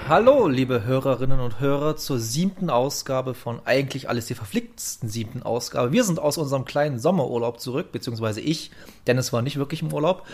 Hallo, 0.09 0.48
liebe 0.48 0.84
Hörerinnen 0.84 1.41
und 1.41 1.61
Hörer, 1.61 1.96
zur 1.96 2.18
siebten 2.18 2.70
Ausgabe 2.70 3.34
von 3.34 3.61
eigentlich 3.64 4.09
alles 4.09 4.27
die 4.27 4.34
verflicktesten 4.34 5.09
siebten 5.09 5.43
Ausgabe. 5.43 5.93
Wir 5.93 6.02
sind 6.04 6.18
aus 6.18 6.38
unserem 6.38 6.64
kleinen 6.64 6.98
Sommerurlaub 6.98 7.61
zurück, 7.61 7.93
beziehungsweise 7.93 8.41
ich, 8.41 8.70
denn 9.07 9.18
es 9.18 9.32
war 9.32 9.43
nicht 9.43 9.59
wirklich 9.59 9.82
im 9.82 9.93
Urlaub. 9.93 10.25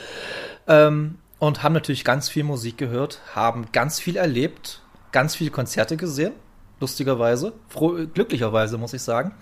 Ähm, 0.68 1.18
und 1.42 1.64
haben 1.64 1.72
natürlich 1.72 2.04
ganz 2.04 2.28
viel 2.28 2.44
Musik 2.44 2.78
gehört, 2.78 3.20
haben 3.34 3.66
ganz 3.72 3.98
viel 3.98 4.14
erlebt, 4.14 4.80
ganz 5.10 5.34
viele 5.34 5.50
Konzerte 5.50 5.96
gesehen, 5.96 6.34
lustigerweise, 6.78 7.52
froh, 7.68 7.96
glücklicherweise 8.14 8.78
muss 8.78 8.92
ich 8.92 9.02
sagen. 9.02 9.34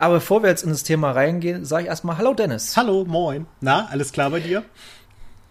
Aber 0.00 0.14
bevor 0.14 0.42
wir 0.42 0.50
jetzt 0.50 0.64
in 0.64 0.70
das 0.70 0.82
Thema 0.82 1.12
reingehen, 1.12 1.64
sage 1.64 1.84
ich 1.84 1.88
erstmal 1.88 2.18
Hallo 2.18 2.34
Dennis. 2.34 2.76
Hallo, 2.76 3.04
moin. 3.04 3.46
Na, 3.60 3.86
alles 3.92 4.10
klar 4.10 4.30
bei 4.30 4.40
dir? 4.40 4.64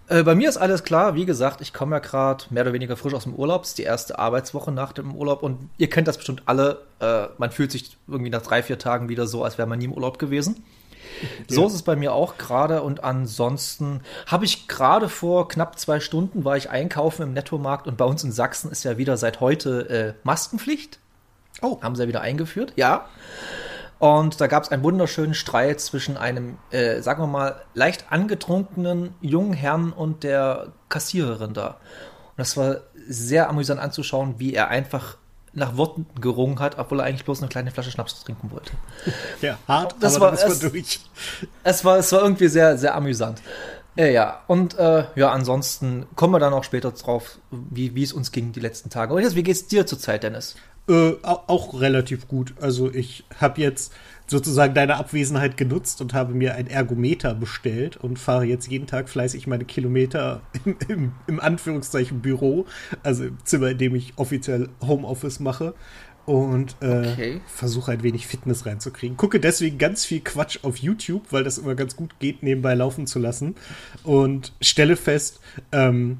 Äh, 0.10 0.23
bei 0.23 0.36
mir 0.36 0.50
ist 0.50 0.58
alles 0.58 0.84
klar. 0.84 1.16
Wie 1.16 1.26
gesagt, 1.26 1.62
ich 1.62 1.72
komme 1.72 1.96
ja 1.96 2.00
gerade 2.00 2.44
mehr 2.50 2.64
oder 2.64 2.73
weniger 2.73 2.98
frisch 2.98 3.14
aus 3.14 3.23
dem 3.23 3.36
Urlaub. 3.36 3.64
Es 3.64 3.70
ist 3.70 3.78
die 3.78 3.84
erste 3.84 4.20
Arbeitswoche 4.20 4.73
nach 4.73 4.92
dem 4.92 5.16
Urlaub 5.16 5.44
und 5.44 5.70
ihr 5.78 5.90
kennt 5.90 6.09
das 6.09 6.18
bestimmt 6.18 6.44
alle. 6.46 6.82
Äh, 7.00 7.28
man 7.38 7.52
fühlt 7.52 7.72
sich 7.72 7.96
irgendwie 8.06 8.32
nach 8.32 8.42
drei, 8.42 8.64
vier 8.64 8.80
Tagen 8.80 9.08
wieder 9.08 9.28
so, 9.28 9.46
als 9.46 9.58
wäre 9.58 9.68
man 9.70 9.80
nie 9.80 9.86
im 9.86 9.94
Urlaub 9.94 10.20
gewesen. 10.20 10.62
So 11.48 11.68
ist 11.68 11.73
es 11.73 11.82
bei 11.82 11.96
mir 11.96 12.14
auch 12.14 12.38
gerade 12.38 12.82
und 12.82 13.04
ansonsten 13.04 14.02
habe 14.26 14.46
ich 14.46 14.68
gerade 14.68 15.09
vor 15.09 15.48
knapp 15.48 15.80
zwei 15.80 16.00
Stunden 16.00 16.45
war 16.45 16.58
ich 16.58 16.70
einkaufen 16.70 17.23
im 17.23 17.34
Nettomarkt 17.34 17.88
und 17.88 17.98
bei 17.98 18.05
uns 18.05 18.23
in 18.23 18.32
Sachsen 18.32 18.72
ist 18.72 18.84
ja 18.84 18.98
wieder 18.98 19.18
seit 19.18 19.40
heute 19.40 19.90
äh, 19.90 20.14
Maskenpflicht. 20.23 21.00
Oh. 21.62 21.81
Haben 21.81 21.95
sie 21.95 22.03
ja 22.03 22.08
wieder 22.08 22.22
eingeführt, 22.22 22.73
ja. 22.75 23.06
Und 24.00 24.40
da 24.40 24.47
gab 24.47 24.64
es 24.64 24.72
einen 24.72 24.84
wunderschönen 24.84 25.34
Streit 25.34 25.81
zwischen 25.81 26.16
einem, 26.16 26.58
äh, 26.72 27.02
sagen 27.02 27.22
wir 27.22 27.28
mal, 27.28 27.62
leicht 27.73 28.12
angetrunkenen 28.12 29.14
jungen 29.20 29.53
Herrn 29.53 29.92
und 29.92 30.23
der 30.23 30.72
Kassiererin 30.88 31.53
da. 31.53 31.67
Und 31.67 32.38
das 32.38 32.56
war 32.56 32.78
sehr 33.08 33.50
amüsant 33.50 33.81
anzuschauen, 33.81 34.36
wie 34.38 34.53
er 34.53 34.70
einfach 34.70 35.17
nach 35.53 35.78
Worten 35.78 36.05
gerungen 36.19 36.59
hat, 36.59 36.78
obwohl 36.78 37.00
er 37.00 37.05
eigentlich 37.05 37.25
bloß 37.25 37.39
eine 37.42 37.50
kleine 37.50 37.72
Flasche 37.72 37.92
Schnaps 37.92 38.23
trinken 38.23 38.52
wollte. 38.52 38.72
Ja, 39.42 39.58
hart, 39.67 39.95
das 40.00 40.16
aber 40.16 40.28
war, 40.28 40.33
es, 40.33 40.59
durch. 40.59 41.00
Es 41.64 41.86
war, 41.86 41.97
es 41.97 42.11
war 42.11 42.22
irgendwie 42.22 42.47
sehr, 42.47 42.78
sehr 42.78 42.95
amüsant. 42.95 43.41
Äh, 43.95 44.14
ja, 44.14 44.41
und 44.47 44.78
äh, 44.78 45.06
ja, 45.16 45.31
ansonsten 45.31 46.06
kommen 46.16 46.33
wir 46.33 46.39
dann 46.39 46.53
auch 46.53 46.64
später 46.64 46.91
drauf, 46.91 47.39
wie, 47.52 47.95
wie 47.95 48.03
es 48.03 48.14
uns 48.14 48.31
ging 48.31 48.52
die 48.52 48.59
letzten 48.59 48.89
Tage. 48.89 49.14
Und 49.14 49.22
jetzt, 49.22 49.36
wie 49.36 49.44
geht's 49.44 49.67
dir 49.67 49.86
zurzeit, 49.86 50.23
Dennis? 50.23 50.56
Äh, 50.88 51.14
auch 51.23 51.80
relativ 51.80 52.28
gut. 52.28 52.53
Also 52.61 52.91
ich 52.91 53.23
habe 53.39 53.61
jetzt 53.61 53.94
sozusagen 54.30 54.73
deine 54.73 54.97
Abwesenheit 54.97 55.58
genutzt 55.58 56.02
und 56.02 56.13
habe 56.13 56.33
mir 56.33 56.55
ein 56.55 56.67
Ergometer 56.67 57.33
bestellt 57.33 57.97
und 57.97 58.19
fahre 58.19 58.45
jetzt 58.45 58.67
jeden 58.67 58.88
Tag 58.88 59.09
fleißig 59.09 59.47
meine 59.47 59.66
Kilometer 59.66 60.41
im, 60.66 60.77
im, 60.88 61.11
im 61.27 61.39
Anführungszeichen 61.39 62.22
Büro, 62.22 62.66
also 63.03 63.25
im 63.25 63.38
Zimmer, 63.44 63.69
in 63.69 63.77
dem 63.77 63.95
ich 63.95 64.13
offiziell 64.17 64.69
Homeoffice 64.81 65.39
mache 65.39 65.73
und 66.25 66.75
äh, 66.81 67.11
okay. 67.11 67.41
versuche 67.47 67.91
ein 67.91 68.03
wenig 68.03 68.27
Fitness 68.27 68.67
reinzukriegen. 68.67 69.17
Gucke 69.17 69.39
deswegen 69.39 69.80
ganz 69.80 70.05
viel 70.05 70.19
Quatsch 70.19 70.59
auf 70.61 70.77
YouTube, 70.77 71.23
weil 71.31 71.44
das 71.44 71.57
immer 71.57 71.73
ganz 71.73 71.95
gut 71.95 72.19
geht, 72.19 72.44
nebenbei 72.44 72.75
laufen 72.75 73.07
zu 73.07 73.17
lassen 73.17 73.55
und 74.03 74.53
stelle 74.61 74.95
fest, 74.95 75.39
ähm, 75.72 76.19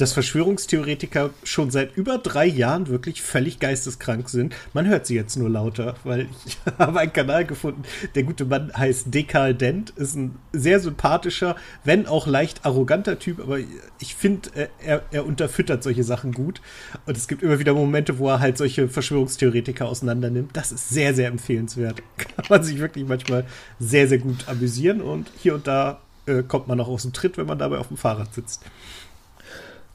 dass 0.00 0.12
Verschwörungstheoretiker 0.14 1.30
schon 1.42 1.70
seit 1.70 1.96
über 1.96 2.18
drei 2.18 2.46
Jahren 2.46 2.88
wirklich 2.88 3.20
völlig 3.20 3.58
geisteskrank 3.58 4.28
sind. 4.28 4.54
Man 4.72 4.86
hört 4.86 5.06
sie 5.06 5.14
jetzt 5.14 5.36
nur 5.36 5.50
lauter, 5.50 5.94
weil 6.04 6.26
ich 6.46 6.58
habe 6.78 7.00
einen 7.00 7.12
Kanal 7.12 7.44
gefunden. 7.44 7.82
Der 8.14 8.22
gute 8.22 8.46
Mann 8.46 8.72
heißt 8.74 9.12
Dekal 9.12 9.54
Dent, 9.54 9.90
ist 9.90 10.16
ein 10.16 10.36
sehr 10.52 10.80
sympathischer, 10.80 11.56
wenn 11.84 12.06
auch 12.06 12.26
leicht 12.26 12.64
arroganter 12.64 13.18
Typ, 13.18 13.40
aber 13.40 13.58
ich 13.98 14.14
finde, 14.14 14.50
äh, 14.54 14.68
er, 14.82 15.02
er 15.10 15.26
unterfüttert 15.26 15.82
solche 15.82 16.04
Sachen 16.04 16.32
gut. 16.32 16.62
Und 17.06 17.16
es 17.16 17.28
gibt 17.28 17.42
immer 17.42 17.58
wieder 17.58 17.74
Momente, 17.74 18.18
wo 18.18 18.28
er 18.28 18.40
halt 18.40 18.56
solche 18.56 18.88
Verschwörungstheoretiker 18.88 19.86
auseinandernimmt. 19.86 20.56
Das 20.56 20.72
ist 20.72 20.88
sehr, 20.88 21.14
sehr 21.14 21.28
empfehlenswert. 21.28 22.02
Kann 22.16 22.46
man 22.48 22.62
sich 22.62 22.78
wirklich 22.78 23.06
manchmal 23.06 23.44
sehr, 23.78 24.08
sehr 24.08 24.18
gut 24.18 24.48
amüsieren 24.48 25.00
und 25.02 25.30
hier 25.36 25.54
und 25.54 25.66
da 25.66 26.00
äh, 26.26 26.42
kommt 26.42 26.68
man 26.68 26.80
auch 26.80 26.88
aus 26.88 27.02
dem 27.02 27.12
Tritt, 27.12 27.36
wenn 27.38 27.46
man 27.46 27.58
dabei 27.58 27.78
auf 27.78 27.88
dem 27.88 27.96
Fahrrad 27.96 28.34
sitzt. 28.34 28.62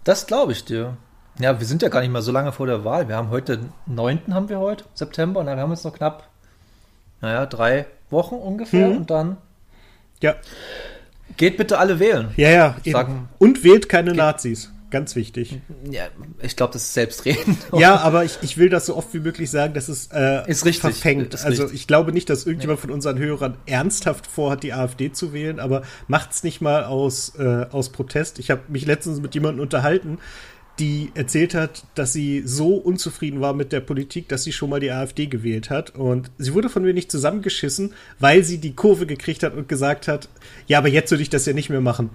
Das 0.05 0.27
glaube 0.27 0.53
ich 0.53 0.63
dir. 0.63 0.95
Ja, 1.39 1.59
wir 1.59 1.67
sind 1.67 1.81
ja 1.81 1.89
gar 1.89 1.99
nicht 1.99 2.11
mal 2.11 2.21
so 2.21 2.31
lange 2.31 2.53
vor 2.53 2.67
der 2.67 2.85
Wahl. 2.85 3.09
Wir 3.09 3.17
haben 3.17 3.29
heute, 3.31 3.59
9. 3.88 4.33
haben 4.33 4.47
wir 4.47 4.59
heute, 4.59 4.85
September, 4.93 5.41
und 5.41 5.47
dann 5.47 5.59
haben 5.59 5.69
wir 5.69 5.73
jetzt 5.75 5.83
noch 5.83 5.95
knapp, 5.95 6.29
naja, 7.21 7.45
drei 7.47 7.88
Wochen 8.11 8.35
ungefähr 8.35 8.88
mhm. 8.88 8.97
und 8.97 9.09
dann. 9.09 9.38
Ja. 10.21 10.35
Geht 11.38 11.57
bitte 11.57 11.79
alle 11.79 11.99
wählen. 11.99 12.31
Ja, 12.38 12.49
ja. 12.49 12.75
Sagen, 12.85 13.29
und 13.39 13.63
wählt 13.63 13.89
keine 13.89 14.13
Nazis. 14.13 14.71
Ganz 14.95 15.17
wichtig. 15.17 15.59
Ja, 15.91 16.07
ich 16.41 16.56
glaube, 16.56 16.72
das 16.72 16.83
ist 16.83 16.94
selbstredend. 16.94 17.57
ja, 17.78 17.97
aber 17.97 18.23
ich, 18.23 18.38
ich 18.44 18.57
will 18.57 18.69
das 18.69 18.85
so 18.85 18.95
oft 18.95 19.13
wie 19.13 19.19
möglich 19.19 19.51
sagen, 19.51 19.73
dass 19.73 19.89
es 19.89 20.07
äh, 20.13 20.50
ist 20.50 20.63
richtig, 20.63 20.79
verfängt. 20.79 21.33
Ist 21.33 21.44
also 21.44 21.63
richtig. 21.63 21.81
ich 21.81 21.88
glaube 21.88 22.13
nicht, 22.13 22.29
dass 22.29 22.45
irgendjemand 22.45 22.79
nee. 22.79 22.81
von 22.83 22.91
unseren 22.91 23.19
Hörern 23.19 23.57
ernsthaft 23.66 24.25
vorhat, 24.25 24.63
die 24.63 24.72
AfD 24.72 25.11
zu 25.11 25.34
wählen, 25.34 25.59
aber 25.59 25.81
macht 26.07 26.31
es 26.31 26.45
nicht 26.45 26.61
mal 26.61 26.85
aus, 26.85 27.34
äh, 27.38 27.66
aus 27.72 27.89
Protest. 27.89 28.39
Ich 28.39 28.50
habe 28.50 28.61
mich 28.69 28.85
letztens 28.85 29.19
mit 29.19 29.35
jemandem 29.35 29.63
unterhalten, 29.63 30.17
die 30.79 31.11
erzählt 31.13 31.55
hat, 31.55 31.84
dass 31.95 32.13
sie 32.13 32.44
so 32.45 32.75
unzufrieden 32.75 33.41
war 33.41 33.53
mit 33.53 33.73
der 33.73 33.81
Politik, 33.81 34.29
dass 34.29 34.45
sie 34.45 34.53
schon 34.53 34.69
mal 34.69 34.79
die 34.79 34.91
AfD 34.91 35.25
gewählt 35.25 35.69
hat. 35.69 35.89
Und 35.89 36.31
sie 36.38 36.53
wurde 36.53 36.69
von 36.69 36.84
mir 36.84 36.94
nicht 36.94 37.11
zusammengeschissen, 37.11 37.94
weil 38.19 38.45
sie 38.45 38.59
die 38.59 38.75
Kurve 38.75 39.07
gekriegt 39.07 39.44
hat 39.44 39.55
und 39.55 39.67
gesagt 39.67 40.07
hat, 40.07 40.29
ja, 40.67 40.78
aber 40.78 40.88
jetzt 40.88 41.11
würde 41.11 41.23
ich 41.23 41.29
das 41.29 41.45
ja 41.45 41.51
nicht 41.51 41.69
mehr 41.69 41.81
machen 41.81 42.11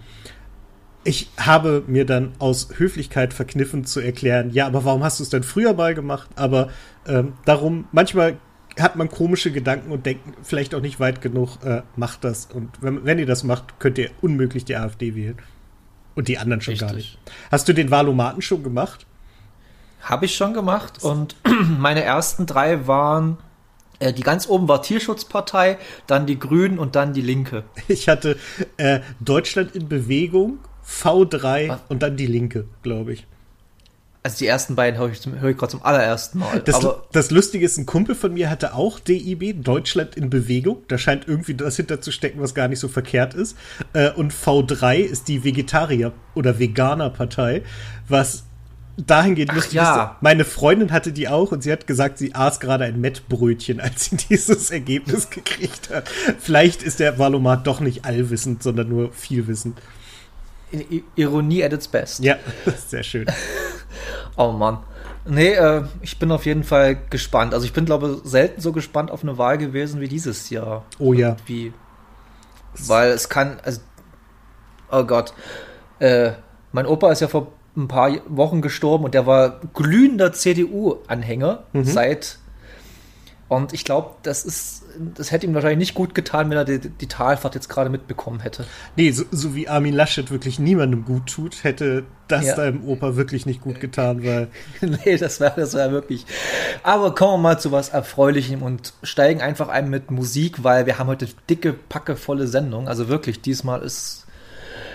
ich 1.05 1.31
habe 1.39 1.83
mir 1.87 2.05
dann 2.05 2.33
aus 2.39 2.69
Höflichkeit 2.77 3.33
verkniffen 3.33 3.85
zu 3.85 4.01
erklären, 4.01 4.51
ja, 4.51 4.67
aber 4.67 4.85
warum 4.85 5.03
hast 5.03 5.19
du 5.19 5.25
es 5.25 5.31
denn 5.31 5.43
früher 5.43 5.73
mal 5.73 5.95
gemacht? 5.95 6.29
Aber 6.37 6.69
ähm, 7.07 7.35
darum, 7.45 7.87
manchmal 7.93 8.37
hat 8.79 8.97
man 8.97 9.09
komische 9.09 9.51
Gedanken 9.51 9.91
und 9.91 10.07
denkt 10.07 10.23
vielleicht 10.43 10.75
auch 10.75 10.81
nicht 10.81 11.01
weit 11.01 11.21
genug, 11.21 11.59
äh, 11.65 11.83
macht 11.97 12.25
das. 12.25 12.47
Und 12.47 12.71
wenn, 12.81 13.05
wenn, 13.05 13.19
ihr 13.19 13.27
das 13.27 13.45
macht, 13.45 13.79
könnt 13.79 13.99
ihr 13.99 14.11
unmöglich 14.21 14.65
die 14.65 14.77
AfD 14.77 15.15
wählen. 15.15 15.39
Und 16.15 16.29
die 16.29 16.39
anderen 16.39 16.61
schon 16.61 16.73
Richtig. 16.73 16.89
gar 16.89 16.95
nicht. 16.95 17.19
Hast 17.51 17.69
du 17.69 17.73
den 17.73 17.91
Wahlomaten 17.91 18.43
schon 18.43 18.63
gemacht? 18.63 19.07
Habe 20.03 20.27
ich 20.27 20.35
schon 20.35 20.55
gemacht 20.55 21.03
und 21.03 21.37
meine 21.79 22.03
ersten 22.03 22.47
drei 22.47 22.87
waren 22.87 23.39
äh, 24.01 24.13
die 24.13 24.23
ganz 24.23 24.49
oben 24.49 24.67
war 24.67 24.83
Tierschutzpartei, 24.83 25.79
dann 26.07 26.27
die 26.27 26.39
Grünen 26.39 26.79
und 26.79 26.97
dann 26.97 27.13
die 27.13 27.23
Linke. 27.23 27.65
Ich 27.89 28.09
hatte 28.09 28.37
äh, 28.77 29.01
Deutschland 29.21 29.75
in 29.77 29.89
Bewegung 29.89 30.59
V3 30.91 31.69
Was? 31.69 31.81
und 31.89 32.03
dann 32.03 32.17
die 32.17 32.27
linke, 32.27 32.67
glaube 32.83 33.13
ich. 33.13 33.27
Also 34.23 34.37
die 34.39 34.47
ersten 34.47 34.75
beiden 34.75 35.01
höre 35.01 35.11
ich, 35.11 35.21
hör 35.25 35.49
ich 35.49 35.57
gerade 35.57 35.71
zum 35.71 35.83
allerersten 35.83 36.41
Mal. 36.41 36.61
Das, 36.61 36.87
das, 37.11 37.31
Lustige 37.31 37.65
ist, 37.65 37.79
ein 37.79 37.87
Kumpel 37.87 38.15
von 38.15 38.35
mir 38.35 38.51
hatte 38.51 38.75
auch 38.75 39.01
DIB, 39.01 39.65
Deutschland 39.65 40.15
in 40.15 40.29
Bewegung. 40.29 40.83
Da 40.89 40.99
scheint 40.99 41.27
irgendwie 41.27 41.55
das 41.55 41.77
hinter 41.77 42.03
zu 42.03 42.13
stecken, 42.13 42.39
was 42.39 42.55
gar 42.55 42.69
nicht 42.69 42.81
so 42.81 42.89
verkehrt 42.89 43.33
ist. 43.33 43.57
Äh, 43.95 44.11
und 44.11 44.35
V3 44.35 44.99
ist 44.99 45.29
die 45.29 45.43
Vegetarier- 45.43 46.13
oder 46.35 46.59
Veganer-Partei, 46.59 47.63
was 48.09 48.45
dahingehend 48.99 49.55
lustig 49.55 49.75
ja. 49.75 50.05
ist. 50.05 50.23
Meine 50.23 50.45
Freundin 50.45 50.93
hatte 50.93 51.13
die 51.13 51.29
auch 51.29 51.53
und 51.53 51.63
sie 51.63 51.73
hat 51.73 51.87
gesagt, 51.87 52.19
sie 52.19 52.35
aß 52.35 52.61
gerade 52.61 52.85
ein 52.85 53.01
Mettbrötchen, 53.01 53.81
als 53.81 54.07
sie 54.07 54.17
dieses 54.17 54.71
Ergebnis 54.71 55.31
gekriegt 55.31 55.89
hat. 55.89 56.11
Vielleicht 56.39 56.83
ist 56.83 57.01
der 57.01 57.19
Valomat 57.19 57.67
doch 57.67 57.81
nicht 57.81 58.05
allwissend, 58.05 58.63
sondern 58.63 58.91
nur 58.91 59.13
vielwissend. 59.13 59.81
Ironie 61.17 61.65
at 61.65 61.73
its 61.73 61.89
best. 61.89 62.21
Ja, 62.21 62.37
sehr 62.87 63.03
schön. 63.03 63.27
oh 64.37 64.53
Mann. 64.53 64.79
Nee, 65.27 65.53
äh, 65.53 65.85
ich 66.01 66.19
bin 66.19 66.33
auf 66.33 66.47
jeden 66.47 66.65
Fall 66.65 66.97
gespannt. 67.11 67.53
Also 67.53 67.67
ich 67.67 67.73
bin, 67.73 67.85
glaube 67.85 68.21
ich, 68.25 68.31
selten 68.31 68.61
so 68.61 68.73
gespannt 68.73 69.11
auf 69.11 69.23
eine 69.23 69.39
Wahl 69.39 69.59
gewesen 69.59 70.01
wie 70.01 70.09
dieses 70.09 70.51
Jahr. 70.51 70.85
Oh 70.99 71.13
ja. 71.13 71.37
Wie, 71.47 71.73
weil 72.75 73.11
es 73.11 73.29
kann, 73.29 73.59
also, 73.63 73.81
oh 74.91 75.05
Gott, 75.05 75.35
äh, 75.99 76.33
mein 76.73 76.87
Opa 76.87 77.13
ist 77.13 77.21
ja 77.21 77.29
vor 77.29 77.53
ein 77.77 77.87
paar 77.87 78.11
Wochen 78.27 78.63
gestorben 78.63 79.05
und 79.05 79.15
der 79.15 79.27
war 79.27 79.61
glühender 79.75 80.33
CDU-Anhänger 80.33 81.65
mhm. 81.73 81.85
seit 81.85 82.40
und 83.51 83.73
ich 83.73 83.85
glaube, 83.85 84.15
das 84.23 84.45
ist, 84.45 84.85
das 85.17 85.33
hätte 85.33 85.45
ihm 85.45 85.55
wahrscheinlich 85.55 85.81
nicht 85.81 85.95
gut 85.97 86.15
getan, 86.15 86.51
wenn 86.51 86.57
er 86.57 86.65
die, 86.65 86.79
die 86.79 87.09
Talfahrt 87.09 87.57
jetzt 87.57 87.69
gerade 87.69 87.91
mitbekommen 87.91 88.39
hätte. 88.39 88.65
Nee, 88.95 89.11
so, 89.11 89.25
so, 89.33 89.57
wie 89.57 89.69
Armin 89.69 89.93
Laschet 89.93 90.31
wirklich 90.31 90.61
niemandem 90.61 91.05
gut 91.05 91.27
tut, 91.27 91.65
hätte 91.65 92.05
das 92.29 92.47
ja. 92.47 92.55
deinem 92.55 92.87
Opa 92.87 93.17
wirklich 93.17 93.47
nicht 93.47 93.61
gut 93.61 93.81
getan, 93.81 94.25
weil. 94.25 94.47
nee, 95.05 95.17
das 95.17 95.41
wäre 95.41 95.55
das 95.57 95.75
wär 95.75 95.91
wirklich. 95.91 96.27
Aber 96.85 97.13
kommen 97.17 97.43
wir 97.43 97.49
mal 97.49 97.59
zu 97.59 97.73
was 97.73 97.89
Erfreulichem 97.89 98.63
und 98.63 98.93
steigen 99.03 99.41
einfach 99.41 99.67
ein 99.67 99.91
mit 99.91 100.13
Musik, 100.13 100.63
weil 100.63 100.87
wir 100.87 101.01
haben 101.01 101.09
heute 101.09 101.27
dicke, 101.49 101.73
packevolle 101.73 102.47
Sendung. 102.47 102.87
Also 102.87 103.09
wirklich, 103.09 103.41
diesmal 103.41 103.83
ist 103.83 104.27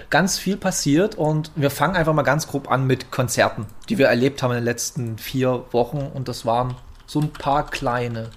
ganz 0.10 0.38
viel 0.38 0.56
passiert 0.56 1.16
und 1.16 1.52
wir 1.58 1.72
fangen 1.72 1.98
einfach 1.98 2.14
mal 2.14 2.22
ganz 2.22 2.48
grob 2.48 2.72
an 2.72 2.88
mit 2.88 3.12
Konzerten, 3.12 3.66
die 3.90 3.98
wir 3.98 4.08
erlebt 4.08 4.42
haben 4.42 4.52
in 4.52 4.60
den 4.60 4.64
letzten 4.64 5.18
vier 5.18 5.66
Wochen 5.72 6.10
und 6.14 6.30
das 6.30 6.46
waren 6.46 6.76
so 7.06 7.20
ein 7.20 7.30
paar 7.30 7.70
kleine. 7.70 8.30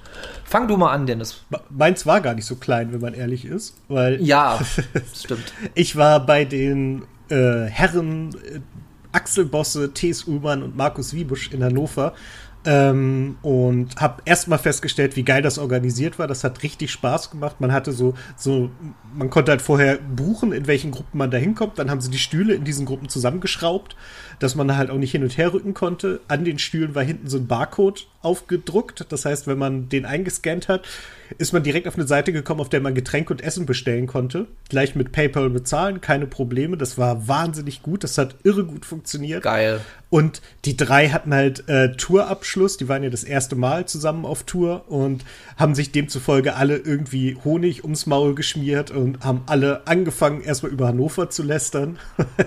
Fang 0.45 0.69
du 0.69 0.77
mal 0.77 0.93
an, 0.93 1.07
Dennis. 1.07 1.43
Meins 1.71 2.07
war 2.07 2.21
gar 2.21 2.35
nicht 2.35 2.47
so 2.47 2.57
klein, 2.57 2.93
wenn 2.93 3.01
man 3.01 3.15
ehrlich 3.15 3.45
ist, 3.45 3.77
weil. 3.89 4.23
Ja, 4.23 4.59
stimmt. 5.15 5.53
ich 5.75 5.97
war 5.97 6.25
bei 6.25 6.45
den 6.45 7.05
äh, 7.29 7.65
Herren 7.65 8.35
äh, 8.35 8.61
Axel 9.13 9.47
Bosse, 9.47 9.93
T.S. 9.93 10.25
Ullmann 10.25 10.63
und 10.63 10.77
Markus 10.77 11.15
Wiebusch 11.15 11.51
in 11.51 11.65
Hannover 11.65 12.15
ähm, 12.65 13.39
und 13.43 13.97
habe 13.97 14.23
erstmal 14.25 14.59
festgestellt, 14.59 15.17
wie 15.17 15.23
geil 15.23 15.43
das 15.43 15.59
organisiert 15.59 16.19
war. 16.19 16.27
Das 16.27 16.45
hat 16.45 16.63
richtig 16.63 16.91
Spaß 16.91 17.31
gemacht. 17.31 17.61
Man 17.61 17.73
hatte 17.73 17.93
so, 17.93 18.15
so, 18.37 18.71
man 19.15 19.31
konnte 19.31 19.53
halt 19.53 19.63
vorher 19.63 19.97
buchen, 19.97 20.53
in 20.53 20.67
welchen 20.67 20.91
Gruppen 20.91 21.19
man 21.19 21.31
da 21.31 21.39
hinkommt. 21.39 21.79
Dann 21.79 21.91
haben 21.91 22.01
sie 22.01 22.11
die 22.11 22.19
Stühle 22.19 22.55
in 22.55 22.65
diesen 22.65 22.85
Gruppen 22.85 23.09
zusammengeschraubt, 23.09 23.97
dass 24.39 24.55
man 24.55 24.77
halt 24.77 24.91
auch 24.91 24.99
nicht 24.99 25.13
hin 25.13 25.23
und 25.23 25.39
her 25.39 25.53
rücken 25.53 25.73
konnte. 25.73 26.21
An 26.29 26.45
den 26.45 26.59
Stühlen 26.59 26.95
war 26.95 27.03
hinten 27.03 27.29
so 27.29 27.39
ein 27.39 27.47
Barcode 27.47 28.07
aufgedruckt. 28.29 29.07
Das 29.09 29.25
heißt, 29.25 29.47
wenn 29.47 29.57
man 29.57 29.89
den 29.89 30.05
eingescannt 30.05 30.69
hat, 30.69 30.87
ist 31.39 31.53
man 31.53 31.63
direkt 31.63 31.87
auf 31.87 31.95
eine 31.95 32.07
Seite 32.07 32.33
gekommen, 32.33 32.61
auf 32.61 32.69
der 32.69 32.81
man 32.81 32.95
Getränke 32.95 33.33
und 33.33 33.43
Essen 33.43 33.67
bestellen 33.67 34.07
konnte. 34.07 34.47
Gleich 34.69 34.95
mit 34.95 35.13
PayPal 35.13 35.51
bezahlen, 35.51 36.01
keine 36.01 36.27
Probleme. 36.27 36.77
Das 36.77 36.99
war 36.99 37.27
wahnsinnig 37.29 37.83
gut. 37.83 38.05
Das 38.05 38.19
hat 38.19 38.37
irre 38.45 38.65
gut 38.65 38.85
funktioniert. 38.85 39.43
Geil. 39.43 39.81
Und 40.11 40.41
die 40.65 40.77
drei 40.77 41.11
hatten 41.11 41.35
halt 41.35 41.69
äh, 41.69 41.93
Tourabschluss. 41.93 42.79
Die 42.79 42.89
waren 42.89 43.03
ja 43.03 43.11
das 43.11 43.25
erste 43.25 43.57
Mal 43.57 43.87
zusammen 43.87 44.25
auf 44.25 44.45
Tour 44.45 44.85
und 44.89 45.25
haben 45.57 45.75
sich 45.75 45.93
demzufolge 45.93 46.55
alle 46.55 46.77
irgendwie 46.77 47.37
Honig 47.45 47.85
ums 47.85 48.07
Maul 48.07 48.35
geschmiert 48.35 48.91
und 48.91 49.23
haben 49.23 49.43
alle 49.47 49.87
angefangen, 49.87 50.41
erstmal 50.41 50.73
über 50.73 50.89
Hannover 50.89 51.29
zu 51.29 51.43
lästern. 51.43 51.99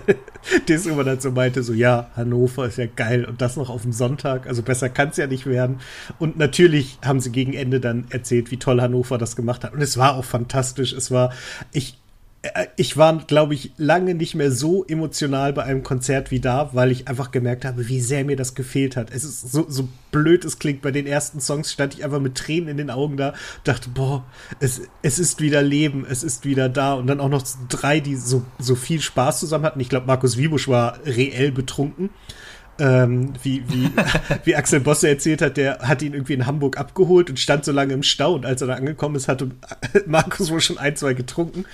das 0.67 0.85
immer 0.87 1.03
dann 1.03 1.19
so 1.19 1.31
meinte, 1.31 1.61
so, 1.61 1.73
ja, 1.73 2.09
Hannover 2.15 2.65
ist 2.65 2.77
ja 2.77 2.87
geil 2.87 3.25
und 3.25 3.41
das 3.41 3.57
noch 3.57 3.69
auf 3.69 3.83
dem 3.83 3.93
Sonntag. 3.93 4.47
Also 4.47 4.63
besser 4.63 4.89
kann 4.89 5.09
es 5.09 5.17
ja 5.17 5.27
nicht 5.27 5.45
werden. 5.45 5.70
Und 6.17 6.37
natürlich 6.37 6.97
haben 7.05 7.19
sie 7.19 7.31
gegen 7.31 7.53
Ende 7.53 7.79
dann 7.79 8.05
erzählt, 8.09 8.49
wie 8.49 8.57
toll 8.57 8.71
toll 8.71 8.81
Hannover 8.81 9.17
das 9.17 9.35
gemacht 9.35 9.63
hat. 9.63 9.73
Und 9.73 9.81
es 9.81 9.97
war 9.97 10.15
auch 10.15 10.25
fantastisch. 10.25 10.93
Es 10.93 11.11
war, 11.11 11.33
ich, 11.73 11.97
äh, 12.41 12.67
ich 12.77 12.95
war, 12.97 13.17
glaube 13.25 13.53
ich, 13.53 13.73
lange 13.77 14.15
nicht 14.15 14.35
mehr 14.35 14.51
so 14.51 14.85
emotional 14.85 15.53
bei 15.53 15.63
einem 15.63 15.83
Konzert 15.83 16.31
wie 16.31 16.39
da, 16.39 16.69
weil 16.73 16.91
ich 16.91 17.07
einfach 17.07 17.31
gemerkt 17.31 17.65
habe, 17.65 17.87
wie 17.89 17.99
sehr 17.99 18.23
mir 18.23 18.37
das 18.37 18.55
gefehlt 18.55 18.95
hat. 18.95 19.11
Es 19.11 19.23
ist 19.23 19.51
so, 19.51 19.65
so 19.67 19.89
blöd 20.11 20.45
es 20.45 20.59
klingt, 20.59 20.81
bei 20.81 20.91
den 20.91 21.05
ersten 21.05 21.41
Songs 21.41 21.71
stand 21.71 21.93
ich 21.93 22.03
einfach 22.03 22.19
mit 22.19 22.35
Tränen 22.35 22.69
in 22.69 22.77
den 22.77 22.89
Augen 22.89 23.17
da, 23.17 23.33
dachte, 23.63 23.89
boah, 23.89 24.25
es, 24.59 24.81
es 25.01 25.19
ist 25.19 25.41
wieder 25.41 25.61
Leben, 25.61 26.05
es 26.09 26.23
ist 26.23 26.45
wieder 26.45 26.69
da. 26.69 26.93
Und 26.93 27.07
dann 27.07 27.19
auch 27.19 27.29
noch 27.29 27.43
drei, 27.67 27.99
die 27.99 28.15
so, 28.15 28.43
so 28.57 28.75
viel 28.75 29.01
Spaß 29.01 29.39
zusammen 29.39 29.65
hatten. 29.65 29.79
Ich 29.79 29.89
glaube, 29.89 30.07
Markus 30.07 30.37
Wiebusch 30.37 30.67
war 30.67 30.99
reell 31.05 31.51
betrunken 31.51 32.09
ähm, 32.79 33.33
wie, 33.43 33.63
wie, 33.67 33.89
wie 34.43 34.55
Axel 34.55 34.79
Bosse 34.79 35.09
erzählt 35.09 35.41
hat, 35.41 35.57
der 35.57 35.79
hat 35.79 36.01
ihn 36.01 36.13
irgendwie 36.13 36.33
in 36.33 36.45
Hamburg 36.45 36.77
abgeholt 36.77 37.29
und 37.29 37.39
stand 37.39 37.65
so 37.65 37.71
lange 37.71 37.93
im 37.93 38.03
Stau 38.03 38.33
und 38.35 38.45
als 38.45 38.61
er 38.61 38.67
da 38.67 38.75
angekommen 38.75 39.15
ist, 39.15 39.27
hatte 39.27 39.51
Markus 40.05 40.51
wohl 40.51 40.61
schon 40.61 40.77
ein, 40.77 40.95
zwei 40.95 41.13
getrunken. 41.13 41.65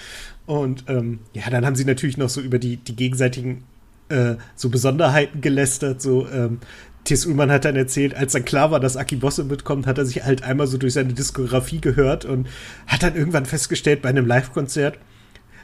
Und 0.46 0.86
ähm, 0.88 1.20
ja, 1.34 1.50
dann 1.50 1.66
haben 1.66 1.76
sie 1.76 1.86
natürlich 1.86 2.18
noch 2.18 2.30
so 2.30 2.42
über 2.42 2.60
die, 2.60 2.78
die 2.78 2.96
gegenseitigen 2.96 3.64
äh, 4.10 4.36
so 4.56 4.70
Besonderheiten 4.70 5.42
gelästert, 5.42 6.02
so 6.02 6.28
ähm, 6.30 6.60
T.S. 7.08 7.26
Ullmann 7.26 7.52
hat 7.52 7.64
dann 7.64 7.78
erzählt, 7.78 8.14
als 8.16 8.34
dann 8.34 8.44
klar 8.44 8.70
war, 8.70 8.82
dass 8.82 8.98
Aki 8.98 9.16
Bosse 9.16 9.46
mitkommt, 9.46 9.88
hat 9.88 9.98
er 9.98 10.06
sich 10.06 10.26
halt 10.26 10.44
einmal 10.44 10.68
so 10.68 10.78
durch 10.78 10.92
seine 10.92 11.14
Diskografie 11.14 11.80
gehört 11.80 12.26
und 12.26 12.50
hat 12.86 13.02
dann 13.02 13.16
irgendwann 13.16 13.46
festgestellt 13.46 14.02
bei 14.02 14.10
einem 14.10 14.26
Live-Konzert, 14.26 15.00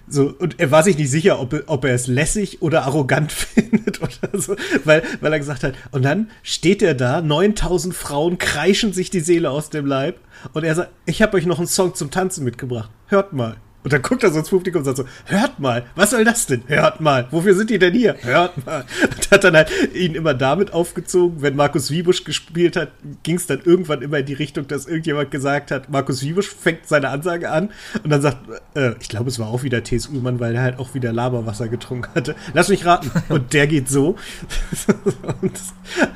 so, 0.08 0.34
und 0.38 0.60
er 0.60 0.70
war 0.70 0.84
sich 0.84 0.98
nicht 0.98 1.10
sicher, 1.10 1.40
ob, 1.40 1.64
ob 1.68 1.86
er 1.86 1.94
es 1.94 2.08
lässig 2.08 2.62
oder 2.62 2.84
arrogant 2.84 3.32
findet 3.32 4.02
oder 4.02 4.40
so, 4.40 4.56
weil, 4.84 5.04
weil 5.22 5.34
er 5.34 5.40
gesagt 5.40 5.64
hat, 5.64 5.76
und 5.92 6.04
dann 6.04 6.30
steht 6.42 6.82
er 6.82 6.94
da, 6.94 7.22
9000 7.22 7.96
Frauen 7.96 8.38
kreischen 8.38 8.94
sich 8.94 9.10
die 9.10 9.22
Seele 9.22 9.50
aus 9.50 9.70
dem 9.70 9.86
Leib 9.86 10.20
und 10.54 10.64
er 10.64 10.76
sagt, 10.76 10.92
ich 11.06 11.22
habe 11.22 11.38
euch 11.38 11.46
noch 11.46 11.58
einen 11.58 11.68
Song 11.68 11.96
zum 11.96 12.12
Tanzen 12.12 12.44
mitgebracht, 12.44 12.90
hört 13.08 13.34
mal. 13.34 13.58
Und 13.84 13.92
dann 13.92 14.02
guckt 14.02 14.24
er 14.24 14.32
so 14.32 14.40
ins 14.40 14.50
Publikum 14.50 14.80
und 14.80 14.86
sagt 14.86 14.98
so, 14.98 15.06
hört 15.26 15.60
mal, 15.60 15.84
was 15.96 16.12
soll 16.12 16.24
das 16.24 16.46
denn? 16.46 16.64
Hört 16.68 17.02
mal, 17.02 17.28
wofür 17.32 17.54
sind 17.54 17.70
die 17.70 17.80
denn 17.80 17.94
hier? 17.94 18.16
Hört 18.22 18.66
mal. 18.66 18.86
Und 19.04 19.32
hat 19.32 19.44
dann 19.44 19.56
halt 19.56 19.70
ihn 19.94 20.16
immer 20.16 20.34
damit 20.34 20.74
aufgezogen, 20.74 21.42
wenn 21.42 21.56
Markus 21.56 21.92
Wiebusch 21.92 22.24
gespielt 22.24 22.76
hat, 22.76 22.92
ging 23.24 23.36
es 23.36 23.46
dann 23.46 23.62
irgendwann 23.64 24.02
immer 24.02 24.20
in 24.20 24.26
die 24.26 24.34
Richtung, 24.34 24.68
dass 24.68 24.86
irgendjemand 24.86 25.32
gesagt 25.32 25.72
hat, 25.72 25.90
Markus 25.90 26.22
Wiebusch 26.22 26.48
fängt 26.48 26.88
seine 26.88 27.10
Ansage 27.10 27.50
an 27.50 27.72
und 28.04 28.10
dann 28.10 28.22
sagt, 28.22 28.38
äh, 28.76 28.94
ich 29.02 29.10
glaube, 29.10 29.30
es 29.30 29.40
war 29.40 29.48
auch 29.48 29.64
wieder 29.64 29.84
T.S. 29.84 30.08
Ullmann, 30.08 30.40
weil 30.40 30.56
er 30.56 30.62
halt 30.62 30.80
auch 30.80 30.94
wieder 30.94 31.12
Laberwasser 31.12 31.68
getrunken 31.68 32.10
hatte. 32.16 32.36
Lass 32.54 32.70
mich 32.70 32.86
raten. 32.86 33.12
Und 33.30 33.54
der 33.54 33.68
geht 33.68 33.90
so. 33.90 34.16
und 35.42 35.52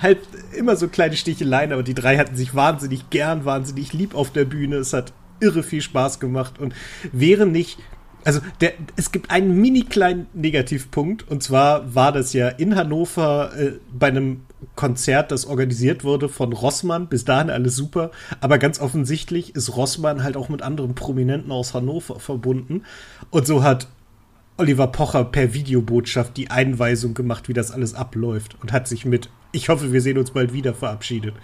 halt 0.01 0.19
immer 0.55 0.75
so 0.75 0.87
kleine 0.87 1.15
Sticheleien, 1.15 1.73
aber 1.73 1.83
die 1.83 1.93
drei 1.93 2.17
hatten 2.17 2.35
sich 2.35 2.55
wahnsinnig 2.55 3.09
gern, 3.09 3.45
wahnsinnig 3.45 3.93
lieb 3.93 4.15
auf 4.15 4.31
der 4.31 4.45
Bühne. 4.45 4.77
Es 4.77 4.93
hat 4.93 5.13
irre 5.39 5.63
viel 5.63 5.81
Spaß 5.81 6.19
gemacht 6.19 6.59
und 6.59 6.73
wäre 7.11 7.45
nicht 7.45 7.79
also 8.23 8.41
der, 8.59 8.73
es 8.97 9.13
gibt 9.13 9.31
einen 9.31 9.61
mini 9.61 9.83
kleinen 9.83 10.27
Negativpunkt 10.33 11.29
und 11.29 11.43
zwar 11.43 11.95
war 11.95 12.11
das 12.11 12.33
ja 12.33 12.49
in 12.49 12.75
Hannover 12.75 13.51
äh, 13.57 13.71
bei 13.97 14.07
einem 14.07 14.41
Konzert, 14.75 15.31
das 15.31 15.45
organisiert 15.45 16.03
wurde 16.03 16.27
von 16.27 16.51
Rossmann. 16.51 17.07
Bis 17.07 17.25
dahin 17.25 17.49
alles 17.49 17.75
super, 17.75 18.11
aber 18.41 18.57
ganz 18.57 18.81
offensichtlich 18.81 19.55
ist 19.55 19.77
Rossmann 19.77 20.23
halt 20.23 20.35
auch 20.35 20.49
mit 20.49 20.61
anderen 20.61 20.93
Prominenten 20.93 21.53
aus 21.53 21.73
Hannover 21.73 22.19
verbunden 22.19 22.83
und 23.29 23.47
so 23.47 23.63
hat 23.63 23.87
Oliver 24.57 24.87
Pocher 24.87 25.23
per 25.23 25.53
Videobotschaft 25.53 26.35
die 26.35 26.49
Einweisung 26.49 27.13
gemacht, 27.13 27.47
wie 27.47 27.53
das 27.53 27.71
alles 27.71 27.93
abläuft 27.93 28.57
und 28.61 28.73
hat 28.73 28.87
sich 28.87 29.05
mit 29.05 29.29
Ich 29.51 29.69
hoffe, 29.69 29.93
wir 29.93 30.01
sehen 30.01 30.17
uns 30.17 30.31
bald 30.31 30.51
wieder 30.51 30.73
verabschiedet. 30.73 31.35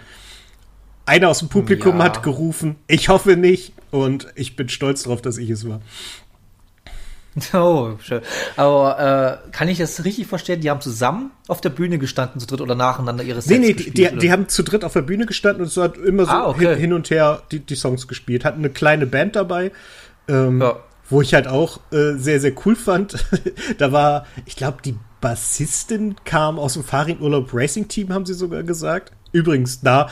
Einer 1.06 1.28
aus 1.28 1.38
dem 1.38 1.48
Publikum 1.48 1.98
ja. 1.98 2.04
hat 2.04 2.22
gerufen, 2.22 2.76
ich 2.88 3.08
hoffe 3.08 3.36
nicht. 3.36 3.73
Und 3.94 4.26
ich 4.34 4.56
bin 4.56 4.68
stolz 4.68 5.04
darauf, 5.04 5.22
dass 5.22 5.38
ich 5.38 5.50
es 5.50 5.68
war. 5.68 5.80
Oh, 7.52 7.96
schön. 8.00 8.22
Aber 8.56 9.40
äh, 9.44 9.50
kann 9.50 9.66
ich 9.66 9.78
das 9.78 10.04
richtig 10.04 10.28
verstehen? 10.28 10.60
Die 10.60 10.70
haben 10.70 10.80
zusammen 10.80 11.32
auf 11.48 11.60
der 11.60 11.70
Bühne 11.70 11.98
gestanden, 11.98 12.40
zu 12.40 12.46
dritt 12.46 12.60
oder 12.60 12.76
nacheinander 12.76 13.24
ihre 13.24 13.42
Sets 13.42 13.50
Nee, 13.50 13.58
nee, 13.58 13.72
gespielt, 13.72 14.12
die, 14.12 14.18
die, 14.18 14.30
haben 14.30 14.48
zu 14.48 14.62
dritt 14.62 14.84
auf 14.84 14.92
der 14.92 15.02
Bühne 15.02 15.26
gestanden 15.26 15.64
und 15.64 15.68
so 15.68 15.82
hat 15.82 15.96
immer 15.96 16.26
so 16.26 16.30
ah, 16.30 16.48
okay. 16.48 16.76
hin, 16.76 16.92
und 16.92 17.10
her 17.10 17.42
die, 17.50 17.58
die 17.58 17.74
Songs 17.74 18.06
gespielt. 18.06 18.44
Hatten 18.44 18.60
eine 18.60 18.70
kleine 18.70 19.06
Band 19.06 19.34
dabei. 19.34 19.72
Ähm, 20.28 20.60
ja. 20.60 20.76
Wo 21.10 21.22
ich 21.22 21.34
halt 21.34 21.48
auch 21.48 21.80
äh, 21.90 22.14
sehr, 22.14 22.38
sehr 22.38 22.52
cool 22.64 22.76
fand. 22.76 23.24
da 23.78 23.90
war, 23.90 24.26
ich 24.46 24.54
glaube, 24.54 24.78
die 24.84 24.96
Bassistin 25.20 26.14
kam 26.24 26.60
aus 26.60 26.74
dem 26.74 26.84
Fahrradurlaub 26.84 27.50
Racing 27.52 27.88
Team, 27.88 28.12
haben 28.12 28.26
sie 28.26 28.34
sogar 28.34 28.62
gesagt. 28.62 29.12
Übrigens, 29.34 29.80
da 29.80 30.10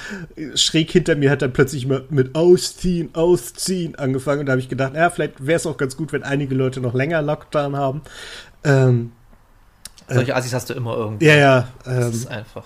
schräg 0.56 0.90
hinter 0.90 1.14
mir 1.14 1.30
hat 1.30 1.42
dann 1.42 1.52
plötzlich 1.52 1.86
mal 1.86 2.04
mit 2.10 2.34
Ausziehen, 2.34 3.14
Ausziehen 3.14 3.94
angefangen. 3.94 4.40
Und 4.40 4.46
da 4.46 4.52
habe 4.52 4.60
ich 4.60 4.68
gedacht, 4.68 4.94
ja, 4.96 5.10
vielleicht 5.10 5.46
wäre 5.46 5.58
es 5.58 5.64
auch 5.64 5.76
ganz 5.76 5.96
gut, 5.96 6.12
wenn 6.12 6.24
einige 6.24 6.56
Leute 6.56 6.80
noch 6.80 6.92
länger 6.92 7.22
Lockdown 7.22 7.76
haben. 7.76 8.02
Ähm, 8.64 9.12
Solche 10.08 10.34
Assis 10.34 10.52
hast 10.52 10.70
du 10.70 10.74
immer 10.74 10.96
irgendwie. 10.96 11.24
Ja, 11.24 11.36
ja. 11.36 11.68
Ähm, 11.86 12.00
das 12.00 12.14
ist 12.16 12.26
einfach. 12.26 12.64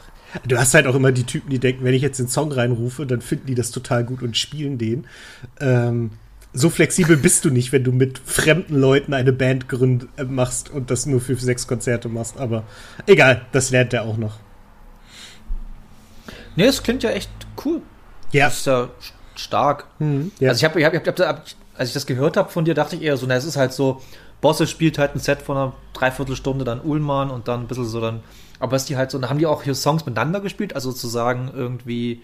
Du 0.49 0.57
hast 0.57 0.73
halt 0.73 0.87
auch 0.87 0.95
immer 0.95 1.13
die 1.13 1.25
Typen, 1.25 1.51
die 1.51 1.59
denken, 1.59 1.85
wenn 1.85 1.93
ich 1.93 2.01
jetzt 2.01 2.19
den 2.19 2.29
Song 2.29 2.51
reinrufe, 2.51 3.05
dann 3.05 3.21
finden 3.21 3.47
die 3.49 3.55
das 3.55 3.71
total 3.71 4.05
gut 4.05 4.23
und 4.23 4.35
spielen 4.35 4.79
den. 4.79 5.07
Ähm, 5.61 6.13
so 6.55 6.71
flexibel 6.71 7.19
bist 7.19 7.45
du 7.45 7.51
nicht, 7.51 7.71
wenn 7.73 7.85
du 7.85 7.93
mit 7.93 8.19
fremden 8.19 8.81
Leuten 8.81 9.13
eine 9.13 9.35
Band 9.35 9.69
gründ 9.69 10.09
äh, 10.17 10.25
machst 10.25 10.71
und 10.71 10.91
das 10.91 11.05
nur 11.05 11.21
für 11.21 11.37
sechs 11.37 11.67
Konzerte 11.67 12.09
machst. 12.09 12.39
Aber 12.39 12.65
egal, 13.07 13.43
das 13.53 13.71
lernt 13.71 13.93
er 13.93 14.05
auch 14.05 14.17
noch. 14.17 14.39
Nee, 16.57 16.65
es 16.65 16.83
klingt 16.83 17.03
ja 17.03 17.11
echt 17.11 17.31
cool. 17.65 17.83
Ja. 18.33 18.47
Das 18.47 18.59
ist 18.59 18.67
ja 18.67 18.89
stark. 19.37 19.87
Mhm, 19.99 20.33
ja. 20.41 20.51
Also 20.51 20.59
ich 20.59 20.65
habe, 20.65 20.81
ich 20.81 20.87
hab, 20.87 20.95
ich 20.95 21.27
hab, 21.27 21.43
als 21.77 21.89
ich 21.89 21.95
das 21.95 22.07
gehört 22.07 22.37
habe 22.37 22.51
von 22.51 22.65
dir, 22.65 22.75
dachte 22.75 22.97
ich 22.97 23.03
eher 23.03 23.17
so, 23.17 23.27
na, 23.27 23.35
es 23.35 23.45
ist 23.45 23.57
halt 23.57 23.73
so, 23.73 24.03
Bosse 24.41 24.67
spielt 24.67 24.99
halt 24.99 25.15
ein 25.15 25.19
Set 25.19 25.43
von 25.43 25.57
einer 25.57 25.73
Dreiviertelstunde, 25.93 26.65
dann 26.65 26.81
Ullmann 26.81 27.31
und 27.31 27.49
dann 27.49 27.63
ein 27.63 27.67
bisschen 27.67 27.87
so 27.87 28.01
dann, 28.01 28.21
aber 28.59 28.77
ist 28.77 28.89
die 28.89 28.97
halt 28.97 29.11
so, 29.11 29.19
dann 29.19 29.31
haben 29.31 29.39
die 29.39 29.47
auch 29.47 29.63
hier 29.63 29.75
Songs 29.75 30.07
miteinander 30.07 30.41
gespielt, 30.41 30.75
also 30.75 30.91
sozusagen 30.91 31.51
irgendwie, 31.55 32.23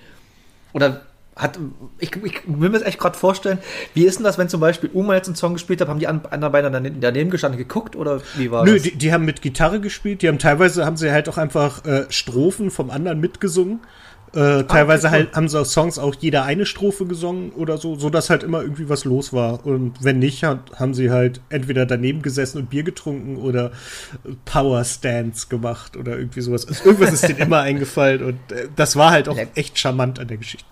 oder 0.72 1.02
hat, 1.34 1.58
ich, 1.98 2.14
ich 2.14 2.42
will 2.46 2.68
mir 2.68 2.78
das 2.78 2.82
echt 2.82 2.98
gerade 2.98 3.16
vorstellen, 3.16 3.58
wie 3.94 4.04
ist 4.04 4.18
denn 4.18 4.24
das, 4.24 4.36
wenn 4.36 4.50
zum 4.50 4.60
Beispiel 4.60 4.90
Uma 4.92 5.14
jetzt 5.14 5.28
einen 5.28 5.36
Song 5.36 5.54
gespielt 5.54 5.80
hat, 5.80 5.88
haben 5.88 5.98
die 5.98 6.06
anderen 6.06 6.52
beiden 6.52 6.72
dann 6.72 7.00
daneben 7.00 7.30
gestanden 7.30 7.56
geguckt 7.58 7.96
oder 7.96 8.20
wie 8.36 8.50
war 8.50 8.64
Nö, 8.64 8.74
das? 8.74 8.84
Nö, 8.84 8.90
die, 8.90 8.98
die, 8.98 9.12
haben 9.14 9.24
mit 9.24 9.40
Gitarre 9.40 9.80
gespielt, 9.80 10.20
die 10.20 10.28
haben 10.28 10.38
teilweise, 10.38 10.84
haben 10.84 10.98
sie 10.98 11.10
halt 11.10 11.30
auch 11.30 11.38
einfach 11.38 11.86
äh, 11.86 12.04
Strophen 12.10 12.70
vom 12.70 12.90
anderen 12.90 13.18
mitgesungen. 13.18 13.80
Äh, 14.34 14.40
ah, 14.40 14.62
teilweise 14.62 15.10
halt 15.10 15.34
haben 15.34 15.48
sie 15.48 15.62
Songs 15.64 15.98
auch 15.98 16.14
jeder 16.18 16.44
eine 16.44 16.64
Strophe 16.64 17.06
gesungen 17.06 17.50
oder 17.52 17.76
so, 17.76 17.96
so 17.96 18.08
dass 18.08 18.30
halt 18.30 18.42
immer 18.42 18.62
irgendwie 18.62 18.88
was 18.88 19.04
los 19.04 19.32
war. 19.32 19.66
Und 19.66 20.02
wenn 20.02 20.18
nicht, 20.18 20.42
hat, 20.44 20.78
haben 20.78 20.94
sie 20.94 21.10
halt 21.10 21.40
entweder 21.50 21.84
daneben 21.84 22.22
gesessen 22.22 22.58
und 22.58 22.70
Bier 22.70 22.82
getrunken 22.82 23.36
oder 23.36 23.72
Power 24.44 24.84
Stands 24.84 25.48
gemacht 25.48 25.96
oder 25.96 26.16
irgendwie 26.16 26.40
sowas. 26.40 26.66
Also 26.66 26.84
irgendwas 26.84 27.12
ist 27.12 27.28
denen 27.28 27.38
immer 27.46 27.60
eingefallen 27.60 28.22
und 28.22 28.52
äh, 28.52 28.68
das 28.74 28.96
war 28.96 29.10
halt 29.10 29.28
auch 29.28 29.38
echt 29.54 29.78
charmant 29.78 30.18
an 30.18 30.28
der 30.28 30.38
Geschichte. 30.38 30.66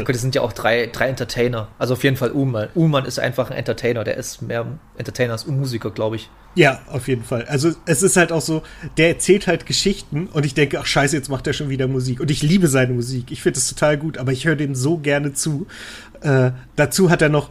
Gut, 0.00 0.14
das 0.14 0.22
sind 0.22 0.34
ja 0.34 0.42
auch 0.42 0.52
drei, 0.52 0.86
drei 0.86 1.08
Entertainer. 1.08 1.68
Also 1.78 1.94
auf 1.94 2.04
jeden 2.04 2.16
Fall 2.16 2.32
Uhlmann. 2.32 2.68
Uhlmann 2.74 3.04
ist 3.04 3.18
einfach 3.18 3.50
ein 3.50 3.56
Entertainer. 3.56 4.04
Der 4.04 4.16
ist 4.16 4.42
mehr 4.42 4.66
Entertainer 4.96 5.32
als 5.32 5.46
Musiker, 5.46 5.90
glaube 5.90 6.16
ich. 6.16 6.30
Ja, 6.56 6.80
auf 6.86 7.08
jeden 7.08 7.24
Fall. 7.24 7.44
Also 7.46 7.72
es 7.84 8.02
ist 8.02 8.16
halt 8.16 8.30
auch 8.30 8.40
so, 8.40 8.62
der 8.96 9.08
erzählt 9.08 9.46
halt 9.46 9.66
Geschichten 9.66 10.28
und 10.32 10.46
ich 10.46 10.54
denke, 10.54 10.78
ach 10.78 10.86
scheiße, 10.86 11.16
jetzt 11.16 11.28
macht 11.28 11.46
er 11.46 11.52
schon 11.52 11.68
wieder 11.68 11.88
Musik. 11.88 12.20
Und 12.20 12.30
ich 12.30 12.42
liebe 12.42 12.68
seine 12.68 12.92
Musik. 12.92 13.32
Ich 13.32 13.42
finde 13.42 13.58
es 13.58 13.68
total 13.68 13.98
gut, 13.98 14.18
aber 14.18 14.32
ich 14.32 14.44
höre 14.44 14.56
dem 14.56 14.74
so 14.74 14.98
gerne 14.98 15.32
zu. 15.32 15.66
Äh, 16.20 16.52
dazu 16.76 17.10
hat 17.10 17.22
er 17.22 17.28
noch, 17.28 17.50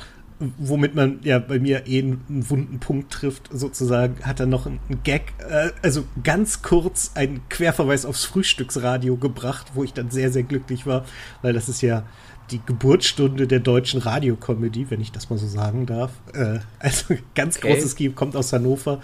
womit 0.58 0.96
man 0.96 1.20
ja 1.24 1.40
bei 1.40 1.60
mir 1.60 1.86
eh 1.86 2.00
einen 2.00 2.24
wunden 2.50 2.80
Punkt 2.80 3.12
trifft, 3.12 3.50
sozusagen, 3.52 4.24
hat 4.24 4.40
er 4.40 4.46
noch 4.46 4.66
einen 4.66 4.80
Gag, 5.04 5.34
äh, 5.50 5.72
also 5.82 6.06
ganz 6.24 6.62
kurz 6.62 7.12
einen 7.16 7.42
Querverweis 7.50 8.06
aufs 8.06 8.24
Frühstücksradio 8.26 9.18
gebracht, 9.18 9.72
wo 9.74 9.84
ich 9.84 9.94
dann 9.94 10.12
sehr, 10.12 10.32
sehr 10.32 10.44
glücklich 10.44 10.86
war, 10.86 11.06
weil 11.42 11.54
das 11.54 11.68
ist 11.68 11.82
ja 11.82 12.04
die 12.52 12.62
Geburtsstunde 12.66 13.48
der 13.48 13.60
deutschen 13.60 14.02
Radiokomödie, 14.02 14.90
wenn 14.90 15.02
ich 15.02 15.12
das 15.12 15.30
mal 15.30 15.38
so 15.38 15.48
sagen 15.48 15.86
darf. 15.86 16.12
Äh, 16.34 16.60
also 16.80 17.16
ganz 17.36 17.58
Okay. 17.58 17.74
großes 17.74 17.96
Team, 17.96 18.16
kommt 18.16 18.36
aus 18.36 18.54
Hannover. 18.54 19.02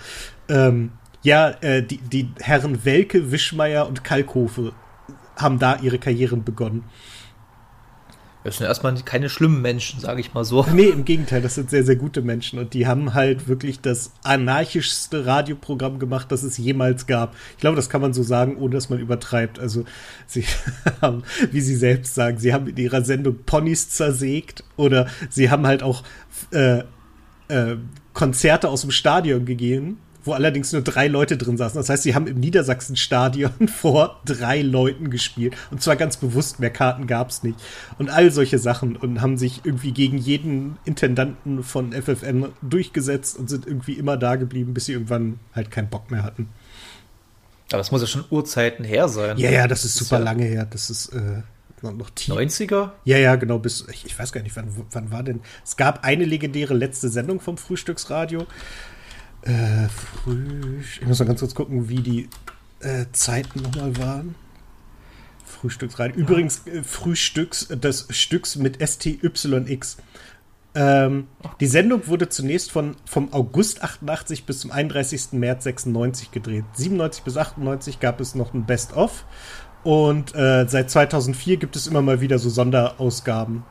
Ähm, 0.48 0.91
ja, 1.22 1.50
äh, 1.62 1.84
die, 1.84 1.98
die 1.98 2.29
Herren 2.39 2.86
Welke, 2.86 3.31
Wischmeier 3.31 3.88
und 3.88 4.03
Kalkofe 4.03 4.74
haben 5.36 5.60
da 5.60 5.77
ihre 5.77 6.00
Karrieren 6.00 6.43
begonnen. 6.43 6.84
Das 8.43 8.58
sind 8.58 8.67
erstmal 8.67 8.96
keine 9.03 9.27
schlimmen 9.27 9.62
Menschen, 9.62 10.00
sage 10.00 10.22
ich 10.22 10.34
mal 10.34 10.46
so. 10.46 10.65
Nee, 10.74 10.88
im 10.88 11.03
Gegenteil, 11.03 11.41
das 11.41 11.55
sind 11.55 11.69
sehr, 11.69 11.84
sehr 11.84 11.98
gute 11.98 12.22
Menschen 12.22 12.58
und 12.58 12.74
die 12.74 12.88
haben 12.88 13.13
halt 13.13 13.48
wirklich 13.48 13.81
das 13.81 14.13
anarchischste 14.24 15.25
Radioprogramm 15.25 16.00
gemacht, 16.00 16.31
das 16.31 16.43
es 16.43 16.58
jemals 16.58 17.05
gab. 17.05 17.36
Ich 17.51 17.62
glaube, 17.62 17.75
das 17.75 17.89
kann 17.89 18.01
man 18.01 18.13
so 18.13 18.24
sagen, 18.24 18.55
ohne 18.58 18.75
dass 18.75 18.89
man 18.89 19.00
übertreibt. 19.00 19.60
Also, 19.60 19.84
sie 20.25 20.46
haben, 21.01 21.24
wie 21.51 21.62
sie 21.62 21.75
selbst 21.75 22.15
sagen, 22.15 22.38
sie 22.38 22.53
haben 22.53 22.67
in 22.67 22.77
ihrer 22.77 23.03
Sendung 23.03 23.39
Ponys 23.46 23.89
zersägt 23.89 24.63
oder 24.77 25.08
sie 25.29 25.50
haben 25.50 25.67
halt 25.67 25.84
auch 25.84 26.03
äh, 26.51 26.84
äh, 27.50 27.77
Konzerte 28.13 28.69
aus 28.69 28.81
dem 28.81 28.91
Stadion 28.91 29.46
gegeben, 29.46 29.98
wo 30.23 30.33
allerdings 30.33 30.73
nur 30.73 30.81
drei 30.81 31.07
Leute 31.07 31.38
drin 31.38 31.55
saßen. 31.57 31.77
Das 31.79 31.89
heißt, 31.89 32.03
sie 32.03 32.13
haben 32.15 32.27
im 32.27 32.39
Niedersachsen-Stadion 32.39 33.67
vor 33.67 34.19
drei 34.25 34.61
Leuten 34.61 35.09
gespielt. 35.09 35.55
Und 35.71 35.81
zwar 35.81 35.95
ganz 35.95 36.17
bewusst, 36.17 36.59
mehr 36.59 36.69
Karten 36.71 37.07
gab 37.07 37.29
es 37.29 37.41
nicht. 37.43 37.57
Und 37.97 38.09
all 38.09 38.31
solche 38.31 38.59
Sachen 38.59 38.95
und 38.97 39.21
haben 39.21 39.38
sich 39.38 39.61
irgendwie 39.63 39.91
gegen 39.93 40.17
jeden 40.17 40.77
Intendanten 40.85 41.63
von 41.63 41.93
FFN 41.93 42.47
durchgesetzt 42.61 43.38
und 43.38 43.49
sind 43.49 43.65
irgendwie 43.65 43.93
immer 43.93 44.17
da 44.17 44.35
geblieben, 44.35 44.73
bis 44.73 44.85
sie 44.85 44.93
irgendwann 44.93 45.39
halt 45.55 45.71
keinen 45.71 45.89
Bock 45.89 46.11
mehr 46.11 46.23
hatten. 46.23 46.49
Aber 47.71 47.77
das 47.77 47.91
muss 47.91 48.01
ja 48.01 48.07
schon 48.07 48.25
Urzeiten 48.29 48.83
her 48.83 49.07
sein. 49.07 49.38
Ja, 49.38 49.51
ja, 49.51 49.67
das 49.67 49.85
ist 49.85 49.95
Das 49.95 50.01
ist 50.01 50.07
super 50.09 50.19
ja- 50.19 50.25
lange 50.25 50.43
her. 50.43 50.65
Das 50.69 50.89
ist 50.89 51.09
äh, 51.09 51.43
noch 51.81 51.93
noch 51.93 52.09
tief. 52.09 52.33
90er? 52.33 52.91
Ja, 53.05 53.17
ja, 53.17 53.35
genau, 53.35 53.59
bis, 53.59 53.85
ich, 53.91 54.05
ich 54.05 54.17
weiß 54.19 54.31
gar 54.31 54.41
nicht, 54.41 54.55
wann, 54.55 54.67
wann 54.91 55.11
war 55.11 55.23
denn, 55.23 55.41
es 55.63 55.77
gab 55.77 56.03
eine 56.03 56.25
legendäre 56.25 56.73
letzte 56.73 57.07
Sendung 57.09 57.39
vom 57.39 57.57
Frühstücksradio. 57.57 58.45
Äh, 59.43 59.88
früh, 59.89 60.81
ich 60.81 61.05
muss 61.05 61.19
mal 61.19 61.25
ganz 61.25 61.39
kurz 61.39 61.55
gucken, 61.55 61.89
wie 61.89 62.01
die 62.01 62.29
äh, 62.81 63.05
Zeiten 63.12 63.62
nochmal 63.62 63.98
waren. 63.98 64.36
Frühstücksradio. 65.46 66.15
Übrigens, 66.15 66.65
äh, 66.67 66.84
Frühstücks, 66.84 67.67
des 67.67 68.08
Stücks 68.10 68.55
mit 68.55 68.79
STYX. 68.86 69.98
Ähm, 70.75 71.27
die 71.60 71.67
Sendung 71.67 72.08
wurde 72.08 72.29
zunächst 72.29 72.72
von, 72.72 72.96
vom 73.05 73.34
August 73.34 73.81
88 73.84 74.46
bis 74.46 74.60
zum 74.60 74.72
31. 74.72 75.34
März 75.34 75.63
96 75.63 76.31
gedreht. 76.31 76.65
97 76.74 77.24
bis 77.24 77.38
98 77.38 78.00
gab 78.00 78.22
es 78.22 78.36
noch 78.36 78.53
ein 78.53 78.65
Best-of. 78.65 79.25
Und 79.84 80.36
äh, 80.36 80.65
seit 80.67 80.91
2004 80.91 81.58
gibt 81.58 81.75
es 81.75 81.88
immer 81.88 82.01
mal 82.01 82.22
wieder 82.22 82.38
so 82.38 82.50
Sonderausgaben. 82.50 83.63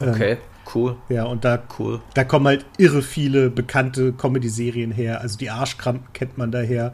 Ähm, 0.00 0.08
Okay, 0.08 0.38
cool, 0.74 0.96
Ja, 1.08 1.24
und 1.24 1.44
da, 1.44 1.62
cool. 1.78 2.00
da 2.14 2.24
kommen 2.24 2.46
halt 2.46 2.66
irre 2.78 3.02
viele 3.02 3.50
bekannte 3.50 4.12
Comedy-Serien 4.12 4.92
her. 4.92 5.20
Also 5.20 5.38
die 5.38 5.50
Arschkrampen 5.50 6.12
kennt 6.12 6.38
man 6.38 6.50
daher. 6.50 6.92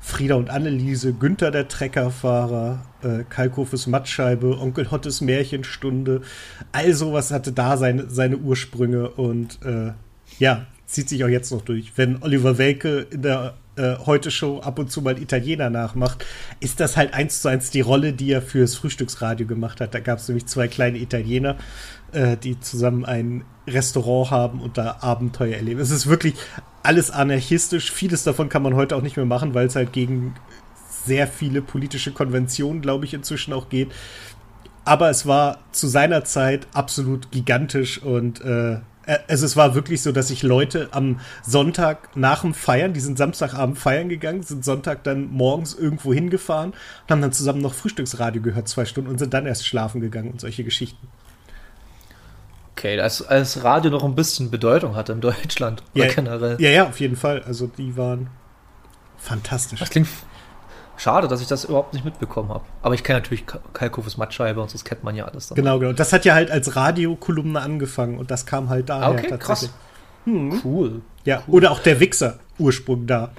Frieda 0.00 0.36
und 0.36 0.50
Anneliese, 0.50 1.12
Günther 1.12 1.50
der 1.50 1.68
Treckerfahrer, 1.68 2.84
äh, 3.02 3.24
Kalkofes 3.28 3.86
Mattscheibe, 3.86 4.58
Onkel 4.58 4.90
Hottes 4.90 5.20
Märchenstunde. 5.20 6.22
All 6.72 6.94
sowas 6.94 7.30
hatte 7.30 7.52
da 7.52 7.76
seine, 7.76 8.08
seine 8.08 8.38
Ursprünge 8.38 9.10
und 9.10 9.58
äh, 9.64 9.92
ja, 10.38 10.66
zieht 10.86 11.08
sich 11.08 11.24
auch 11.24 11.28
jetzt 11.28 11.52
noch 11.52 11.62
durch. 11.62 11.92
Wenn 11.96 12.22
Oliver 12.22 12.58
Welke 12.58 13.06
in 13.10 13.22
der 13.22 13.54
äh, 13.76 13.96
Heute-Show 13.96 14.60
ab 14.60 14.78
und 14.78 14.90
zu 14.90 15.02
mal 15.02 15.20
Italiener 15.20 15.70
nachmacht, 15.70 16.24
ist 16.60 16.80
das 16.80 16.96
halt 16.96 17.14
eins 17.14 17.42
zu 17.42 17.48
eins 17.48 17.70
die 17.70 17.80
Rolle, 17.80 18.12
die 18.12 18.32
er 18.32 18.42
fürs 18.42 18.74
Frühstücksradio 18.74 19.46
gemacht 19.46 19.80
hat. 19.80 19.94
Da 19.94 20.00
gab 20.00 20.18
es 20.18 20.28
nämlich 20.28 20.46
zwei 20.46 20.66
kleine 20.68 20.98
Italiener, 20.98 21.56
äh, 22.12 22.36
die 22.36 22.58
zusammen 22.60 23.04
ein 23.04 23.44
Restaurant 23.66 24.30
haben 24.30 24.60
und 24.60 24.78
da 24.78 24.98
Abenteuer 25.00 25.56
erleben. 25.56 25.80
Es 25.80 25.90
ist 25.90 26.06
wirklich 26.06 26.34
alles 26.82 27.10
anarchistisch. 27.10 27.92
Vieles 27.92 28.24
davon 28.24 28.48
kann 28.48 28.62
man 28.62 28.74
heute 28.74 28.96
auch 28.96 29.02
nicht 29.02 29.16
mehr 29.16 29.26
machen, 29.26 29.54
weil 29.54 29.66
es 29.66 29.76
halt 29.76 29.92
gegen 29.92 30.34
sehr 31.04 31.26
viele 31.26 31.62
politische 31.62 32.12
Konventionen, 32.12 32.82
glaube 32.82 33.04
ich, 33.04 33.14
inzwischen 33.14 33.52
auch 33.52 33.68
geht. 33.68 33.90
Aber 34.84 35.10
es 35.10 35.26
war 35.26 35.58
zu 35.72 35.86
seiner 35.86 36.24
Zeit 36.24 36.66
absolut 36.72 37.30
gigantisch 37.30 38.02
und 38.02 38.40
äh, 38.40 38.78
also 39.26 39.46
es 39.46 39.56
war 39.56 39.74
wirklich 39.74 40.02
so, 40.02 40.12
dass 40.12 40.28
sich 40.28 40.42
Leute 40.42 40.88
am 40.90 41.20
Sonntag 41.42 42.14
nach 42.14 42.42
dem 42.42 42.52
Feiern, 42.52 42.92
die 42.92 43.00
sind 43.00 43.16
Samstagabend 43.16 43.78
feiern 43.78 44.08
gegangen, 44.08 44.42
sind 44.42 44.64
Sonntag 44.64 45.02
dann 45.04 45.30
morgens 45.30 45.74
irgendwo 45.74 46.12
hingefahren 46.12 46.70
und 46.72 47.10
haben 47.10 47.22
dann 47.22 47.32
zusammen 47.32 47.62
noch 47.62 47.74
Frühstücksradio 47.74 48.42
gehört, 48.42 48.68
zwei 48.68 48.84
Stunden 48.84 49.10
und 49.10 49.18
sind 49.18 49.32
dann 49.32 49.46
erst 49.46 49.66
schlafen 49.66 50.00
gegangen 50.00 50.30
und 50.30 50.40
solche 50.40 50.62
Geschichten. 50.62 51.06
Okay, 52.78 53.00
als, 53.00 53.26
als 53.26 53.64
Radio 53.64 53.90
noch 53.90 54.04
ein 54.04 54.14
bisschen 54.14 54.50
Bedeutung 54.52 54.94
hatte 54.94 55.12
in 55.12 55.20
Deutschland 55.20 55.82
Ja, 55.94 56.06
generell. 56.06 56.56
ja, 56.60 56.70
ja, 56.70 56.88
auf 56.88 57.00
jeden 57.00 57.16
Fall. 57.16 57.42
Also 57.44 57.66
die 57.66 57.96
waren 57.96 58.28
fantastisch. 59.16 59.80
Das 59.80 59.90
klingt 59.90 60.08
schade, 60.96 61.26
dass 61.26 61.40
ich 61.40 61.48
das 61.48 61.64
überhaupt 61.64 61.92
nicht 61.92 62.04
mitbekommen 62.04 62.50
habe. 62.50 62.64
Aber 62.82 62.94
ich 62.94 63.02
kenne 63.02 63.18
natürlich 63.18 63.46
Ka- 63.46 63.58
Kalkofes 63.72 64.16
Mattscheibe 64.16 64.60
und 64.62 64.72
das 64.72 64.84
kennt 64.84 65.02
man 65.02 65.16
ja 65.16 65.24
alles 65.24 65.48
dann. 65.48 65.56
Genau, 65.56 65.78
genau. 65.80 65.92
Das 65.92 66.12
hat 66.12 66.24
ja 66.24 66.34
halt 66.34 66.50
als 66.52 66.76
Radiokolumne 66.76 67.60
angefangen 67.60 68.16
und 68.16 68.30
das 68.30 68.46
kam 68.46 68.68
halt 68.68 68.88
daher 68.88 69.08
Ah, 69.08 69.10
okay, 69.10 69.36
krass. 69.38 69.70
Cool. 70.26 71.00
Ja, 71.24 71.42
oder 71.48 71.70
auch 71.72 71.80
der 71.80 71.98
Wichser, 72.00 72.38
Ursprung 72.58 73.06
da. 73.06 73.30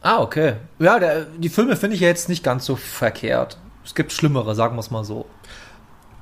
Ah, 0.00 0.20
okay. 0.22 0.54
Ja, 0.78 0.98
der, 0.98 1.24
die 1.24 1.48
Filme 1.48 1.76
finde 1.76 1.96
ich 1.96 2.00
ja 2.02 2.08
jetzt 2.08 2.28
nicht 2.28 2.44
ganz 2.44 2.64
so 2.64 2.76
verkehrt. 2.76 3.58
Es 3.84 3.94
gibt 3.94 4.12
schlimmere, 4.12 4.54
sagen 4.54 4.76
wir 4.76 4.80
es 4.80 4.90
mal 4.90 5.04
so. 5.04 5.26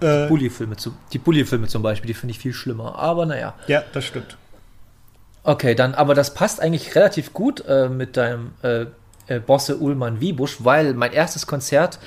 Äh, 0.01 0.29
Bully-Filme, 0.29 0.77
zu- 0.77 0.95
die 1.13 1.19
Bully-Filme 1.19 1.69
zum 1.69 1.83
Beispiel, 1.83 2.09
die 2.09 2.15
finde 2.15 2.33
ich 2.33 2.39
viel 2.39 2.53
schlimmer. 2.53 2.99
Aber 2.99 3.27
naja. 3.27 3.55
ja, 3.67 3.83
das 3.93 4.05
stimmt. 4.05 4.37
Okay, 5.43 5.75
dann, 5.75 5.95
aber 5.95 6.15
das 6.15 6.35
passt 6.35 6.61
eigentlich 6.61 6.95
relativ 6.97 7.33
gut 7.33 7.65
äh, 7.67 7.89
mit 7.89 8.17
deinem 8.17 8.53
äh, 8.63 8.87
äh, 9.29 9.39
Bosse 9.41 9.77
Ullmann 9.79 10.21
Wiebusch, 10.21 10.59
weil 10.65 10.93
mein 10.95 11.13
erstes 11.13 11.47
Konzert, 11.47 11.99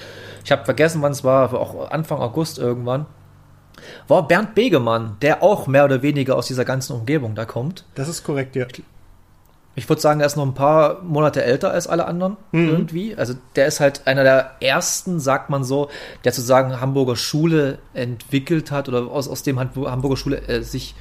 ich 0.44 0.52
habe 0.52 0.66
vergessen, 0.66 1.02
wann 1.02 1.14
es 1.14 1.24
war, 1.24 1.44
aber 1.46 1.62
auch 1.62 1.90
Anfang 1.90 2.20
August 2.20 2.58
irgendwann, 2.60 3.06
war 4.10 4.28
Bernd 4.28 4.56
Begemann, 4.56 5.16
der 5.22 5.42
auch 5.42 5.68
mehr 5.68 5.86
oder 5.86 6.02
weniger 6.02 6.36
aus 6.36 6.48
dieser 6.48 6.66
ganzen 6.66 6.94
Umgebung 6.94 7.34
da 7.36 7.46
kommt. 7.46 7.86
Das 7.96 8.10
ist 8.10 8.24
korrekt, 8.26 8.58
ja. 8.58 8.66
Ich 8.66 8.84
würde 9.88 10.02
sagen, 10.02 10.20
er 10.20 10.26
ist 10.26 10.36
noch 10.36 10.46
ein 10.46 10.56
paar 10.56 11.02
Monate 11.04 11.44
älter 11.44 11.72
als 11.72 11.88
alle 11.88 12.06
anderen 12.06 12.38
irgendwie. 12.52 13.16
Also 13.16 13.36
der 13.56 13.68
ist 13.68 13.80
halt 13.80 14.08
einer 14.08 14.24
der 14.24 14.52
ersten, 14.60 15.20
sagt 15.20 15.50
man 15.50 15.64
so, 15.64 15.90
der 16.24 16.32
sozusagen 16.32 16.82
Hamburger 16.82 17.16
Schule 17.16 17.78
entwickelt 17.94 18.72
hat 18.72 18.90
oder 18.90 19.04
aus, 19.04 19.28
aus 19.28 19.44
dem 19.44 19.60
Hamburger 19.60 20.18
Schule 20.18 20.48
äh, 20.48 20.64
sich 20.64 20.96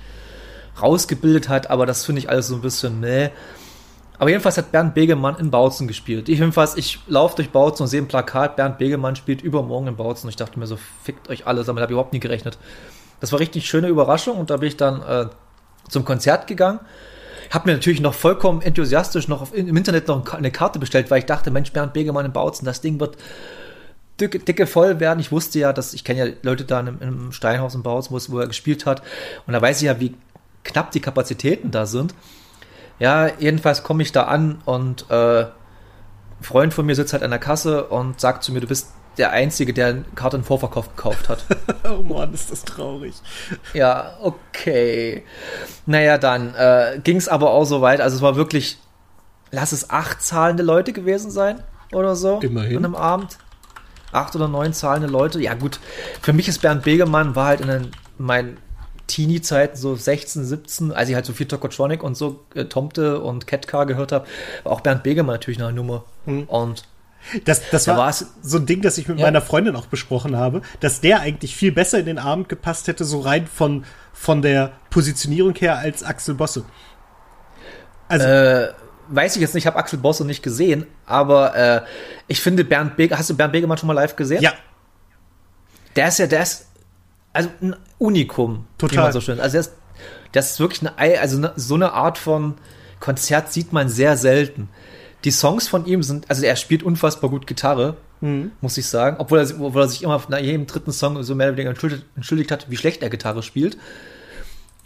rausgebildet 0.81 1.49
hat. 1.49 1.71
Aber 1.71 1.87
das 1.87 2.05
finde 2.05 2.21
ich 2.21 2.29
alles 2.29 2.49
so 2.49 2.55
ein 2.57 2.61
bisschen, 2.61 3.01
ne. 3.01 3.31
Aber 4.19 4.31
jedenfalls 4.31 4.59
hat 4.59 4.73
Bernd 4.73 4.95
Begemann 4.95 5.37
in 5.39 5.51
Bautzen 5.51 5.87
gespielt. 5.87 6.29
Ich 6.29 6.41
jedenfalls, 6.41 6.77
ich 6.77 6.99
laufe 7.07 7.37
durch 7.37 7.51
Bautzen 7.51 7.85
und 7.85 7.89
sehe 7.89 8.03
ein 8.03 8.09
Plakat, 8.09 8.57
Bernd 8.57 8.79
Begemann 8.79 9.15
spielt 9.17 9.43
übermorgen 9.43 9.87
in 9.87 9.97
Bautzen. 9.97 10.27
Und 10.27 10.31
ich 10.31 10.37
dachte 10.37 10.59
mir 10.59 10.67
so, 10.67 10.77
fickt 11.05 11.31
euch 11.31 11.47
alle, 11.47 11.63
damit 11.63 11.83
habe 11.83 11.93
ich 11.93 11.95
überhaupt 11.95 12.13
nie 12.13 12.21
gerechnet. 12.21 12.59
Das 13.21 13.33
war 13.33 13.39
richtig 13.39 13.67
schöne 13.67 13.89
Überraschung 13.89 14.37
und 14.37 14.51
da 14.51 14.57
bin 14.57 14.69
ich 14.69 14.77
dann 14.77 15.03
äh, 15.03 15.27
zum 15.89 16.05
Konzert 16.05 16.47
gegangen. 16.47 16.81
Hab 17.51 17.67
mir 17.67 17.73
natürlich 17.73 18.01
noch 18.01 18.15
vollkommen 18.15 18.63
enthusiastisch 18.63 19.29
noch 19.29 19.43
auf, 19.43 19.55
im 19.55 19.77
Internet 19.77 20.09
noch 20.09 20.35
eine 20.35 20.51
Karte 20.51 20.79
bestellt, 20.79 21.11
weil 21.11 21.21
ich 21.21 21.27
dachte, 21.27 21.51
Mensch, 21.51 21.73
Bernd 21.73 21.93
Begemann 21.93 22.27
in 22.27 22.33
Bautzen, 22.33 22.67
das 22.67 22.81
Ding 22.81 23.01
wird 23.01 23.17
dicke, 24.21 24.39
dicke 24.39 24.67
voll 24.67 25.01
werden. 25.01 25.21
Ich 25.21 25.33
wusste 25.33 25.59
ja, 25.59 25.73
dass 25.73 25.95
ich 25.95 26.05
kenne 26.05 26.27
ja 26.27 26.35
Leute 26.43 26.65
da 26.65 26.81
im, 26.81 27.01
im 27.01 27.33
Steinhaus 27.33 27.75
in 27.75 27.83
Bautzen, 27.83 28.15
wo, 28.15 28.33
wo 28.33 28.41
er 28.41 28.47
gespielt 28.47 28.87
hat. 28.87 29.03
Und 29.47 29.53
da 29.53 29.63
weiß 29.63 29.79
ich 29.79 29.87
ja, 29.87 30.01
wie 30.01 30.15
knapp 30.65 30.91
die 30.91 31.01
Kapazitäten 31.01 31.71
da 31.71 31.87
sind. 31.87 32.15
Ja, 32.99 33.31
jedenfalls 33.39 33.83
komme 33.83 34.03
ich 34.03 34.13
da 34.13 34.25
an 34.25 34.59
und 34.65 35.07
äh, 35.09 35.43
ein 35.43 35.49
Freund 36.45 36.75
von 36.75 36.85
mir 36.85 36.95
sitzt 36.95 37.13
halt 37.13 37.23
an 37.23 37.31
der 37.31 37.39
Kasse 37.39 37.85
und 37.85 38.21
sagt 38.21 38.43
zu 38.45 38.53
mir, 38.53 38.61
du 38.61 38.67
bist 38.67 38.93
der 39.19 39.33
Einzige, 39.33 39.73
der 39.73 40.05
Karte 40.15 40.37
im 40.37 40.45
Vorverkauf 40.45 40.95
gekauft 40.97 41.29
hat. 41.29 41.45
Oh 41.89 42.03
Mann, 42.03 42.35
ist 42.35 42.53
das 42.53 42.65
traurig. 42.65 43.15
Ja, 43.73 44.17
okay. 44.21 45.25
Naja, 45.87 46.19
dann 46.19 46.55
äh, 46.55 47.01
ging 47.03 47.17
es 47.17 47.29
aber 47.29 47.51
auch 47.51 47.65
so 47.65 47.81
weit. 47.81 48.01
Also 48.01 48.17
es 48.17 48.23
war 48.23 48.37
wirklich, 48.37 48.79
lass 49.51 49.73
es 49.73 49.91
acht 49.91 50.21
zahlende 50.23 50.63
Leute 50.63 50.93
gewesen 50.93 51.31
sein 51.31 51.63
oder 51.93 52.15
so 52.15 52.41
Immerhin. 52.41 52.77
an 52.79 52.85
einem 52.85 52.95
Abend. 52.95 53.39
acht 54.13 54.37
oder 54.37 54.49
neun 54.49 54.73
zahlende 54.73 55.09
Leute. 55.09 55.41
Ja, 55.41 55.55
gut, 55.55 55.81
für 56.21 56.33
mich 56.33 56.49
ist 56.49 56.61
Bernd 56.61 56.85
Begemann, 56.85 57.35
war 57.35 57.47
halt 57.47 57.61
in 57.63 57.69
den, 57.69 57.91
meinen 58.19 58.59
Teenie-Zeiten, 59.07 59.77
so 59.77 59.95
16, 59.97 60.45
17, 60.45 60.93
als 60.93 61.09
ich 61.09 61.15
halt 61.15 61.25
so 61.25 61.33
viel 61.33 61.47
Tokotronic 61.49 62.03
und 62.03 62.17
so 62.17 62.45
äh, 62.55 62.67
Tomte 62.67 63.21
und 63.21 63.47
Catcar 63.47 63.87
gehört 63.87 64.13
habe, 64.13 64.27
war 64.65 64.73
auch 64.73 64.83
Bernd 64.83 65.03
Begemann 65.03 65.35
natürlich 65.35 65.61
eine 65.63 65.73
Nummer. 65.73 66.05
Mhm. 66.27 66.45
Und 66.45 66.83
Das, 67.45 67.63
das 67.71 67.85
Da 67.85 67.97
war 67.97 68.13
so 68.13 68.57
ein 68.59 68.67
Ding, 68.67 68.81
das 68.81 68.97
ich 68.99 69.09
mit 69.09 69.19
Ja. 69.19 69.27
meiner 69.27 69.43
Freundin 69.43 69.77
auch 69.77 69.87
besprochen 69.87 70.37
habe, 70.37 70.63
dass 70.81 71.01
der 71.01 71.21
eigentlich 71.21 71.55
viel 71.57 71.73
besser 71.73 71.99
in 71.99 72.07
den 72.07 72.19
Abend 72.19 72.49
gepasst 72.49 72.89
hätte, 72.89 73.05
so 73.05 73.21
rein 73.21 73.47
von, 73.47 73.85
von 74.13 74.41
der 74.43 74.73
Positionierung 74.91 75.55
her 75.57 75.79
als 75.79 76.03
Axel 76.03 76.35
Bosse. 76.35 76.65
Also, 78.09 78.27
äh, 78.27 78.69
weiß 79.09 79.37
ich 79.37 79.43
jetzt 79.43 79.55
nicht, 79.55 79.65
ich 79.65 79.67
habe 79.67 79.77
Axel 79.79 79.99
Bosse 79.99 80.25
nicht 80.25 80.43
gesehen, 80.43 80.87
aber 81.07 81.55
äh, 81.55 81.83
ich 82.29 82.41
finde 82.41 82.65
Bernd 82.65 82.97
Bege, 82.97 83.19
hast 83.19 83.29
du 83.31 83.37
Bernd 83.37 83.53
Begemann 83.53 83.77
schon 83.79 83.87
mal 83.89 83.93
live 83.95 84.17
gesehen? 84.17 84.41
ja, 84.43 84.53
Der 85.97 86.09
ist 86.09 86.19
ja, 86.19 86.27
der 86.27 86.43
ist 86.43 86.67
also 87.33 87.51
ein 87.61 87.77
Unikum, 87.99 88.67
Total. 88.79 89.13
so 89.13 89.21
schön. 89.21 89.41
Also 89.41 89.53
der 89.53 89.61
ist, 89.61 89.73
das 90.33 90.51
ist 90.53 90.61
wirklich 90.61 90.81
eine, 90.81 90.99
Ei- 90.99 91.21
also 91.21 91.37
eine, 91.37 91.53
so 91.57 91.75
eine 91.75 91.93
Art 91.93 92.17
von 92.19 92.55
Konzert 93.01 93.53
sieht 93.53 93.73
man 93.73 93.89
sehr 93.89 94.17
selten. 94.17 94.69
Die 95.25 95.31
Songs 95.31 95.69
von 95.69 95.85
ihm 95.87 96.03
sind, 96.03 96.31
also 96.31 96.45
er 96.45 96.57
spielt 96.57 96.83
unfassbar 96.83 97.31
gut 97.31 97.47
Gitarre, 97.47 97.97
Mhm. 98.21 98.51
muss 98.61 98.77
ich 98.77 98.87
sagen, 98.87 99.17
obwohl 99.21 99.39
er, 99.39 99.61
obwohl 99.61 99.83
er 99.83 99.89
sich 99.89 100.03
immer 100.03 100.21
nach 100.29 100.39
jedem 100.41 100.67
dritten 100.67 100.91
Song 100.91 101.23
so 101.23 101.35
mehr 101.37 101.49
oder 101.49 101.57
weniger 101.57 101.71
entschuldigt, 101.71 102.05
entschuldigt 102.17 102.51
hat, 102.51 102.69
wie 102.69 102.77
schlecht 102.77 103.01
er 103.03 103.11
Gitarre 103.11 103.43
spielt. 103.45 103.79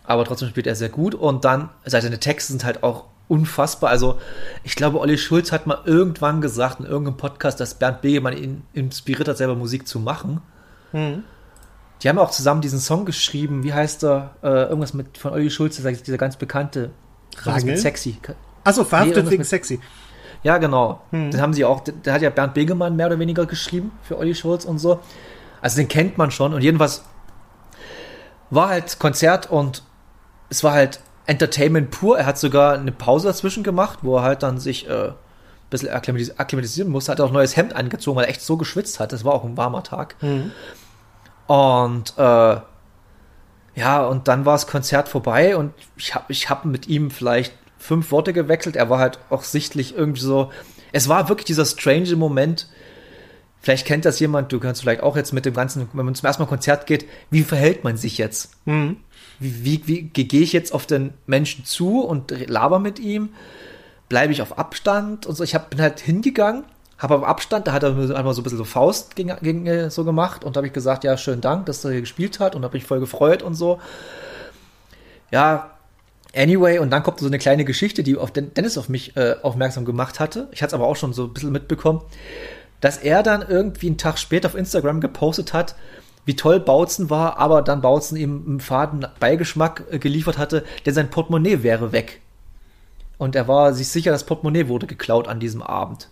Aber 0.05 0.25
trotzdem 0.25 0.49
spielt 0.51 0.67
er 0.67 0.75
sehr 0.75 0.89
gut 0.91 1.15
und 1.15 1.45
dann, 1.45 1.71
also 1.85 1.99
seine 2.01 2.19
Texte 2.21 2.53
sind 2.53 2.65
halt 2.65 2.83
auch 2.83 3.05
unfassbar. 3.29 3.89
Also, 3.89 4.19
ich 4.65 4.75
glaube, 4.77 4.99
Olli 5.01 5.17
Schulz 5.17 5.51
hat 5.53 5.67
mal 5.67 5.79
irgendwann 5.87 6.41
gesagt 6.43 6.81
in 6.81 6.87
irgendeinem 6.87 7.17
Podcast, 7.17 7.59
dass 7.61 7.75
Bernd 7.75 8.03
Begemann 8.03 8.37
ihn 8.37 8.63
inspiriert 8.75 9.29
hat, 9.29 9.39
selber 9.39 9.55
Musik 9.55 9.87
zu 9.89 9.99
machen. 10.01 10.43
Die 12.03 12.09
haben 12.09 12.19
auch 12.19 12.31
zusammen 12.33 12.61
diesen 12.61 12.81
Song 12.81 13.07
geschrieben. 13.07 13.63
Wie 13.63 13.73
heißt 13.73 14.05
er? 14.05 14.35
Äh, 14.43 14.49
irgendwas 14.65 14.93
mit 14.93 15.17
von 15.17 15.33
Olli 15.33 15.51
Schulz, 15.51 15.77
dieser, 15.77 15.93
dieser 15.93 16.19
ganz 16.19 16.37
bekannte. 16.37 16.91
Rangel? 17.45 17.65
mit 17.65 17.79
Sexy. 17.79 18.19
achso, 18.65 18.85
verhaftet 18.85 19.17
irgendwas 19.17 19.33
wegen 19.33 19.45
sexy. 19.45 19.81
Ja, 20.43 20.59
genau. 20.59 21.03
Den 21.31 21.41
haben 21.41 21.53
sie 21.53 21.65
auch, 21.65 21.81
der 21.81 22.13
hat 22.13 22.23
ja 22.23 22.31
Bernd 22.31 22.55
Begemann 22.55 22.97
mehr 22.97 23.07
oder 23.07 23.19
weniger 23.19 23.47
geschrieben 23.47 23.93
für 24.03 24.19
Olli 24.19 24.35
Schulz 24.35 24.65
und 24.65 24.79
so. 24.79 25.01
Also 25.61 25.77
den 25.77 25.89
kennt 25.89 26.19
man 26.19 26.31
schon. 26.31 26.53
Und 26.53 26.63
jedenfalls 26.63 27.05
war 28.51 28.69
halt 28.69 28.99
Konzert 28.99 29.51
und 29.51 29.85
es 30.51 30.65
war 30.65 30.73
halt 30.73 31.01
Entertainment 31.27 31.91
pur. 31.91 32.19
Er 32.19 32.27
hat 32.27 32.39
sogar 32.39 32.75
eine 32.75 32.93
Pause 32.93 33.29
dazwischen 33.29 33.63
gemacht, 33.63 34.01
wo 34.03 34.17
er 34.17 34.23
halt 34.23 34.43
dann 34.43 34.59
sich 34.59 34.89
äh, 34.89 35.09
ein 35.09 35.15
bisschen 35.71 35.91
akklimatis 35.91 36.39
akklimatisieren 36.39 36.91
musste. 36.91 37.13
Hat 37.13 37.21
auch 37.21 37.29
ein 37.29 37.33
neues 37.35 37.57
Hemd 37.57 37.75
angezogen, 37.77 38.17
weil 38.17 38.25
er 38.25 38.31
echt 38.31 38.43
so 38.43 38.57
geschwitzt 38.57 38.99
hat. 38.99 39.13
Das 39.13 39.25
war 39.25 39.33
auch 39.33 39.45
ein 39.45 39.57
warmer 39.57 39.85
Tag. 39.85 40.17
Und 41.47 42.15
äh, 42.19 42.57
ja, 43.75 44.05
und 44.05 44.29
dann 44.29 44.45
war 44.45 44.55
das 44.55 44.67
Konzert 44.67 45.09
vorbei 45.09 45.57
und 45.57 45.73
ich 45.97 46.15
habe 46.15 46.25
ich 46.29 46.51
hab 46.51 46.65
mit 46.65 46.89
ihm 46.89 47.11
vielleicht 47.11 47.55
fünf 47.83 48.13
Worte 48.13 48.33
gewechselt. 48.33 48.77
Er 48.77 48.89
war 48.89 49.01
halt 49.01 49.19
auch 49.29 49.43
sichtlich 49.43 49.97
irgendwie 49.97 50.21
so. 50.21 50.53
Es 50.93 51.09
war 51.09 51.29
wirklich 51.29 51.47
dieser 51.47 51.67
strange 51.67 52.15
Moment. 52.17 52.69
Vielleicht 53.61 53.87
kennt 53.87 54.05
das 54.05 54.19
jemand, 54.21 54.53
du 54.53 54.61
kannst 54.61 54.81
vielleicht 54.81 55.03
auch 55.03 55.17
jetzt 55.17 55.33
mit 55.33 55.45
dem 55.45 55.55
Ganzen, 55.55 55.89
wenn 55.93 56.05
man 56.05 56.15
zum 56.15 56.27
ersten 56.27 56.43
Mal 56.43 56.49
Konzert 56.49 56.87
geht, 56.87 57.07
wie 57.31 57.43
verhält 57.43 57.85
man 57.85 57.97
sich 57.97 58.19
jetzt? 58.19 58.53
Wie, 59.39 59.87
wie, 59.87 59.87
wie 59.87 60.03
gehe 60.03 60.43
ich 60.43 60.53
jetzt 60.53 60.73
auf 60.73 60.87
den 60.87 61.15
Menschen 61.27 61.65
zu 61.65 62.01
und 62.01 62.33
laber 62.49 62.79
mit 62.79 62.99
ihm? 62.99 63.31
Bleibe 64.09 64.33
ich 64.33 64.43
auf 64.43 64.59
Abstand? 64.59 65.27
Und 65.27 65.37
so, 65.37 65.45
ich 65.45 65.55
hab, 65.55 65.71
bin 65.71 65.81
halt 65.81 66.01
hingegangen, 66.01 66.65
habe 66.99 67.17
auf 67.17 67.25
Abstand, 67.25 67.67
da 67.67 67.73
hat 67.73 67.83
er 67.83 67.93
mir 67.93 68.15
einmal 68.15 68.35
so 68.35 68.41
ein 68.41 68.45
bisschen 68.45 68.59
so 68.59 68.65
Faust 68.65 69.17
gegen, 69.17 69.35
gegen, 69.43 69.67
äh, 69.67 69.91
so 69.91 70.05
gemacht 70.05 70.45
und 70.45 70.55
da 70.55 70.59
habe 70.59 70.67
ich 70.67 70.73
gesagt, 70.73 71.05
ja, 71.05 71.17
schönen 71.17 71.41
Dank, 71.41 71.67
dass 71.67 71.85
er 71.85 71.93
hier 71.93 72.01
gespielt 72.01 72.41
hat 72.41 72.55
und 72.55 72.65
habe 72.65 72.77
mich 72.77 72.85
voll 72.85 73.01
gefreut 73.01 73.43
und 73.43 73.55
so. 73.55 73.81
Ja, 75.31 75.72
anyway, 76.35 76.79
und 76.79 76.91
dann 76.91 77.03
kommt 77.03 77.21
so 77.21 77.27
eine 77.27 77.39
kleine 77.39 77.65
Geschichte, 77.65 78.03
die 78.03 78.17
auf 78.17 78.31
Den 78.31 78.55
Dennis 78.55 78.79
auf 78.79 78.89
mich 78.89 79.17
äh, 79.17 79.37
aufmerksam 79.43 79.85
gemacht 79.85 80.21
hatte. 80.21 80.49
Ich 80.53 80.63
hatte 80.63 80.71
es 80.71 80.75
aber 80.75 80.87
auch 80.87 80.97
schon 80.97 81.13
so 81.13 81.25
ein 81.25 81.33
bisschen 81.33 81.53
mitbekommen, 81.53 82.03
dass 82.81 82.99
er 82.99 83.23
dann 83.23 83.45
irgendwie 83.49 83.89
einen 83.89 83.99
Tag 83.99 84.19
später 84.19 84.49
auf 84.49 84.55
Instagram 84.55 85.01
gepostet 85.01 85.53
hat, 85.53 85.77
wie 86.25 86.37
toll 86.37 86.61
Bautzen 86.61 87.11
war, 87.11 87.39
aber 87.39 87.63
dann 87.63 87.81
Bautzen 87.81 88.17
ihm 88.17 88.45
einen 88.47 88.61
faden 88.61 89.07
Beigeschmack 89.21 89.85
äh, 89.91 89.99
geliefert 89.99 90.39
hatte, 90.39 90.65
denn 90.87 90.95
sein 90.95 91.11
Portemonnaie 91.11 91.63
wäre 91.63 91.93
weg. 91.93 92.21
Und 93.19 93.37
er 93.37 93.49
war 93.49 93.73
sich 93.73 93.89
sicher, 93.89 94.11
das 94.11 94.25
Portemonnaie 94.25 94.69
wurde 94.69 94.87
geklaut 94.87 95.29
an 95.29 95.41
diesem 95.41 95.63
Abend. 95.63 96.09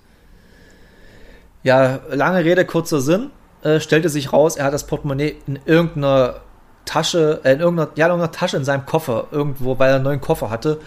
Ja, 1.63 2.01
lange 2.11 2.45
Rede, 2.45 2.65
kurzer 2.65 3.01
Sinn. 3.01 3.31
Äh, 3.63 3.81
stellte 3.81 4.09
sich 4.09 4.33
raus, 4.33 4.57
er 4.57 4.65
hat 4.67 4.75
das 4.75 4.87
Portemonnaie 4.87 5.37
in 5.47 5.59
irgendeiner 5.67 6.41
Tasche, 6.85 7.41
äh, 7.45 7.53
in 7.53 7.61
irgendeiner, 7.61 7.91
ja, 7.97 8.07
in 8.07 8.11
irgendeiner 8.13 8.33
Tasche 8.33 8.57
in 8.57 8.65
seinem 8.65 8.87
Koffer, 8.87 9.29
irgendwo, 9.31 9.79
weil 9.79 9.91
er 9.91 9.97
einen 9.97 10.05
neuen 10.05 10.21
Koffer 10.21 10.51
hatte, 10.51 10.81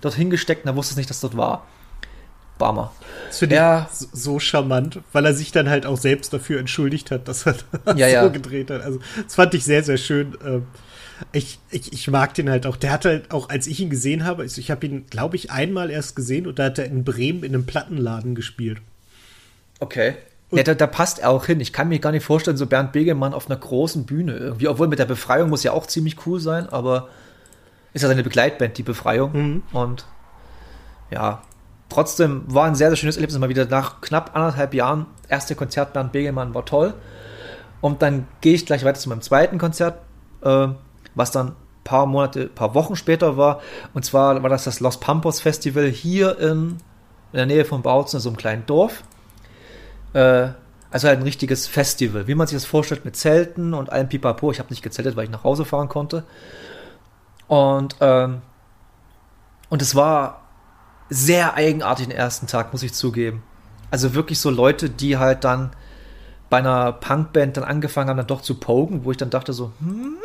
dort 0.00 0.14
hingesteckt 0.14 0.64
und 0.64 0.70
er 0.70 0.76
wusste 0.76 0.92
es 0.92 0.96
nicht, 0.96 1.10
dass 1.10 1.20
dort 1.20 1.36
war. 1.36 1.66
Bummer. 2.58 2.92
Das 3.28 3.38
finde 3.38 3.54
Ja. 3.56 3.88
ich 3.92 4.08
so, 4.12 4.38
charmant, 4.40 5.00
weil 5.12 5.24
er 5.26 5.32
sich 5.34 5.52
dann 5.52 5.68
halt 5.68 5.86
auch 5.86 5.96
selbst 5.96 6.32
dafür 6.32 6.58
entschuldigt 6.58 7.10
hat, 7.12 7.28
dass 7.28 7.46
er 7.46 7.54
das 7.84 7.96
Ja, 7.98 8.08
so 8.08 8.12
ja. 8.14 8.28
gedreht 8.28 8.70
hat. 8.70 8.82
Also, 8.82 8.98
das 9.24 9.34
fand 9.36 9.54
ich 9.54 9.64
sehr, 9.64 9.82
sehr 9.84 9.96
schön. 9.98 10.36
Ähm, 10.44 10.66
Ich, 11.32 11.58
ich, 11.70 11.92
ich 11.92 12.08
mag 12.08 12.34
den 12.34 12.48
halt 12.48 12.64
auch. 12.66 12.76
Der 12.76 12.92
hat 12.92 13.04
halt 13.04 13.32
auch, 13.32 13.48
als 13.48 13.66
ich 13.66 13.80
ihn 13.80 13.90
gesehen 13.90 14.24
habe, 14.24 14.44
ich, 14.44 14.56
ich 14.58 14.70
habe 14.70 14.86
ihn, 14.86 15.06
glaube 15.10 15.34
ich, 15.36 15.50
einmal 15.50 15.90
erst 15.90 16.14
gesehen 16.14 16.46
und 16.46 16.58
da 16.60 16.66
hat 16.66 16.78
er 16.78 16.84
in 16.86 17.02
Bremen 17.04 17.42
in 17.42 17.54
einem 17.54 17.66
Plattenladen 17.66 18.34
gespielt. 18.36 18.78
Okay. 19.80 20.14
Ja, 20.50 20.62
da, 20.62 20.74
da 20.74 20.86
passt 20.86 21.18
er 21.18 21.30
auch 21.30 21.44
hin. 21.44 21.60
Ich 21.60 21.72
kann 21.72 21.88
mir 21.88 21.98
gar 21.98 22.10
nicht 22.10 22.24
vorstellen, 22.24 22.56
so 22.56 22.66
Bernd 22.66 22.92
Begemann 22.92 23.34
auf 23.34 23.50
einer 23.50 23.58
großen 23.58 24.06
Bühne 24.06 24.36
irgendwie. 24.36 24.68
Obwohl 24.68 24.88
mit 24.88 24.98
der 24.98 25.04
Befreiung 25.04 25.50
muss 25.50 25.62
ja 25.62 25.72
auch 25.72 25.86
ziemlich 25.86 26.26
cool 26.26 26.40
sein, 26.40 26.68
aber 26.70 27.08
ist 27.92 28.02
ja 28.02 28.08
seine 28.08 28.22
Begleitband, 28.22 28.78
die 28.78 28.82
Befreiung. 28.82 29.32
Und 29.72 30.06
ja, 31.10 31.42
trotzdem 31.90 32.44
war 32.46 32.66
ein 32.66 32.74
sehr, 32.74 32.88
sehr 32.88 32.96
schönes 32.96 33.16
Erlebnis. 33.16 33.38
Mal 33.38 33.50
wieder 33.50 33.66
nach 33.66 34.00
knapp 34.00 34.34
anderthalb 34.34 34.72
Jahren, 34.72 35.06
erste 35.28 35.54
Konzert 35.54 35.92
Bernd 35.92 36.12
Begemann 36.12 36.54
war 36.54 36.64
toll. 36.64 36.94
Und 37.80 38.02
dann 38.02 38.26
gehe 38.40 38.54
ich 38.54 38.64
gleich 38.64 38.84
weiter 38.84 38.98
zu 38.98 39.08
meinem 39.10 39.22
zweiten 39.22 39.58
Konzert, 39.58 40.00
äh, 40.42 40.68
was 41.14 41.30
dann 41.30 41.56
paar 41.84 42.06
Monate, 42.06 42.46
paar 42.46 42.74
Wochen 42.74 42.96
später 42.96 43.36
war. 43.36 43.60
Und 43.94 44.04
zwar 44.04 44.42
war 44.42 44.50
das 44.50 44.64
das 44.64 44.80
Los 44.80 44.98
Pampos 44.98 45.40
Festival 45.40 45.86
hier 45.86 46.38
in, 46.38 46.78
in 47.32 47.36
der 47.36 47.46
Nähe 47.46 47.64
von 47.64 47.82
Bautzen, 47.82 48.20
so 48.20 48.28
einem 48.28 48.36
kleinen 48.36 48.66
Dorf. 48.66 49.02
Äh, 50.12 50.48
also 50.90 51.06
halt 51.08 51.18
ein 51.18 51.22
richtiges 51.24 51.66
Festival, 51.66 52.26
wie 52.28 52.34
man 52.34 52.46
sich 52.46 52.56
das 52.56 52.64
vorstellt, 52.64 53.04
mit 53.04 53.14
Zelten 53.16 53.74
und 53.74 53.90
allem 53.92 54.08
Pipapo. 54.08 54.50
Ich 54.52 54.58
habe 54.58 54.70
nicht 54.70 54.82
gezeltet, 54.82 55.16
weil 55.16 55.24
ich 55.24 55.30
nach 55.30 55.44
Hause 55.44 55.64
fahren 55.64 55.88
konnte. 55.88 56.24
Und, 57.46 57.96
ähm, 58.00 58.42
und 59.68 59.82
es 59.82 59.94
war 59.94 60.42
sehr 61.10 61.54
eigenartig 61.54 62.06
den 62.08 62.16
ersten 62.16 62.46
Tag, 62.46 62.72
muss 62.72 62.82
ich 62.82 62.92
zugeben. 62.94 63.42
Also 63.90 64.14
wirklich 64.14 64.40
so 64.40 64.50
Leute, 64.50 64.90
die 64.90 65.16
halt 65.16 65.44
dann 65.44 65.70
bei 66.50 66.58
einer 66.58 66.92
Punkband 66.92 67.56
dann 67.56 67.64
angefangen 67.64 68.10
haben, 68.10 68.16
dann 68.18 68.26
doch 68.26 68.42
zu 68.42 68.54
pogen, 68.54 69.04
wo 69.04 69.10
ich 69.10 69.16
dann 69.16 69.30
dachte 69.30 69.52
so, 69.52 69.72
hm, 69.80 70.16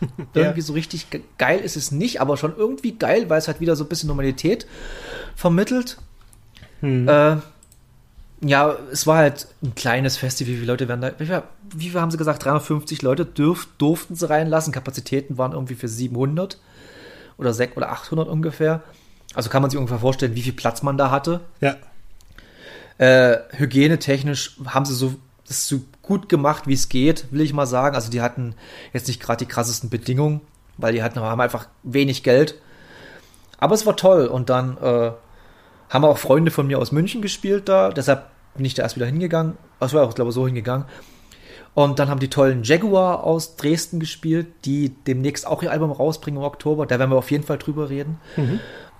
irgendwie 0.34 0.60
so 0.60 0.72
richtig 0.72 1.10
ge- 1.10 1.22
geil 1.38 1.60
ist 1.60 1.76
es 1.76 1.92
nicht, 1.92 2.20
aber 2.20 2.36
schon 2.36 2.56
irgendwie 2.56 2.92
geil, 2.98 3.30
weil 3.30 3.38
es 3.38 3.48
halt 3.48 3.60
wieder 3.60 3.76
so 3.76 3.84
ein 3.84 3.88
bisschen 3.88 4.08
Normalität 4.08 4.66
vermittelt. 5.36 5.98
Äh, 7.06 7.36
ja, 8.44 8.76
es 8.90 9.06
war 9.06 9.18
halt 9.18 9.46
ein 9.62 9.74
kleines 9.74 10.16
Festival. 10.16 10.52
Wie 10.52 10.56
viele 10.56 10.72
Leute 10.72 10.88
werden 10.88 11.00
da? 11.00 11.12
Wie 11.18 11.26
viel, 11.26 11.42
wie 11.74 11.90
viel 11.90 12.00
haben 12.00 12.10
sie 12.10 12.16
gesagt? 12.16 12.44
350 12.44 13.02
Leute 13.02 13.24
dürf, 13.24 13.68
durften 13.78 14.16
sie 14.16 14.28
reinlassen. 14.28 14.72
Kapazitäten 14.72 15.38
waren 15.38 15.52
irgendwie 15.52 15.76
für 15.76 15.88
700 15.88 16.58
oder 17.38 17.54
600 17.54 17.76
oder 17.76 17.92
800 17.92 18.28
ungefähr. 18.28 18.82
Also 19.34 19.48
kann 19.48 19.62
man 19.62 19.70
sich 19.70 19.78
ungefähr 19.78 20.00
vorstellen, 20.00 20.34
wie 20.34 20.42
viel 20.42 20.52
Platz 20.52 20.82
man 20.82 20.98
da 20.98 21.10
hatte. 21.10 21.40
Ja. 21.60 21.76
Äh, 22.98 23.38
hygienetechnisch 23.52 24.58
haben 24.66 24.84
sie 24.84 24.94
so 24.94 25.14
das 25.46 25.66
so 25.66 25.80
gut 26.02 26.28
gemacht, 26.28 26.66
wie 26.66 26.74
es 26.74 26.88
geht, 26.88 27.26
will 27.30 27.40
ich 27.40 27.52
mal 27.52 27.66
sagen. 27.66 27.94
Also 27.94 28.10
die 28.10 28.22
hatten 28.22 28.54
jetzt 28.92 29.08
nicht 29.08 29.20
gerade 29.20 29.44
die 29.44 29.50
krassesten 29.50 29.88
Bedingungen, 29.88 30.40
weil 30.78 30.92
die 30.92 31.02
hatten 31.02 31.20
haben 31.20 31.40
einfach 31.40 31.68
wenig 31.84 32.22
Geld. 32.22 32.56
Aber 33.58 33.74
es 33.74 33.86
war 33.86 33.96
toll 33.96 34.26
und 34.26 34.50
dann 34.50 34.76
äh, 34.78 35.12
haben 35.90 36.04
auch 36.04 36.18
Freunde 36.18 36.50
von 36.50 36.66
mir 36.66 36.78
aus 36.78 36.90
München 36.90 37.22
gespielt 37.22 37.68
da, 37.68 37.90
deshalb 37.90 38.31
bin 38.54 38.64
ich 38.64 38.74
da 38.74 38.82
erst 38.82 38.96
wieder 38.96 39.06
hingegangen. 39.06 39.56
Also 39.80 39.96
war 39.96 40.06
auch, 40.06 40.14
glaube 40.14 40.30
ich, 40.30 40.34
so 40.34 40.46
hingegangen. 40.46 40.86
Und 41.74 41.98
dann 41.98 42.08
haben 42.10 42.20
die 42.20 42.28
tollen 42.28 42.64
Jaguar 42.64 43.24
aus 43.24 43.56
Dresden 43.56 43.98
gespielt, 43.98 44.46
die 44.66 44.90
demnächst 45.06 45.46
auch 45.46 45.62
ihr 45.62 45.72
Album 45.72 45.90
rausbringen 45.90 46.40
im 46.40 46.46
Oktober. 46.46 46.86
Da 46.86 46.98
werden 46.98 47.10
wir 47.10 47.16
auf 47.16 47.30
jeden 47.30 47.44
Fall 47.44 47.56
drüber 47.58 47.88
reden. 47.88 48.20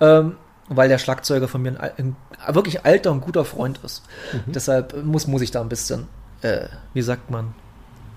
Ähm, 0.01 0.37
weil 0.69 0.89
der 0.89 0.97
Schlagzeuger 0.97 1.47
von 1.47 1.61
mir 1.61 1.79
ein, 1.79 2.15
ein 2.47 2.55
wirklich 2.55 2.83
alter 2.85 3.11
und 3.11 3.21
guter 3.21 3.45
Freund 3.45 3.79
ist. 3.83 4.03
Deshalb 4.47 5.03
muss, 5.05 5.27
muss 5.27 5.41
ich 5.41 5.51
da 5.51 5.61
ein 5.61 5.69
bisschen, 5.69 6.07
äh, 6.41 6.67
wie 6.93 7.01
sagt 7.01 7.29
man, 7.29 7.53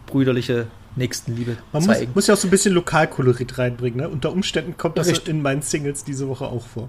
brüderliche 0.07 0.69
Nächstenliebe 0.95 1.59
Man 1.73 1.85
muss, 1.85 1.95
zeigen. 1.99 2.13
muss 2.15 2.27
ja 2.27 2.35
auch 2.35 2.39
so 2.39 2.49
ein 2.49 2.51
bisschen 2.51 2.73
Lokalkolorit 2.73 3.59
reinbringen. 3.59 4.01
Ne? 4.01 4.09
Unter 4.09 4.33
Umständen 4.33 4.77
kommt 4.79 4.97
das 4.97 5.09
Richtig. 5.09 5.29
in 5.29 5.43
meinen 5.43 5.61
Singles 5.61 6.05
diese 6.05 6.29
Woche 6.29 6.47
auch 6.47 6.67
vor. 6.67 6.89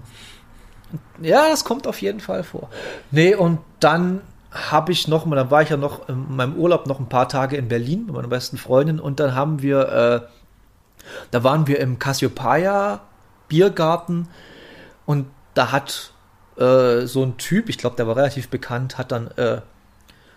Ja, 1.20 1.50
das 1.50 1.64
kommt 1.64 1.86
auf 1.86 2.00
jeden 2.00 2.20
Fall 2.20 2.44
vor. 2.44 2.70
Nee, 3.10 3.34
und 3.34 3.58
dann 3.80 4.22
habe 4.50 4.92
ich 4.92 5.08
noch, 5.08 5.28
dann 5.28 5.50
war 5.50 5.62
ich 5.62 5.68
ja 5.68 5.76
noch 5.76 6.08
in 6.08 6.34
meinem 6.34 6.56
Urlaub 6.56 6.86
noch 6.86 7.00
ein 7.00 7.08
paar 7.08 7.28
Tage 7.28 7.56
in 7.56 7.68
Berlin 7.68 8.06
mit 8.06 8.14
meiner 8.14 8.28
besten 8.28 8.56
Freundin 8.56 8.98
und 8.98 9.20
dann 9.20 9.34
haben 9.34 9.62
wir, 9.62 9.88
äh, 9.88 10.20
da 11.30 11.44
waren 11.44 11.66
wir 11.66 11.80
im 11.80 11.98
Cassiopeia 11.98 13.00
Biergarten 13.48 14.28
und 15.06 15.26
da 15.54 15.72
hat 15.72 16.12
äh, 16.56 17.06
so 17.06 17.22
ein 17.22 17.36
Typ, 17.36 17.68
ich 17.68 17.78
glaube, 17.78 17.96
der 17.96 18.06
war 18.06 18.16
relativ 18.16 18.48
bekannt, 18.48 18.98
hat 18.98 19.12
dann 19.12 19.28
äh, 19.32 19.60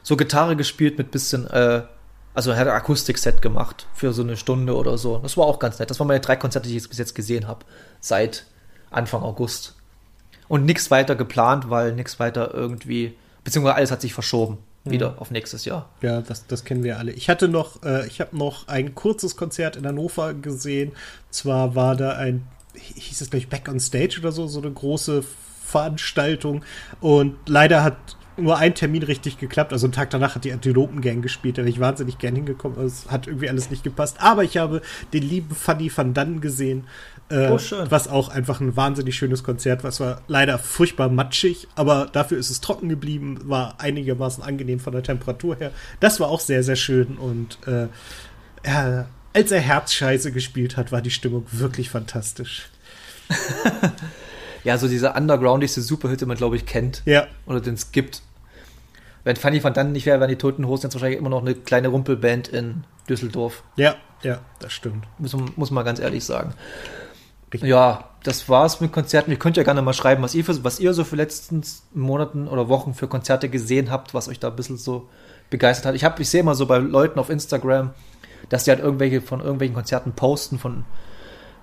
so 0.04 0.17
Gitarre 0.17 0.56
gespielt 0.56 0.97
mit 0.97 1.12
bisschen, 1.12 1.47
äh, 1.50 1.84
also 2.34 2.56
hat 2.56 2.67
ein 2.67 2.74
Akustikset 2.74 3.41
gemacht 3.41 3.88
für 3.93 4.13
so 4.13 4.21
eine 4.21 4.38
Stunde 4.38 4.76
oder 4.76 4.97
so. 4.97 5.17
Das 5.19 5.38
war 5.38 5.45
auch 5.45 5.60
ganz 5.60 5.80
nett. 5.80 5.89
Das 5.89 6.00
waren 6.00 6.08
meine 6.08 6.21
drei 6.21 6.36
Konzerte, 6.36 6.69
die 6.69 6.78
ich 6.78 6.88
bis 6.88 6.97
jetzt 6.97 7.15
gesehen 7.15 7.47
habe, 7.47 7.65
seit 8.00 8.45
Anfang 8.89 9.21
August. 9.21 9.76
Und 10.47 10.65
nichts 10.65 10.91
weiter 10.91 11.15
geplant, 11.15 11.69
weil 11.69 11.93
nichts 11.93 12.19
weiter 12.19 12.54
irgendwie, 12.54 13.17
beziehungsweise 13.43 13.75
alles 13.75 13.91
hat 13.91 14.01
sich 14.01 14.13
verschoben. 14.13 14.58
Wieder 14.84 15.21
auf 15.21 15.30
nächstes 15.30 15.65
Jahr. 15.65 15.89
Ja, 16.01 16.21
das, 16.21 16.47
das 16.47 16.65
kennen 16.65 16.84
wir 16.84 16.97
alle. 16.97 17.12
Ich 17.12 17.30
hatte 17.30 17.47
noch, 17.47 17.84
äh, 17.84 18.08
ich 18.08 18.19
habe 18.19 18.36
noch 18.36 18.67
ein 18.67 18.95
kurzes 18.95 19.36
Konzert 19.36 19.75
in 19.75 19.86
Hannover 19.86 20.34
gesehen. 20.34 20.93
Zwar 21.30 21.75
war 21.75 21.95
da 21.95 22.13
ein, 22.13 22.47
hieß 22.73 23.21
es 23.21 23.30
gleich 23.30 23.47
Back 23.47 23.69
on 23.69 23.80
Stage 23.80 24.17
oder 24.19 24.32
so, 24.32 24.47
so 24.47 24.60
eine 24.60 24.71
große 24.71 25.23
Veranstaltung. 25.63 26.65
Und 26.99 27.36
leider 27.47 27.84
hat 27.84 28.17
nur 28.38 28.58
ein 28.58 28.73
Termin 28.73 29.04
richtig 29.04 29.38
geklappt. 29.38 29.71
Also 29.71 29.86
einen 29.86 29.93
Tag 29.93 30.10
danach 30.10 30.34
hat 30.34 30.45
die 30.45 30.54
Antilopen-Gang 30.54 31.21
gespielt. 31.21 31.60
Da 31.60 31.62
bin 31.62 31.71
ich 31.71 31.80
wahnsinnig 31.80 32.17
gern 32.17 32.36
hingekommen. 32.36 32.80
Also 32.80 33.06
es 33.06 33.12
hat 33.12 33.27
irgendwie 33.27 33.49
alles 33.49 33.69
nicht 33.69 33.84
gepasst. 33.84 34.17
Aber 34.19 34.43
ich 34.43 34.58
habe 34.58 34.82
den 35.13 35.23
lieben 35.23 35.54
Fanny 35.54 35.91
van 35.95 36.15
Dannen 36.15 36.41
gesehen. 36.41 36.86
Äh, 37.32 37.50
Oh, 37.52 37.58
schön. 37.58 37.89
Was 37.89 38.08
auch 38.08 38.30
einfach 38.30 38.60
ein 38.62 38.76
wahnsinnig 38.76 39.15
schönes 39.15 39.44
Konzert 39.44 39.84
war. 39.84 39.89
Es 39.89 40.00
war 40.00 40.22
leider 40.28 40.60
furchtbar 40.60 41.10
matschig, 41.10 41.67
aber 41.76 42.08
dafür 42.12 42.38
ist 42.38 42.50
es 42.50 42.62
trocken 42.62 42.89
geblieben. 42.89 43.39
War 43.46 43.76
einigermaßen 43.80 44.44
angenehm 44.44 44.80
von 44.80 44.94
der 44.94 45.04
Temperatur 45.04 45.56
her. 45.58 45.72
Das 46.00 46.20
war 46.20 46.28
auch 46.30 46.39
sehr, 46.39 46.63
sehr 46.63 46.76
schön. 46.76 47.17
Und 47.17 47.58
äh, 47.67 47.88
ja, 48.65 49.06
als 49.34 49.52
er 49.52 49.62
Herzscheiße 49.62 50.32
gespielt 50.32 50.78
hat, 50.78 50.91
war 50.91 51.02
die 51.02 51.12
Stimmung 51.12 51.46
wirklich 51.52 51.89
fantastisch. 51.89 52.70
Ja, 54.63 54.78
so 54.78 54.88
diese 54.88 55.13
undergroundigste 55.13 55.82
Superhit, 55.82 56.22
die 56.22 56.26
man, 56.26 56.38
glaube 56.38 56.56
ich, 56.56 56.65
kennt. 56.67 57.02
Ja, 57.06 57.28
Oder 57.48 57.62
den 57.62 57.74
es 57.74 57.91
gibt. 57.91 58.22
Wenn 59.24 59.36
Fanny 59.36 59.63
van 59.63 59.74
Dannen 59.74 59.91
nicht 59.91 60.06
wäre, 60.06 60.20
wären 60.20 60.30
die 60.30 60.36
Toten 60.36 60.67
Hosen 60.67 60.84
jetzt 60.86 60.94
wahrscheinlich 60.94 61.17
immer 61.20 61.30
noch 61.30 61.41
eine 61.41 61.56
kleine 61.56 61.88
Rumpelband 61.88 62.48
in 62.48 62.84
Düsseldorf. 63.10 63.63
ja, 63.76 63.96
ja, 64.24 64.39
das 64.60 64.72
stimmt. 64.74 65.06
Muss, 65.17 65.36
muss 65.56 65.72
man 65.72 65.84
ganz 65.84 66.00
ehrlich 66.00 66.24
sagen. 66.24 66.54
Richtig. 67.54 67.70
Ja, 67.70 68.06
das 68.24 68.48
war's 68.50 68.82
mit 68.82 68.92
Konzerten. 68.92 69.32
Ihr 69.32 69.40
könnt 69.40 69.58
ja 69.58 69.64
gerne 69.64 69.82
mal 69.82 69.94
schreiben, 69.94 70.24
was 70.24 70.36
ihr, 70.36 70.46
für, 70.46 70.64
was 70.64 70.80
ihr 70.80 70.94
so 70.94 71.04
für 71.04 71.16
letzten 71.16 71.64
Monaten 71.94 72.48
oder 72.48 72.70
Wochen 72.70 72.94
für 72.94 73.08
Konzerte 73.08 73.50
gesehen 73.50 73.92
habt, 73.92 74.14
was 74.14 74.30
euch 74.30 74.40
da 74.40 74.50
ein 74.50 74.56
bisschen 74.56 74.78
so 74.78 75.10
begeistert 75.50 75.88
hat. 75.88 75.96
Ich, 75.96 76.04
hab, 76.04 76.20
ich 76.20 76.30
sehe 76.30 76.44
mal 76.44 76.56
so 76.56 76.66
bei 76.66 76.78
Leuten 76.78 77.20
auf 77.20 77.30
Instagram, 77.30 77.92
dass 78.50 78.64
die 78.64 78.72
halt 78.72 78.80
irgendwelche 78.80 79.22
von 79.22 79.42
irgendwelchen 79.42 79.76
Konzerten 79.76 80.14
posten 80.14 80.60
von 80.60 80.86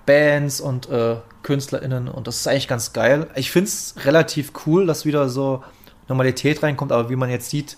Bands 0.04 0.60
und 0.60 0.88
äh, 0.88 1.16
KünstlerInnen 1.42 2.08
und 2.08 2.26
das 2.26 2.36
ist 2.36 2.48
eigentlich 2.48 2.68
ganz 2.68 2.92
geil. 2.94 3.26
Ich 3.34 3.50
finde 3.50 3.68
es 3.68 3.94
relativ 4.04 4.52
cool, 4.66 4.86
dass 4.86 5.04
wieder 5.04 5.28
so 5.28 5.62
Normalität 6.08 6.62
reinkommt, 6.62 6.92
aber 6.92 7.10
wie 7.10 7.16
man 7.16 7.28
jetzt 7.28 7.50
sieht, 7.50 7.76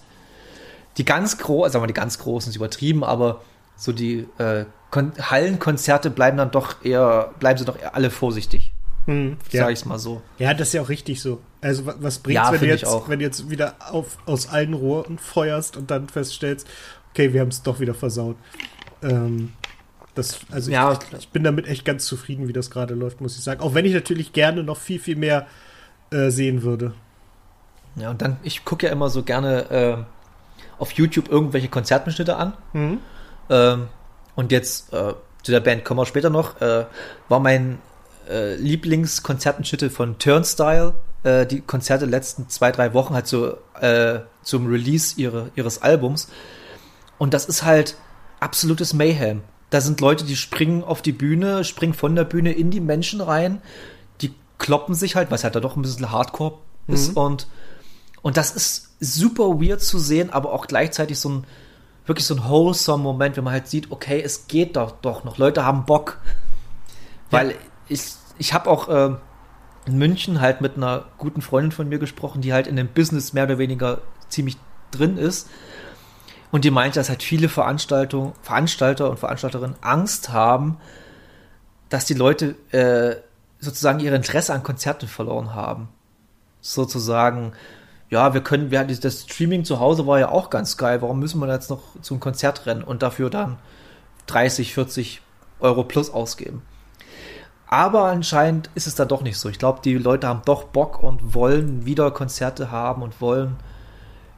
die 0.96 1.04
ganz 1.04 1.38
großen, 1.38 1.72
sagen 1.72 1.82
wir 1.82 1.88
die 1.88 1.92
ganz 1.92 2.18
großen 2.18 2.50
ist 2.50 2.56
übertrieben, 2.56 3.02
aber 3.02 3.40
so 3.80 3.92
die 3.92 4.26
äh, 4.38 4.66
Kon 4.90 5.12
Hallenkonzerte 5.18 6.10
bleiben 6.10 6.36
dann 6.36 6.50
doch 6.50 6.84
eher, 6.84 7.30
bleiben 7.38 7.58
sie 7.58 7.64
doch 7.64 7.78
eher 7.78 7.94
alle 7.94 8.10
vorsichtig, 8.10 8.72
Hm, 9.06 9.38
sag 9.44 9.52
ja. 9.54 9.70
ich 9.70 9.86
mal 9.86 9.98
so. 9.98 10.20
ja, 10.38 10.52
das 10.52 10.68
ist 10.68 10.74
ja 10.74 10.82
auch 10.82 10.88
richtig 10.90 11.22
so. 11.22 11.40
Also 11.62 11.86
wa- 11.86 11.94
was 12.00 12.18
bringt's, 12.18 12.36
Ja, 12.44 12.52
wenn, 12.52 12.60
du 12.60 12.66
jetzt, 12.66 12.86
wenn 13.08 13.18
du 13.20 13.24
jetzt 13.24 13.48
wieder 13.48 13.76
auf, 13.90 14.18
aus 14.26 14.48
allen 14.50 14.74
Rohren 14.74 15.18
feuerst 15.18 15.76
und 15.78 15.90
dann 15.90 16.08
feststellst, 16.08 16.66
okay, 17.12 17.32
wir 17.32 17.40
haben 17.40 17.48
es 17.48 17.62
doch 17.62 17.80
wieder 17.80 17.94
versaut. 17.94 18.36
Ähm, 19.02 19.52
das, 20.14 20.40
also 20.50 20.70
Ja, 20.70 20.92
ich, 21.12 21.18
ich 21.18 21.28
bin 21.30 21.44
damit 21.44 21.66
echt 21.66 21.84
ganz 21.86 22.04
zufrieden, 22.04 22.48
wie 22.48 22.52
das 22.52 22.70
gerade 22.70 22.94
läuft, 22.94 23.20
muss 23.22 23.36
ich 23.38 23.42
sagen. 23.44 23.60
Auch 23.62 23.74
wenn 23.74 23.84
ich 23.86 23.94
natürlich 23.94 24.32
gerne 24.34 24.62
noch 24.64 24.76
viel, 24.76 24.98
viel 25.00 25.16
mehr 25.16 25.46
äh, 26.10 26.30
sehen 26.30 26.62
würde. 26.62 26.92
Ja, 27.96 28.10
und 28.10 28.20
dann, 28.20 28.36
ich 28.42 28.64
gucke 28.64 28.86
ja 28.86 28.92
immer 28.92 29.08
so 29.08 29.22
gerne 29.22 29.70
äh, 29.70 29.96
auf 30.78 30.92
YouTube 30.92 31.28
irgendwelche 31.30 31.68
Konzertmitschnitte 31.68 32.36
an. 32.36 32.52
Mhm. 32.72 32.98
Ähm, 33.50 33.88
und 34.36 34.52
jetzt 34.52 34.92
äh, 34.92 35.14
zu 35.42 35.52
der 35.52 35.60
Band 35.60 35.84
kommen 35.84 36.00
wir 36.00 36.06
später 36.06 36.30
noch. 36.30 36.60
Äh, 36.60 36.86
war 37.28 37.40
mein 37.40 37.78
äh, 38.28 38.54
Lieblingskonzertmitschnitte 38.54 39.90
von 39.90 40.18
Turnstyle. 40.18 40.94
Äh, 41.24 41.46
die 41.46 41.60
Konzerte 41.60 42.06
letzten 42.06 42.48
zwei, 42.48 42.72
drei 42.72 42.94
Wochen 42.94 43.14
halt 43.14 43.26
so 43.26 43.58
zum 44.42 44.66
Release 44.66 45.14
ihre, 45.18 45.50
ihres 45.56 45.80
Albums. 45.80 46.28
Und 47.16 47.32
das 47.32 47.46
ist 47.46 47.64
halt 47.64 47.96
absolutes 48.40 48.92
Mayhem. 48.92 49.42
Da 49.70 49.80
sind 49.80 50.00
Leute, 50.00 50.24
die 50.24 50.36
springen 50.36 50.84
auf 50.84 51.00
die 51.00 51.12
Bühne, 51.12 51.64
springen 51.64 51.94
von 51.94 52.14
der 52.14 52.24
Bühne 52.24 52.52
in 52.52 52.70
die 52.70 52.80
Menschen 52.80 53.20
rein, 53.20 53.62
die 54.20 54.34
kloppen 54.58 54.94
sich 54.94 55.16
halt, 55.16 55.30
was 55.30 55.44
halt 55.44 55.54
da 55.54 55.60
doch 55.60 55.76
ein 55.76 55.82
bisschen 55.82 56.10
Hardcore 56.10 56.58
ist 56.88 57.16
und 57.16 57.46
und 58.22 58.36
das 58.36 58.50
ist 58.50 58.90
super 59.00 59.60
weird 59.60 59.80
zu 59.80 59.98
sehen, 59.98 60.30
aber 60.30 60.52
auch 60.52 60.66
gleichzeitig 60.66 61.18
so 61.18 61.30
ein 61.30 61.46
wirklich 62.06 62.26
so 62.26 62.34
ein 62.34 62.48
wholesome 62.48 63.02
Moment, 63.02 63.36
wenn 63.36 63.44
man 63.44 63.52
halt 63.52 63.68
sieht, 63.68 63.90
okay, 63.90 64.20
es 64.24 64.46
geht 64.46 64.76
doch 64.76 64.92
doch 65.02 65.24
noch, 65.24 65.38
Leute 65.38 65.64
haben 65.64 65.84
Bock. 65.84 66.18
Weil 67.30 67.54
ich 67.88 68.14
ich 68.38 68.54
habe 68.54 68.70
auch 68.70 68.88
ähm, 68.88 69.18
in 69.86 69.98
München 69.98 70.40
halt 70.40 70.60
mit 70.60 70.76
einer 70.76 71.04
guten 71.18 71.42
Freundin 71.42 71.72
von 71.72 71.88
mir 71.88 71.98
gesprochen, 71.98 72.40
die 72.40 72.52
halt 72.52 72.66
in 72.66 72.76
dem 72.76 72.88
Business 72.88 73.32
mehr 73.32 73.44
oder 73.44 73.58
weniger 73.58 74.00
ziemlich 74.28 74.56
drin 74.90 75.16
ist. 75.16 75.48
Und 76.50 76.64
die 76.64 76.70
meinte, 76.70 76.98
dass 76.98 77.08
halt 77.08 77.22
viele 77.22 77.48
Veranstaltungen, 77.48 78.32
Veranstalter 78.42 79.08
und 79.10 79.18
Veranstalterinnen 79.18 79.76
Angst 79.82 80.30
haben, 80.30 80.78
dass 81.88 82.06
die 82.06 82.14
Leute 82.14 82.56
äh, 82.72 83.16
sozusagen 83.60 84.00
ihr 84.00 84.12
Interesse 84.12 84.52
an 84.54 84.62
Konzerten 84.62 85.06
verloren 85.06 85.54
haben. 85.54 85.88
Sozusagen, 86.60 87.52
ja, 88.10 88.34
wir 88.34 88.42
können, 88.42 88.72
wir 88.72 88.80
hatten 88.80 88.98
das 89.00 89.22
Streaming 89.22 89.64
zu 89.64 89.78
Hause 89.78 90.06
war 90.06 90.18
ja 90.18 90.28
auch 90.30 90.50
ganz 90.50 90.76
geil. 90.76 91.00
Warum 91.00 91.20
müssen 91.20 91.40
wir 91.40 91.48
jetzt 91.48 91.70
noch 91.70 91.82
zum 92.02 92.18
Konzert 92.18 92.66
rennen 92.66 92.82
und 92.82 93.02
dafür 93.02 93.30
dann 93.30 93.58
30, 94.26 94.74
40 94.74 95.22
Euro 95.60 95.84
plus 95.84 96.10
ausgeben? 96.10 96.62
Aber 97.68 98.06
anscheinend 98.06 98.68
ist 98.74 98.88
es 98.88 98.96
da 98.96 99.04
doch 99.04 99.22
nicht 99.22 99.38
so. 99.38 99.48
Ich 99.48 99.60
glaube, 99.60 99.78
die 99.84 99.96
Leute 99.96 100.26
haben 100.26 100.42
doch 100.44 100.64
Bock 100.64 101.00
und 101.04 101.34
wollen 101.34 101.86
wieder 101.86 102.10
Konzerte 102.10 102.72
haben 102.72 103.02
und 103.02 103.20
wollen 103.20 103.56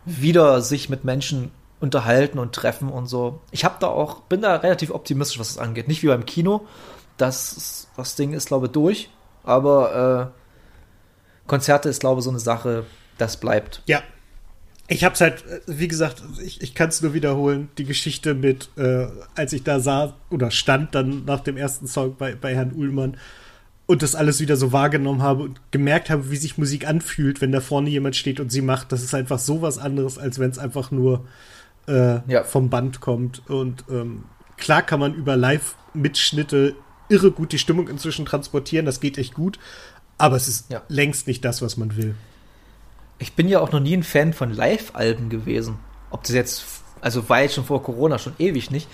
wieder 0.05 0.61
sich 0.61 0.91
mit 0.91 1.05
Menschen 1.05 1.51
unterhalten 1.81 2.39
und 2.39 2.55
treffen 2.55 2.91
und 2.91 3.07
so. 3.07 3.41
Ich 3.51 3.65
habe 3.65 3.77
da 3.81 3.87
auch, 3.87 4.21
bin 4.23 4.43
da 4.43 4.57
relativ 4.57 4.91
optimistisch, 4.91 5.39
was 5.39 5.55
das 5.55 5.59
angeht. 5.59 5.89
Nicht 5.89 6.03
wie 6.03 6.09
beim 6.09 6.27
Kino. 6.27 6.67
Das, 7.17 7.89
das 7.97 8.17
Ding 8.17 8.35
ist, 8.35 8.49
glaube 8.49 8.67
ich, 8.67 8.73
durch. 8.73 9.09
Aber 9.45 10.31
äh, 10.35 11.49
Konzerte 11.49 11.89
ist, 11.89 12.01
glaube 12.01 12.19
ich, 12.19 12.25
so 12.25 12.31
eine 12.31 12.39
Sache, 12.39 12.85
das 13.23 13.39
bleibt. 13.39 13.83
Ja. 13.87 14.03
Ich 14.89 15.05
hab's 15.05 15.21
halt, 15.21 15.45
äh, 15.47 15.61
wie 15.67 15.89
gesagt, 15.89 16.23
ich, 16.45 16.61
ich 16.61 16.75
kann 16.75 16.89
es 16.89 17.01
nur 17.01 17.15
wiederholen, 17.15 17.69
die 17.79 17.85
Geschichte 17.85 18.35
mit, 18.35 18.69
äh, 18.77 19.07
als 19.35 19.53
ich 19.53 19.63
da 19.63 19.81
sah 19.81 20.15
oder 20.31 20.51
stand 20.51 20.95
dann 20.95 21.25
nach 21.25 21.41
dem 21.41 21.57
ersten 21.57 21.87
Song 21.87 22.17
bei, 22.19 22.35
bei 22.35 22.55
Herrn 22.55 22.75
Uhlmann 22.75 23.17
und 23.87 24.03
das 24.03 24.15
alles 24.15 24.41
wieder 24.41 24.57
so 24.57 24.73
wahrgenommen 24.73 25.23
habe 25.23 25.45
und 25.45 25.61
gemerkt 25.71 26.11
habe, 26.11 26.31
wie 26.31 26.37
sich 26.37 26.59
Musik 26.59 26.87
anfühlt, 26.87 27.41
wenn 27.41 27.53
da 27.53 27.61
vorne 27.61 27.91
jemand 27.91 28.17
steht 28.17 28.41
und 28.41 28.51
sie 28.51 28.61
macht. 28.61 28.93
Das 28.93 29.03
ist 29.03 29.15
einfach 29.15 29.39
so 29.39 29.63
was 29.63 29.79
anderes, 29.79 30.19
als 30.19 30.39
wenn 30.39 30.51
es 30.51 30.59
einfach 30.59 30.91
nur 30.91 31.27
äh, 31.89 32.19
Ja. 32.31 32.45
vom 32.45 32.69
Band 32.69 33.01
kommt. 33.01 33.49
Und 33.49 33.85
ähm, 33.91 34.25
klar 34.57 34.83
kann 34.83 35.01
man 35.01 35.15
über 35.15 35.37
Live-Mitschnitte 35.37 36.75
irre 37.09 37.31
gut 37.31 37.53
die 37.53 37.59
Stimmung 37.59 37.89
inzwischen 37.89 38.25
transportieren, 38.27 38.87
das 38.87 39.01
geht 39.01 39.19
echt 39.19 39.35
gut, 39.35 39.59
aber 40.19 40.37
es 40.37 40.49
ist 40.49 40.71
Ja. 40.71 40.83
längst 40.89 41.27
nicht 41.27 41.45
das, 41.45 41.61
was 41.63 41.77
man 41.77 41.97
will. 41.97 42.15
Ich 43.23 43.35
bin 43.35 43.49
ja 43.49 43.61
auch 43.61 43.71
noch 43.71 43.81
nie 43.81 43.97
ein 43.97 44.03
Fan 44.03 44.33
von 44.33 44.53
Live-Alben 44.53 45.29
gewesen. 45.29 45.79
Ob 46.11 46.25
das 46.25 46.33
jetzt, 46.33 46.65
also 47.01 47.29
war 47.29 47.41
jetzt 47.43 47.55
schon 47.55 47.65
vor 47.65 47.83
Corona, 47.83 48.19
schon 48.19 48.33
ewig 48.41 48.71
nicht. 48.73 48.89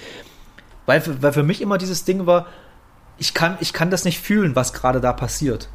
Weil, 0.84 1.00
für- 1.00 1.22
weil 1.22 1.32
für 1.32 1.42
mich 1.42 1.62
immer 1.62 1.78
dieses 1.78 2.04
Ding 2.04 2.26
war, 2.26 2.46
ich 3.16 3.32
kann, 3.32 3.56
ich 3.60 3.72
kann 3.72 3.90
das 3.90 4.04
nicht 4.04 4.20
fühlen, 4.20 4.54
was 4.54 4.72
gerade 4.74 5.00
da 5.00 5.12
passiert. 5.14 5.68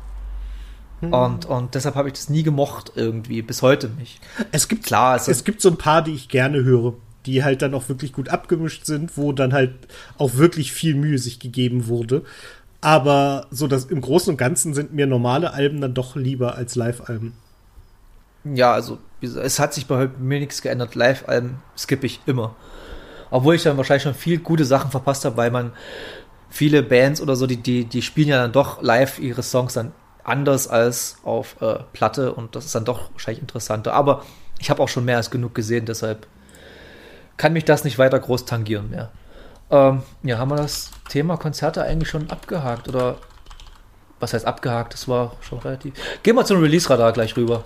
Und, 1.02 1.46
und 1.46 1.76
deshalb 1.76 1.96
habe 1.96 2.08
ich 2.08 2.14
das 2.14 2.30
nie 2.30 2.44
gemocht 2.44 2.94
irgendwie, 2.96 3.42
bis 3.42 3.62
heute 3.62 3.90
nicht. 3.90 4.22
Es 4.54 4.70
gibt 4.70 4.86
Klar, 4.86 5.14
also- 5.14 5.32
es 5.32 5.44
gibt 5.44 5.60
so 5.60 5.70
ein 5.70 5.78
paar, 5.78 6.02
die 6.02 6.14
ich 6.14 6.30
gerne 6.30 6.64
höre, 6.64 6.94
die 7.26 7.44
halt 7.44 7.62
dann 7.62 7.74
auch 7.74 7.90
wirklich 7.90 8.14
gut 8.14 8.30
abgemischt 8.30 8.86
sind, 8.86 9.18
wo 9.18 9.34
dann 9.34 9.52
halt 9.52 9.74
auch 10.18 10.36
wirklich 10.36 10.72
viel 10.72 10.96
Mühe 10.96 11.18
sich 11.18 11.40
gegeben 11.40 11.88
wurde. 11.88 12.24
Aber 12.80 13.48
so 13.52 13.68
das 13.68 13.86
im 13.86 14.00
Großen 14.00 14.32
und 14.32 14.38
Ganzen 14.38 14.74
sind 14.74 14.94
mir 14.94 15.08
normale 15.08 15.52
Alben 15.54 15.82
dann 15.82 15.94
doch 15.94 16.16
lieber 16.16 16.56
als 16.56 16.76
Live-Alben. 16.76 17.34
Ja, 18.44 18.74
also 18.74 19.00
es 19.22 19.60
hat 19.60 19.74
sich 19.74 19.88
bei 19.88 20.10
mir 20.20 20.40
nichts 20.40 20.62
geändert. 20.62 20.96
Live-Alben 20.96 21.62
skippe 21.78 22.06
ich 22.06 22.22
immer. 22.26 22.56
Obwohl 23.32 23.56
ich 23.56 23.64
dann 23.64 23.78
wahrscheinlich 23.78 24.04
schon 24.04 24.14
viel 24.14 24.40
gute 24.40 24.66
Sachen 24.66 24.92
verpasst 24.92 25.26
habe, 25.26 25.38
weil 25.38 25.50
man 25.50 25.74
viele 26.50 26.84
Bands 26.84 27.20
oder 27.20 27.36
so, 27.36 27.48
die, 27.48 27.58
die, 27.58 27.86
die 27.86 28.02
spielen 28.02 28.28
ja 28.28 28.42
dann 28.42 28.52
doch 28.52 28.82
live 28.82 29.18
ihre 29.20 29.42
Songs 29.42 29.74
dann 29.74 29.92
anders 30.24 30.68
als 30.68 31.18
auf 31.24 31.62
äh, 31.62 31.80
Platte 31.94 32.34
und 32.34 32.56
das 32.56 32.66
ist 32.66 32.76
dann 32.76 32.86
doch 32.86 33.12
wahrscheinlich 33.14 33.42
interessanter. 33.42 33.94
Aber 33.94 34.24
ich 34.60 34.70
habe 34.70 34.82
auch 34.82 34.88
schon 34.88 35.06
mehr 35.06 35.18
als 35.18 35.32
genug 35.32 35.56
gesehen, 35.56 35.86
deshalb 35.86 36.28
kann 37.38 37.54
mich 37.54 37.66
das 37.66 37.84
nicht 37.84 37.98
weiter 37.98 38.20
groß 38.20 38.46
tangieren 38.46 38.90
mehr. 38.90 39.12
Ähm, 39.72 40.04
ja, 40.22 40.38
haben 40.38 40.52
wir 40.52 40.58
das 40.58 40.92
Thema 41.10 41.38
Konzerte 41.38 41.82
eigentlich 41.84 42.10
schon 42.10 42.30
abgehakt 42.30 42.88
oder 42.88 43.18
was 44.20 44.34
heißt 44.34 44.46
abgehakt? 44.46 44.94
Das 44.94 45.08
war 45.08 45.34
schon 45.42 45.60
relativ. 45.60 45.94
Gehen 46.22 46.36
wir 46.36 46.46
zum 46.46 46.62
Release-Radar 46.62 47.12
gleich 47.12 47.36
rüber. 47.36 47.64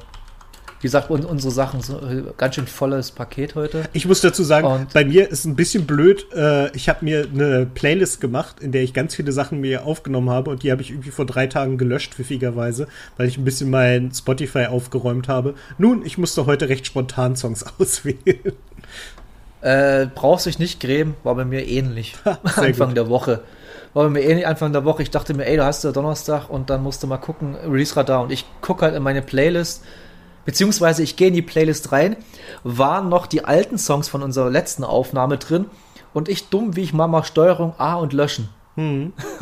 Wie 0.79 0.85
gesagt, 0.85 1.09
unsere 1.09 1.51
Sachen 1.51 1.81
so 1.81 1.97
äh, 1.97 2.23
ganz 2.37 2.53
schön 2.53 2.67
volles 2.67 3.09
Paket 3.11 3.55
heute. 3.55 3.85
Ich 3.93 4.05
muss 4.05 4.21
dazu 4.21 4.43
sagen, 4.43 4.67
und 4.67 4.93
bei 4.93 5.05
mir 5.05 5.29
ist 5.31 5.45
ein 5.45 5.55
bisschen 5.55 5.87
blöd. 5.87 6.27
Äh, 6.35 6.75
ich 6.75 6.87
habe 6.87 7.03
mir 7.03 7.27
eine 7.33 7.65
Playlist 7.65 8.21
gemacht, 8.21 8.59
in 8.59 8.71
der 8.71 8.83
ich 8.83 8.93
ganz 8.93 9.15
viele 9.15 9.31
Sachen 9.31 9.59
mir 9.59 9.85
aufgenommen 9.85 10.29
habe 10.29 10.51
und 10.51 10.61
die 10.61 10.71
habe 10.71 10.83
ich 10.83 10.91
irgendwie 10.91 11.09
vor 11.09 11.25
drei 11.25 11.47
Tagen 11.47 11.79
gelöscht, 11.79 12.13
pfiffigerweise, 12.13 12.87
weil 13.17 13.27
ich 13.27 13.39
ein 13.39 13.43
bisschen 13.43 13.71
mein 13.71 14.11
Spotify 14.11 14.67
aufgeräumt 14.67 15.27
habe. 15.27 15.55
Nun, 15.79 16.05
ich 16.05 16.19
musste 16.19 16.45
heute 16.45 16.69
recht 16.69 16.85
spontan 16.85 17.35
Songs 17.35 17.65
auswählen. 17.79 18.53
Äh, 19.61 20.07
brauchst 20.13 20.45
dich 20.45 20.59
nicht 20.59 20.79
grämen, 20.79 21.15
war 21.23 21.33
bei 21.33 21.45
mir 21.45 21.67
ähnlich. 21.67 22.15
Anfang 22.43 22.89
gut. 22.89 22.97
der 22.97 23.09
Woche. 23.09 23.41
War 23.95 24.03
bei 24.03 24.09
mir 24.11 24.21
ähnlich 24.21 24.45
Anfang 24.45 24.73
der 24.73 24.85
Woche. 24.85 25.01
Ich 25.01 25.09
dachte 25.09 25.33
mir, 25.33 25.47
ey, 25.47 25.57
du 25.57 25.65
hast 25.65 25.83
ja 25.83 25.91
Donnerstag 25.91 26.51
und 26.51 26.69
dann 26.69 26.83
musst 26.83 27.01
du 27.01 27.07
mal 27.07 27.17
gucken, 27.17 27.55
Release-Radar. 27.55 28.21
Und 28.21 28.31
ich 28.31 28.45
gucke 28.61 28.85
halt 28.85 28.95
in 28.95 29.01
meine 29.01 29.23
Playlist 29.23 29.83
beziehungsweise 30.47 31.03
ich 31.03 31.17
gehe 31.17 31.27
in 31.27 31.33
die 31.33 31.41
Playlist 31.41 31.91
rein, 31.91 32.15
waren 32.63 33.09
noch 33.09 33.27
die 33.27 33.43
alten 33.43 33.77
Songs 33.77 34.07
von 34.07 34.23
unserer 34.23 34.49
letzten 34.49 34.85
Aufnahme 34.85 35.37
drin 35.37 35.65
und 36.13 36.29
ich 36.29 36.47
dumm 36.47 36.77
wie 36.77 36.83
ich 36.83 36.93
Mama 36.93 37.23
Steuerung 37.23 37.73
A 37.77 37.95
und 37.95 38.13
löschen. 38.13 38.47
Hm. 38.75 39.11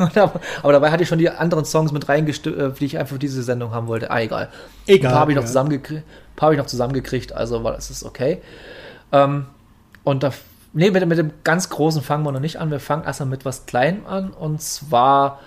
aber 0.62 0.72
dabei 0.72 0.90
hatte 0.90 1.04
ich 1.04 1.08
schon 1.08 1.20
die 1.20 1.30
anderen 1.30 1.64
Songs 1.64 1.92
mit 1.92 2.08
reingestellt, 2.08 2.58
äh, 2.58 2.72
die 2.72 2.86
ich 2.86 2.98
einfach 2.98 3.14
für 3.14 3.18
diese 3.20 3.44
Sendung 3.44 3.70
haben 3.70 3.86
wollte. 3.86 4.10
Ah, 4.10 4.20
egal. 4.20 4.48
Egal. 4.86 5.10
Ein 5.10 5.12
paar 5.12 5.20
habe 5.20 5.30
ich, 5.30 5.36
noch 5.36 5.44
zusammengekriegt, 5.44 6.02
paar 6.34 6.48
hab 6.48 6.52
ich 6.54 6.58
noch 6.58 6.66
zusammengekriegt, 6.66 7.32
also 7.32 7.62
war 7.62 7.72
das 7.72 7.88
ist 7.88 8.02
okay. 8.02 8.42
Ähm, 9.12 9.46
und 10.02 10.24
da, 10.24 10.32
nee, 10.72 10.90
mit, 10.90 11.06
mit, 11.06 11.18
dem 11.18 11.30
ganz 11.44 11.68
Großen 11.68 12.02
fangen 12.02 12.24
wir 12.24 12.32
noch 12.32 12.40
nicht 12.40 12.58
an. 12.58 12.72
Wir 12.72 12.80
fangen 12.80 13.04
erstmal 13.04 13.28
mit 13.28 13.44
was 13.44 13.66
Kleinem 13.66 14.06
an. 14.06 14.30
Und 14.30 14.60
zwar 14.60 15.38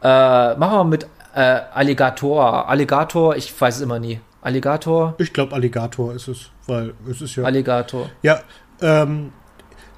äh, 0.00 0.54
machen 0.54 0.78
wir 0.78 0.84
mit 0.84 1.06
äh, 1.34 1.60
Alligator. 1.74 2.68
Alligator, 2.68 3.34
ich 3.34 3.60
weiß 3.60 3.76
es 3.76 3.82
immer 3.82 3.98
nie. 3.98 4.20
Alligator? 4.42 5.14
Ich 5.18 5.32
glaube, 5.32 5.54
Alligator 5.54 6.14
ist 6.14 6.28
es, 6.28 6.50
weil 6.66 6.94
es 7.08 7.22
ist 7.22 7.36
ja. 7.36 7.44
Alligator. 7.44 8.10
Ja, 8.22 8.42
ähm, 8.80 9.32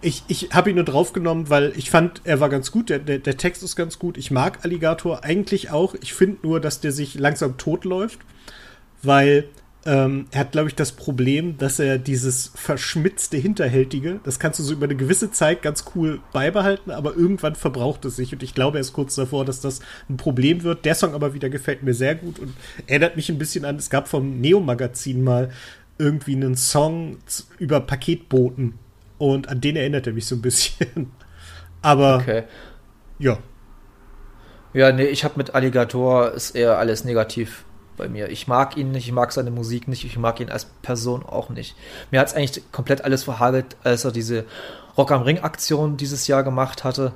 ich, 0.03 0.23
ich 0.29 0.51
habe 0.53 0.69
ihn 0.71 0.77
nur 0.77 0.85
draufgenommen, 0.85 1.49
weil 1.49 1.73
ich 1.77 1.91
fand, 1.91 2.21
er 2.25 2.39
war 2.41 2.51
ganz 2.51 2.71
gut. 2.71 2.91
Der, 2.91 2.99
der, 2.99 3.19
der 3.19 3.39
Text 3.39 3.63
ist 3.63 3.75
ganz 3.75 3.99
gut. 3.99 4.19
Ich 4.19 4.31
mag 4.31 4.59
Alligator 4.63 5.25
eigentlich 5.25 5.71
auch. 5.71 5.95
Ich 6.03 6.13
finde 6.13 6.47
nur, 6.47 6.61
dass 6.61 6.81
der 6.81 6.93
sich 6.93 7.15
langsam 7.15 7.57
totläuft, 7.57 8.21
weil 9.03 9.49
ähm, 9.87 10.27
er 10.31 10.41
hat, 10.41 10.53
glaube 10.53 10.69
ich, 10.69 10.75
das 10.75 10.93
Problem, 10.93 11.59
dass 11.59 11.79
er 11.79 11.99
dieses 11.99 12.53
verschmitzte 12.55 13.37
Hinterhältige, 13.37 14.21
das 14.25 14.39
kannst 14.39 14.59
du 14.59 14.63
so 14.63 14.73
über 14.73 14.85
eine 14.85 14.97
gewisse 14.97 15.31
Zeit 15.31 15.61
ganz 15.61 15.85
cool 15.95 16.21
beibehalten, 16.33 16.91
aber 16.91 17.15
irgendwann 17.15 17.55
verbraucht 17.55 18.05
es 18.07 18.17
sich. 18.17 18.33
Und 18.33 18.43
ich 18.43 18.55
glaube, 18.55 18.79
er 18.79 18.81
ist 18.81 18.95
kurz 18.95 19.15
davor, 19.15 19.45
dass 19.45 19.61
das 19.61 19.81
ein 20.09 20.17
Problem 20.17 20.63
wird. 20.63 20.87
Der 20.87 20.95
Song 20.95 21.15
aber 21.15 21.35
wieder 21.35 21.51
gefällt 21.51 21.83
mir 21.83 21.93
sehr 21.93 22.15
gut 22.15 22.39
und 22.39 22.55
erinnert 22.87 23.17
mich 23.17 23.29
ein 23.29 23.39
bisschen 23.39 23.67
an, 23.67 23.77
es 23.77 23.91
gab 23.91 24.09
vom 24.09 24.41
Neo-Magazin 24.41 25.23
mal 25.23 25.51
irgendwie 25.99 26.35
einen 26.35 26.57
Song 26.57 27.19
über 27.59 27.81
Paketboten. 27.81 28.79
Und 29.19 29.49
an 29.49 29.61
den 29.61 29.77
erinnert 29.77 30.07
er 30.07 30.15
mich 30.15 30.27
so 30.27 30.35
ein 30.35 30.43
bisschen. 30.43 31.11
aber 31.83 32.17
okay. 32.17 32.45
ja. 33.19 33.39
Ja, 34.73 34.91
nee, 34.93 35.05
ich 35.05 35.25
habe 35.25 35.35
mit 35.37 35.55
Alligator 35.55 36.33
ist 36.33 36.57
eher 36.57 36.79
alles 36.79 37.05
negativ 37.05 37.65
bei 37.97 38.09
mir. 38.09 38.29
Ich 38.31 38.47
mag 38.47 38.77
ihn 38.77 38.91
nicht, 38.91 39.07
ich 39.07 39.13
mag 39.13 39.33
seine 39.33 39.51
Musik 39.51 39.89
nicht, 39.89 40.05
ich 40.05 40.19
mag 40.19 40.41
ihn 40.41 40.51
als 40.51 40.67
Person 40.83 41.25
auch 41.25 41.49
nicht. 41.49 41.77
Mir 42.11 42.21
hat 42.21 42.29
es 42.29 42.35
eigentlich 42.35 42.63
komplett 42.73 43.03
alles 43.03 43.25
verhagelt, 43.25 43.77
als 43.83 44.05
er 44.05 44.13
diese 44.13 44.45
Rock 44.97 45.11
am 45.13 45.23
Ring 45.23 45.41
Aktion 45.41 45.97
dieses 45.97 46.27
Jahr 46.27 46.43
gemacht 46.43 46.85
hatte. 46.85 47.13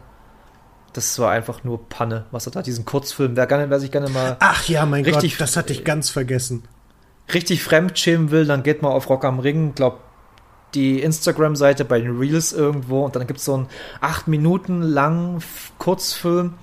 Das 0.93 1.19
war 1.19 1.31
einfach 1.31 1.64
nur 1.64 1.88
Panne, 1.88 2.27
was 2.31 2.47
er 2.47 2.53
da, 2.53 2.62
diesen 2.62 2.85
Kurzfilm, 2.85 3.37
wer, 3.37 3.47
gerne, 3.47 3.71
wer 3.71 3.79
sich 3.79 3.91
gerne 3.91 4.09
mal. 4.09 4.37
Ach 4.41 4.67
ja, 4.69 4.87
mein 4.87 5.05
richtig, 5.05 5.35
Gott, 5.35 5.43
das 5.43 5.57
hatte 5.57 5.73
ich 5.73 5.85
ganz 5.85 6.11
vergessen. 6.11 6.64
Richtig 7.33 7.62
fremdschämen 7.62 8.31
will, 8.31 8.47
dann 8.47 8.62
geht 8.62 8.83
mal 8.83 8.88
auf 8.88 9.09
Rock 9.11 9.25
am 9.25 9.38
Ring, 9.38 9.75
glaub, 9.75 10.01
die 10.75 11.01
Instagram-Seite 11.01 11.85
bei 11.85 12.01
den 12.01 12.19
Reels 12.19 12.53
irgendwo 12.53 13.05
und 13.05 13.17
dann 13.17 13.27
gibt 13.27 13.38
es 13.38 13.45
so 13.45 13.55
einen 13.55 13.69
acht 14.01 14.29
Minuten 14.29 14.83
langen 14.83 15.43
Kurzfilm, 15.79 16.55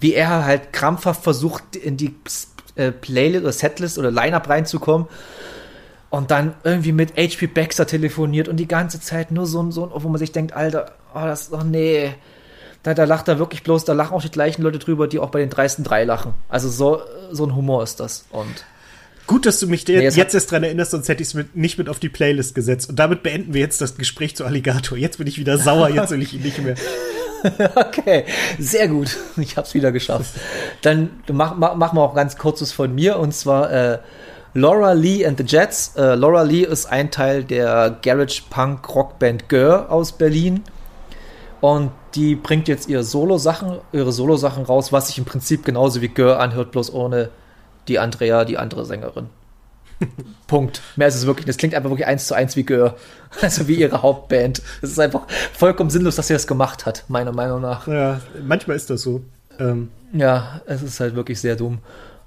wie 0.00 0.14
er 0.14 0.44
halt 0.44 0.72
krampfhaft 0.72 1.22
versucht, 1.22 1.76
in 1.76 1.96
die 1.96 2.14
äh, 2.76 2.92
Playlist 2.92 3.42
oder 3.42 3.52
Setlist 3.52 3.98
oder 3.98 4.10
Lineup 4.10 4.48
reinzukommen 4.48 5.08
und 6.10 6.30
dann 6.30 6.54
irgendwie 6.64 6.92
mit 6.92 7.16
HP 7.16 7.46
Baxter 7.46 7.86
telefoniert 7.86 8.48
und 8.48 8.56
die 8.56 8.68
ganze 8.68 9.00
Zeit 9.00 9.30
nur 9.30 9.46
so, 9.46 9.70
so 9.70 9.90
wo 9.94 10.08
man 10.08 10.18
sich 10.18 10.32
denkt, 10.32 10.52
Alter, 10.54 10.92
oh, 11.14 11.24
das, 11.24 11.52
oh 11.52 11.62
nee, 11.64 12.14
da, 12.82 12.94
da 12.94 13.04
lacht 13.04 13.28
er 13.28 13.38
wirklich 13.38 13.62
bloß, 13.62 13.84
da 13.84 13.92
lachen 13.92 14.14
auch 14.14 14.22
die 14.22 14.30
gleichen 14.30 14.62
Leute 14.62 14.78
drüber, 14.78 15.08
die 15.08 15.18
auch 15.18 15.30
bei 15.30 15.40
den 15.40 15.50
dreisten 15.50 15.84
drei 15.84 16.04
lachen. 16.04 16.34
Also 16.48 16.68
so, 16.68 17.00
so 17.32 17.44
ein 17.44 17.56
Humor 17.56 17.82
ist 17.82 18.00
das 18.00 18.26
und 18.30 18.64
Gut, 19.26 19.44
dass 19.44 19.58
du 19.58 19.66
mich 19.66 19.84
nee, 19.88 20.00
jetzt, 20.00 20.16
jetzt 20.16 20.34
erst 20.34 20.52
dran 20.52 20.62
erinnerst, 20.62 20.92
sonst 20.92 21.08
hätte 21.08 21.20
ich 21.20 21.34
es 21.34 21.46
nicht 21.54 21.78
mit 21.78 21.88
auf 21.88 21.98
die 21.98 22.08
Playlist 22.08 22.54
gesetzt. 22.54 22.88
Und 22.88 22.96
damit 22.96 23.24
beenden 23.24 23.54
wir 23.54 23.60
jetzt 23.60 23.80
das 23.80 23.96
Gespräch 23.96 24.36
zu 24.36 24.44
Alligator. 24.44 24.96
Jetzt 24.96 25.18
bin 25.18 25.26
ich 25.26 25.36
wieder 25.38 25.58
sauer, 25.58 25.88
jetzt 25.88 26.12
will 26.12 26.22
ich 26.22 26.32
ihn 26.34 26.42
nicht 26.42 26.62
mehr. 26.62 26.76
okay, 27.74 28.24
sehr 28.58 28.88
gut. 28.88 29.16
Ich 29.36 29.56
habe 29.56 29.66
es 29.66 29.74
wieder 29.74 29.92
geschafft. 29.92 30.34
Dann 30.82 31.22
machen 31.30 31.58
mach, 31.58 31.74
mach 31.74 31.92
wir 31.92 32.00
auch 32.00 32.14
ganz 32.14 32.36
kurzes 32.36 32.72
von 32.72 32.94
mir 32.94 33.18
und 33.18 33.32
zwar 33.32 33.70
äh, 33.70 33.98
Laura 34.54 34.92
Lee 34.92 35.26
and 35.26 35.38
the 35.38 35.44
Jets. 35.44 35.94
Äh, 35.96 36.14
Laura 36.14 36.42
Lee 36.42 36.62
ist 36.62 36.86
ein 36.86 37.10
Teil 37.10 37.44
der 37.44 37.98
Garage 38.02 38.42
Punk 38.48 38.94
Rockband 38.94 39.48
Gör 39.48 39.90
aus 39.90 40.12
Berlin 40.12 40.64
und 41.60 41.90
die 42.14 42.34
bringt 42.34 42.68
jetzt 42.68 42.88
ihre 42.88 43.04
Solo-Sachen, 43.04 43.78
ihre 43.92 44.12
Solo-Sachen 44.12 44.64
raus, 44.64 44.92
was 44.92 45.08
sich 45.08 45.18
im 45.18 45.24
Prinzip 45.24 45.64
genauso 45.64 46.00
wie 46.00 46.08
Gör 46.08 46.40
anhört, 46.40 46.72
bloß 46.72 46.92
ohne 46.92 47.30
die 47.88 47.98
Andrea, 47.98 48.44
die 48.44 48.58
andere 48.58 48.84
Sängerin. 48.84 49.28
Punkt. 50.46 50.82
Mehr 50.96 51.08
ist 51.08 51.14
es 51.14 51.26
wirklich. 51.26 51.46
Das 51.46 51.56
klingt 51.56 51.74
einfach 51.74 51.90
wirklich 51.90 52.06
eins 52.06 52.26
zu 52.26 52.34
eins 52.34 52.56
wie 52.56 52.64
Gör. 52.64 52.96
Also 53.42 53.68
wie 53.68 53.74
ihre 53.74 54.00
Hauptband. 54.00 54.62
Es 54.80 54.92
ist 54.92 54.98
einfach 54.98 55.22
vollkommen 55.52 55.90
sinnlos, 55.90 56.16
dass 56.16 56.28
sie 56.28 56.32
das 56.32 56.46
gemacht 56.46 56.86
hat, 56.86 57.04
meiner 57.08 57.32
Meinung 57.32 57.60
nach. 57.60 57.86
Ja, 57.86 58.20
manchmal 58.42 58.76
ist 58.76 58.88
das 58.88 59.02
so. 59.02 59.22
Ähm. 59.58 59.90
Ja, 60.14 60.62
es 60.64 60.82
ist 60.82 61.00
halt 61.00 61.16
wirklich 61.16 61.38
sehr 61.40 61.56
dumm. 61.56 61.80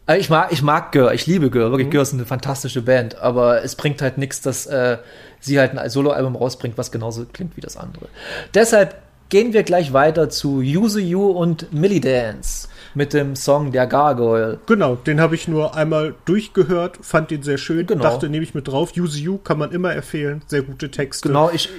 Äh, 0.05 0.17
ich 0.17 0.29
mag, 0.29 0.51
ich 0.51 0.61
mag 0.61 0.91
Gör, 0.91 1.13
ich 1.13 1.25
liebe 1.25 1.49
Gör. 1.49 1.71
Wirklich, 1.71 1.87
mhm. 1.87 1.91
Gör 1.91 2.01
ist 2.01 2.13
eine 2.13 2.25
fantastische 2.25 2.81
Band. 2.81 3.17
Aber 3.17 3.63
es 3.63 3.75
bringt 3.75 4.01
halt 4.01 4.17
nichts, 4.17 4.41
dass 4.41 4.65
äh, 4.67 4.97
sie 5.39 5.59
halt 5.59 5.77
ein 5.77 5.89
Soloalbum 5.89 6.35
rausbringt, 6.35 6.77
was 6.77 6.91
genauso 6.91 7.25
klingt 7.25 7.57
wie 7.57 7.61
das 7.61 7.77
andere. 7.77 8.07
Deshalb 8.53 8.95
gehen 9.29 9.53
wir 9.53 9.63
gleich 9.63 9.93
weiter 9.93 10.29
zu 10.29 10.57
Use 10.57 10.99
You 10.99 11.29
und 11.31 11.71
Millie 11.71 12.01
Dance 12.01 12.67
mit 12.93 13.13
dem 13.13 13.35
Song 13.35 13.71
Der 13.71 13.87
Gargoyle. 13.87 14.59
Genau, 14.65 14.95
den 14.95 15.19
habe 15.19 15.35
ich 15.35 15.47
nur 15.47 15.75
einmal 15.75 16.15
durchgehört, 16.25 16.97
fand 17.01 17.31
den 17.31 17.43
sehr 17.43 17.57
schön, 17.57 17.85
genau. 17.85 18.03
dachte, 18.03 18.29
nehme 18.29 18.43
ich 18.43 18.53
mit 18.53 18.67
drauf. 18.67 18.93
Use 18.97 19.19
You 19.19 19.37
kann 19.37 19.57
man 19.57 19.71
immer 19.71 19.93
empfehlen, 19.95 20.41
sehr 20.47 20.61
gute 20.61 20.91
Texte. 20.91 21.27
Genau, 21.27 21.49
ich, 21.51 21.69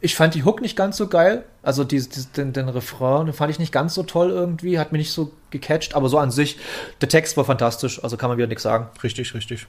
ich 0.00 0.14
fand 0.14 0.34
die 0.34 0.44
Hook 0.44 0.60
nicht 0.60 0.76
ganz 0.76 0.96
so 0.96 1.06
geil. 1.06 1.44
Also 1.62 1.84
die, 1.84 2.00
die, 2.00 2.24
den, 2.36 2.52
den 2.52 2.68
Refrain 2.68 3.26
den 3.26 3.34
fand 3.34 3.50
ich 3.50 3.58
nicht 3.58 3.72
ganz 3.72 3.94
so 3.94 4.02
toll 4.02 4.30
irgendwie, 4.30 4.78
hat 4.78 4.92
mich 4.92 5.00
nicht 5.00 5.12
so 5.12 5.32
gecatcht, 5.50 5.94
aber 5.94 6.08
so 6.08 6.18
an 6.18 6.30
sich, 6.30 6.58
der 7.00 7.08
Text 7.08 7.36
war 7.36 7.44
fantastisch, 7.44 8.02
also 8.02 8.16
kann 8.16 8.28
man 8.28 8.36
wieder 8.36 8.48
nichts 8.48 8.64
sagen. 8.64 8.88
Richtig, 9.02 9.34
richtig. 9.34 9.66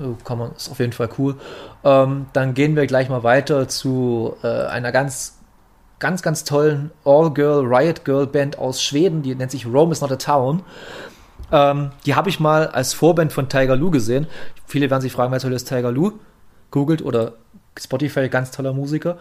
Oh, 0.00 0.14
kann 0.24 0.38
man, 0.38 0.52
ist 0.52 0.70
auf 0.70 0.78
jeden 0.78 0.92
Fall 0.92 1.10
cool. 1.18 1.36
Ähm, 1.84 2.26
dann 2.32 2.54
gehen 2.54 2.76
wir 2.76 2.86
gleich 2.86 3.08
mal 3.08 3.24
weiter 3.24 3.68
zu 3.68 4.36
äh, 4.42 4.46
einer 4.46 4.90
ganz 4.90 5.38
ganz, 6.02 6.20
ganz 6.20 6.42
tollen 6.42 6.90
All-Girl, 7.04 7.64
Riot 7.64 8.04
Girl 8.04 8.26
Band 8.26 8.58
aus 8.58 8.82
Schweden, 8.82 9.22
die 9.22 9.36
nennt 9.36 9.52
sich 9.52 9.66
Rome 9.66 9.92
is 9.92 10.00
not 10.00 10.10
a 10.10 10.16
Town. 10.16 10.62
Ähm, 11.52 11.92
die 12.04 12.16
habe 12.16 12.28
ich 12.28 12.40
mal 12.40 12.66
als 12.66 12.92
Vorband 12.92 13.32
von 13.32 13.48
Tiger 13.48 13.76
Lou 13.76 13.92
gesehen. 13.92 14.26
Viele 14.66 14.90
werden 14.90 15.00
sich 15.00 15.12
fragen, 15.12 15.30
wer 15.30 15.38
soll 15.38 15.52
das 15.52 15.62
Tiger 15.62 15.92
Lou? 15.92 16.14
Googelt 16.72 17.02
oder 17.02 17.34
Spotify, 17.78 18.28
ganz 18.28 18.50
toller 18.50 18.72
Musiker. 18.72 19.16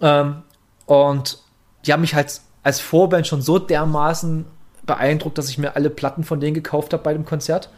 Ähm, 0.00 0.42
und 0.86 1.38
die 1.84 1.92
haben 1.92 2.02
mich 2.02 2.14
halt 2.14 2.40
als 2.62 2.78
Vorband 2.78 3.26
schon 3.26 3.42
so 3.42 3.58
dermaßen 3.58 4.44
beeindruckt, 4.86 5.36
dass 5.36 5.48
ich 5.48 5.58
mir 5.58 5.74
alle 5.74 5.90
Platten 5.90 6.22
von 6.22 6.38
denen 6.38 6.54
gekauft 6.54 6.92
habe 6.92 7.02
bei 7.02 7.12
dem 7.12 7.24
Konzert. 7.24 7.70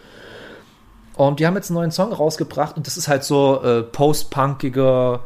Und 1.17 1.41
die 1.41 1.47
haben 1.47 1.55
jetzt 1.55 1.71
einen 1.71 1.79
neuen 1.79 1.91
Song 1.91 2.13
rausgebracht 2.13 2.77
und 2.77 2.87
das 2.87 2.99
ist 2.99 3.09
halt 3.09 3.25
so 3.25 3.63
äh, 3.63 3.83
post-punkiger, 3.83 5.21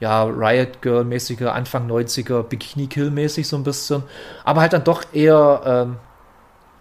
ja, 0.00 0.24
Riot 0.24 0.82
Girl-mäßiger, 0.82 1.54
Anfang 1.54 1.90
90er, 1.90 2.42
Bikini 2.42 2.86
Kill-mäßig 2.86 3.48
so 3.48 3.56
ein 3.56 3.64
bisschen. 3.64 4.02
Aber 4.44 4.60
halt 4.60 4.72
dann 4.72 4.84
doch 4.84 5.04
eher 5.12 5.62
ähm, 5.64 5.96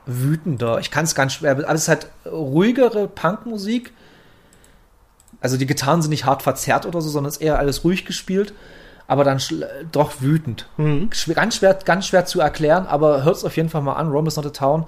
wütender. 0.06 0.80
Ich 0.80 0.92
kann 0.92 1.06
es 1.06 1.16
ganz 1.16 1.34
schwer, 1.34 1.52
aber 1.52 1.70
es 1.70 1.84
ist 1.84 1.88
halt 1.88 2.08
ruhigere 2.26 3.08
Punkmusik. 3.08 3.94
Also 5.40 5.58
die 5.58 5.66
Gitarren 5.66 6.02
sind 6.02 6.12
nicht 6.12 6.26
hart 6.26 6.42
verzerrt 6.42 6.86
oder 6.86 7.02
so, 7.02 7.10
sondern 7.10 7.30
es 7.30 7.38
ist 7.38 7.44
eher 7.44 7.60
alles 7.60 7.84
ruhig 7.84 8.06
gespielt. 8.06 8.54
aber 9.08 9.24
dann 9.24 9.40
doch 9.92 10.22
wütend. 10.22 10.68
Mhm. 10.78 11.10
Ganz, 11.34 11.58
schwer, 11.58 11.74
ganz 11.86 12.08
schwer 12.08 12.26
zu 12.26 12.40
erklären, 12.40 12.88
aber 12.88 13.24
hört 13.24 13.36
es 13.36 13.46
auf 13.46 13.56
jeden 13.56 13.70
Fall 13.70 13.82
mal 13.82 13.94
an. 13.94 14.10
Rome 14.10 14.28
is 14.28 14.36
not 14.36 14.46
a 14.46 14.50
town. 14.50 14.86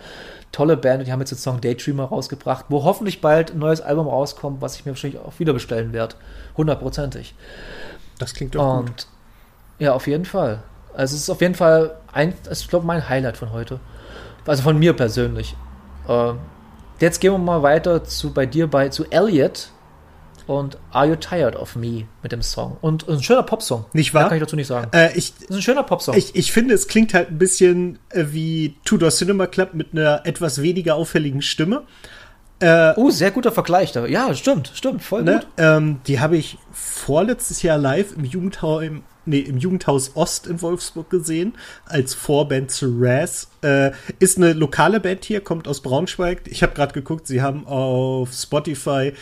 Tolle 0.52 0.78
Band. 0.78 1.06
Die 1.06 1.12
haben 1.12 1.20
jetzt 1.20 1.32
den 1.32 1.38
Song 1.38 1.62
Daydreamer 1.62 2.06
rausgebracht, 2.06 2.66
wo 2.70 2.84
hoffentlich 2.84 3.22
bald 3.22 3.52
ein 3.52 3.60
neues 3.60 3.82
Album 3.82 4.08
rauskommt, 4.08 4.62
was 4.62 4.76
ich 4.76 4.86
mir 4.86 4.92
wahrscheinlich 4.92 5.20
auch 5.22 5.40
wieder 5.40 5.54
bestellen 5.54 5.94
werde. 5.94 6.16
Hundertprozentig. 6.56 7.36
Das 8.20 8.34
klingt 8.34 8.56
doch 8.56 8.80
Und, 8.80 8.86
gut. 8.86 9.08
Ja, 9.80 9.94
auf 9.94 10.08
jeden 10.08 10.26
Fall. 10.26 10.64
Also 10.94 11.16
es 11.16 11.24
ist 11.24 11.30
auf 11.30 11.42
jeden 11.42 11.56
Fall 11.56 11.96
ein, 12.12 12.34
ich 12.52 12.68
glaube, 12.68 12.86
mein 12.86 13.08
Highlight 13.08 13.38
von 13.38 13.52
heute. 13.52 13.80
Also 14.46 14.64
von 14.64 14.80
mir 14.80 14.94
persönlich. 14.94 15.56
Äh, 16.08 16.34
jetzt 17.00 17.20
gehen 17.20 17.34
wir 17.34 17.38
mal 17.38 17.62
weiter 17.62 18.04
zu 18.04 18.34
bei 18.34 18.46
dir 18.46 18.68
bei 18.68 18.90
zu 18.90 19.06
Elliot 19.12 19.72
und 20.48 20.78
Are 20.92 21.08
You 21.08 21.16
Tired 21.16 21.56
of 21.56 21.76
Me 21.76 22.08
mit 22.24 22.32
dem 22.32 22.42
Song. 22.42 22.78
Und 22.82 23.08
ein 23.08 23.22
schöner 23.22 23.44
Popsong. 23.44 23.86
Nicht 23.94 24.14
wahr? 24.14 24.24
Da 24.24 24.30
kann 24.30 24.38
ich 24.38 24.44
dazu 24.44 24.56
nicht 24.56 24.68
sagen. 24.68 24.90
Äh, 24.94 25.16
ich, 25.16 25.34
das 25.34 25.50
ist 25.50 25.56
ein 25.58 25.62
schöner 25.62 25.84
Popsong. 25.84 26.16
Ich, 26.16 26.36
ich 26.36 26.52
finde, 26.52 26.74
es 26.74 26.88
klingt 26.88 27.14
halt 27.14 27.30
ein 27.30 27.38
bisschen 27.38 28.00
äh, 28.10 28.26
wie 28.30 28.78
Tudor 28.86 29.10
Cinema 29.10 29.48
Club 29.48 29.74
mit 29.74 29.90
einer 29.92 30.26
etwas 30.26 30.62
weniger 30.62 30.96
auffälligen 30.96 31.42
Stimme. 31.42 31.84
Äh, 32.60 32.94
oh, 32.96 33.10
sehr 33.10 33.32
guter 33.32 33.52
Vergleich. 33.52 33.92
Da. 33.92 34.06
Ja, 34.06 34.34
stimmt, 34.34 34.72
stimmt, 34.74 35.04
voll 35.04 35.24
ne? 35.24 35.34
gut. 35.34 35.48
Ähm, 35.58 36.00
die 36.08 36.20
habe 36.20 36.38
ich 36.38 36.58
vorletztes 36.72 37.62
Jahr 37.62 37.78
live 37.78 38.16
im 38.18 38.26
Jugendheim 38.26 39.04
nee, 39.28 39.40
im 39.40 39.58
Jugendhaus 39.58 40.16
Ost 40.16 40.48
in 40.48 40.62
Wolfsburg 40.62 41.10
gesehen, 41.10 41.54
als 41.86 42.14
Vorband 42.14 42.72
zu 42.72 42.96
Raz. 42.98 43.50
Äh, 43.62 43.92
ist 44.20 44.38
eine 44.38 44.54
lokale 44.54 45.00
Band 45.00 45.26
hier, 45.26 45.42
kommt 45.42 45.68
aus 45.68 45.82
Braunschweig. 45.82 46.44
Ich 46.46 46.64
habe 46.64 46.74
gerade 46.74 46.94
geguckt, 46.94 47.28
sie 47.28 47.42
haben 47.42 47.68
auf 47.68 48.34
Spotify 48.34 49.14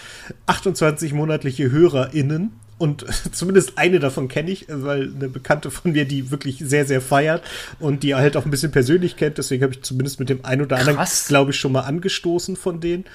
28 0.46 1.14
monatliche 1.14 1.72
HörerInnen. 1.72 2.54
Und 2.78 3.06
zumindest 3.32 3.78
eine 3.78 4.00
davon 4.00 4.28
kenne 4.28 4.52
ich, 4.52 4.66
weil 4.70 5.14
eine 5.16 5.30
Bekannte 5.30 5.72
von 5.72 5.92
mir, 5.92 6.06
die 6.06 6.32
wirklich 6.32 6.60
sehr, 6.60 6.86
sehr 6.86 7.02
feiert 7.02 7.44
und 7.80 8.04
die 8.04 8.16
halt 8.16 8.38
auch 8.38 8.46
ein 8.46 8.52
bisschen 8.52 8.72
persönlich 8.72 9.16
kennt. 9.18 9.38
Deswegen 9.38 9.64
habe 9.64 9.74
ich 9.74 9.84
zumindest 9.84 10.20
mit 10.20 10.30
dem 10.30 10.44
einen 10.44 10.62
oder 10.62 10.78
anderen, 10.78 11.00
glaube 11.28 11.52
ich, 11.52 11.58
schon 11.58 11.72
mal 11.72 11.82
angestoßen 11.82 12.56
von 12.56 12.80
denen. 12.80 13.06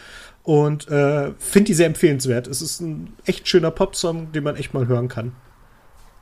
Und 0.42 0.88
äh, 0.88 1.32
finde 1.38 1.66
die 1.66 1.74
sehr 1.74 1.86
empfehlenswert. 1.86 2.46
Es 2.46 2.62
ist 2.62 2.80
ein 2.80 3.12
echt 3.26 3.46
schöner 3.46 3.70
Popsong, 3.70 4.32
den 4.32 4.44
man 4.44 4.56
echt 4.56 4.72
mal 4.72 4.86
hören 4.86 5.08
kann 5.08 5.32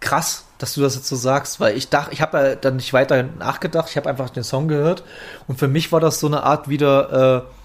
krass, 0.01 0.45
dass 0.59 0.75
du 0.75 0.81
das 0.81 0.95
jetzt 0.95 1.09
so 1.09 1.17
sagst, 1.17 1.61
weil 1.61 1.77
ich 1.77 1.89
dachte, 1.89 2.13
ich 2.13 2.21
habe 2.21 2.39
ja 2.39 2.55
dann 2.55 2.77
nicht 2.77 2.93
weiter 2.93 3.23
nachgedacht, 3.23 3.91
ich 3.91 3.97
habe 3.97 4.09
einfach 4.09 4.31
den 4.31 4.45
Song 4.45 4.69
gehört 4.69 5.03
und 5.47 5.59
für 5.59 5.69
mich 5.69 5.93
war 5.93 6.01
das 6.01 6.21
so 6.21 6.27
eine 6.27 6.43
Art 6.43 6.69
wieder 6.69 7.47
äh, 7.47 7.58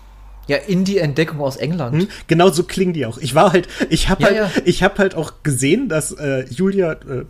ja 0.47 0.57
Indie-Entdeckung 0.57 1.39
aus 1.39 1.57
England. 1.57 2.01
Hm, 2.01 2.07
genau 2.27 2.49
so 2.49 2.63
klingen 2.63 2.93
die 2.93 3.05
auch. 3.05 3.17
Ich 3.17 3.35
war 3.35 3.53
halt, 3.53 3.67
ich 3.89 4.09
habe 4.09 4.23
ja, 4.23 4.27
halt, 4.27 4.37
ja. 4.37 4.61
ich 4.65 4.83
habe 4.83 4.97
halt 4.97 5.15
auch 5.15 5.33
gesehen, 5.43 5.89
dass 5.89 6.11
äh, 6.11 6.45
Julia 6.49 6.93
äh, 6.93 7.25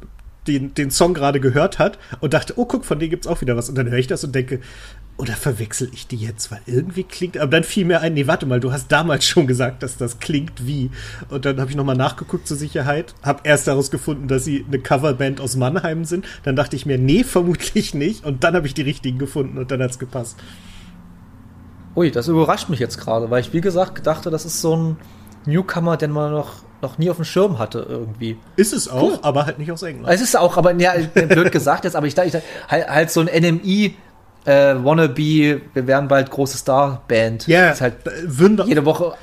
den, 0.47 0.73
den 0.73 0.91
Song 0.91 1.13
gerade 1.13 1.39
gehört 1.39 1.79
hat 1.79 1.97
und 2.19 2.33
dachte, 2.33 2.53
oh 2.57 2.65
guck, 2.65 2.85
von 2.85 2.99
denen 2.99 3.11
gibt's 3.11 3.27
auch 3.27 3.41
wieder 3.41 3.55
was. 3.55 3.69
Und 3.69 3.75
dann 3.75 3.89
höre 3.89 3.99
ich 3.99 4.07
das 4.07 4.23
und 4.23 4.35
denke, 4.35 4.59
oder 5.17 5.33
verwechsel 5.33 5.89
ich 5.93 6.07
die 6.07 6.15
jetzt? 6.15 6.51
Weil 6.51 6.61
irgendwie 6.65 7.03
klingt, 7.03 7.37
aber 7.37 7.51
dann 7.51 7.63
fiel 7.63 7.85
mir 7.85 8.01
ein, 8.01 8.13
nee, 8.13 8.27
warte 8.27 8.45
mal, 8.45 8.59
du 8.59 8.71
hast 8.71 8.91
damals 8.91 9.25
schon 9.25 9.47
gesagt, 9.47 9.83
dass 9.83 9.97
das 9.97 10.19
klingt 10.19 10.65
wie. 10.65 10.89
Und 11.29 11.45
dann 11.45 11.59
habe 11.59 11.69
ich 11.69 11.77
nochmal 11.77 11.95
nachgeguckt 11.95 12.47
zur 12.47 12.57
Sicherheit, 12.57 13.13
habe 13.21 13.41
erst 13.43 13.67
daraus 13.67 13.91
gefunden, 13.91 14.27
dass 14.27 14.43
sie 14.43 14.65
eine 14.67 14.79
Coverband 14.79 15.39
aus 15.39 15.55
Mannheim 15.55 16.05
sind. 16.05 16.25
Dann 16.43 16.55
dachte 16.55 16.75
ich 16.75 16.85
mir, 16.85 16.97
nee, 16.97 17.23
vermutlich 17.23 17.93
nicht. 17.93 18.25
Und 18.25 18.43
dann 18.43 18.55
habe 18.55 18.67
ich 18.67 18.73
die 18.73 18.81
richtigen 18.81 19.19
gefunden 19.19 19.57
und 19.57 19.71
dann 19.71 19.81
hat's 19.81 19.99
gepasst. 19.99 20.37
Ui, 21.95 22.11
das 22.11 22.27
überrascht 22.27 22.69
mich 22.69 22.79
jetzt 22.79 22.97
gerade, 22.99 23.29
weil 23.29 23.41
ich, 23.41 23.53
wie 23.53 23.61
gesagt, 23.61 24.05
dachte, 24.05 24.29
das 24.29 24.45
ist 24.45 24.61
so 24.61 24.75
ein 24.75 24.97
Newcomer, 25.45 25.97
den 25.97 26.11
man 26.11 26.31
noch, 26.31 26.55
noch 26.81 26.97
nie 26.97 27.09
auf 27.09 27.17
dem 27.17 27.25
Schirm 27.25 27.59
hatte 27.59 27.85
irgendwie. 27.87 28.37
Ist 28.55 28.73
es 28.73 28.87
auch, 28.87 29.03
cool. 29.03 29.19
aber 29.21 29.45
halt 29.45 29.59
nicht 29.59 29.71
aus 29.71 29.83
England. 29.83 30.13
Es 30.13 30.21
ist 30.21 30.37
auch, 30.37 30.57
aber 30.57 30.73
ja, 30.73 30.93
blöd 31.13 31.51
gesagt 31.51 31.83
jetzt, 31.83 31.95
aber 31.95 32.07
ich 32.07 32.15
dachte, 32.15 32.41
halt, 32.67 32.89
halt 32.89 33.11
so 33.11 33.21
ein 33.21 33.27
NMI 33.27 33.95
äh, 34.45 34.75
Wannabe, 34.75 35.61
wir 35.73 35.87
werden 35.87 36.07
bald 36.07 36.29
große 36.29 36.57
Star-Band. 36.57 37.47
Ja, 37.47 37.67
yeah, 37.67 37.79
halt 37.79 37.95
jede 38.65 38.85
Woche 38.85 39.13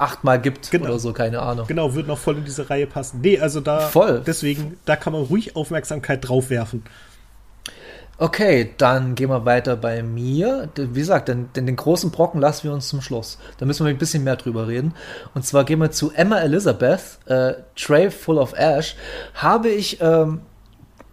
achtmal 0.00 0.40
gibt 0.40 0.70
genau. 0.70 0.86
oder 0.86 0.98
so, 0.98 1.12
keine 1.12 1.40
Ahnung. 1.40 1.66
Genau, 1.66 1.94
wird 1.94 2.06
noch 2.06 2.18
voll 2.18 2.38
in 2.38 2.44
diese 2.44 2.68
Reihe 2.70 2.86
passen. 2.86 3.20
Nee, 3.20 3.38
also 3.38 3.60
da, 3.60 3.80
voll. 3.80 4.22
deswegen, 4.26 4.78
da 4.84 4.96
kann 4.96 5.12
man 5.12 5.22
ruhig 5.22 5.56
Aufmerksamkeit 5.56 6.26
drauf 6.26 6.50
werfen. 6.50 6.82
Okay, 8.22 8.74
dann 8.76 9.14
gehen 9.14 9.30
wir 9.30 9.46
weiter 9.46 9.76
bei 9.76 10.02
mir. 10.02 10.68
Wie 10.76 11.00
gesagt, 11.00 11.28
denn, 11.28 11.48
denn, 11.56 11.64
den 11.64 11.76
großen 11.76 12.10
Brocken 12.10 12.38
lassen 12.38 12.64
wir 12.64 12.74
uns 12.74 12.86
zum 12.86 13.00
Schluss. 13.00 13.38
Da 13.56 13.64
müssen 13.64 13.86
wir 13.86 13.90
ein 13.90 13.96
bisschen 13.96 14.24
mehr 14.24 14.36
drüber 14.36 14.68
reden. 14.68 14.92
Und 15.32 15.46
zwar 15.46 15.64
gehen 15.64 15.78
wir 15.78 15.90
zu 15.90 16.12
Emma 16.12 16.38
Elizabeth, 16.38 17.18
äh, 17.24 17.54
Tray 17.76 18.10
Full 18.10 18.36
of 18.36 18.52
Ash. 18.52 18.94
Habe 19.32 19.70
ich 19.70 20.02
ähm, 20.02 20.42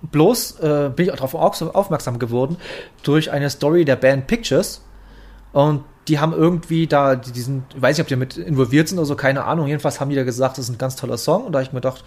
bloß 0.01 0.59
äh, 0.59 0.91
bin 0.93 1.05
ich 1.05 1.13
darauf 1.13 1.33
aufmerksam 1.33 2.19
geworden 2.19 2.57
durch 3.03 3.31
eine 3.31 3.49
Story 3.49 3.85
der 3.85 3.95
Band 3.95 4.27
Pictures. 4.27 4.81
Und 5.53 5.85
die 6.09 6.19
haben 6.19 6.33
irgendwie 6.33 6.87
da 6.87 7.15
diesen, 7.15 7.63
weiß 7.77 7.95
nicht, 7.95 8.03
ob 8.03 8.09
die 8.09 8.17
mit 8.17 8.35
involviert 8.35 8.89
sind 8.89 8.97
oder 8.97 9.05
so, 9.05 9.15
keine 9.15 9.45
Ahnung. 9.45 9.67
Jedenfalls 9.67 10.01
haben 10.01 10.09
die 10.09 10.17
da 10.17 10.25
gesagt, 10.25 10.57
das 10.57 10.65
ist 10.65 10.75
ein 10.75 10.77
ganz 10.77 10.97
toller 10.97 11.17
Song. 11.17 11.45
Und 11.45 11.53
da 11.53 11.59
habe 11.59 11.63
ich 11.63 11.71
mir 11.71 11.79
gedacht, 11.79 12.03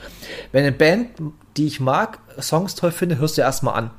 wenn 0.52 0.64
eine 0.64 0.72
Band, 0.72 1.08
die 1.56 1.66
ich 1.66 1.80
mag, 1.80 2.18
Songs 2.38 2.74
toll 2.74 2.90
finde, 2.90 3.16
hörst 3.16 3.38
du 3.38 3.40
erstmal 3.40 3.76
an. 3.76 3.90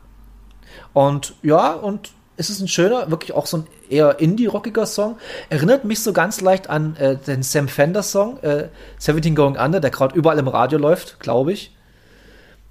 Und 0.93 1.33
ja, 1.43 1.73
und 1.73 2.11
es 2.37 2.49
ist 2.49 2.59
ein 2.59 2.67
schöner, 2.67 3.11
wirklich 3.11 3.33
auch 3.33 3.45
so 3.45 3.57
ein 3.57 3.67
eher 3.89 4.19
indie-rockiger 4.19 4.85
Song. 4.85 5.17
Erinnert 5.49 5.85
mich 5.85 6.01
so 6.01 6.13
ganz 6.13 6.41
leicht 6.41 6.69
an 6.69 6.95
äh, 6.95 7.15
den 7.15 7.43
Sam 7.43 7.67
Fender-Song, 7.67 8.39
äh, 8.41 8.69
17 8.97 9.35
Going 9.35 9.57
Under, 9.57 9.79
der 9.79 9.91
gerade 9.91 10.15
überall 10.15 10.39
im 10.39 10.47
Radio 10.47 10.79
läuft, 10.79 11.19
glaube 11.19 11.53
ich. 11.53 11.75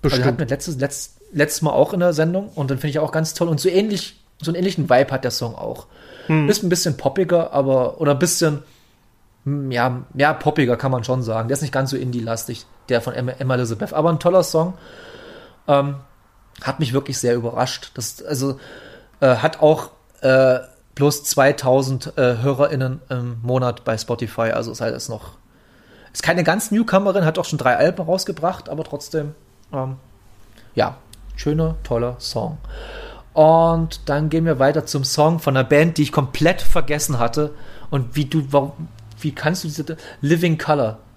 Bestimmt. 0.02 0.22
Also 0.22 0.28
hatten 0.28 0.38
wir 0.38 0.46
letztes, 0.46 0.78
letzt, 0.78 1.20
letztes 1.32 1.62
Mal 1.62 1.70
auch 1.70 1.92
in 1.92 2.00
der 2.00 2.12
Sendung 2.12 2.48
und 2.48 2.70
dann 2.70 2.78
finde 2.78 2.90
ich 2.90 2.98
auch 2.98 3.12
ganz 3.12 3.34
toll. 3.34 3.48
Und 3.48 3.60
so 3.60 3.68
ähnlich, 3.68 4.20
so 4.40 4.50
einen 4.50 4.56
ähnlichen 4.56 4.90
Vibe 4.90 5.12
hat 5.12 5.24
der 5.24 5.30
Song 5.30 5.54
auch. 5.54 5.86
Hm. 6.26 6.48
Ist 6.48 6.62
ein 6.62 6.68
bisschen 6.68 6.96
poppiger, 6.96 7.52
aber, 7.52 8.00
oder 8.00 8.12
ein 8.12 8.18
bisschen, 8.18 8.62
hm, 9.44 9.70
ja, 9.70 10.02
ja, 10.14 10.32
poppiger 10.32 10.76
kann 10.76 10.90
man 10.90 11.04
schon 11.04 11.22
sagen. 11.22 11.48
Der 11.48 11.54
ist 11.54 11.62
nicht 11.62 11.72
ganz 11.72 11.90
so 11.90 11.96
indie-lastig, 11.96 12.66
der 12.88 13.00
von 13.00 13.14
Emma, 13.14 13.32
Emma, 13.32 13.54
Elizabeth. 13.54 13.92
Aber 13.92 14.10
ein 14.10 14.18
toller 14.18 14.42
Song. 14.42 14.74
Ähm, 15.68 15.96
hat 16.62 16.80
mich 16.80 16.92
wirklich 16.92 17.18
sehr 17.18 17.34
überrascht. 17.34 17.92
Das, 17.94 18.22
also, 18.22 18.58
äh, 19.20 19.36
hat 19.36 19.60
auch 19.60 19.90
äh, 20.20 20.60
bloß 20.94 21.24
2000 21.24 22.18
äh, 22.18 22.36
HörerInnen 22.42 23.00
im 23.08 23.38
Monat 23.42 23.84
bei 23.84 23.96
Spotify. 23.96 24.52
Also 24.52 24.72
ist 24.72 24.80
halt 24.80 24.94
es 24.94 25.08
noch. 25.08 25.32
Ist 26.12 26.22
keine 26.22 26.42
ganz 26.42 26.70
Newcomerin, 26.70 27.24
hat 27.24 27.38
auch 27.38 27.44
schon 27.44 27.58
drei 27.58 27.76
Alben 27.76 28.02
rausgebracht, 28.02 28.68
aber 28.68 28.82
trotzdem 28.82 29.34
ähm, 29.72 29.96
ja, 30.74 30.96
schöner, 31.36 31.76
toller 31.84 32.16
Song. 32.18 32.58
Und 33.32 34.08
dann 34.08 34.28
gehen 34.28 34.44
wir 34.44 34.58
weiter 34.58 34.86
zum 34.86 35.04
Song 35.04 35.38
von 35.38 35.56
einer 35.56 35.68
Band, 35.68 35.98
die 35.98 36.02
ich 36.02 36.12
komplett 36.12 36.60
vergessen 36.60 37.18
hatte. 37.18 37.52
Und 37.90 38.16
wie 38.16 38.24
du, 38.24 38.44
warum, 38.50 38.88
wie 39.20 39.32
kannst 39.32 39.64
du 39.64 39.68
diese 39.68 39.96
Living 40.20 40.58
Color? 40.58 40.98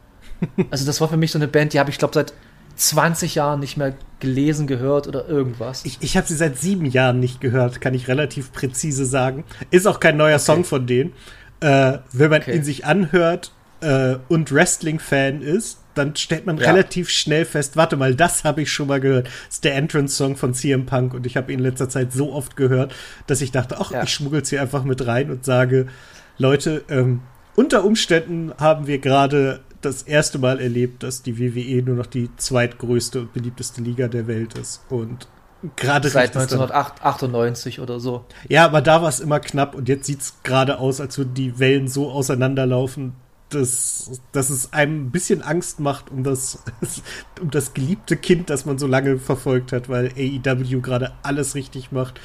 Also, 0.71 0.85
das 0.85 0.99
war 0.99 1.07
für 1.07 1.15
mich 1.15 1.31
so 1.31 1.39
eine 1.39 1.47
Band, 1.47 1.71
die 1.71 1.79
habe 1.79 1.89
ich, 1.89 1.97
glaube 1.97 2.13
seit 2.13 2.33
20 2.75 3.35
Jahren 3.35 3.59
nicht 3.59 3.77
mehr 3.77 3.93
gelesen, 4.19 4.67
gehört 4.67 5.07
oder 5.07 5.27
irgendwas. 5.27 5.85
Ich, 5.85 5.97
ich 6.01 6.17
habe 6.17 6.27
sie 6.27 6.35
seit 6.35 6.57
sieben 6.57 6.85
Jahren 6.85 7.19
nicht 7.19 7.41
gehört, 7.41 7.81
kann 7.81 7.93
ich 7.93 8.07
relativ 8.07 8.53
präzise 8.53 9.05
sagen. 9.05 9.43
Ist 9.69 9.85
auch 9.85 9.99
kein 9.99 10.17
neuer 10.17 10.35
okay. 10.35 10.43
Song 10.43 10.63
von 10.63 10.87
denen. 10.87 11.13
Äh, 11.59 11.99
wenn 12.11 12.29
man 12.29 12.41
okay. 12.41 12.55
ihn 12.55 12.63
sich 12.63 12.85
anhört 12.85 13.51
äh, 13.81 14.15
und 14.29 14.51
Wrestling-Fan 14.51 15.41
ist, 15.41 15.79
dann 15.93 16.15
stellt 16.15 16.45
man 16.45 16.57
ja. 16.57 16.71
relativ 16.71 17.09
schnell 17.09 17.45
fest, 17.45 17.77
warte 17.77 17.97
mal, 17.97 18.15
das 18.15 18.43
habe 18.43 18.61
ich 18.61 18.71
schon 18.71 18.87
mal 18.87 18.99
gehört. 18.99 19.27
Das 19.27 19.55
ist 19.55 19.63
der 19.63 19.75
Entrance-Song 19.75 20.37
von 20.37 20.53
CM 20.53 20.85
Punk 20.85 21.13
und 21.13 21.25
ich 21.25 21.37
habe 21.37 21.51
ihn 21.51 21.59
in 21.59 21.65
letzter 21.65 21.89
Zeit 21.89 22.11
so 22.13 22.33
oft 22.33 22.55
gehört, 22.55 22.93
dass 23.27 23.41
ich 23.41 23.51
dachte, 23.51 23.77
ach, 23.79 23.91
ja. 23.91 24.03
ich 24.03 24.09
schmuggel's 24.09 24.49
hier 24.49 24.61
einfach 24.61 24.83
mit 24.83 25.05
rein 25.05 25.29
und 25.29 25.45
sage, 25.45 25.87
Leute, 26.37 26.83
ähm, 26.89 27.21
unter 27.55 27.83
Umständen 27.83 28.51
haben 28.57 28.87
wir 28.87 28.97
gerade 28.97 29.59
das 29.85 30.03
erste 30.03 30.39
Mal 30.39 30.59
erlebt, 30.59 31.03
dass 31.03 31.23
die 31.23 31.39
WWE 31.39 31.83
nur 31.83 31.95
noch 31.95 32.05
die 32.05 32.29
zweitgrößte 32.37 33.21
und 33.21 33.33
beliebteste 33.33 33.81
Liga 33.81 34.07
der 34.07 34.27
Welt 34.27 34.57
ist. 34.57 34.81
Und 34.89 35.27
gerade 35.75 36.09
seit 36.09 36.35
1998 36.35 37.79
oder 37.79 37.99
so. 37.99 38.25
Ja, 38.49 38.65
aber 38.65 38.81
da 38.81 39.01
war 39.01 39.09
es 39.09 39.19
immer 39.19 39.39
knapp 39.39 39.75
und 39.75 39.89
jetzt 39.89 40.05
sieht 40.05 40.21
es 40.21 40.35
gerade 40.43 40.79
aus, 40.79 40.99
als 40.99 41.17
würden 41.17 41.33
die 41.33 41.59
Wellen 41.59 41.87
so 41.87 42.11
auseinanderlaufen, 42.11 43.13
dass, 43.49 44.21
dass 44.31 44.49
es 44.49 44.73
einem 44.73 45.05
ein 45.05 45.11
bisschen 45.11 45.41
Angst 45.41 45.79
macht 45.79 46.11
um 46.11 46.23
das, 46.23 46.63
um 47.41 47.51
das 47.51 47.73
geliebte 47.73 48.17
Kind, 48.17 48.49
das 48.49 48.65
man 48.65 48.77
so 48.77 48.87
lange 48.87 49.17
verfolgt 49.19 49.71
hat, 49.71 49.89
weil 49.89 50.11
AEW 50.17 50.81
gerade 50.81 51.13
alles 51.23 51.55
richtig 51.55 51.91
macht. 51.91 52.19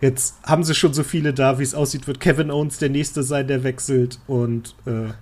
Jetzt 0.00 0.36
haben 0.44 0.62
sie 0.62 0.74
schon 0.74 0.94
so 0.94 1.02
viele 1.02 1.34
da, 1.34 1.58
wie 1.58 1.64
es 1.64 1.74
aussieht, 1.74 2.06
wird 2.06 2.20
Kevin 2.20 2.52
Owens 2.52 2.78
der 2.78 2.88
nächste 2.88 3.24
sein, 3.24 3.48
der 3.48 3.64
wechselt 3.64 4.20
und 4.28 4.76
äh, 4.86 5.12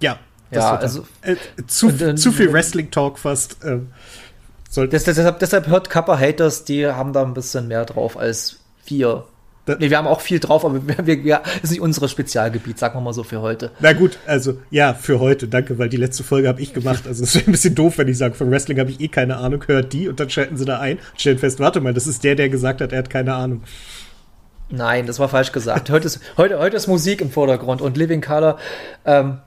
ja, 0.00 0.18
ja, 0.50 0.76
also 0.76 1.06
äh, 1.22 1.36
zu, 1.66 1.88
und, 1.88 2.18
zu 2.18 2.32
viel 2.32 2.52
Wrestling-Talk 2.52 3.18
fast. 3.18 3.64
Äh, 3.64 3.80
deshalb, 4.86 5.38
deshalb 5.38 5.66
hört 5.66 5.90
Kappa 5.90 6.18
Haters, 6.18 6.64
die 6.64 6.86
haben 6.86 7.12
da 7.12 7.22
ein 7.22 7.34
bisschen 7.34 7.68
mehr 7.68 7.84
drauf 7.84 8.16
als 8.16 8.60
wir 8.86 9.24
Nee, 9.78 9.90
wir 9.90 9.98
haben 9.98 10.06
auch 10.06 10.20
viel 10.20 10.38
drauf, 10.38 10.64
aber 10.64 10.86
wir, 10.86 11.06
wir, 11.06 11.24
wir, 11.24 11.42
ist 11.62 11.70
nicht 11.70 11.80
unser 11.80 12.08
Spezialgebiet, 12.08 12.78
sagen 12.78 12.96
wir 12.96 13.02
mal 13.02 13.12
so 13.12 13.22
für 13.22 13.42
heute. 13.42 13.70
Na 13.80 13.92
gut, 13.92 14.18
also 14.26 14.58
ja, 14.70 14.94
für 14.94 15.20
heute, 15.20 15.46
danke, 15.46 15.78
weil 15.78 15.88
die 15.88 15.96
letzte 15.96 16.24
Folge 16.24 16.48
habe 16.48 16.60
ich 16.60 16.72
gemacht. 16.72 17.06
Also 17.06 17.24
es 17.24 17.34
wäre 17.34 17.46
ein 17.46 17.52
bisschen 17.52 17.74
doof, 17.74 17.98
wenn 17.98 18.08
ich 18.08 18.16
sage, 18.16 18.34
von 18.34 18.50
Wrestling 18.50 18.78
habe 18.78 18.90
ich 18.90 19.00
eh 19.00 19.08
keine 19.08 19.36
Ahnung, 19.36 19.64
hört 19.66 19.92
die 19.92 20.08
und 20.08 20.20
dann 20.20 20.30
schalten 20.30 20.56
sie 20.56 20.64
da 20.64 20.78
ein, 20.80 20.98
stellen 21.16 21.38
fest, 21.38 21.60
warte 21.60 21.80
mal, 21.80 21.92
das 21.92 22.06
ist 22.06 22.24
der, 22.24 22.34
der 22.34 22.48
gesagt 22.48 22.80
hat, 22.80 22.92
er 22.92 22.98
hat 22.98 23.10
keine 23.10 23.34
Ahnung. 23.34 23.62
Nein, 24.70 25.06
das 25.06 25.18
war 25.18 25.28
falsch 25.28 25.52
gesagt. 25.52 25.90
Heute 25.90 26.06
ist, 26.06 26.20
heute, 26.36 26.58
heute 26.58 26.76
ist 26.76 26.86
Musik 26.88 27.20
im 27.20 27.30
Vordergrund 27.30 27.80
und 27.80 27.96
Living 27.96 28.20
Color. 28.20 28.58
Ähm, 29.06 29.38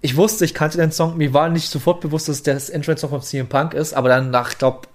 ich 0.00 0.16
wusste, 0.16 0.44
ich 0.44 0.54
kannte 0.54 0.78
den 0.78 0.92
Song, 0.92 1.16
mir 1.16 1.34
war 1.34 1.48
nicht 1.48 1.70
sofort 1.70 2.00
bewusst, 2.00 2.28
dass 2.28 2.42
das 2.42 2.70
Entrance-Song 2.70 3.10
von 3.10 3.22
CM 3.22 3.48
Punk 3.48 3.74
ist, 3.74 3.94
aber 3.94 4.08
dann 4.08 4.30
nach, 4.30 4.52
ich 4.52 4.58
glaube, 4.58 4.88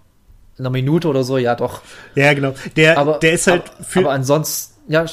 einer 0.57 0.69
Minute 0.69 1.07
oder 1.07 1.23
so, 1.23 1.37
ja 1.37 1.55
doch. 1.55 1.81
Ja, 2.15 2.33
genau. 2.33 2.53
Der, 2.75 2.97
Aber, 2.97 3.19
der 3.19 3.33
ist 3.33 3.47
halt 3.47 3.71
aber, 3.79 3.99
aber 3.99 4.11
ansonsten, 4.11 4.91
ja, 4.91 5.05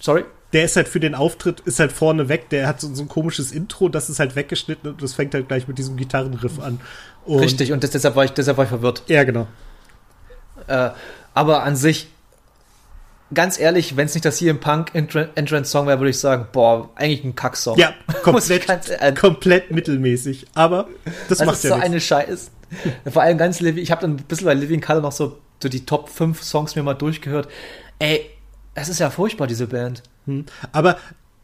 sorry. 0.00 0.24
Der 0.52 0.64
ist 0.64 0.76
halt 0.76 0.88
für 0.88 1.00
den 1.00 1.14
Auftritt, 1.14 1.60
ist 1.60 1.78
halt 1.78 1.92
vorne 1.92 2.28
weg, 2.28 2.50
der 2.50 2.66
hat 2.66 2.80
so, 2.80 2.94
so 2.94 3.02
ein 3.02 3.08
komisches 3.08 3.52
Intro, 3.52 3.88
das 3.88 4.10
ist 4.10 4.18
halt 4.18 4.36
weggeschnitten 4.36 4.90
und 4.90 5.02
das 5.02 5.14
fängt 5.14 5.32
halt 5.32 5.48
gleich 5.48 5.66
mit 5.66 5.78
diesem 5.78 5.96
Gitarrenriff 5.96 6.58
an. 6.60 6.78
Und 7.24 7.40
Richtig, 7.40 7.72
und 7.72 7.82
das, 7.82 7.90
deshalb, 7.90 8.16
war 8.16 8.24
ich, 8.24 8.32
deshalb 8.32 8.58
war 8.58 8.64
ich 8.64 8.68
verwirrt. 8.68 9.02
Ja, 9.06 9.24
genau. 9.24 9.46
Äh, 10.66 10.90
aber 11.32 11.62
an 11.62 11.76
sich, 11.76 12.08
ganz 13.34 13.58
ehrlich, 13.58 13.96
wenn 13.96 14.06
es 14.06 14.14
nicht 14.14 14.24
das 14.24 14.38
hier 14.38 14.50
im 14.50 14.60
Punk 14.60 14.92
Entrance 14.94 15.70
Song 15.70 15.86
wäre, 15.86 15.98
würde 15.98 16.10
ich 16.10 16.18
sagen, 16.18 16.46
boah, 16.52 16.90
eigentlich 16.94 17.24
ein 17.24 17.34
Kacksong. 17.34 17.78
Ja, 17.78 17.94
komplett, 18.22 18.66
ganz, 18.66 18.88
äh, 18.90 19.12
komplett 19.12 19.70
mittelmäßig. 19.70 20.46
Aber 20.54 20.88
das, 21.28 21.38
das 21.38 21.46
macht 21.46 21.56
ist 21.56 21.64
ja 21.64 21.70
so 21.70 21.74
nichts. 21.76 21.90
eine 21.90 22.00
Scheiße. 22.00 22.50
Vor 23.10 23.22
allem 23.22 23.38
ganz 23.38 23.60
Living, 23.60 23.82
ich 23.82 23.90
habe 23.90 24.00
dann 24.02 24.12
ein 24.12 24.16
bisschen 24.16 24.46
bei 24.46 24.54
Living 24.54 24.80
Color 24.80 25.02
noch 25.02 25.12
so, 25.12 25.38
so 25.62 25.68
die 25.68 25.84
Top 25.84 26.08
5 26.08 26.42
Songs 26.42 26.74
mir 26.74 26.82
mal 26.82 26.94
durchgehört. 26.94 27.48
Ey, 27.98 28.30
es 28.74 28.88
ist 28.88 29.00
ja 29.00 29.10
furchtbar, 29.10 29.46
diese 29.46 29.66
Band. 29.66 30.02
Hm. 30.26 30.46
Aber 30.72 30.96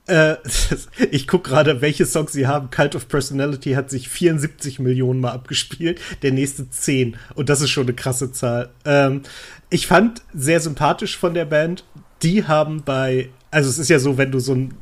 äh, 0.09 0.37
ich 1.11 1.27
gucke 1.29 1.51
gerade, 1.51 1.81
welche 1.81 2.07
Songs 2.07 2.33
sie 2.33 2.47
haben. 2.47 2.71
Cult 2.71 2.95
of 2.97 3.09
Personality 3.09 3.73
hat 3.73 3.91
sich 3.91 4.09
74 4.09 4.79
Millionen 4.79 5.21
Mal 5.21 5.33
abgespielt, 5.33 6.01
der 6.23 6.33
nächste 6.33 6.69
10. 6.69 7.17
Und 7.35 7.49
das 7.49 7.61
ist 7.61 7.71
schon 7.71 7.85
eine 7.85 7.95
krasse 7.95 8.33
Zahl. 8.33 8.71
Ähm, 8.85 9.23
ich 9.71 9.87
fand 9.87 10.23
sehr 10.35 10.61
sympathisch 10.61 11.17
von 11.17 11.35
der 11.35 11.45
Band. 11.45 11.85
Die 12.23 12.45
haben 12.45 12.83
bei, 12.85 13.29
also 13.51 13.69
es 13.71 13.79
ist 13.79 13.89
ja 13.91 13.99
so, 13.99 14.19
wenn 14.19 14.33
du 14.33 14.41
so 14.41 14.55
ein 14.55 14.75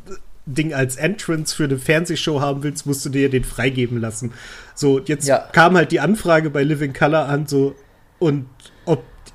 Ding 0.46 0.72
als 0.72 0.96
Entrance 0.96 1.54
für 1.54 1.64
eine 1.64 1.76
Fernsehshow 1.76 2.40
haben 2.40 2.62
willst, 2.62 2.86
musst 2.86 3.04
du 3.04 3.08
dir 3.10 3.28
den 3.28 3.42
freigeben 3.44 4.00
lassen. 4.00 4.32
So, 4.74 5.00
jetzt 5.00 5.26
Ja. 5.26 5.38
kam 5.38 5.76
halt 5.76 5.90
die 5.90 5.98
Anfrage 6.00 6.50
bei 6.50 6.62
Living 6.62 6.92
Color 6.92 7.28
an, 7.28 7.46
so, 7.46 7.74
und 8.20 8.46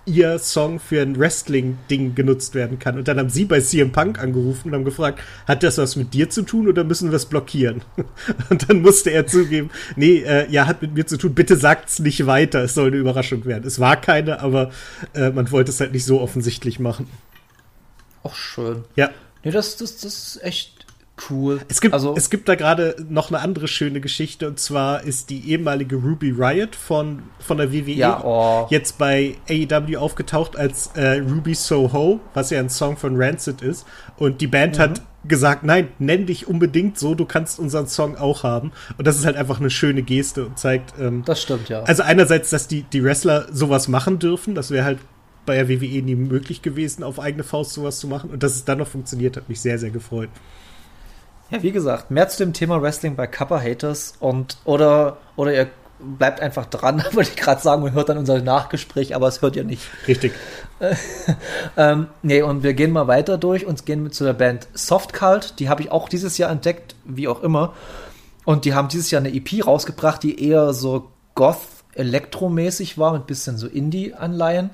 ihr 0.06 0.40
Song 0.40 0.80
für 0.80 1.02
ein 1.02 1.18
Wrestling-Ding 1.18 2.16
genutzt 2.16 2.56
werden 2.56 2.80
kann. 2.80 2.98
Und 2.98 3.08
dann 3.08 3.20
haben 3.20 3.30
sie 3.30 3.46
bei 3.46 3.62
CM 3.62 3.92
Punk 3.92 4.20
angerufen 4.20 4.70
und 4.70 4.76
haben 4.76 4.86
gefragt, 4.86 5.22
hat 5.48 5.64
das 5.64 5.78
was 5.78 5.96
mit 5.96 6.14
dir 6.14 6.30
zu 6.30 6.42
tun 6.42 6.68
oder 6.68 6.84
müssen 6.84 7.12
wir 7.12 7.16
es 7.16 7.26
blockieren? 7.26 7.82
Und 8.50 8.70
dann 8.70 8.82
musste 8.82 9.12
er 9.12 9.28
zugeben, 9.28 9.70
nee, 9.96 10.20
äh, 10.20 10.50
ja, 10.52 10.68
hat 10.68 10.82
mit 10.82 10.94
mir 10.94 11.06
zu 11.06 11.18
tun, 11.18 11.34
bitte 11.34 11.56
sagt's 11.56 12.00
nicht 12.00 12.26
weiter, 12.26 12.64
es 12.64 12.74
soll 12.74 12.88
eine 12.88 12.98
Überraschung 12.98 13.46
werden. 13.46 13.66
Es 13.66 13.80
war 13.80 14.00
keine, 14.00 14.40
aber 14.42 14.72
äh, 15.14 15.30
man 15.30 15.52
wollte 15.52 15.72
es 15.72 15.80
halt 15.80 15.94
nicht 15.94 16.06
so 16.06 16.20
offensichtlich 16.20 16.80
machen. 16.80 17.08
Auch 18.24 18.36
schön. 18.36 18.84
Ja. 18.96 19.10
Nee, 19.44 19.52
das, 19.52 19.78
das, 19.78 19.98
das 19.98 20.36
ist 20.36 20.44
echt 20.44 20.81
cool. 21.30 21.60
Es 21.68 21.82
gibt, 21.82 21.94
also, 21.94 22.16
es 22.16 22.30
gibt 22.30 22.48
da 22.50 22.56
gerade 22.56 22.96
noch 23.10 23.30
eine 23.30 23.40
andere 23.40 23.68
schöne 23.68 24.02
Geschichte 24.02 24.48
und 24.48 24.60
zwar 24.60 25.04
ist 25.04 25.30
die 25.30 25.50
ehemalige 25.52 25.96
Ruby 25.98 26.32
Riot 26.32 26.76
von, 26.76 27.24
von 27.40 27.58
der 27.58 27.72
WWE 27.72 27.92
Ja, 27.92 28.24
oh. 28.24 28.68
jetzt 28.70 28.98
bei 28.98 29.36
AEW 29.50 29.98
aufgetaucht 29.98 30.56
als 30.58 30.92
äh, 30.96 31.20
Ruby 31.20 31.54
Soho, 31.54 32.20
was 32.34 32.50
ja 32.50 32.60
ein 32.60 32.70
Song 32.70 32.98
von 32.98 33.16
Rancid 33.22 33.62
ist. 33.62 33.86
Und 34.18 34.42
die 34.42 34.48
Band 34.48 34.78
Mhm. 34.78 34.82
hat 34.82 35.02
gesagt, 35.28 35.64
nein, 35.64 35.90
nenn 36.00 36.26
dich 36.26 36.48
unbedingt 36.48 36.98
so, 36.98 37.14
du 37.14 37.26
kannst 37.26 37.60
unseren 37.60 37.88
Song 37.88 38.18
auch 38.18 38.44
haben. 38.44 38.72
Und 38.98 39.06
das 39.06 39.18
ist 39.18 39.26
halt 39.26 39.36
einfach 39.38 39.60
eine 39.60 39.70
schöne 39.70 40.02
Geste 40.02 40.46
und 40.46 40.58
zeigt, 40.58 40.94
ähm, 41.00 41.24
das 41.26 41.42
stimmt, 41.42 41.70
ja. 41.70 41.84
also 41.84 42.04
einerseits, 42.04 42.50
dass 42.50 42.68
die, 42.68 42.84
die 42.84 43.04
Wrestler 43.04 43.48
sowas 43.52 43.88
machen 43.88 44.18
dürfen, 44.20 44.56
das 44.56 44.72
wäre 44.72 44.86
halt 44.86 45.00
bei 45.46 45.56
der 45.56 45.70
WWE 45.70 46.02
nie 46.02 46.16
möglich 46.16 46.62
gewesen, 46.62 47.04
auf 47.04 47.20
eigene 47.20 47.44
Faust 47.44 47.74
sowas 47.74 48.00
zu 48.00 48.08
machen. 48.08 48.30
Und 48.30 48.44
dass 48.44 48.56
es 48.56 48.66
dann 48.66 48.78
noch 48.78 48.88
funktioniert, 48.88 49.38
hat 49.38 49.50
mich 49.50 49.60
sehr, 49.60 49.80
sehr 49.80 49.90
gefreut. 49.90 50.30
Ja, 51.52 51.62
wie 51.62 51.72
gesagt, 51.72 52.12
mehr 52.12 52.30
zu 52.30 52.38
dem 52.44 52.54
Thema 52.54 52.82
Wrestling 52.82 53.16
bei 53.16 53.28
Kappa 53.28 53.60
Haters 53.60 54.14
und 54.20 54.58
oder 54.64 55.18
oder 55.36 55.54
ihr 55.54 55.70
bleibt 56.00 56.40
einfach 56.40 56.66
dran, 56.66 57.04
wollte 57.12 57.32
ich 57.32 57.36
gerade 57.36 57.62
sagen, 57.62 57.84
und 57.84 57.94
hört 57.94 58.10
dann 58.10 58.18
unser 58.18 58.42
Nachgespräch, 58.42 59.16
aber 59.16 59.28
es 59.28 59.42
hört 59.42 59.56
ihr 59.56 59.64
nicht. 59.64 59.84
Richtig. 60.08 60.34
Ähm, 61.78 62.08
nee, 62.24 62.42
und 62.42 62.64
wir 62.64 62.74
gehen 62.74 62.92
mal 62.92 63.08
weiter 63.08 63.38
durch 63.38 63.68
und 63.68 63.86
gehen 63.86 64.02
mit 64.02 64.16
zu 64.16 64.24
der 64.24 64.34
Band 64.34 64.68
Soft 64.74 65.14
Cult. 65.14 65.60
Die 65.60 65.70
habe 65.70 65.84
ich 65.84 65.92
auch 65.92 66.10
dieses 66.10 66.40
Jahr 66.40 66.50
entdeckt, 66.50 66.96
wie 67.06 67.28
auch 67.28 67.44
immer. 67.44 67.74
Und 68.46 68.66
die 68.66 68.74
haben 68.74 68.88
dieses 68.88 69.12
Jahr 69.12 69.22
eine 69.22 69.34
EP 69.34 69.66
rausgebracht, 69.66 70.24
die 70.24 70.44
eher 70.44 70.74
so 70.74 71.12
Goth-Elektromäßig 71.36 72.98
war, 72.98 73.14
mit 73.14 73.28
bisschen 73.28 73.58
so 73.58 73.68
Indie-Anleihen. 73.68 74.72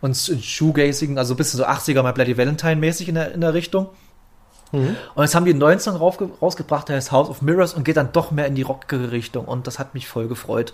Und 0.00 0.16
Shoegazing, 0.16 1.16
also 1.18 1.34
ein 1.34 1.36
bisschen 1.36 1.58
so 1.58 1.66
80er 1.66 2.02
mal 2.02 2.12
Bloody 2.12 2.36
Valentine-mäßig 2.36 3.08
in 3.08 3.14
der, 3.14 3.32
in 3.32 3.40
der 3.40 3.54
Richtung. 3.54 3.90
Und 5.14 5.22
jetzt 5.22 5.34
haben 5.34 5.44
die 5.44 5.50
einen 5.50 5.58
neuen 5.60 5.78
Song 5.78 5.96
rausgebracht, 5.96 6.88
der 6.88 6.96
heißt 6.96 7.12
House 7.12 7.28
of 7.28 7.42
Mirrors 7.42 7.74
und 7.74 7.84
geht 7.84 7.96
dann 7.98 8.12
doch 8.12 8.30
mehr 8.30 8.46
in 8.46 8.54
die 8.54 8.62
rockige 8.62 9.12
Richtung. 9.12 9.44
Und 9.44 9.66
das 9.66 9.78
hat 9.78 9.94
mich 9.94 10.08
voll 10.08 10.28
gefreut, 10.28 10.72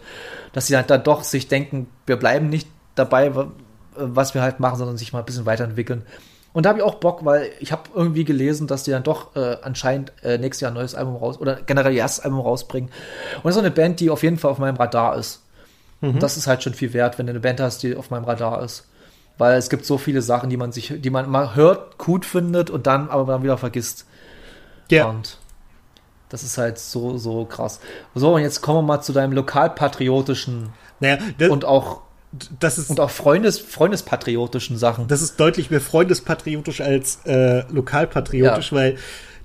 dass 0.52 0.66
sie 0.68 0.72
dann, 0.74 0.86
dann 0.86 1.02
doch 1.02 1.24
sich 1.24 1.48
denken, 1.48 1.88
wir 2.06 2.16
bleiben 2.16 2.48
nicht 2.48 2.68
dabei, 2.94 3.34
wa- 3.34 3.48
was 3.96 4.34
wir 4.34 4.42
halt 4.42 4.60
machen, 4.60 4.78
sondern 4.78 4.96
sich 4.96 5.12
mal 5.12 5.18
ein 5.20 5.24
bisschen 5.24 5.46
weiterentwickeln. 5.46 6.02
Und 6.52 6.64
da 6.64 6.70
habe 6.70 6.78
ich 6.78 6.84
auch 6.84 6.94
Bock, 6.96 7.24
weil 7.24 7.50
ich 7.60 7.72
habe 7.72 7.82
irgendwie 7.94 8.24
gelesen, 8.24 8.66
dass 8.66 8.82
die 8.84 8.90
dann 8.90 9.02
doch 9.02 9.36
äh, 9.36 9.56
anscheinend 9.62 10.12
äh, 10.22 10.38
nächstes 10.38 10.62
Jahr 10.62 10.70
ein 10.70 10.74
neues 10.74 10.94
Album 10.94 11.16
raus 11.16 11.38
oder 11.40 11.56
generell 11.56 11.92
ihr 11.92 11.98
erstes 11.98 12.24
Album 12.24 12.40
rausbringen. 12.40 12.90
Und 13.36 13.44
das 13.44 13.50
ist 13.50 13.54
so 13.54 13.60
eine 13.60 13.70
Band, 13.70 14.00
die 14.00 14.10
auf 14.10 14.22
jeden 14.22 14.38
Fall 14.38 14.50
auf 14.50 14.58
meinem 14.58 14.76
Radar 14.76 15.16
ist. 15.16 15.42
Und 16.00 16.22
das 16.22 16.36
ist 16.36 16.46
halt 16.46 16.62
schon 16.62 16.74
viel 16.74 16.92
wert, 16.92 17.18
wenn 17.18 17.26
du 17.26 17.30
eine 17.30 17.40
Band 17.40 17.60
hast, 17.60 17.82
die 17.82 17.96
auf 17.96 18.10
meinem 18.10 18.24
Radar 18.24 18.62
ist. 18.62 18.86
Weil 19.38 19.56
es 19.56 19.70
gibt 19.70 19.84
so 19.86 19.98
viele 19.98 20.20
Sachen, 20.20 20.50
die 20.50 20.56
man 20.56 20.72
sich, 20.72 20.92
die 20.98 21.10
man 21.10 21.30
mal 21.30 21.54
hört, 21.54 21.96
gut 21.96 22.26
findet 22.26 22.70
und 22.70 22.86
dann 22.86 23.08
aber 23.08 23.32
dann 23.32 23.42
wieder 23.42 23.56
vergisst. 23.56 24.04
Ja. 24.90 25.06
Und 25.06 25.38
das 26.28 26.42
ist 26.42 26.58
halt 26.58 26.78
so, 26.78 27.16
so 27.18 27.44
krass. 27.44 27.80
So, 28.14 28.34
und 28.34 28.42
jetzt 28.42 28.60
kommen 28.60 28.78
wir 28.78 28.82
mal 28.96 29.00
zu 29.00 29.12
deinem 29.12 29.32
lokalpatriotischen 29.32 30.70
Naja, 31.00 31.18
das, 31.38 31.50
und 31.50 31.64
auch, 31.64 32.02
das 32.58 32.78
ist 32.78 32.90
und 32.90 33.00
auch 33.00 33.10
Freundes, 33.10 33.58
freundespatriotischen 33.58 34.76
Sachen. 34.76 35.08
Das 35.08 35.22
ist 35.22 35.38
deutlich 35.40 35.70
mehr 35.70 35.80
freundespatriotisch 35.80 36.80
als 36.80 37.20
äh, 37.24 37.62
lokalpatriotisch, 37.70 38.72
Ja. 38.72 38.76
weil 38.76 38.96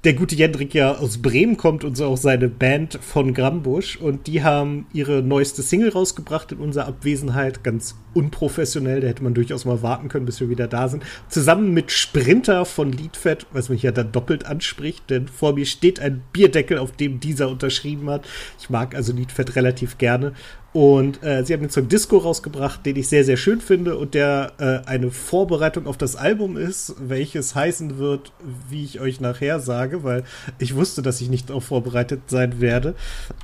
der 0.03 0.13
gute 0.13 0.35
Jendrik 0.35 0.73
ja 0.73 0.97
aus 0.97 1.19
Bremen 1.19 1.55
kommt 1.55 1.85
und 1.85 1.95
so 1.95 2.05
auch 2.05 2.17
seine 2.17 2.49
Band 2.49 2.99
von 3.01 3.33
Grambusch 3.33 3.95
und 3.95 4.27
die 4.27 4.43
haben 4.43 4.85
ihre 4.91 5.21
neueste 5.21 5.61
Single 5.61 5.89
rausgebracht 5.89 6.51
in 6.51 6.57
unserer 6.57 6.87
Abwesenheit, 6.87 7.63
ganz 7.63 7.95
unprofessionell, 8.13 8.99
da 8.99 9.07
hätte 9.07 9.23
man 9.23 9.33
durchaus 9.33 9.63
mal 9.63 9.81
warten 9.81 10.09
können, 10.09 10.25
bis 10.25 10.41
wir 10.41 10.49
wieder 10.49 10.67
da 10.67 10.89
sind. 10.89 11.03
Zusammen 11.29 11.73
mit 11.73 11.91
Sprinter 11.91 12.65
von 12.65 12.91
Liedfett, 12.91 13.47
was 13.53 13.69
mich 13.69 13.81
ja 13.83 13.91
dann 13.91 14.11
doppelt 14.11 14.45
anspricht, 14.45 15.09
denn 15.09 15.29
vor 15.29 15.53
mir 15.53 15.65
steht 15.65 16.01
ein 16.01 16.21
Bierdeckel, 16.33 16.79
auf 16.79 16.91
dem 16.91 17.21
dieser 17.21 17.47
unterschrieben 17.47 18.09
hat. 18.09 18.27
Ich 18.59 18.69
mag 18.69 18.95
also 18.95 19.13
Liedfett 19.13 19.55
relativ 19.55 19.97
gerne. 19.97 20.33
Und 20.73 21.21
äh, 21.21 21.45
sie 21.45 21.53
haben 21.53 21.61
den 21.61 21.69
Song 21.69 21.87
Disco 21.87 22.17
rausgebracht, 22.17 22.83
den 22.83 22.95
ich 22.95 23.07
sehr, 23.07 23.23
sehr 23.23 23.37
schön 23.37 23.61
finde 23.61 23.95
und 23.95 24.15
der 24.15 24.53
äh, 24.57 24.89
eine 24.89 25.11
Vorbereitung 25.11 25.85
auf 25.85 25.97
das 25.97 26.15
Album 26.15 26.57
ist, 26.57 26.95
welches 26.97 27.53
heißen 27.53 27.99
wird, 27.99 28.31
wie 28.69 28.83
ich 28.83 28.99
euch 28.99 29.21
nachher 29.21 29.59
sage, 29.59 30.03
weil 30.03 30.23
ich 30.57 30.75
wusste, 30.75 31.03
dass 31.03 31.21
ich 31.21 31.29
nicht 31.29 31.51
darauf 31.51 31.65
vorbereitet 31.65 32.21
sein 32.25 32.59
werde. 32.59 32.95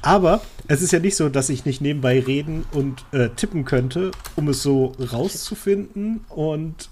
Aber 0.01 0.41
es 0.67 0.81
ist 0.81 0.91
ja 0.91 0.97
nicht 0.97 1.15
so, 1.15 1.29
dass 1.29 1.49
ich 1.49 1.65
nicht 1.65 1.81
nebenbei 1.81 2.19
reden 2.19 2.65
und 2.71 3.05
äh, 3.11 3.29
tippen 3.35 3.63
könnte, 3.63 4.09
um 4.35 4.47
es 4.47 4.63
so 4.63 4.93
rauszufinden 4.99 6.21
und 6.29 6.89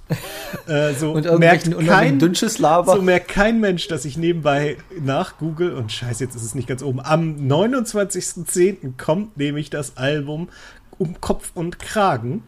äh, 0.67 0.93
so 0.93 1.11
Und 1.17 1.39
merkt 1.39 1.63
kein 1.63 1.71
irgendwelchen 1.71 2.19
Dünnschiss-Laber. 2.19 2.95
so 2.95 3.01
merkt 3.01 3.29
kein 3.29 3.59
Mensch, 3.59 3.88
dass 3.88 4.05
ich 4.05 4.17
nebenbei 4.17 4.77
nachgoogle 5.03 5.75
und 5.75 5.91
scheiße, 5.91 6.23
jetzt 6.23 6.35
ist 6.35 6.43
es 6.43 6.53
nicht 6.53 6.67
ganz 6.67 6.83
oben. 6.83 6.99
Am 6.99 7.38
29.10. 7.38 8.97
kommt 8.97 9.35
nämlich 9.38 9.71
das 9.71 9.97
Album 9.97 10.26
Um 10.28 11.21
Kopf 11.21 11.51
und 11.53 11.80
Kragen. 11.80 12.43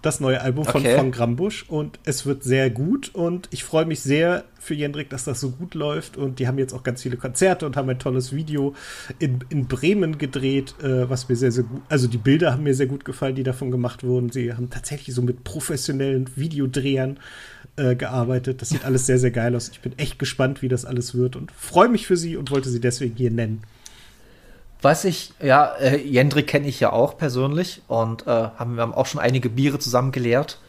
Das 0.00 0.20
neue 0.20 0.40
Album 0.40 0.64
von, 0.64 0.80
Okay. 0.80 0.96
von 0.96 1.10
Grambusch 1.10 1.64
und 1.68 1.98
es 2.04 2.24
wird 2.24 2.44
sehr 2.44 2.70
gut 2.70 3.12
und 3.16 3.48
ich 3.50 3.64
freue 3.64 3.84
mich 3.84 3.98
sehr 3.98 4.44
für 4.60 4.74
Jendrik, 4.74 5.10
dass 5.10 5.24
das 5.24 5.40
so 5.40 5.50
gut 5.50 5.74
läuft 5.74 6.16
und 6.16 6.38
die 6.38 6.46
haben 6.46 6.56
jetzt 6.56 6.72
auch 6.72 6.84
ganz 6.84 7.02
viele 7.02 7.16
Konzerte 7.16 7.66
und 7.66 7.76
haben 7.76 7.90
ein 7.90 7.98
tolles 7.98 8.32
Video 8.32 8.76
in, 9.18 9.40
in 9.48 9.66
Bremen 9.66 10.16
gedreht, 10.16 10.76
äh, 10.84 11.10
was 11.10 11.28
mir 11.28 11.34
sehr, 11.34 11.50
sehr 11.50 11.64
gut, 11.64 11.82
also 11.88 12.06
die 12.06 12.16
Bilder 12.16 12.52
haben 12.52 12.62
mir 12.62 12.74
sehr 12.74 12.86
gut 12.86 13.04
gefallen, 13.04 13.34
die 13.34 13.42
davon 13.42 13.72
gemacht 13.72 14.04
wurden. 14.04 14.30
Sie 14.30 14.52
haben 14.54 14.70
tatsächlich 14.70 15.16
so 15.16 15.20
mit 15.22 15.42
professionellen 15.42 16.30
Videodrehern 16.36 17.18
äh, 17.74 17.96
gearbeitet. 17.96 18.62
Das 18.62 18.68
sieht 18.68 18.84
alles 18.84 19.04
sehr, 19.04 19.18
sehr 19.18 19.32
geil 19.32 19.56
aus. 19.56 19.68
Ich 19.68 19.80
bin 19.80 19.98
echt 19.98 20.20
gespannt, 20.20 20.62
wie 20.62 20.68
das 20.68 20.84
alles 20.84 21.16
wird 21.16 21.34
und 21.34 21.50
freue 21.50 21.88
mich 21.88 22.06
für 22.06 22.16
sie 22.16 22.36
und 22.36 22.52
wollte 22.52 22.70
sie 22.70 22.80
deswegen 22.80 23.16
hier 23.16 23.32
nennen. 23.32 23.62
Was 24.80 25.04
ich, 25.04 25.32
ja, 25.42 25.74
äh, 25.76 25.96
Jendrik 25.96 26.46
kenne 26.46 26.68
ich 26.68 26.78
ja 26.78 26.92
auch 26.92 27.16
persönlich 27.16 27.82
und 27.88 28.26
äh, 28.26 28.30
haben, 28.30 28.76
wir 28.76 28.82
haben 28.82 28.94
auch 28.94 29.06
schon 29.06 29.20
einige 29.20 29.50
Biere 29.50 29.78
zusammen 29.78 30.12
geleert. 30.12 30.60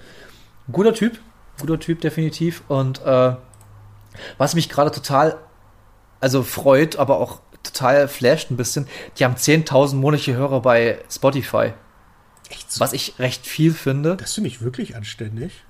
Guter 0.72 0.94
Typ, 0.94 1.20
Guter 1.60 1.80
Typ, 1.80 2.02
definitiv. 2.02 2.64
Und 2.68 3.02
äh, 3.06 3.36
was 4.38 4.56
mich 4.56 4.70
gerade 4.70 4.92
total, 4.92 5.38
also 6.20 6.44
freut, 6.44 6.98
aber 6.98 7.20
auch 7.20 7.40
total 7.64 8.08
flasht 8.08 8.50
ein 8.50 8.58
bisschen, 8.58 8.88
die 9.18 9.26
haben 9.26 9.36
10.000 9.36 9.96
monatliche 9.96 10.34
Hörer 10.34 10.62
bei 10.62 11.00
Spotify. 11.12 11.74
Echt 12.50 12.72
so? 12.72 12.80
Was 12.80 12.94
ich 12.94 13.20
recht 13.20 13.46
viel 13.46 13.74
finde. 13.74 14.18
Das 14.18 14.34
finde 14.34 14.48
ich 14.48 14.62
wirklich 14.62 14.96
anständig. 14.96 15.64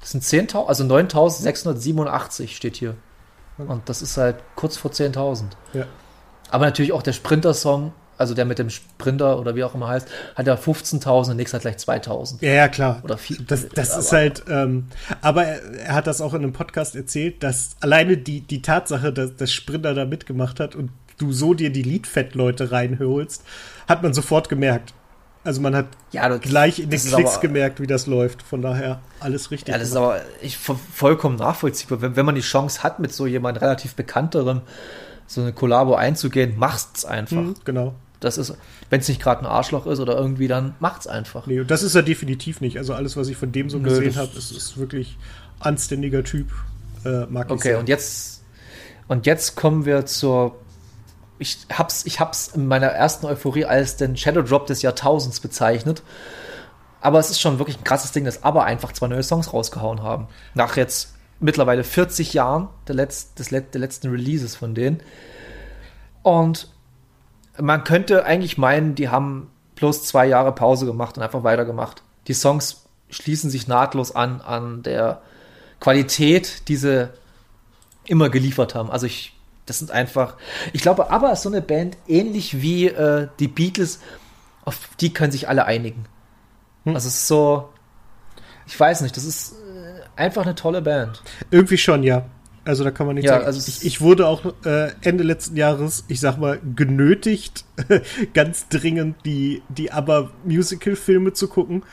Das 0.00 0.10
sind 0.10 0.24
10.000, 0.24 0.66
also 0.66 0.84
9.687 0.84 2.48
steht 2.48 2.76
hier. 2.76 2.96
Und 3.58 3.88
das 3.88 4.02
ist 4.02 4.16
halt 4.16 4.36
kurz 4.54 4.76
vor 4.76 4.90
10.000. 4.90 5.44
Ja. 5.72 5.86
Aber 6.50 6.64
natürlich 6.66 6.92
auch 6.92 7.02
der 7.02 7.12
Sprinter-Song, 7.12 7.92
also 8.18 8.32
der 8.34 8.44
mit 8.46 8.58
dem 8.58 8.70
Sprinter 8.70 9.38
oder 9.38 9.54
wie 9.56 9.64
auch 9.64 9.74
immer 9.74 9.88
heißt, 9.88 10.08
hat 10.36 10.46
ja 10.46 10.54
15.000, 10.54 11.26
der 11.26 11.34
nächste 11.34 11.56
hat 11.56 11.62
gleich 11.62 11.76
2.000. 11.76 12.36
Ja, 12.40 12.52
ja, 12.52 12.68
klar. 12.68 13.00
Oder 13.02 13.18
viel- 13.18 13.38
Das, 13.46 13.68
das 13.68 13.90
aber- 13.92 14.00
ist 14.00 14.12
halt, 14.12 14.42
ähm, 14.48 14.86
aber 15.20 15.44
er, 15.44 15.74
er 15.88 15.94
hat 15.94 16.06
das 16.06 16.20
auch 16.20 16.32
in 16.34 16.42
einem 16.42 16.52
Podcast 16.52 16.96
erzählt, 16.96 17.42
dass 17.42 17.76
alleine 17.80 18.16
die, 18.16 18.40
die 18.40 18.62
Tatsache, 18.62 19.12
dass, 19.12 19.36
dass 19.36 19.52
Sprinter 19.52 19.92
da 19.94 20.04
mitgemacht 20.06 20.60
hat 20.60 20.74
und 20.74 20.90
du 21.18 21.32
so 21.32 21.52
dir 21.54 21.70
die 21.70 21.82
Liedfett-Leute 21.82 22.70
reinholst, 22.72 23.42
hat 23.88 24.02
man 24.02 24.14
sofort 24.14 24.48
gemerkt. 24.48 24.94
Also 25.44 25.60
man 25.60 25.76
hat 25.76 25.86
Ja, 26.10 26.28
das, 26.28 26.40
gleich 26.40 26.78
in 26.80 26.90
den 26.90 26.96
ist 26.96 27.12
Klicks 27.12 27.32
aber- 27.34 27.40
gemerkt, 27.42 27.80
wie 27.80 27.86
das 27.86 28.06
läuft. 28.06 28.42
Von 28.42 28.62
daher 28.62 29.00
alles 29.20 29.50
richtig. 29.50 29.68
Ja, 29.72 29.78
das 29.78 29.88
ist 29.88 29.94
gemacht. 29.94 30.20
aber 30.22 30.22
ich, 30.42 30.56
vo- 30.56 30.76
vollkommen 30.92 31.36
nachvollziehbar. 31.36 32.00
Wenn, 32.02 32.16
wenn 32.16 32.26
man 32.26 32.34
die 32.34 32.40
Chance 32.40 32.82
hat, 32.82 32.98
mit 32.98 33.12
so 33.12 33.26
jemand 33.26 33.60
relativ 33.60 33.94
bekannterem 33.94 34.62
so 35.26 35.40
eine 35.40 35.52
Kollabo 35.52 35.94
einzugehen, 35.94 36.58
macht's 36.58 37.04
einfach. 37.04 37.36
Mhm, 37.36 37.54
genau. 37.64 37.94
Das 38.20 38.38
ist, 38.38 38.56
wenn 38.88 39.00
es 39.00 39.08
nicht 39.08 39.20
gerade 39.20 39.42
ein 39.42 39.46
Arschloch 39.46 39.86
ist 39.86 40.00
oder 40.00 40.16
irgendwie, 40.16 40.48
dann 40.48 40.74
macht's 40.80 41.06
einfach. 41.06 41.46
Nee, 41.46 41.60
und 41.60 41.70
das 41.70 41.82
ist 41.82 41.94
er 41.94 42.02
definitiv 42.02 42.60
nicht. 42.60 42.78
Also 42.78 42.94
alles, 42.94 43.16
was 43.16 43.28
ich 43.28 43.36
von 43.36 43.52
dem 43.52 43.68
so 43.68 43.78
Nö, 43.78 43.88
gesehen 43.88 44.16
habe, 44.16 44.36
ist, 44.36 44.52
ist 44.52 44.78
wirklich 44.78 45.18
anständiger 45.60 46.24
Typ. 46.24 46.50
Äh, 47.04 47.26
mag 47.26 47.50
Okay, 47.50 47.74
und 47.74 47.88
jetzt 47.88 48.42
und 49.08 49.26
jetzt 49.26 49.56
kommen 49.56 49.84
wir 49.84 50.06
zur 50.06 50.56
ich 51.38 51.58
hab's 51.72 52.06
ich 52.06 52.18
hab's 52.20 52.48
in 52.48 52.66
meiner 52.66 52.86
ersten 52.86 53.26
Euphorie 53.26 53.66
als 53.66 53.96
den 53.96 54.16
Shadow 54.16 54.42
Drop 54.42 54.66
des 54.66 54.82
Jahrtausends 54.82 55.40
bezeichnet. 55.40 56.02
Aber 57.02 57.18
es 57.18 57.30
ist 57.30 57.40
schon 57.40 57.58
wirklich 57.58 57.78
ein 57.78 57.84
krasses 57.84 58.12
Ding, 58.12 58.24
dass 58.24 58.42
aber 58.42 58.64
einfach 58.64 58.92
zwei 58.92 59.06
neue 59.06 59.22
Songs 59.22 59.52
rausgehauen 59.52 60.02
haben. 60.02 60.28
Nach 60.54 60.76
jetzt 60.76 61.15
mittlerweile 61.40 61.84
40 61.84 62.32
Jahren 62.32 62.68
der, 62.88 62.94
Letz-, 62.94 63.34
des 63.34 63.50
Let 63.50 63.74
der 63.74 63.80
letzten 63.80 64.10
Releases 64.10 64.56
von 64.56 64.74
denen. 64.74 65.02
Und 66.22 66.68
man 67.58 67.84
könnte 67.84 68.24
eigentlich 68.24 68.58
meinen, 68.58 68.94
die 68.94 69.08
haben 69.08 69.50
bloß 69.76 70.04
zwei 70.04 70.26
Jahre 70.26 70.52
Pause 70.52 70.86
gemacht 70.86 71.16
und 71.16 71.22
einfach 71.22 71.44
weitergemacht. 71.44 72.02
Die 72.26 72.34
Songs 72.34 72.86
schließen 73.10 73.50
sich 73.50 73.68
nahtlos 73.68 74.14
an 74.14 74.40
an 74.40 74.82
der 74.82 75.22
Qualität, 75.80 76.68
die 76.68 76.76
sie 76.76 77.10
immer 78.06 78.30
geliefert 78.30 78.74
haben. 78.74 78.90
Also 78.90 79.06
ich, 79.06 79.34
das 79.66 79.78
sind 79.78 79.90
einfach, 79.90 80.36
ich 80.72 80.82
glaube, 80.82 81.10
aber 81.10 81.32
ist 81.32 81.42
so 81.42 81.48
eine 81.48 81.62
Band 81.62 81.96
ähnlich 82.08 82.62
wie 82.62 82.86
äh, 82.86 83.28
die 83.38 83.48
Beatles, 83.48 84.00
auf 84.64 84.78
die 85.00 85.12
können 85.12 85.32
sich 85.32 85.48
alle 85.48 85.66
einigen. 85.66 86.06
Also 86.84 87.08
es 87.08 87.16
ist 87.16 87.28
so, 87.28 87.68
ich 88.66 88.78
weiß 88.78 89.02
nicht, 89.02 89.16
das 89.16 89.24
ist 89.24 89.54
einfach 90.16 90.42
eine 90.44 90.54
tolle 90.54 90.82
Band. 90.82 91.22
Irgendwie 91.50 91.78
schon, 91.78 92.02
ja. 92.02 92.26
Also 92.64 92.82
da 92.82 92.90
kann 92.90 93.06
man 93.06 93.14
nicht 93.14 93.24
Ja, 93.26 93.34
sagen. 93.34 93.44
also 93.46 93.62
ich, 93.68 93.84
ich 93.86 94.00
wurde 94.00 94.26
auch 94.26 94.42
äh, 94.64 94.90
Ende 95.02 95.22
letzten 95.22 95.56
Jahres, 95.56 96.04
ich 96.08 96.18
sag 96.18 96.36
mal, 96.36 96.58
genötigt, 96.74 97.64
ganz 98.34 98.68
dringend 98.68 99.16
die, 99.24 99.62
die 99.68 99.92
aber 99.92 100.32
Musical-Filme 100.44 101.32
zu 101.32 101.46
gucken. 101.46 101.84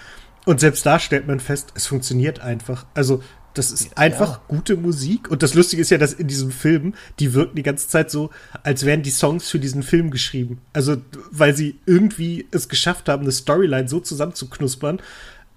Und 0.45 0.59
selbst 0.59 0.86
da 0.86 0.97
stellt 0.99 1.28
man 1.28 1.39
fest, 1.39 1.71
es 1.76 1.86
funktioniert 1.86 2.39
einfach. 2.39 2.86
Also 2.95 3.21
das 3.53 3.71
ist 3.71 3.97
einfach 3.99 4.47
gute 4.47 4.76
Musik. 4.76 5.30
Und 5.30 5.43
das 5.43 5.53
Lustige 5.53 5.82
ist 5.82 5.91
ja, 5.91 5.99
dass 5.99 6.13
in 6.13 6.28
diesem 6.28 6.49
Film, 6.51 6.95
die 7.19 7.36
wirken 7.36 7.55
die 7.55 7.61
ganze 7.63 7.88
Zeit 7.88 8.09
so, 8.09 8.32
als 8.63 8.84
wären 8.84 9.03
die 9.03 9.11
Songs 9.11 9.47
für 9.47 9.59
diesen 9.59 9.84
Film 9.84 10.09
geschrieben. 10.09 10.59
Also, 10.74 10.97
weil 11.30 11.55
sie 11.55 11.80
irgendwie 11.86 12.47
es 12.49 12.67
geschafft 12.67 13.09
haben, 13.09 13.21
eine 13.21 13.32
Storyline 13.32 13.88
so 13.88 13.99
zusammenzuknuspern, 13.99 15.01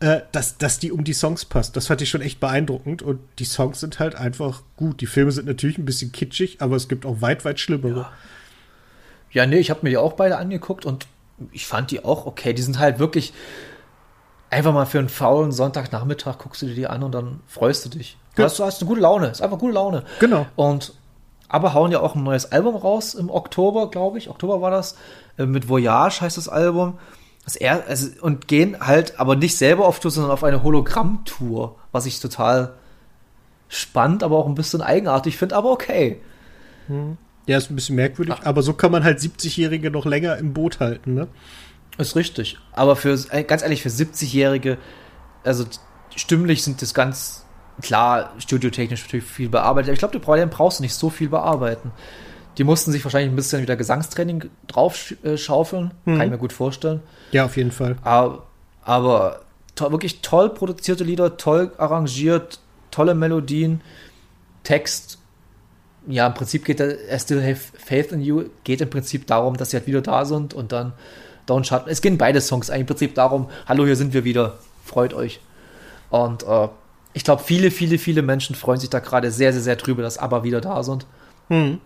äh, 0.00 0.20
dass, 0.32 0.58
dass 0.58 0.78
die 0.78 0.92
um 0.92 1.04
die 1.04 1.14
Songs 1.14 1.44
passt. 1.44 1.76
Das 1.76 1.86
fand 1.86 2.02
ich 2.02 2.10
schon 2.10 2.20
echt 2.20 2.38
beeindruckend. 2.40 3.02
Und 3.02 3.20
die 3.38 3.44
Songs 3.44 3.80
sind 3.80 3.98
halt 3.98 4.14
einfach 4.14 4.62
gut. 4.76 5.00
Die 5.00 5.06
Filme 5.06 5.32
sind 5.32 5.46
natürlich 5.46 5.78
ein 5.78 5.84
bisschen 5.86 6.12
kitschig, 6.12 6.58
aber 6.60 6.76
es 6.76 6.88
gibt 6.88 7.06
auch 7.06 7.20
weit, 7.22 7.44
weit 7.44 7.60
schlimmere. 7.60 8.06
Ja, 9.30 9.46
nee, 9.46 9.58
ich 9.58 9.70
habe 9.70 9.80
mir 9.82 9.90
die 9.90 9.96
auch 9.98 10.12
beide 10.14 10.36
angeguckt 10.38 10.84
und 10.86 11.06
ich 11.52 11.66
fand 11.66 11.90
die 11.90 12.04
auch 12.04 12.26
okay. 12.26 12.52
Die 12.52 12.62
sind 12.62 12.78
halt 12.78 12.98
wirklich 12.98 13.32
einfach 14.50 14.72
mal 14.72 14.86
für 14.86 14.98
einen 14.98 15.08
faulen 15.08 15.52
Sonntagnachmittag 15.52 16.38
guckst 16.38 16.62
du 16.62 16.66
dir 16.66 16.74
die 16.74 16.86
an 16.86 17.02
und 17.02 17.12
dann 17.12 17.40
freust 17.46 17.84
du 17.84 17.88
dich. 17.90 18.16
Du 18.34 18.42
Ja. 18.42 18.46
hast, 18.48 18.58
du 18.58 18.64
hast 18.64 18.80
eine 18.80 18.88
gute 18.88 19.00
Laune, 19.00 19.28
ist 19.28 19.42
einfach 19.42 19.58
gute 19.58 19.74
Laune. 19.74 20.04
Genau. 20.20 20.46
Und 20.56 20.94
aber 21.48 21.74
hauen 21.74 21.92
ja 21.92 22.00
auch 22.00 22.14
ein 22.14 22.22
neues 22.24 22.50
Album 22.52 22.74
raus 22.76 23.14
im 23.14 23.30
Oktober, 23.30 23.90
glaube 23.90 24.18
ich. 24.18 24.28
Oktober 24.28 24.60
war 24.60 24.70
das. 24.70 24.96
Äh, 25.38 25.46
Mit 25.46 25.68
Voyage 25.68 26.20
heißt 26.20 26.36
das 26.36 26.48
Album. 26.48 26.98
Das 27.46 27.56
er, 27.56 27.86
also, 27.86 28.08
und 28.20 28.48
gehen 28.48 28.76
halt 28.80 29.18
aber 29.18 29.36
nicht 29.36 29.56
selber 29.56 29.86
auf 29.86 30.00
Tour, 30.00 30.10
sondern 30.10 30.32
auf 30.32 30.44
eine 30.44 30.62
Hologramm-Tour, 30.62 31.76
was 31.92 32.04
ich 32.04 32.20
total 32.20 32.74
spannend, 33.68 34.22
aber 34.22 34.36
auch 34.36 34.46
ein 34.46 34.56
bisschen 34.56 34.82
eigenartig 34.82 35.38
finde, 35.38 35.56
aber 35.56 35.70
okay. 35.70 36.20
Ja, 37.46 37.56
ist 37.56 37.70
ein 37.70 37.76
bisschen 37.76 37.96
merkwürdig, 37.96 38.34
aber 38.42 38.62
so 38.62 38.74
kann 38.74 38.90
man 38.90 39.04
halt 39.04 39.20
70-Jährige 39.20 39.90
noch 39.92 40.04
länger 40.04 40.36
im 40.36 40.52
Boot 40.52 40.80
halten, 40.80 41.14
ne? 41.14 41.28
Ist 41.98 42.16
richtig. 42.16 42.58
Aber 42.72 42.96
für, 42.96 43.18
äh, 43.30 43.44
ganz 43.44 43.62
ehrlich, 43.62 43.82
für 43.82 43.88
70-Jährige, 43.88 44.76
also 45.44 45.64
stimmlich 46.14 46.64
sind 46.64 46.82
das 46.82 46.92
ganz 46.94 47.46
klar, 47.80 48.32
studiotechnisch 48.38 49.04
natürlich 49.04 49.24
viel 49.24 49.48
bearbeitet. 49.48 49.88
Aber 49.88 49.94
ich 49.94 49.98
glaube, 50.20 50.36
denen 50.36 50.50
brauchst 50.50 50.80
du 50.80 50.82
nicht 50.82 50.94
so 50.94 51.10
viel 51.10 51.28
bearbeiten. 51.28 51.92
Die 52.58 52.64
mussten 52.64 52.90
sich 52.92 53.04
wahrscheinlich 53.04 53.30
ein 53.32 53.36
bisschen 53.36 53.60
wieder 53.62 53.76
Gesangstraining 53.76 54.48
drauf 54.66 54.94
sch- 54.94 55.22
äh, 55.24 55.36
schaufeln. 55.36 55.92
Kann 56.04 56.20
ich 56.22 56.30
mir 56.30 56.38
gut 56.38 56.52
vorstellen. 56.52 57.00
Ja, 57.32 57.44
auf 57.44 57.56
jeden 57.56 57.70
Fall. 57.72 57.96
Aber, 58.02 58.46
aber 58.82 59.40
to 59.74 59.90
wirklich 59.92 60.22
toll 60.22 60.48
produzierte 60.50 61.04
Lieder, 61.04 61.36
toll 61.36 61.72
arrangiert, 61.76 62.60
tolle 62.90 63.14
Melodien, 63.14 63.82
Text. 64.62 65.18
Ja, 66.08 66.26
im 66.26 66.34
Prinzip 66.34 66.64
geht 66.64 66.78
der 66.78 67.12
I 67.12 67.18
Still 67.18 67.42
Have 67.42 67.72
Faith 67.76 68.12
in 68.12 68.20
You, 68.22 68.44
geht 68.64 68.80
im 68.80 68.88
Prinzip 68.90 69.26
darum, 69.26 69.56
dass 69.56 69.70
sie 69.70 69.76
halt 69.76 69.86
wieder 69.86 70.00
da 70.02 70.24
sind 70.24 70.54
und 70.54 70.72
dann 70.72 70.92
Don't 71.48 71.64
Shut. 71.64 71.82
Es 71.86 72.00
gehen 72.00 72.16
beide 72.16 72.40
Songs 72.40 72.70
eigentlich 72.70 72.80
im 72.82 72.86
Prinzip 72.86 73.14
darum, 73.14 73.48
hallo, 73.66 73.84
hier 73.84 73.96
sind 73.96 74.14
wir 74.14 74.24
wieder, 74.24 74.58
freut 74.84 75.14
euch. 75.14 75.40
Und 76.10 76.44
äh, 76.44 76.68
ich 77.12 77.24
glaube, 77.24 77.42
viele, 77.44 77.70
viele, 77.70 77.98
viele 77.98 78.22
Menschen 78.22 78.54
freuen 78.56 78.78
sich 78.80 78.90
da 78.90 79.00
gerade 79.00 79.30
sehr, 79.30 79.52
sehr, 79.52 79.62
sehr 79.62 79.76
drüber, 79.76 80.02
dass 80.02 80.16
aber 80.18 80.42
wieder 80.44 80.60
da 80.60 80.82
sind. 80.82 81.06
Hm. 81.48 81.80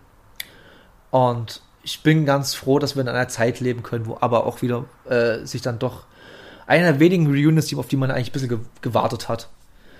Und 1.11 1.61
ich 1.83 2.03
bin 2.03 2.25
ganz 2.25 2.53
froh, 2.53 2.79
dass 2.79 2.95
wir 2.95 3.01
in 3.01 3.09
einer 3.09 3.27
Zeit 3.27 3.59
leben 3.59 3.83
können, 3.83 4.05
wo 4.05 4.17
aber 4.19 4.45
auch 4.45 4.61
wieder 4.61 4.85
äh, 5.09 5.45
sich 5.45 5.61
dann 5.61 5.79
doch 5.79 6.03
einer 6.67 6.93
der 6.93 6.99
wenigen 6.99 7.27
Reunions, 7.27 7.73
auf 7.75 7.87
die 7.87 7.97
man 7.97 8.11
eigentlich 8.11 8.29
ein 8.29 8.33
bisschen 8.33 8.49
ge 8.49 8.59
gewartet 8.81 9.27
hat. 9.29 9.49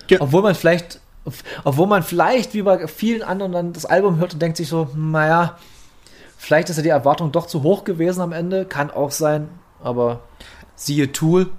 Ja. 0.09 0.22
Obwohl 0.22 0.41
man 0.41 0.55
vielleicht, 0.55 0.99
obwohl 1.64 1.88
man 1.88 2.03
vielleicht 2.03 2.53
wie 2.53 2.62
bei 2.62 2.88
vielen 2.88 3.24
anderen 3.24 3.51
dann 3.51 3.74
das 3.74 3.86
Album 3.86 4.18
hört 4.20 4.34
und 4.34 4.41
denkt 4.41 4.57
sich 4.57 4.70
so, 4.70 4.89
naja, 4.95 5.57
vielleicht 6.38 6.70
ist 6.70 6.78
ja 6.78 6.84
die 6.84 6.89
Erwartung 6.89 7.32
doch 7.32 7.47
zu 7.47 7.64
hoch 7.64 7.84
gewesen 7.84 8.22
am 8.22 8.32
Ende, 8.32 8.66
kann 8.66 8.89
auch 8.89 9.12
sein, 9.12 9.49
aber 9.84 10.22
siehe 10.76 11.12
Tool, 11.12 11.49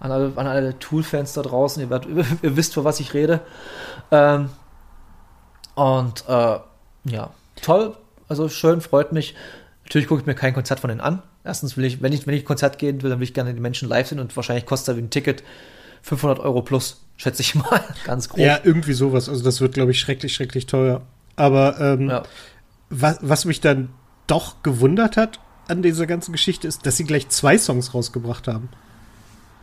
an 0.00 0.10
alle, 0.10 0.32
an 0.36 0.46
alle 0.46 0.78
Tool-Fans 0.78 1.32
da 1.32 1.42
draußen, 1.42 1.82
ihr, 1.82 1.90
werdet, 1.90 2.10
ihr 2.42 2.56
wisst, 2.56 2.74
für 2.74 2.84
was 2.84 3.00
ich 3.00 3.14
rede. 3.14 3.40
Ähm, 4.10 4.50
und 5.74 6.24
äh, 6.28 6.58
ja, 7.04 7.30
toll, 7.60 7.96
also 8.32 8.48
schön, 8.48 8.80
freut 8.80 9.12
mich. 9.12 9.34
Natürlich 9.84 10.08
gucke 10.08 10.22
ich 10.22 10.26
mir 10.26 10.34
kein 10.34 10.54
Konzert 10.54 10.80
von 10.80 10.88
denen 10.88 11.00
an. 11.02 11.22
Erstens 11.44 11.76
will 11.76 11.84
ich, 11.84 12.00
wenn 12.00 12.12
ich, 12.12 12.26
wenn 12.26 12.34
ich 12.34 12.44
Konzert 12.46 12.78
gehen 12.78 13.02
will, 13.02 13.10
dann 13.10 13.18
will 13.18 13.24
ich 13.24 13.34
gerne 13.34 13.52
die 13.52 13.60
Menschen 13.60 13.88
live 13.88 14.08
sehen 14.08 14.20
und 14.20 14.34
wahrscheinlich 14.34 14.64
kostet 14.64 14.96
ein 14.96 15.10
Ticket 15.10 15.42
500 16.02 16.40
Euro 16.40 16.62
plus, 16.62 17.02
schätze 17.18 17.42
ich 17.42 17.54
mal, 17.54 17.82
ganz 18.04 18.28
grob. 18.28 18.38
Ja, 18.38 18.58
irgendwie 18.62 18.94
sowas. 18.94 19.28
Also 19.28 19.44
das 19.44 19.60
wird, 19.60 19.74
glaube 19.74 19.90
ich, 19.90 20.00
schrecklich, 20.00 20.32
schrecklich 20.32 20.66
teuer. 20.66 21.02
Aber 21.36 21.78
ähm, 21.78 22.08
Ja. 22.08 22.22
was, 22.88 23.18
was 23.20 23.44
mich 23.44 23.60
dann 23.60 23.90
doch 24.26 24.62
gewundert 24.62 25.16
hat 25.16 25.40
an 25.68 25.82
dieser 25.82 26.06
ganzen 26.06 26.32
Geschichte 26.32 26.66
ist, 26.66 26.86
dass 26.86 26.96
sie 26.96 27.04
gleich 27.04 27.28
zwei 27.28 27.58
Songs 27.58 27.92
rausgebracht 27.92 28.48
haben. 28.48 28.68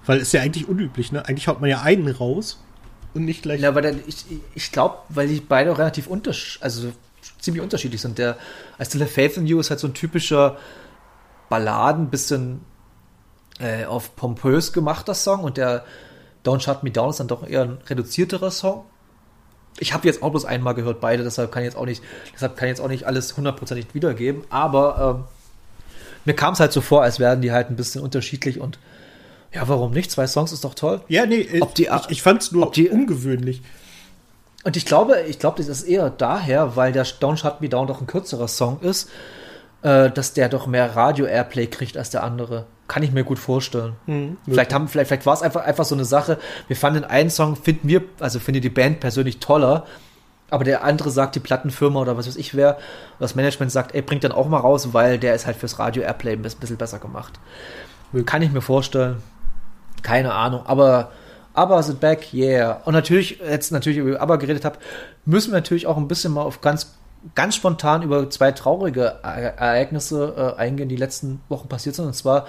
Weil 0.05 0.19
ist 0.19 0.31
ja 0.33 0.41
eigentlich 0.41 0.67
unüblich, 0.67 1.11
ne? 1.11 1.25
Eigentlich 1.27 1.47
haut 1.47 1.59
man 1.59 1.69
ja 1.69 1.81
einen 1.81 2.07
raus 2.07 2.61
und 3.13 3.25
nicht 3.25 3.41
gleich. 3.41 3.61
Ja, 3.61 3.69
aber 3.69 3.81
der, 3.81 3.95
ich, 4.07 4.25
ich 4.55 4.71
glaube, 4.71 4.97
weil 5.09 5.27
die 5.27 5.39
beide 5.39 5.71
auch 5.71 5.77
relativ 5.79 6.07
untersch 6.07 6.57
also 6.61 6.91
ziemlich 7.39 7.63
unterschiedlich 7.63 8.01
sind. 8.01 8.17
Der 8.17 8.37
I 8.79 8.85
Still 8.85 9.01
Have 9.01 9.11
Faith 9.11 9.37
in 9.37 9.47
You 9.47 9.59
ist 9.59 9.69
halt 9.69 9.79
so 9.79 9.87
ein 9.87 9.93
typischer 9.93 10.57
Balladen, 11.49 12.09
bisschen 12.09 12.61
äh, 13.59 13.85
auf 13.85 14.15
pompös 14.15 14.71
gemachter 14.73 15.13
Song 15.13 15.43
und 15.43 15.57
der 15.57 15.83
Don't 16.45 16.61
Shut 16.61 16.83
Me 16.83 16.91
Down 16.91 17.09
ist 17.09 17.19
dann 17.19 17.27
doch 17.27 17.47
eher 17.47 17.63
ein 17.63 17.77
reduzierterer 17.87 18.51
Song. 18.51 18.85
Ich 19.79 19.93
habe 19.93 20.07
jetzt 20.07 20.21
auch 20.23 20.29
bloß 20.31 20.45
einmal 20.45 20.73
gehört, 20.75 20.99
beide, 21.01 21.23
deshalb 21.23 21.51
kann 21.51 21.63
ich 21.63 21.67
jetzt 21.67 21.75
auch 21.77 21.85
nicht, 21.85 22.03
deshalb 22.33 22.57
kann 22.57 22.67
jetzt 22.67 22.81
auch 22.81 22.87
nicht 22.87 23.05
alles 23.05 23.35
hundertprozentig 23.35 23.93
wiedergeben, 23.93 24.43
aber 24.49 25.15
ähm, 25.19 25.23
mir 26.25 26.33
kam 26.35 26.53
es 26.53 26.59
halt 26.59 26.71
so 26.73 26.81
vor, 26.81 27.01
als 27.03 27.19
wären 27.19 27.41
die 27.41 27.51
halt 27.51 27.69
ein 27.69 27.75
bisschen 27.75 28.01
unterschiedlich 28.01 28.59
und 28.59 28.77
Ja, 29.53 29.67
warum 29.67 29.91
nicht? 29.91 30.11
Zwei 30.11 30.27
Songs 30.27 30.51
ist 30.51 30.63
doch 30.63 30.75
toll. 30.75 31.01
Ja, 31.07 31.25
nee, 31.25 31.47
Ob 31.61 31.73
die- 31.75 31.85
ich, 31.85 32.09
ich 32.09 32.21
fand 32.21 32.41
es 32.43 32.51
nur 32.51 32.67
ob 32.67 32.73
die- 32.73 32.89
ungewöhnlich. 32.89 33.61
Und 34.63 34.75
ich 34.75 34.85
glaube, 34.85 35.21
ich 35.27 35.39
glaube, 35.39 35.57
das 35.57 35.67
ist 35.67 35.83
eher 35.83 36.09
daher, 36.09 36.75
weil 36.75 36.91
der 36.91 37.05
Don't 37.05 37.37
Shut 37.37 37.61
Me 37.61 37.69
Down 37.69 37.87
doch 37.87 38.01
ein 38.01 38.07
kürzerer 38.07 38.47
Song 38.47 38.79
ist, 38.81 39.09
äh, 39.81 40.11
dass 40.11 40.33
der 40.33 40.49
doch 40.49 40.67
mehr 40.67 40.95
Radio-Airplay 40.95 41.67
kriegt 41.67 41.97
als 41.97 42.09
der 42.09 42.23
andere. 42.23 42.65
Kann 42.87 43.03
ich 43.03 43.11
mir 43.11 43.23
gut 43.23 43.39
vorstellen. 43.39 43.95
vielleicht 44.45 44.73
haben, 44.73 44.87
vielleicht, 44.87 45.07
vielleicht 45.07 45.25
war 45.25 45.33
es 45.33 45.41
einfach, 45.41 45.61
einfach 45.61 45.85
so 45.85 45.95
eine 45.95 46.05
Sache. 46.05 46.39
Wir 46.67 46.75
fanden 46.75 47.05
einen 47.05 47.29
Song, 47.29 47.55
finden 47.55 47.87
wir, 47.87 48.03
also 48.19 48.39
finde 48.39 48.61
die 48.61 48.69
Band 48.69 48.99
persönlich 48.99 49.39
toller, 49.39 49.85
aber 50.49 50.63
der 50.63 50.83
andere 50.83 51.11
sagt, 51.11 51.35
die 51.35 51.39
Plattenfirma 51.39 51.99
oder 52.01 52.17
was 52.17 52.27
weiß 52.27 52.35
ich 52.35 52.55
wer, 52.55 52.79
das 53.19 53.35
Management 53.35 53.71
sagt, 53.71 53.93
ey, 53.93 54.01
bringt 54.01 54.23
dann 54.23 54.31
auch 54.31 54.47
mal 54.47 54.57
raus, 54.57 54.89
weil 54.91 55.19
der 55.19 55.35
ist 55.35 55.45
halt 55.45 55.57
fürs 55.57 55.79
Radio-Airplay 55.79 56.33
ein 56.33 56.41
bisschen 56.41 56.77
besser 56.77 56.99
gemacht. 56.99 57.39
Kann 58.25 58.41
ich 58.41 58.51
mir 58.51 58.61
vorstellen. 58.61 59.21
Keine 60.01 60.33
Ahnung, 60.33 60.65
aber 60.65 61.11
aber 61.53 61.81
sind 61.83 61.99
back, 61.99 62.33
yeah. 62.33 62.81
Und 62.85 62.93
natürlich, 62.93 63.39
jetzt 63.39 63.71
natürlich 63.71 63.99
über 63.99 64.21
aber 64.21 64.37
geredet 64.37 64.65
habe, 64.65 64.77
müssen 65.25 65.51
wir 65.51 65.57
natürlich 65.57 65.87
auch 65.87 65.97
ein 65.97 66.07
bisschen 66.07 66.33
mal 66.33 66.43
auf 66.43 66.61
ganz, 66.61 66.95
ganz 67.35 67.55
spontan 67.55 68.01
über 68.01 68.29
zwei 68.29 68.51
traurige 68.51 69.15
Ereignisse 69.23 70.55
äh, 70.57 70.59
eingehen, 70.59 70.89
die 70.89 70.95
letzten 70.95 71.41
Wochen 71.49 71.67
passiert 71.67 71.95
sind. 71.95 72.05
Und 72.05 72.13
zwar 72.13 72.45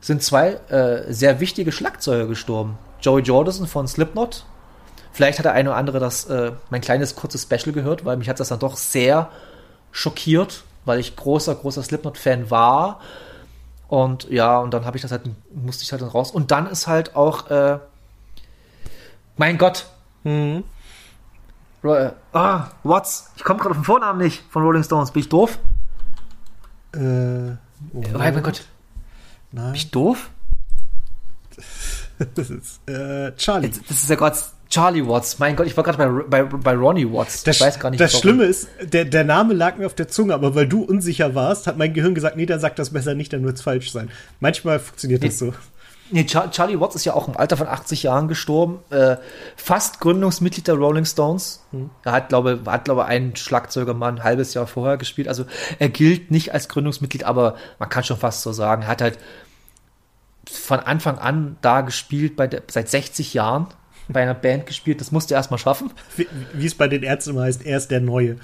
sind 0.00 0.22
zwei 0.22 0.60
äh, 0.68 1.12
sehr 1.12 1.40
wichtige 1.40 1.72
Schlagzeuger 1.72 2.26
gestorben. 2.26 2.78
Joey 3.00 3.22
Jordison 3.22 3.66
von 3.66 3.88
Slipknot. 3.88 4.44
Vielleicht 5.12 5.38
hat 5.38 5.46
der 5.46 5.54
eine 5.54 5.70
oder 5.70 5.78
andere 5.78 5.98
das, 5.98 6.26
äh, 6.26 6.52
mein 6.70 6.80
kleines 6.80 7.16
kurzes 7.16 7.42
Special 7.42 7.72
gehört, 7.72 8.04
weil 8.04 8.16
mich 8.16 8.28
hat 8.28 8.38
das 8.38 8.48
dann 8.48 8.60
doch 8.60 8.76
sehr 8.76 9.30
schockiert, 9.90 10.62
weil 10.84 11.00
ich 11.00 11.16
großer, 11.16 11.54
großer 11.54 11.82
Slipknot-Fan 11.82 12.50
war. 12.50 13.00
Und 13.88 14.30
ja, 14.30 14.58
und 14.58 14.72
dann 14.74 14.84
habe 14.84 14.96
ich 14.96 15.02
das 15.02 15.10
halt, 15.10 15.22
musste 15.52 15.82
ich 15.82 15.90
halt 15.90 16.02
dann 16.02 16.10
raus. 16.10 16.30
Und 16.30 16.50
dann 16.50 16.66
ist 16.68 16.86
halt 16.86 17.16
auch, 17.16 17.50
äh, 17.50 17.78
mein 19.38 19.56
Gott. 19.58 19.86
Äh, 20.24 20.62
Ah, 22.32 22.68
Watts. 22.82 23.30
Ich 23.36 23.44
komme 23.44 23.58
gerade 23.60 23.70
auf 23.70 23.78
den 23.78 23.84
Vornamen 23.84 24.18
nicht 24.20 24.42
von 24.50 24.62
Rolling 24.62 24.82
Stones. 24.84 25.10
Bin 25.12 25.20
ich 25.20 25.28
doof? 25.28 25.58
Äh, 26.94 26.98
oh, 26.98 27.56
Oh, 27.94 28.18
mein 28.18 28.42
Gott. 28.42 28.66
Bin 29.52 29.62
nein, 29.62 29.74
ich 29.74 29.90
doof? 29.90 30.28
das 32.34 32.50
ist 32.50 32.88
äh, 32.88 33.32
Charlie. 33.36 33.68
Jetzt, 33.68 33.82
das 33.88 34.02
ist 34.02 34.10
ja 34.10 34.16
gerade 34.16 34.36
Charlie 34.68 35.06
Watts. 35.06 35.38
Mein 35.38 35.56
Gott, 35.56 35.66
ich 35.66 35.76
war 35.76 35.84
gerade 35.84 35.98
bei, 35.98 36.42
bei, 36.42 36.44
bei 36.44 36.74
Ronnie 36.74 37.10
Watts. 37.10 37.42
Das, 37.44 37.56
ich 37.56 37.62
weiß 37.62 37.80
gar 37.80 37.90
nicht, 37.90 38.00
das 38.00 38.12
warum. 38.12 38.22
Schlimme 38.22 38.44
ist, 38.44 38.68
der, 38.82 39.04
der 39.06 39.24
Name 39.24 39.54
lag 39.54 39.76
mir 39.78 39.86
auf 39.86 39.94
der 39.94 40.08
Zunge, 40.08 40.34
aber 40.34 40.54
weil 40.54 40.66
du 40.68 40.82
unsicher 40.82 41.34
warst, 41.34 41.66
hat 41.66 41.78
mein 41.78 41.94
Gehirn 41.94 42.14
gesagt, 42.14 42.36
nee, 42.36 42.44
dann 42.46 42.60
sagt 42.60 42.78
das 42.78 42.90
besser 42.90 43.14
nicht, 43.14 43.32
dann 43.32 43.44
wird 43.44 43.56
es 43.56 43.62
falsch 43.62 43.90
sein. 43.92 44.10
Manchmal 44.40 44.78
funktioniert 44.78 45.24
das 45.24 45.38
so. 45.38 45.54
Nee, 46.10 46.26
Char 46.26 46.50
Charlie 46.50 46.80
Watts 46.80 46.94
ist 46.94 47.04
ja 47.04 47.14
auch 47.14 47.28
im 47.28 47.36
Alter 47.36 47.56
von 47.56 47.68
80 47.68 48.02
Jahren 48.02 48.28
gestorben. 48.28 48.80
Äh, 48.90 49.16
fast 49.56 50.00
Gründungsmitglied 50.00 50.66
der 50.66 50.74
Rolling 50.74 51.04
Stones. 51.04 51.64
Er 52.04 52.12
hat, 52.12 52.30
glaube 52.30 52.60
hat, 52.66 52.84
glaube 52.84 53.04
einen 53.04 53.36
Schlagzeuger 53.36 53.94
mal 53.94 54.12
ein 54.12 54.24
halbes 54.24 54.54
Jahr 54.54 54.66
vorher 54.66 54.96
gespielt. 54.96 55.28
Also 55.28 55.44
er 55.78 55.88
gilt 55.88 56.30
nicht 56.30 56.54
als 56.54 56.68
Gründungsmitglied, 56.68 57.24
aber 57.24 57.56
man 57.78 57.88
kann 57.88 58.04
schon 58.04 58.16
fast 58.16 58.42
so 58.42 58.52
sagen. 58.52 58.82
Er 58.82 58.88
hat 58.88 59.02
halt 59.02 59.18
von 60.50 60.80
Anfang 60.80 61.18
an 61.18 61.56
da 61.60 61.82
gespielt, 61.82 62.36
bei 62.36 62.46
der, 62.46 62.62
seit 62.68 62.88
60 62.88 63.34
Jahren 63.34 63.66
bei 64.08 64.22
einer 64.22 64.34
Band 64.34 64.66
gespielt. 64.66 65.00
Das 65.00 65.12
musste 65.12 65.34
er 65.34 65.38
erst 65.38 65.50
mal 65.50 65.58
schaffen. 65.58 65.92
Wie, 66.16 66.26
wie 66.54 66.66
es 66.66 66.74
bei 66.74 66.88
den 66.88 67.02
Ärzten 67.02 67.30
immer 67.30 67.42
heißt, 67.42 67.64
er 67.66 67.76
ist 67.76 67.90
der 67.90 68.00
Neue. 68.00 68.36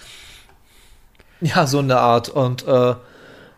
Ja, 1.41 1.67
so 1.67 1.79
eine 1.79 1.99
Art. 1.99 2.29
Und 2.29 2.67
äh, 2.67 2.95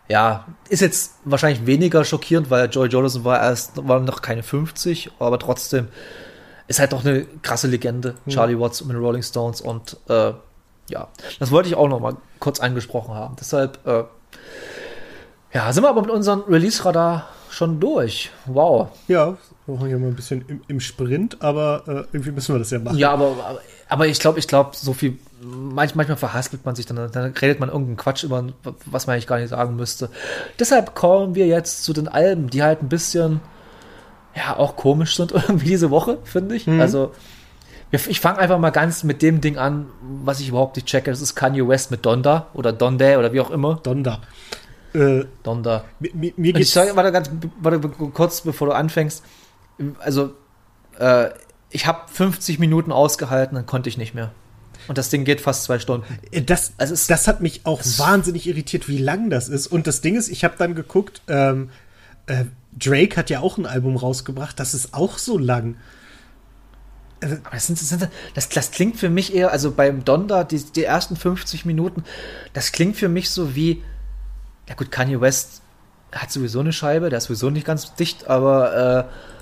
ja, 0.09 0.47
ist 0.69 0.81
jetzt 0.81 1.15
wahrscheinlich 1.25 1.67
weniger 1.67 2.05
schockierend, 2.05 2.51
weil 2.51 2.69
Joey 2.71 2.89
Jordison 2.89 3.25
war 3.25 3.41
erst, 3.41 3.87
war 3.89 4.01
noch 4.01 4.23
keine 4.23 4.43
50, 4.43 5.11
aber 5.19 5.39
trotzdem 5.39 5.89
ist 6.69 6.81
halt 6.81 6.93
doch 6.93 7.05
eine 7.05 7.25
krasse 7.43 7.69
Legende, 7.69 8.15
Charlie 8.29 8.59
Watts 8.59 8.85
mit 8.85 8.97
den 8.97 9.03
Rolling 9.03 9.23
Stones. 9.23 9.61
Und 9.61 9.97
äh, 10.09 10.33
ja, 10.91 11.09
das 11.39 11.51
wollte 11.51 11.69
ich 11.69 11.75
auch 11.75 11.89
noch 11.89 12.01
mal 12.01 12.17
kurz 12.41 12.61
angesprochen 12.61 13.15
haben. 13.15 13.37
Deshalb, 13.39 13.85
äh, 13.87 14.05
ja, 15.53 15.73
sind 15.73 15.83
wir 15.85 15.89
aber 15.89 16.03
mit 16.03 16.11
unserem 16.11 16.43
Release-Radar 16.49 17.29
schon 17.51 17.81
durch. 17.81 18.31
Wow. 18.47 18.89
Ja, 19.09 19.37
wir 19.67 19.75
machen 19.75 19.91
ja 19.91 19.99
mal 19.99 20.09
ein 20.09 20.17
bisschen 20.17 20.45
im, 20.49 20.61
im 20.69 20.81
Sprint, 20.81 21.39
aber 21.41 21.83
äh, 21.87 21.91
irgendwie 22.13 22.33
müssen 22.33 22.55
wir 22.55 22.59
das 22.59 22.71
ja 22.71 22.79
machen. 22.79 22.99
Ja, 22.99 23.13
aber, 23.13 23.37
aber, 23.45 23.61
aber 23.89 24.07
ich 24.07 24.19
glaube, 24.19 24.39
ich 24.39 24.49
glaube, 24.49 24.71
so 24.75 24.93
viel, 24.93 25.19
manch, 25.41 25.95
manchmal 25.95 26.17
verhaspelt 26.17 26.65
man 26.65 26.75
sich, 26.75 26.87
dann, 26.87 26.97
dann 27.11 27.33
redet 27.33 27.61
man 27.61 27.69
irgendeinen 27.69 27.97
Quatsch 27.97 28.25
über, 28.25 28.45
was 28.87 29.07
man 29.07 29.15
eigentlich 29.15 29.27
gar 29.27 29.39
nicht 29.39 29.51
sagen 29.51 29.77
müsste. 29.77 30.11
Deshalb 30.59 30.95
kommen 30.95 31.35
wir 31.35 31.47
jetzt 31.47 31.85
zu 31.85 31.93
den 31.93 32.09
Alben, 32.09 32.51
die 32.51 32.63
halt 32.63 32.83
ein 32.83 32.89
bisschen, 32.89 33.41
ja, 34.35 34.57
auch 34.57 34.77
komisch 34.77 35.17
sind 35.17 35.33
irgendwie 35.33 35.69
diese 35.69 35.91
Woche, 35.91 36.19
finde 36.25 36.57
ich. 36.57 36.67
Also, 36.69 37.13
wir- 37.91 38.01
ich 38.09 38.21
fange 38.21 38.39
einfach 38.39 38.59
mal 38.59 38.71
ganz 38.71 39.05
mit 39.05 39.23
dem 39.23 39.41
Ding 39.41 39.57
an, 39.59 39.87
was 40.25 40.41
ich 40.41 40.49
überhaupt 40.49 40.75
nicht 40.77 40.89
checke. 40.89 41.11
Das 41.11 41.21
ist 41.21 41.35
Kanye 41.37 41.67
West 41.69 41.91
mit 41.93 42.05
Donda 42.05 42.49
oder 42.55 42.73
Donda 42.73 43.19
oder 43.19 43.33
wie 43.33 43.41
auch 43.41 43.51
immer. 43.51 43.77
Donda. 43.83 44.21
Äh, 44.95 45.25
Donda. 45.45 45.85
mir, 46.01 46.11
mir 46.15 46.33
Und 46.33 46.45
ich 46.47 46.53
geht's, 46.55 46.73
sage, 46.73 46.97
warte, 46.97 47.13
ganz, 47.13 47.31
warte, 47.61 47.79
kurz 47.79 48.41
bevor 48.41 48.69
du 48.69 48.73
anfängst. 48.75 49.23
Also, 50.01 50.31
äh, 50.99 51.29
ich 51.71 51.87
habe 51.87 52.01
50 52.13 52.59
Minuten 52.59 52.93
ausgehalten, 52.93 53.55
dann 53.57 53.67
konnte 53.67 53.89
ich 53.89 53.99
nicht 53.99 54.15
mehr. 54.15 54.31
Und 54.89 54.99
das 54.99 55.09
Ding 55.11 55.25
geht 55.25 55.41
fast 55.41 55.65
zwei 55.65 55.79
Stunden. 55.79 56.07
Äh, 56.31 56.43
Das, 56.43 56.73
Also 56.79 56.95
es- 56.95 57.07
das 57.07 57.27
hat 57.27 57.41
mich 57.41 57.63
auch 57.65 57.81
wahnsinnig 57.99 58.47
irritiert, 58.47 58.89
wie 58.89 58.99
lang 58.99 59.31
das 59.31 59.49
ist. 59.49 59.67
Und 59.67 59.87
das 59.87 60.01
Ding 60.01 60.17
ist, 60.17 60.29
ich 60.29 60.45
habe 60.45 60.55
dann 60.59 60.75
geguckt, 60.75 61.23
ähm, 61.29 61.71
äh, 62.27 62.45
Drake 62.79 63.17
hat 63.17 63.31
ja 63.31 63.41
auch 63.41 63.57
ein 63.59 63.67
Album 63.67 63.97
rausgebracht, 63.97 64.61
das 64.61 64.75
ist 64.75 64.95
auch 64.95 65.19
so 65.19 65.39
lang. 65.39 65.77
Aber 67.21 67.39
das, 67.53 67.67
sind, 67.67 67.81
das, 67.81 67.89
sind, 67.89 68.09
das, 68.35 68.49
das 68.51 68.71
klingt 68.71 68.97
für 68.99 69.09
mich 69.09 69.35
eher, 69.35 69.51
also 69.51 69.71
beim 69.73 70.05
Donda, 70.05 70.45
die, 70.45 70.63
die 70.63 70.85
ersten 70.85 71.17
50 71.17 71.65
Minuten, 71.65 72.05
das 72.53 72.73
klingt 72.73 72.97
für 72.97 73.09
mich 73.09 73.31
so 73.31 73.55
wie, 73.57 73.83
ja 74.69 74.75
gut, 74.75 74.93
Kanye 74.93 75.21
West 75.21 75.63
hat 76.13 76.31
sowieso 76.31 76.61
eine 76.61 76.73
Scheibe, 76.75 77.09
der 77.09 77.17
ist 77.19 77.25
sowieso 77.25 77.49
nicht 77.51 77.67
ganz 77.67 77.95
dicht, 77.95 78.29
aber 78.29 79.09
äh, 79.09 79.36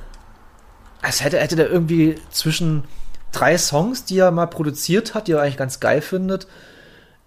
als 1.05 1.22
hätte, 1.22 1.38
hätte 1.38 1.57
der 1.57 1.70
irgendwie 1.70 2.16
zwischen 2.30 2.84
drei 3.32 3.57
Songs, 3.59 4.05
die 4.05 4.18
er 4.18 4.30
mal 4.30 4.46
produziert 4.46 5.14
hat, 5.14 5.28
die 5.28 5.32
er 5.32 5.42
eigentlich 5.42 5.57
ganz 5.57 5.80
geil 5.80 6.00
findet, 6.00 6.46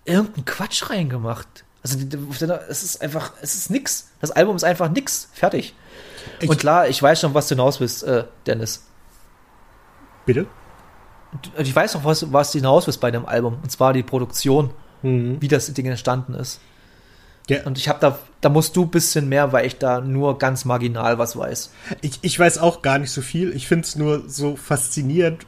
irgendeinen 0.06 0.46
Quatsch 0.46 0.90
reingemacht. 0.90 1.48
Also 1.84 1.98
es 2.70 2.84
ist 2.84 3.02
einfach, 3.02 3.32
es 3.42 3.56
ist 3.56 3.70
nix. 3.70 4.10
Das 4.20 4.32
Album 4.32 4.56
ist 4.56 4.64
einfach 4.64 4.90
nix. 4.90 5.30
Fertig. 5.34 5.74
Ich- 6.40 6.50
Und 6.50 6.58
klar, 6.60 6.88
ich 6.88 7.02
weiß 7.02 7.22
schon, 7.22 7.34
was 7.34 7.48
du 7.48 7.56
hinaus 7.56 7.80
willst, 7.80 8.04
äh, 8.04 8.26
Dennis. 8.46 8.84
Bitte? 10.26 10.48
Ich 11.58 11.76
weiß 11.76 11.94
noch, 11.96 12.04
was, 12.06 12.32
was 12.34 12.52
du 12.52 12.60
hinaus 12.60 12.88
willst 12.88 13.00
bei 13.02 13.12
dem 13.12 13.26
Album. 13.26 13.60
Und 13.62 13.72
zwar 13.72 13.94
die 13.94 14.04
Produktion, 14.04 14.72
Mhm. 15.04 15.38
wie 15.42 15.48
das 15.48 15.72
Ding 15.74 15.86
entstanden 15.86 16.34
ist. 16.34 16.60
Ja, 17.50 17.64
Und 17.66 17.78
ich 17.78 17.88
habe 17.88 18.00
da, 18.00 18.20
da 18.42 18.50
musst 18.50 18.76
du 18.76 18.84
ein 18.84 18.90
bisschen 18.90 19.30
mehr, 19.30 19.54
weil 19.54 19.66
ich 19.66 19.78
da 19.78 20.02
nur 20.02 20.38
ganz 20.38 20.66
marginal 20.66 21.18
was 21.18 21.38
weiß. 21.38 21.72
ich, 22.02 22.20
ich 22.22 22.38
weiß 22.38 22.58
auch 22.58 22.82
gar 22.82 23.00
nicht 23.00 23.12
so 23.12 23.22
viel. 23.22 23.56
Ich 23.56 23.68
finde 23.68 23.86
es 23.86 23.96
nur 23.96 24.28
so 24.28 24.56
faszinierend, 24.56 25.46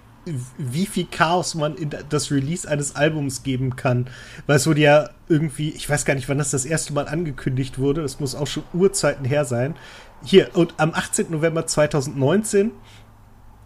wie 0.58 0.86
viel 0.86 1.08
Chaos 1.10 1.56
man 1.56 1.76
in 1.76 1.90
das 2.10 2.32
Release 2.32 2.70
eines 2.70 2.96
Albums 2.96 3.44
geben 3.44 3.76
kann. 3.76 4.08
Weil 4.48 4.58
es 4.58 4.68
wurde 4.68 4.82
ja 4.82 5.10
irgendwie, 5.28 5.70
ich 5.70 5.90
weiß 5.90 6.06
gar 6.06 6.14
nicht, 6.14 6.30
wann 6.30 6.38
das 6.38 6.52
das 6.52 6.66
erste 6.66 6.94
Mal 6.94 7.08
angekündigt 7.08 7.80
wurde. 7.80 8.02
Das 8.02 8.20
muss 8.20 8.36
auch 8.36 8.48
schon 8.48 8.64
Urzeiten 8.74 9.26
her 9.26 9.46
sein. 9.46 9.76
Hier, 10.24 10.50
und 10.56 10.74
am 10.78 10.94
18. 10.94 11.32
November 11.32 11.66
2019 11.66 12.72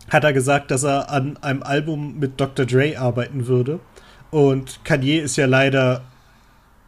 hat 0.09 0.23
er 0.23 0.34
gesagt, 0.34 0.71
dass 0.71 0.84
er 0.84 1.09
an 1.09 1.38
einem 1.38 1.63
Album 1.63 2.19
mit 2.19 2.39
Dr. 2.39 2.65
Dre 2.65 2.97
arbeiten 2.97 3.47
würde. 3.47 3.79
Und 4.31 4.84
Kanye 4.84 5.19
ist 5.19 5.36
ja 5.36 5.45
leider 5.45 6.03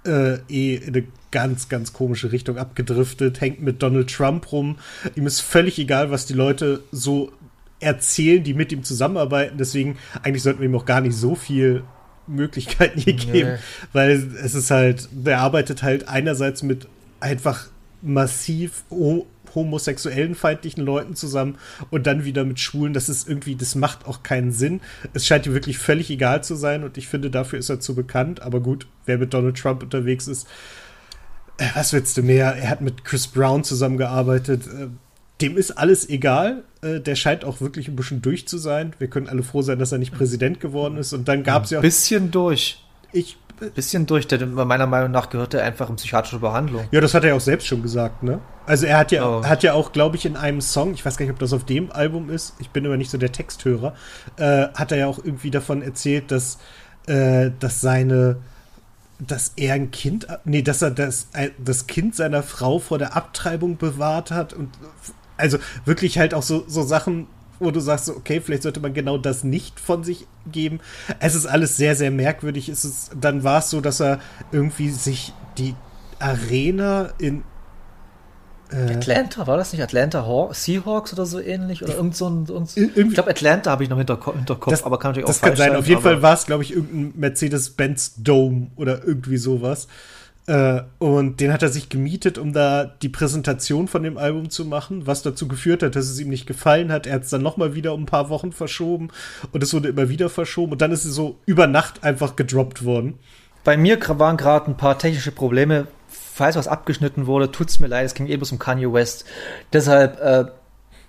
äh, 0.06 0.36
eh 0.50 0.76
in 0.76 0.96
eine 0.96 1.04
ganz, 1.36 1.68
ganz 1.68 1.92
komische 1.92 2.32
Richtung 2.32 2.58
abgedriftet, 2.58 3.42
hängt 3.42 3.62
mit 3.62 3.84
Donald 3.84 4.10
Trump 4.10 4.54
rum. 4.54 4.78
Ihm 5.16 5.28
ist 5.28 5.42
völlig 5.42 5.78
egal, 5.78 6.10
was 6.12 6.26
die 6.26 6.34
Leute 6.34 6.82
so 6.94 7.34
erzählen, 7.82 8.42
die 8.42 8.54
mit 8.54 8.72
ihm 8.72 8.86
zusammenarbeiten. 8.86 9.58
Deswegen, 9.58 9.98
eigentlich 10.24 10.44
sollten 10.44 10.62
wir 10.62 10.70
ihm 10.70 10.76
auch 10.76 10.86
gar 10.86 11.02
nicht 11.02 11.14
so 11.18 11.36
viel 11.36 11.84
Möglichkeiten 12.26 13.02
hier 13.02 13.16
Nee. 13.16 13.32
geben, 13.34 13.58
weil 13.92 14.12
es 14.42 14.56
ist 14.56 14.72
halt, 14.72 15.10
der 15.12 15.40
arbeitet 15.42 15.84
halt 15.84 16.08
einerseits 16.08 16.64
mit 16.64 16.88
einfach 17.20 17.68
massiv 18.02 18.86
ho 18.90 19.28
homosexuellen 19.54 20.36
feindlichen 20.36 20.84
Leuten 20.84 21.16
zusammen 21.16 21.58
und 21.90 22.08
dann 22.08 22.26
wieder 22.26 22.44
mit 22.44 22.60
Schwulen. 22.60 22.94
Das 22.94 23.08
ist 23.08 23.28
irgendwie, 23.28 23.56
das 23.56 23.76
macht 23.76 24.06
auch 24.06 24.22
keinen 24.22 24.52
Sinn. 24.52 24.82
Es 25.14 25.26
scheint 25.26 25.46
ihm 25.48 25.54
wirklich 25.54 25.78
völlig 25.78 26.10
egal 26.10 26.44
zu 26.44 26.56
sein 26.56 26.84
und 26.84 26.98
ich 26.98 27.08
finde, 27.08 27.30
dafür 27.30 27.60
ist 27.60 27.70
er 27.70 27.80
zu 27.80 27.96
bekannt. 27.96 28.42
Aber 28.42 28.60
gut, 28.60 28.86
wer 29.06 29.18
mit 29.18 29.34
Donald 29.34 29.58
Trump 29.58 29.82
unterwegs 29.82 30.28
ist, 30.28 30.46
was 31.76 31.94
willst 31.94 32.18
du 32.18 32.22
mehr? 32.24 32.56
Er 32.56 32.70
hat 32.70 32.82
mit 32.82 33.06
Chris 33.06 33.28
Brown 33.28 33.64
zusammengearbeitet. 33.64 34.68
Äh, 34.68 34.88
dem 35.42 35.58
ist 35.58 35.72
alles 35.72 36.08
egal. 36.10 36.64
Äh, 36.82 37.00
der 37.02 37.16
scheint 37.16 37.44
auch 37.46 37.62
wirklich 37.62 37.88
ein 37.88 37.96
bisschen 37.96 38.22
durch 38.22 38.48
zu 38.48 38.58
sein. 38.58 38.94
Wir 39.00 39.10
können 39.10 39.28
alle 39.30 39.44
froh 39.44 39.62
sein, 39.62 39.80
dass 39.80 39.92
er 39.92 39.98
nicht 39.98 40.14
Präsident 40.14 40.60
geworden 40.60 40.98
ist. 40.98 41.14
Und 41.14 41.28
dann 41.28 41.44
gab 41.44 41.66
es 41.66 41.72
ja 41.72 41.80
auch 41.80 41.82
Bisschen 41.84 42.32
durch. 42.32 42.84
ich, 43.12 43.38
bisschen 43.74 44.06
durch, 44.06 44.28
denn 44.28 44.54
meiner 44.54 44.86
Meinung 44.86 45.12
nach 45.12 45.30
gehört 45.30 45.54
er 45.54 45.64
einfach 45.64 45.90
in 45.90 45.96
psychiatrische 45.96 46.40
Behandlung. 46.40 46.88
Ja, 46.92 47.00
das 47.00 47.14
hat 47.14 47.24
er 47.24 47.30
ja 47.30 47.36
auch 47.36 47.42
selbst 47.42 47.68
schon 47.68 47.82
gesagt, 47.82 48.22
ne? 48.22 48.40
Also 48.66 48.86
er 48.86 48.98
hat 48.98 49.14
ja, 49.14 49.26
Oh. 49.26 49.46
hat 49.46 49.64
ja 49.64 49.72
auch, 49.74 49.94
glaube 49.94 50.18
ich, 50.18 50.26
in 50.26 50.36
einem 50.36 50.60
Song, 50.60 50.94
ich 50.94 51.06
weiß 51.06 51.16
gar 51.16 51.26
nicht, 51.26 51.32
ob 51.32 51.40
das 51.40 51.54
auf 51.54 51.64
dem 51.66 51.90
Album 51.92 52.30
ist, 52.30 52.54
ich 52.60 52.70
bin 52.72 52.86
aber 52.86 52.98
nicht 52.98 53.10
so 53.10 53.18
der 53.18 53.32
Texthörer, 53.32 53.94
äh, 54.36 54.68
hat 54.74 54.92
er 54.92 54.98
ja 54.98 55.08
auch 55.08 55.20
irgendwie 55.24 55.52
davon 55.52 55.82
erzählt, 55.82 56.32
dass, 56.32 56.58
äh, 57.08 57.52
dass 57.62 57.80
seine, 57.80 58.38
dass 59.20 59.54
er 59.56 59.74
ein 59.74 59.92
Kind, 59.92 60.28
nee, 60.44 60.62
dass 60.62 60.82
er 60.82 60.92
das, 60.92 61.28
äh, 61.34 61.52
das 61.58 61.88
Kind 61.88 62.16
seiner 62.16 62.44
Frau 62.44 62.80
vor 62.80 62.98
der 62.98 63.16
Abtreibung 63.16 63.78
bewahrt 63.78 64.32
hat 64.32 64.54
und 64.54 64.70
also 65.38 65.58
wirklich 65.86 66.18
halt 66.18 66.34
auch 66.34 66.44
so, 66.44 66.64
so 66.68 66.84
Sachen, 66.84 67.28
wo 67.60 67.72
du 67.72 67.80
sagst, 67.80 68.10
okay, 68.10 68.42
vielleicht 68.42 68.64
sollte 68.64 68.80
man 68.80 68.94
genau 68.94 69.18
das 69.18 69.44
nicht 69.44 69.80
von 69.80 70.04
sich 70.04 70.28
geben. 70.52 70.80
Es 71.20 71.36
ist 71.36 71.46
alles 71.46 71.78
sehr, 71.78 71.96
sehr 71.96 72.12
merkwürdig. 72.12 72.70
Es 72.70 72.84
ist, 72.84 73.12
dann 73.20 73.44
war 73.44 73.60
es 73.60 73.70
so, 73.70 73.82
dass 73.82 74.02
er 74.02 74.20
irgendwie 74.52 74.90
sich 74.90 75.34
die 75.58 75.76
Arena 76.20 77.14
in 77.18 77.44
Atlanta, 78.72 79.46
war 79.48 79.58
das 79.58 79.72
nicht 79.74 79.82
Atlanta 79.82 80.26
Haw 80.26 80.54
Seahawks 80.54 81.14
oder 81.14 81.26
so 81.26 81.40
ähnlich? 81.40 81.84
Oder 81.84 81.96
irgend 81.96 82.16
so 82.16 82.28
ein. 82.30 82.46
Irgend 82.48 82.70
so, 82.70 82.82
ich 82.82 83.14
glaube, 83.14 83.30
Atlanta 83.30 83.72
habe 83.72 83.84
ich 83.84 83.90
noch 83.90 83.96
im 83.98 84.00
Hinterko 84.00 84.34
Hinterkopf, 84.34 84.72
Das- 84.72 84.84
aber 84.84 84.98
kann 85.00 85.12
natürlich 85.12 85.28
das 85.28 85.38
auch 85.38 85.42
kann 85.42 85.50
falsch 85.50 85.60
sein. 85.60 85.70
sein. 85.72 85.80
Auf 85.80 85.88
jeden 85.88 86.02
Fall 86.02 86.22
war 86.22 86.34
es, 86.34 86.46
glaube 86.46 86.64
ich, 86.64 86.74
irgendein 86.74 87.14
Mercedes-Benz 87.20 88.16
Dome 88.18 88.68
oder 88.76 89.04
irgendwie 89.06 89.38
sowas. 89.38 89.88
Äh, 90.48 90.82
und 91.00 91.40
den 91.40 91.52
hat 91.52 91.64
er 91.64 91.70
sich 91.70 91.90
gemietet, 91.90 92.38
um 92.38 92.54
da 92.54 92.86
die 93.02 93.10
Präsentation 93.10 93.88
von 93.88 94.04
dem 94.04 94.18
Album 94.20 94.52
zu 94.52 94.64
machen, 94.66 95.08
was 95.08 95.24
dazu 95.24 95.48
geführt 95.48 95.82
hat, 95.82 95.96
dass 95.96 96.06
es 96.06 96.20
ihm 96.20 96.30
nicht 96.30 96.46
gefallen 96.46 96.92
hat. 96.92 97.08
Er 97.08 97.16
hat 97.16 97.24
es 97.24 97.32
dann 97.32 97.42
noch 97.42 97.58
mal 97.58 97.74
wieder 97.74 97.94
um 97.96 98.04
ein 98.04 98.06
paar 98.06 98.30
Wochen 98.30 98.52
verschoben 98.52 99.10
und 99.54 99.64
es 99.64 99.74
wurde 99.74 99.90
immer 99.90 100.08
wieder 100.10 100.30
verschoben 100.30 100.74
und 100.74 100.82
dann 100.82 100.92
ist 100.92 101.04
es 101.04 101.16
so 101.16 101.40
über 101.48 101.66
Nacht 101.66 102.04
einfach 102.04 102.36
gedroppt 102.36 102.86
worden. 102.86 103.16
Bei 103.64 103.76
mir 103.76 103.98
waren 104.20 104.38
gerade 104.38 104.70
ein 104.70 104.78
paar 104.78 105.00
technische 105.00 105.32
Probleme. 105.32 105.88
Falls 106.36 106.58
was 106.58 106.68
abgeschnitten 106.68 107.28
wurde, 107.28 107.50
tut's 107.50 107.80
mir 107.80 107.88
leid, 107.88 108.06
es 108.06 108.14
ging 108.14 108.28
eben 108.28 108.46
um 108.52 108.60
Kanye 108.60 108.92
West. 108.92 109.24
Deshalb 109.72 110.20
äh, 110.20 110.44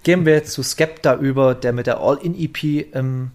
gehen 0.05 0.25
wir 0.25 0.35
jetzt 0.35 0.53
zu 0.53 0.63
Skepta 0.63 1.17
über, 1.17 1.57
der 1.57 1.73
mit 1.73 1.89
der 1.89 1.99
All-In-EP 1.99 2.95
ähm, 2.95 3.33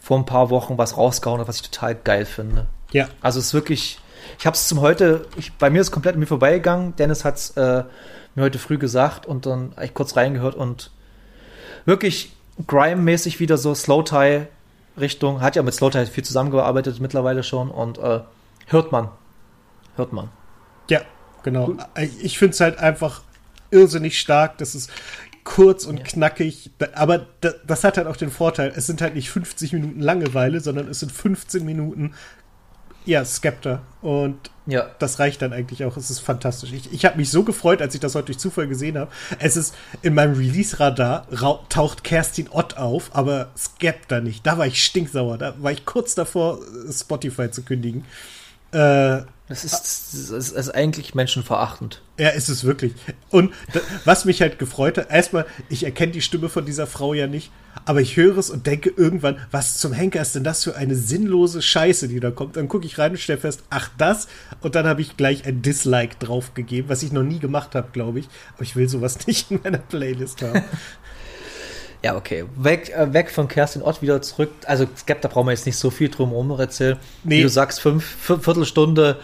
vor 0.00 0.18
ein 0.18 0.26
paar 0.26 0.50
Wochen 0.50 0.76
was 0.76 0.96
rausgehauen 0.96 1.40
hat, 1.40 1.46
was 1.46 1.54
ich 1.54 1.70
total 1.70 1.94
geil 1.94 2.24
finde. 2.24 2.66
Ja, 2.90 3.06
Also 3.20 3.38
es 3.38 3.46
ist 3.46 3.54
wirklich, 3.54 4.00
ich 4.40 4.44
habe 4.44 4.56
es 4.56 4.66
zum 4.66 4.80
heute, 4.80 5.24
ich, 5.36 5.52
bei 5.52 5.70
mir 5.70 5.82
ist 5.82 5.92
komplett 5.92 6.14
an 6.14 6.18
mir 6.18 6.26
vorbeigegangen. 6.26 6.96
Dennis 6.96 7.24
hat 7.24 7.36
es 7.36 7.50
äh, 7.50 7.84
mir 8.34 8.42
heute 8.42 8.58
früh 8.58 8.76
gesagt 8.76 9.24
und 9.24 9.46
dann 9.46 9.74
habe 9.76 9.84
ich 9.84 9.94
kurz 9.94 10.16
reingehört 10.16 10.56
und 10.56 10.90
wirklich 11.84 12.32
Grime-mäßig 12.66 13.38
wieder 13.38 13.56
so 13.56 13.72
Slow-Tie-Richtung. 13.72 15.42
Hat 15.42 15.54
ja 15.54 15.62
mit 15.62 15.74
Slow-Tie 15.74 16.06
viel 16.06 16.24
zusammengearbeitet 16.24 16.98
mittlerweile 16.98 17.44
schon 17.44 17.70
und 17.70 17.98
äh, 17.98 18.18
hört 18.66 18.90
man. 18.90 19.10
Hört 19.94 20.12
man. 20.12 20.30
Ja, 20.90 21.00
genau. 21.42 21.74
Ich, 21.98 22.24
ich 22.24 22.38
finde 22.38 22.54
es 22.54 22.60
halt 22.60 22.78
einfach 22.78 23.22
irrsinnig 23.70 24.18
stark. 24.18 24.58
Das 24.58 24.74
ist 24.74 24.90
kurz 25.44 25.84
und 25.86 25.98
Ja. 25.98 26.04
knackig. 26.04 26.70
Aber 26.94 27.26
da, 27.40 27.52
das 27.66 27.84
hat 27.84 27.96
halt 27.96 28.06
auch 28.06 28.16
den 28.16 28.30
Vorteil, 28.30 28.72
es 28.76 28.86
sind 28.86 29.00
halt 29.00 29.14
nicht 29.14 29.30
50 29.30 29.72
Minuten 29.72 30.00
Langeweile, 30.00 30.60
sondern 30.60 30.88
es 30.88 31.00
sind 31.00 31.10
15 31.12 31.64
Minuten, 31.64 32.12
ja, 33.06 33.24
Skepta. 33.24 33.80
Und 34.02 34.50
Ja. 34.66 34.90
das 34.98 35.18
reicht 35.18 35.40
dann 35.40 35.54
eigentlich 35.54 35.84
auch. 35.84 35.96
Es 35.96 36.10
ist 36.10 36.18
fantastisch. 36.20 36.72
Ich, 36.74 36.92
ich 36.92 37.04
habe 37.06 37.16
mich 37.16 37.30
so 37.30 37.42
gefreut, 37.42 37.80
als 37.80 37.94
ich 37.94 38.00
das 38.00 38.14
heute 38.14 38.26
durch 38.26 38.38
Zufall 38.38 38.68
gesehen 38.68 38.98
habe. 38.98 39.10
Es 39.38 39.56
ist 39.56 39.74
in 40.02 40.12
meinem 40.14 40.34
Release-Radar 40.34 41.26
taucht 41.70 42.04
Kerstin 42.04 42.48
Ott 42.50 42.76
auf, 42.76 43.10
aber 43.16 43.48
Skepta 43.56 44.20
nicht. 44.20 44.46
Da 44.46 44.58
war 44.58 44.66
ich 44.66 44.84
stinksauer. 44.84 45.38
Da 45.38 45.54
war 45.62 45.72
ich 45.72 45.86
kurz 45.86 46.14
davor, 46.14 46.58
Spotify 46.90 47.50
zu 47.50 47.62
kündigen. 47.62 48.04
Äh, 48.72 49.22
Das 49.48 49.64
ist, 49.64 50.30
das 50.30 50.50
ist, 50.50 50.70
eigentlich 50.74 51.14
menschenverachtend. 51.14 52.02
Ja, 52.18 52.28
ist 52.28 52.50
es 52.50 52.64
wirklich. 52.64 52.92
Und 53.30 53.54
was 54.04 54.26
mich 54.26 54.42
halt 54.42 54.58
gefreut 54.58 54.98
hat, 54.98 55.10
erstmal, 55.10 55.46
ich 55.70 55.84
erkenne 55.84 56.12
die 56.12 56.20
Stimme 56.20 56.50
von 56.50 56.66
dieser 56.66 56.86
Frau 56.86 57.14
ja 57.14 57.26
nicht, 57.26 57.50
aber 57.86 58.02
ich 58.02 58.18
höre 58.18 58.36
es 58.36 58.50
und 58.50 58.66
denke 58.66 58.92
irgendwann, 58.94 59.38
was 59.50 59.78
zum 59.78 59.94
Henker 59.94 60.20
ist 60.20 60.34
denn 60.34 60.44
das 60.44 60.64
für 60.64 60.76
eine 60.76 60.94
sinnlose 60.94 61.62
Scheiße, 61.62 62.08
die 62.08 62.20
da 62.20 62.30
kommt? 62.30 62.56
Dann 62.56 62.68
gucke 62.68 62.84
ich 62.84 62.98
rein 62.98 63.12
und 63.12 63.16
stelle 63.16 63.38
fest, 63.38 63.62
ach 63.70 63.90
das, 63.96 64.28
und 64.60 64.74
dann 64.74 64.86
habe 64.86 65.00
ich 65.00 65.16
gleich 65.16 65.46
ein 65.46 65.62
Dislike 65.62 66.16
draufgegeben, 66.18 66.90
was 66.90 67.02
ich 67.02 67.12
noch 67.12 67.22
nie 67.22 67.38
gemacht 67.38 67.74
habe, 67.74 67.88
glaube 67.92 68.18
ich. 68.18 68.28
Aber 68.54 68.64
ich 68.64 68.76
will 68.76 68.88
sowas 68.88 69.26
nicht 69.26 69.50
in 69.50 69.60
meiner 69.64 69.78
Playlist 69.78 70.42
haben. 70.42 70.64
Ja, 72.02 72.16
okay. 72.16 72.44
Weg, 72.56 72.90
äh, 72.90 73.12
weg 73.12 73.30
von 73.30 73.48
Kerstin 73.48 73.82
Ott 73.82 74.02
wieder 74.02 74.22
zurück. 74.22 74.50
Also 74.66 74.86
Skepta 74.96 75.28
brauchen 75.28 75.46
wir 75.46 75.52
jetzt 75.52 75.66
nicht 75.66 75.76
so 75.78 75.90
viel 75.90 76.08
drum 76.08 76.30
herum 76.30 76.50
erzählen. 76.58 76.96
Nee. 77.24 77.38
Wie 77.38 77.42
du 77.42 77.48
sagst, 77.48 77.80
fünf, 77.80 78.04
vier- 78.04 78.38
Viertelstunde 78.38 79.18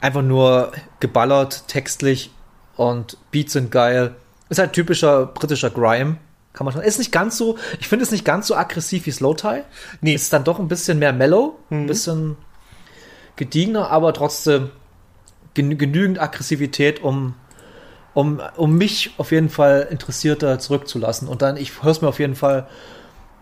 einfach 0.00 0.22
nur 0.22 0.72
geballert, 1.00 1.68
textlich 1.68 2.30
und 2.76 3.16
Beats 3.30 3.54
sind 3.54 3.70
geil. 3.70 4.14
Ist 4.50 4.58
halt 4.58 4.74
typischer 4.74 5.24
britischer 5.26 5.70
Grime, 5.70 6.18
kann 6.52 6.66
man 6.66 6.74
schon. 6.74 6.82
Ist 6.82 6.98
nicht 6.98 7.12
ganz 7.12 7.38
so, 7.38 7.56
ich 7.80 7.88
finde 7.88 8.04
es 8.04 8.10
nicht 8.10 8.24
ganz 8.26 8.46
so 8.46 8.54
aggressiv 8.56 9.06
wie 9.06 9.10
Slow 9.10 9.34
Tie. 9.34 9.62
Nee. 10.02 10.14
Ist 10.14 10.32
dann 10.32 10.44
doch 10.44 10.58
ein 10.58 10.68
bisschen 10.68 10.98
mehr 10.98 11.14
mellow, 11.14 11.54
ein 11.70 11.86
bisschen 11.86 12.36
gediegener, 13.36 13.90
aber 13.90 14.12
trotzdem 14.12 14.70
genü 15.54 15.76
genügend 15.76 16.20
Aggressivität, 16.20 17.02
um, 17.02 17.34
um, 18.16 18.40
um 18.56 18.78
mich 18.78 19.10
auf 19.18 19.30
jeden 19.30 19.50
Fall 19.50 19.86
interessierter 19.90 20.58
zurückzulassen. 20.58 21.28
Und 21.28 21.42
dann, 21.42 21.58
ich 21.58 21.82
höre 21.82 21.90
es 21.90 22.00
mir 22.00 22.08
auf 22.08 22.18
jeden 22.18 22.34
Fall 22.34 22.66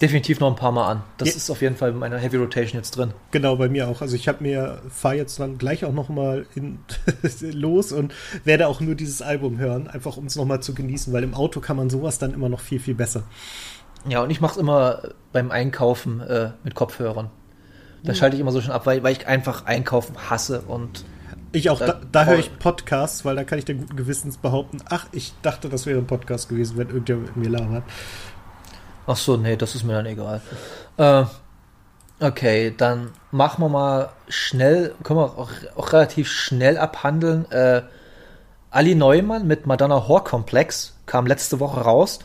definitiv 0.03 0.41
noch 0.41 0.49
ein 0.51 0.57
paar 0.57 0.73
Mal 0.73 0.91
an. 0.91 1.03
Das 1.17 1.29
Ja. 1.29 1.37
ist 1.37 1.49
auf 1.49 1.63
jeden 1.63 1.77
Fall 1.77 1.91
in 1.91 1.97
meiner 1.99 2.19
Heavy 2.19 2.39
Rotation 2.39 2.77
jetzt 2.81 2.91
drin. 2.97 3.13
Genau, 3.31 3.55
bei 3.55 3.69
mir 3.69 3.87
auch. 3.87 4.03
Also 4.03 4.17
ich 4.17 4.27
habe 4.27 4.43
mir, 4.43 4.81
fahre 4.91 5.15
jetzt 5.15 5.39
dann 5.39 5.59
gleich 5.59 5.85
auch 5.85 5.93
noch 5.93 6.09
mal 6.09 6.47
in, 6.57 6.81
los 7.53 7.93
und 7.93 8.13
werde 8.43 8.67
auch 8.67 8.81
nur 8.81 8.97
dieses 8.97 9.23
Album 9.23 9.59
hören, 9.59 9.87
einfach 9.87 10.17
um 10.17 10.27
es 10.27 10.35
noch 10.35 10.45
mal 10.45 10.61
zu 10.61 10.75
genießen, 10.75 11.13
weil 11.13 11.23
im 11.23 11.35
Auto 11.35 11.61
kann 11.61 11.77
man 11.77 11.89
sowas 11.89 12.19
dann 12.19 12.35
immer 12.35 12.49
noch 12.49 12.59
viel, 12.61 12.81
viel 12.81 12.97
besser. 12.97 13.23
Ja, 14.09 14.25
und 14.25 14.31
ich 14.31 14.41
mache 14.41 14.55
es 14.55 14.59
immer 14.59 15.03
beim 15.33 15.53
Einkaufen 15.53 16.21
äh, 16.21 16.51
mit 16.65 16.75
Kopfhörern. 16.75 17.31
Da 18.03 18.13
schalte 18.13 18.35
ich 18.35 18.41
immer 18.41 18.51
so 18.53 18.61
schon 18.61 18.73
ab, 18.73 18.87
weil, 18.87 19.05
weil 19.05 19.13
ich 19.13 19.29
einfach 19.29 19.67
Einkaufen 19.67 20.17
hasse 20.29 20.63
und 20.67 21.05
Ich 21.55 21.71
auch, 21.71 21.79
Da- 21.79 22.01
da, 22.11 22.25
höre 22.25 22.39
ich 22.39 22.59
Podcasts, 22.59 23.25
weil 23.25 23.37
da 23.37 23.45
kann 23.45 23.59
ich 23.59 23.65
dann 23.65 23.79
guten 23.79 23.97
Gewissens 23.97 24.37
behaupten, 24.37 24.79
ach, 24.91 25.07
ich 25.13 25.33
dachte, 25.43 25.69
das 25.69 25.87
wäre 25.87 25.99
ein 25.99 26.07
Podcast 26.07 26.49
gewesen, 26.49 26.77
wenn 26.77 26.89
irgendjemand 26.89 27.37
mit 27.37 27.47
mir 27.49 27.59
labert. 27.59 27.85
Ach 29.07 29.17
so, 29.17 29.37
nee, 29.37 29.57
das 29.57 29.75
ist 29.75 29.85
mir 29.85 29.93
dann 29.95 30.07
egal. 30.07 30.41
Äh, 30.97 31.25
okay, 32.21 32.75
dann 32.77 33.11
machen 33.31 33.63
wir 33.63 33.69
mal 33.69 34.11
schnell, 34.29 34.95
können 35.03 35.21
wir 35.21 35.39
auch, 35.39 35.51
auch 35.77 35.93
relativ 35.93 36.29
schnell 36.31 36.77
abhandeln. 36.79 37.51
Äh, 37.51 37.83
Ali 38.71 38.95
Neumann 38.95 39.47
mit 39.47 39.67
Madonna 39.67 40.09
Horror 40.09 40.25
Complex 40.25 40.95
kam 41.07 41.27
letzte 41.27 41.61
Woche 41.61 41.81
raus. 41.83 42.19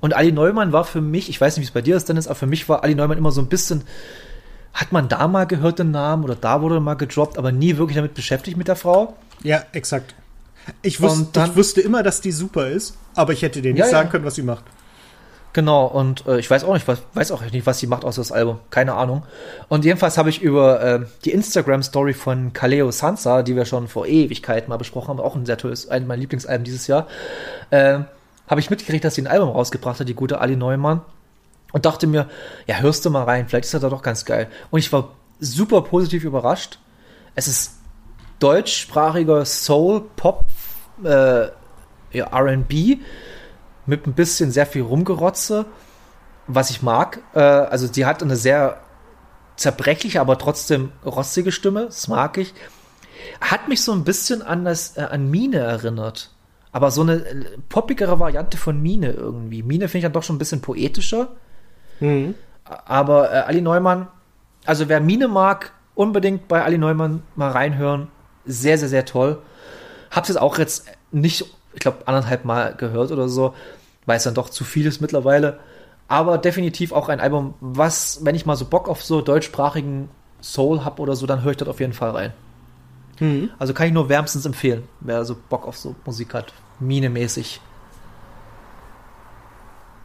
Und 0.00 0.14
Ali 0.14 0.32
Neumann 0.32 0.72
war 0.72 0.84
für 0.84 1.00
mich, 1.00 1.28
ich 1.28 1.40
weiß 1.40 1.56
nicht, 1.56 1.62
wie 1.66 1.68
es 1.68 1.74
bei 1.74 1.82
dir 1.82 1.96
ist, 1.96 2.08
Dennis, 2.08 2.26
aber 2.26 2.36
für 2.36 2.46
mich 2.46 2.68
war 2.68 2.82
Ali 2.82 2.94
Neumann 2.94 3.18
immer 3.18 3.30
so 3.32 3.40
ein 3.40 3.48
bisschen, 3.48 3.84
hat 4.74 4.92
man 4.92 5.08
da 5.08 5.26
mal 5.28 5.44
gehört 5.46 5.78
den 5.78 5.90
Namen 5.90 6.24
oder 6.24 6.36
da 6.36 6.62
wurde 6.62 6.80
mal 6.80 6.94
gedroppt, 6.94 7.38
aber 7.38 7.52
nie 7.52 7.76
wirklich 7.76 7.96
damit 7.96 8.14
beschäftigt 8.14 8.56
mit 8.56 8.68
der 8.68 8.76
Frau. 8.76 9.16
Ja, 9.42 9.62
exakt. 9.72 10.14
Ich, 10.82 11.00
wus 11.00 11.12
Und 11.14 11.36
dann- 11.36 11.50
ich 11.50 11.56
wusste 11.56 11.80
immer, 11.80 12.02
dass 12.02 12.20
die 12.20 12.32
super 12.32 12.68
ist, 12.68 12.94
aber 13.14 13.32
ich 13.32 13.42
hätte 13.42 13.62
dir 13.62 13.72
nicht 13.72 13.80
Ja, 13.80 13.86
ja. 13.86 13.90
sagen 13.90 14.10
können, 14.10 14.24
was 14.24 14.34
sie 14.34 14.42
macht. 14.42 14.64
Genau, 15.54 15.86
und 15.86 16.26
äh, 16.26 16.38
ich 16.38 16.48
weiß 16.50 16.62
auch 16.64 16.74
nicht, 16.74 16.86
was, 16.86 17.00
weiß 17.14 17.32
auch 17.32 17.40
nicht, 17.40 17.66
was 17.66 17.78
sie 17.78 17.86
macht 17.86 18.04
außer 18.04 18.20
das 18.20 18.30
Album. 18.30 18.60
Keine 18.70 18.92
Ahnung. 18.94 19.22
Und 19.68 19.84
jedenfalls 19.84 20.18
habe 20.18 20.28
ich 20.28 20.42
über 20.42 20.80
äh, 20.82 21.00
die 21.24 21.32
Instagram-Story 21.32 22.12
von 22.12 22.52
Kaleo 22.52 22.90
Sansa, 22.90 23.42
die 23.42 23.56
wir 23.56 23.64
schon 23.64 23.88
vor 23.88 24.06
Ewigkeiten 24.06 24.68
mal 24.68 24.76
besprochen 24.76 25.08
haben, 25.08 25.20
auch 25.20 25.34
ein 25.34 25.46
sehr 25.46 25.56
tolles, 25.56 25.88
ein 25.88 26.06
meiner 26.06 26.20
Lieblingsalben 26.20 26.64
dieses 26.64 26.86
Jahr, 26.86 27.06
äh, 27.70 28.00
habe 28.46 28.60
ich 28.60 28.68
mitgekriegt, 28.70 29.04
dass 29.04 29.14
sie 29.14 29.22
ein 29.22 29.26
Album 29.26 29.48
rausgebracht 29.48 29.98
hat, 30.00 30.08
die 30.08 30.14
gute 30.14 30.40
Ali 30.40 30.54
Neumann. 30.54 31.00
Und 31.72 31.84
dachte 31.84 32.06
mir, 32.06 32.28
ja, 32.66 32.76
hörst 32.76 33.04
du 33.04 33.10
mal 33.10 33.24
rein, 33.24 33.48
vielleicht 33.48 33.66
ist 33.66 33.74
das 33.74 33.82
da 33.82 33.90
doch 33.90 34.02
ganz 34.02 34.24
geil. 34.24 34.48
Und 34.70 34.78
ich 34.78 34.92
war 34.92 35.12
super 35.38 35.82
positiv 35.82 36.24
überrascht. 36.24 36.78
Es 37.34 37.46
ist 37.46 37.74
deutschsprachiger 38.38 39.44
Soul, 39.44 40.02
Pop, 40.16 40.46
äh, 41.04 41.48
ja, 42.12 42.26
RB 42.32 42.98
mit 43.86 44.06
ein 44.06 44.12
bisschen 44.12 44.50
sehr 44.50 44.66
viel 44.66 44.82
Rumgerotze, 44.82 45.66
was 46.46 46.70
ich 46.70 46.82
mag. 46.82 47.20
Äh, 47.34 47.40
also 47.40 47.86
sie 47.90 48.06
hat 48.06 48.22
eine 48.22 48.36
sehr 48.36 48.80
zerbrechliche, 49.56 50.20
aber 50.20 50.38
trotzdem 50.38 50.92
rostige 51.04 51.52
Stimme, 51.52 51.86
das 51.86 52.08
mag 52.08 52.38
ich. 52.38 52.54
Hat 53.40 53.68
mich 53.68 53.82
so 53.82 53.92
ein 53.92 54.04
bisschen 54.04 54.42
an 54.42 54.64
das 54.64 54.96
äh, 54.96 55.02
an 55.02 55.30
Mine 55.30 55.58
erinnert. 55.58 56.30
Aber 56.70 56.90
so 56.90 57.00
eine 57.00 57.14
äh, 57.14 57.44
poppigere 57.68 58.20
Variante 58.20 58.56
von 58.56 58.80
Mine 58.80 59.12
irgendwie. 59.12 59.62
Mine 59.62 59.88
finde 59.88 59.98
ich 59.98 60.04
dann 60.04 60.12
doch 60.12 60.22
schon 60.22 60.36
ein 60.36 60.40
bisschen 60.40 60.60
poetischer. 60.60 61.28
Mhm. 62.00 62.34
Aber 62.64 63.32
äh, 63.32 63.38
Ali 63.38 63.60
Neumann, 63.60 64.08
also 64.66 64.88
wer 64.88 65.00
Mine 65.00 65.28
mag, 65.28 65.72
unbedingt 65.94 66.48
bei 66.48 66.62
Ali 66.62 66.78
Neumann 66.78 67.22
mal 67.34 67.50
reinhören. 67.50 68.08
Sehr, 68.44 68.78
sehr, 68.78 68.88
sehr 68.88 69.04
toll. 69.04 69.38
Hab's 70.10 70.28
jetzt 70.28 70.38
auch 70.40 70.58
jetzt 70.58 70.86
nicht, 71.10 71.44
ich 71.74 71.80
glaube, 71.80 72.06
anderthalb 72.06 72.44
Mal 72.44 72.74
gehört 72.74 73.10
oder 73.10 73.28
so, 73.28 73.54
weil 74.06 74.16
es 74.16 74.24
dann 74.24 74.34
doch 74.34 74.50
zu 74.50 74.64
viel 74.64 74.86
ist 74.86 75.00
mittlerweile. 75.00 75.60
Aber 76.08 76.38
definitiv 76.38 76.92
auch 76.92 77.08
ein 77.08 77.20
Album, 77.20 77.54
was, 77.60 78.24
wenn 78.24 78.34
ich 78.34 78.46
mal 78.46 78.56
so 78.56 78.64
Bock 78.64 78.88
auf 78.88 79.02
so 79.02 79.20
deutschsprachigen 79.20 80.08
Soul 80.40 80.84
habe 80.84 81.02
oder 81.02 81.16
so, 81.16 81.26
dann 81.26 81.42
höre 81.42 81.50
ich 81.50 81.56
dort 81.58 81.68
auf 81.68 81.80
jeden 81.80 81.92
Fall 81.92 82.10
rein. 82.10 82.32
Mhm. 83.20 83.50
Also 83.58 83.74
kann 83.74 83.88
ich 83.88 83.92
nur 83.92 84.08
wärmstens 84.08 84.46
empfehlen, 84.46 84.88
wer 85.00 85.24
so 85.24 85.36
Bock 85.48 85.66
auf 85.66 85.76
so 85.76 85.94
Musik 86.06 86.32
hat. 86.34 86.52
Mine-mäßig. 86.80 87.60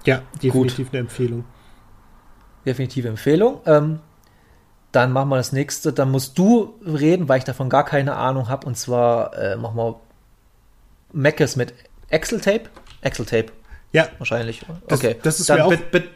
Ja, 0.06 0.22
definitiv 0.42 0.90
eine 0.92 1.00
Empfehlung. 1.00 1.46
Definitive 2.66 3.08
Empfehlung. 3.08 3.62
Ähm, 3.66 4.00
dann 4.92 5.12
machen 5.12 5.30
wir 5.30 5.38
das 5.38 5.52
nächste. 5.52 5.92
Dann 5.94 6.12
musst 6.12 6.38
du 6.38 6.76
reden, 6.86 7.28
weil 7.28 7.40
ich 7.40 7.44
davon 7.44 7.70
gar 7.70 7.86
keine 7.86 8.16
Ahnung 8.16 8.50
habe. 8.50 8.68
Und 8.68 8.78
zwar 8.78 9.38
äh, 9.38 9.56
machen 9.56 9.76
wir 9.76 10.00
Meckes 11.12 11.56
mit 11.56 11.74
Excel-Tape. 12.10 12.70
Excel-Tape. 13.02 13.48
Ja. 13.92 14.08
Wahrscheinlich. 14.18 14.62
Das, 14.88 15.00
okay. 15.00 15.16
Das 15.24 15.40
ist 15.40 15.50
dann 15.50 15.58
mir 15.58 15.66
auch, 15.66 15.70
bit, 15.70 15.92
bit, 15.92 16.10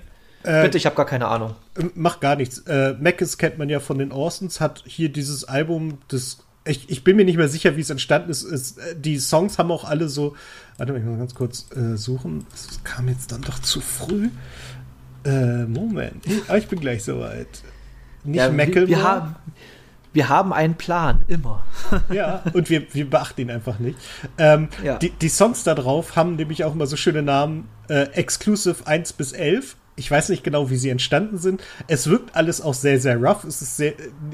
äh, 0.43 0.63
bitte, 0.63 0.77
ich 0.77 0.85
habe 0.85 0.95
gar 0.95 1.05
keine 1.05 1.27
Ahnung. 1.27 1.55
Macht 1.95 2.21
gar 2.21 2.35
nichts. 2.35 2.59
Äh, 2.59 2.93
Mackes 2.99 3.37
kennt 3.37 3.57
man 3.57 3.69
ja 3.69 3.79
von 3.79 3.97
den 3.97 4.11
Orsons, 4.11 4.61
hat 4.61 4.83
hier 4.85 5.09
dieses 5.09 5.43
Album, 5.43 5.99
das 6.07 6.39
ich, 6.67 6.89
ich 6.89 7.03
bin 7.03 7.15
mir 7.15 7.25
nicht 7.25 7.37
mehr 7.37 7.47
sicher, 7.47 7.77
wie 7.77 7.81
es 7.81 7.89
entstanden 7.89 8.29
ist. 8.29 8.43
Es, 8.43 8.77
äh, 8.77 8.95
die 8.95 9.19
Songs 9.19 9.57
haben 9.57 9.71
auch 9.71 9.85
alle 9.85 10.09
so. 10.09 10.35
Warte 10.77 10.93
mal, 10.93 10.99
ich 10.99 11.05
muss 11.05 11.17
ganz 11.17 11.35
kurz 11.35 11.67
äh, 11.75 11.95
suchen. 11.97 12.45
Es 12.53 12.83
kam 12.83 13.07
jetzt 13.07 13.31
dann 13.31 13.41
doch 13.41 13.59
zu 13.59 13.81
früh. 13.81 14.29
Äh, 15.28 15.65
Moment. 15.65 16.23
Aber 16.47 16.57
ich 16.57 16.67
bin 16.67 16.80
gleich 16.80 17.03
soweit. 17.03 17.47
Nicht 18.23 18.38
ja, 18.38 18.49
Macklemore. 18.49 18.88
Wir, 18.88 18.97
wir, 18.97 19.03
haben, 19.03 19.36
wir 20.13 20.30
haben 20.30 20.53
einen 20.53 20.75
Plan, 20.75 21.25
immer. 21.28 21.65
ja, 22.13 22.43
und 22.53 22.69
wir, 22.69 22.93
wir 22.93 23.09
beachten 23.09 23.41
ihn 23.41 23.51
einfach 23.51 23.80
nicht. 23.80 23.97
Ähm, 24.38 24.69
ja. 24.84 24.97
die, 24.97 25.09
die 25.09 25.30
Songs 25.30 25.63
da 25.63 25.75
drauf 25.75 26.15
haben 26.15 26.36
nämlich 26.36 26.63
auch 26.63 26.73
immer 26.73 26.88
so 26.88 26.95
schöne 26.95 27.21
Namen. 27.21 27.67
Äh, 27.89 28.03
Exclusive 28.13 28.88
1 28.88 29.13
bis 29.13 29.34
11 29.34 29.75
ich 29.97 30.11
weiß 30.11 30.30
nicht 30.30 30.43
genau, 30.43 30.69
wie 30.69 30.78
sie 30.78 30.91
entstanden 30.91 31.39
sind. 31.39 31.61
Es 31.88 32.07
wirkt 32.07 32.36
alles 32.36 32.61
auch 32.61 32.75
sehr, 32.75 32.99
sehr 32.99 33.17
rough. 33.17 33.43
Es 33.43 33.63
ist 33.63 33.78
sehr, 33.78 33.93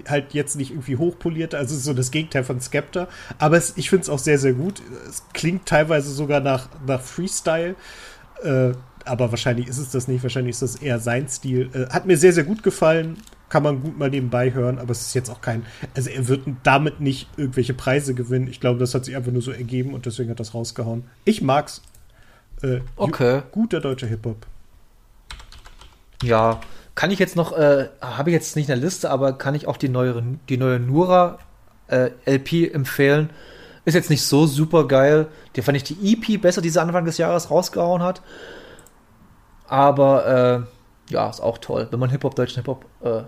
halt 0.10 0.34
jetzt 0.34 0.58
nicht 0.58 0.72
irgendwie 0.72 0.98
hochpoliert, 0.98 1.56
also 1.56 1.76
so 1.78 1.94
das 1.94 2.12
Gegenteil 2.12 2.44
von 2.44 2.60
Skepta. 2.60 3.08
Aber 3.40 3.56
es, 3.56 3.74
ich 3.78 3.90
finde 3.90 4.04
es 4.04 4.10
auch 4.10 4.20
sehr, 4.20 4.38
sehr 4.38 4.54
gut. 4.54 4.82
Es 5.08 5.24
klingt 5.34 5.66
teilweise 5.66 6.12
sogar 6.12 6.42
nach, 6.42 6.68
nach 6.86 7.00
Freestyle. 7.00 7.76
Äh, 8.44 8.74
aber 9.06 9.32
wahrscheinlich 9.32 9.68
ist 9.68 9.78
es 9.78 9.92
das 9.92 10.08
nicht. 10.08 10.24
Wahrscheinlich 10.24 10.52
ist 10.52 10.62
das 10.62 10.76
eher 10.76 11.00
sein 11.00 11.28
Stil. 11.28 11.70
Äh, 11.74 11.94
hat 11.94 12.06
mir 12.06 12.18
sehr, 12.18 12.34
sehr 12.34 12.44
gut 12.44 12.64
gefallen. 12.64 13.18
Kann 13.50 13.64
man 13.64 13.82
gut 13.82 13.98
mal 13.98 14.10
nebenbei 14.10 14.54
hören, 14.54 14.80
aber 14.80 14.92
es 14.92 15.02
ist 15.02 15.14
jetzt 15.14 15.30
auch 15.30 15.42
kein. 15.42 15.66
Also 15.96 16.10
er 16.10 16.28
wird 16.28 16.42
damit 16.64 17.00
nicht 17.00 17.28
irgendwelche 17.38 17.74
Preise 17.74 18.14
gewinnen. 18.14 18.48
Ich 18.48 18.60
glaube, 18.60 18.80
das 18.80 18.96
hat 18.96 19.06
sich 19.06 19.16
einfach 19.16 19.32
nur 19.32 19.42
so 19.42 19.52
ergeben 19.52 19.94
und 19.94 20.06
deswegen 20.06 20.30
hat 20.30 20.40
das 20.40 20.54
rausgehauen. 20.54 21.04
Ich 21.26 21.42
mag's. 21.42 21.82
Äh, 22.64 22.80
okay. 22.96 23.44
Guter 23.52 23.80
deutscher 23.80 24.08
Hip-Hop. 24.08 24.48
Ja, 26.24 26.62
kann 26.96 27.12
ich 27.12 27.20
jetzt 27.20 27.36
noch, 27.36 27.58
äh, 27.58 27.90
habe 28.02 28.30
ich 28.30 28.34
jetzt 28.34 28.56
nicht 28.56 28.70
in 28.70 28.76
der 28.80 28.84
Liste, 28.84 29.10
aber 29.10 29.34
kann 29.34 29.56
ich 29.56 29.68
auch 29.68 29.78
die 29.78 29.90
neue, 29.90 30.24
die 30.48 30.58
neue 30.58 30.80
Nura 30.80 31.40
äh, 31.88 32.12
LP 32.26 32.74
empfehlen. 32.74 33.30
Ist 33.86 33.96
jetzt 33.96 34.10
nicht 34.10 34.24
so 34.24 34.48
super 34.48 34.88
geil. 34.88 35.28
Die 35.56 35.62
fand 35.62 35.76
ich 35.76 35.84
die 35.84 36.14
EP 36.14 36.42
besser, 36.42 36.62
die 36.62 36.70
sie 36.70 36.82
Anfang 36.82 37.06
des 37.06 37.18
Jahres 37.18 37.52
rausgehauen 37.52 38.02
hat. 38.02 38.22
Aber 39.68 40.66
äh, 41.10 41.14
ja, 41.14 41.30
ist 41.30 41.42
auch 41.42 41.58
toll, 41.58 41.88
wenn 41.92 42.00
man 42.00 42.10
Hip-Hop, 42.10 42.36
deutschen 42.36 42.64
Hip-Hop 42.64 42.86
äh, 43.02 43.24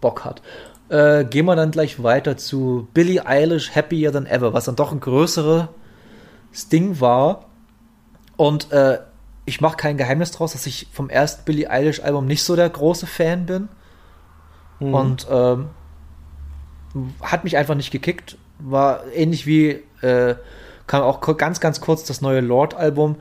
Bock 0.00 0.24
hat. 0.24 0.42
Äh, 0.88 1.24
gehen 1.24 1.44
wir 1.44 1.56
dann 1.56 1.70
gleich 1.70 2.02
weiter 2.02 2.36
zu 2.36 2.88
Billie 2.94 3.26
Eilish 3.26 3.74
Happier 3.74 4.12
Than 4.12 4.26
Ever, 4.26 4.54
was 4.54 4.64
dann 4.64 4.76
doch 4.76 4.92
ein 4.92 5.00
größeres 5.00 5.68
Ding 6.72 7.00
war. 7.00 7.46
Und 8.36 8.72
äh, 8.72 8.98
ich 9.44 9.60
mache 9.60 9.76
kein 9.76 9.96
Geheimnis 9.96 10.30
draus, 10.30 10.52
dass 10.52 10.66
ich 10.66 10.88
vom 10.92 11.10
ersten 11.10 11.44
Billie 11.44 11.70
Eilish 11.70 12.02
Album 12.02 12.26
nicht 12.26 12.42
so 12.42 12.56
der 12.56 12.68
große 12.68 13.06
Fan 13.06 13.46
bin. 13.46 13.68
Mhm. 14.78 14.94
Und 14.94 15.26
ähm, 15.30 15.70
hat 17.20 17.44
mich 17.44 17.56
einfach 17.56 17.74
nicht 17.74 17.90
gekickt. 17.90 18.38
War 18.58 19.06
ähnlich 19.12 19.46
wie, 19.46 19.82
äh, 20.00 20.36
kam 20.86 21.02
auch 21.02 21.20
ganz, 21.36 21.60
ganz 21.60 21.80
kurz 21.80 22.04
das 22.04 22.20
neue 22.20 22.40
Lord-Album. 22.40 23.16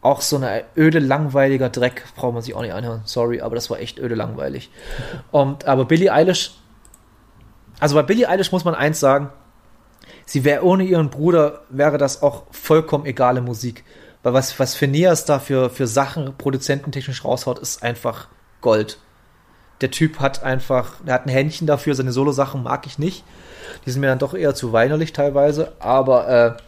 Auch 0.00 0.20
so 0.20 0.36
ein 0.36 0.62
öde, 0.76 1.00
langweiliger 1.00 1.68
Dreck, 1.68 2.04
braucht 2.14 2.34
man 2.34 2.42
sich 2.42 2.54
auch 2.54 2.62
nicht 2.62 2.72
anhören. 2.72 3.02
Sorry, 3.04 3.40
aber 3.40 3.54
das 3.54 3.68
war 3.68 3.80
echt 3.80 3.98
öde, 3.98 4.14
langweilig. 4.14 4.70
Und, 5.30 5.64
aber 5.66 5.84
Billie 5.84 6.12
Eilish, 6.12 6.52
also 7.80 7.94
bei 7.94 8.02
Billie 8.02 8.28
Eilish 8.28 8.52
muss 8.52 8.64
man 8.64 8.74
eins 8.74 9.00
sagen, 9.00 9.30
sie 10.24 10.44
wäre 10.44 10.64
ohne 10.64 10.84
ihren 10.84 11.10
Bruder, 11.10 11.62
wäre 11.68 11.98
das 11.98 12.22
auch 12.22 12.44
vollkommen 12.50 13.06
egale 13.06 13.40
Musik. 13.40 13.84
Weil 14.22 14.34
was, 14.34 14.58
was 14.58 14.74
Phineas 14.74 15.24
da 15.24 15.38
für, 15.38 15.70
für 15.70 15.86
Sachen 15.86 16.36
produzententechnisch 16.36 17.24
raushaut, 17.24 17.58
ist 17.58 17.82
einfach 17.82 18.28
Gold. 18.60 18.98
Der 19.80 19.90
Typ 19.90 20.18
hat 20.18 20.42
einfach, 20.42 20.94
er 21.06 21.14
hat 21.14 21.26
ein 21.26 21.30
Händchen 21.30 21.66
dafür, 21.66 21.94
seine 21.94 22.12
Solo-Sachen 22.12 22.62
mag 22.62 22.86
ich 22.86 22.98
nicht. 22.98 23.24
Die 23.86 23.90
sind 23.90 24.00
mir 24.00 24.08
dann 24.08 24.18
doch 24.18 24.34
eher 24.34 24.54
zu 24.54 24.72
weinerlich 24.72 25.12
teilweise, 25.12 25.72
aber 25.78 26.28
äh, 26.28 26.62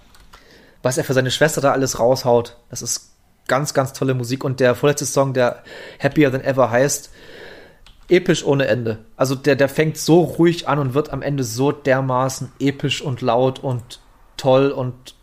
was 0.82 0.96
er 0.96 1.04
für 1.04 1.14
seine 1.14 1.30
Schwester 1.30 1.60
da 1.60 1.72
alles 1.72 1.98
raushaut, 1.98 2.56
das 2.70 2.82
ist 2.82 3.09
ganz, 3.50 3.74
ganz 3.74 3.92
tolle 3.92 4.14
Musik. 4.14 4.44
Und 4.44 4.60
der 4.60 4.74
vorletzte 4.74 5.04
Song, 5.04 5.34
der 5.34 5.64
Happier 6.02 6.30
Than 6.30 6.40
Ever 6.40 6.70
heißt, 6.70 7.10
episch 8.08 8.44
ohne 8.44 8.68
Ende. 8.68 8.98
Also 9.16 9.34
der, 9.34 9.56
der 9.56 9.68
fängt 9.68 9.98
so 9.98 10.20
ruhig 10.20 10.68
an 10.68 10.78
und 10.78 10.94
wird 10.94 11.12
am 11.12 11.20
Ende 11.20 11.42
so 11.42 11.72
dermaßen 11.72 12.52
episch 12.60 13.02
und 13.02 13.20
laut 13.20 13.58
und 13.58 14.00
toll 14.36 14.70
und 14.70 15.14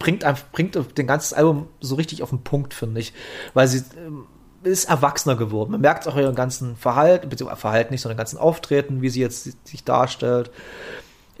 bringt, 0.00 0.24
bringt 0.50 0.76
den 0.98 1.06
ganzen 1.06 1.36
Album 1.36 1.68
so 1.80 1.94
richtig 1.94 2.24
auf 2.24 2.30
den 2.30 2.42
Punkt, 2.42 2.74
finde 2.74 3.00
ich. 3.00 3.12
Weil 3.54 3.68
sie 3.68 3.84
ähm, 3.96 4.26
ist 4.64 4.88
erwachsener 4.88 5.36
geworden. 5.36 5.70
Man 5.70 5.80
merkt 5.80 6.08
auch 6.08 6.16
ihren 6.16 6.34
ganzen 6.34 6.76
Verhalten, 6.76 7.28
beziehungsweise 7.28 7.60
Verhalten 7.60 7.92
nicht, 7.92 8.00
sondern 8.00 8.18
ganzen 8.18 8.38
Auftreten, 8.38 9.00
wie 9.00 9.10
sie 9.10 9.20
jetzt 9.20 9.66
sich 9.66 9.84
darstellt. 9.84 10.50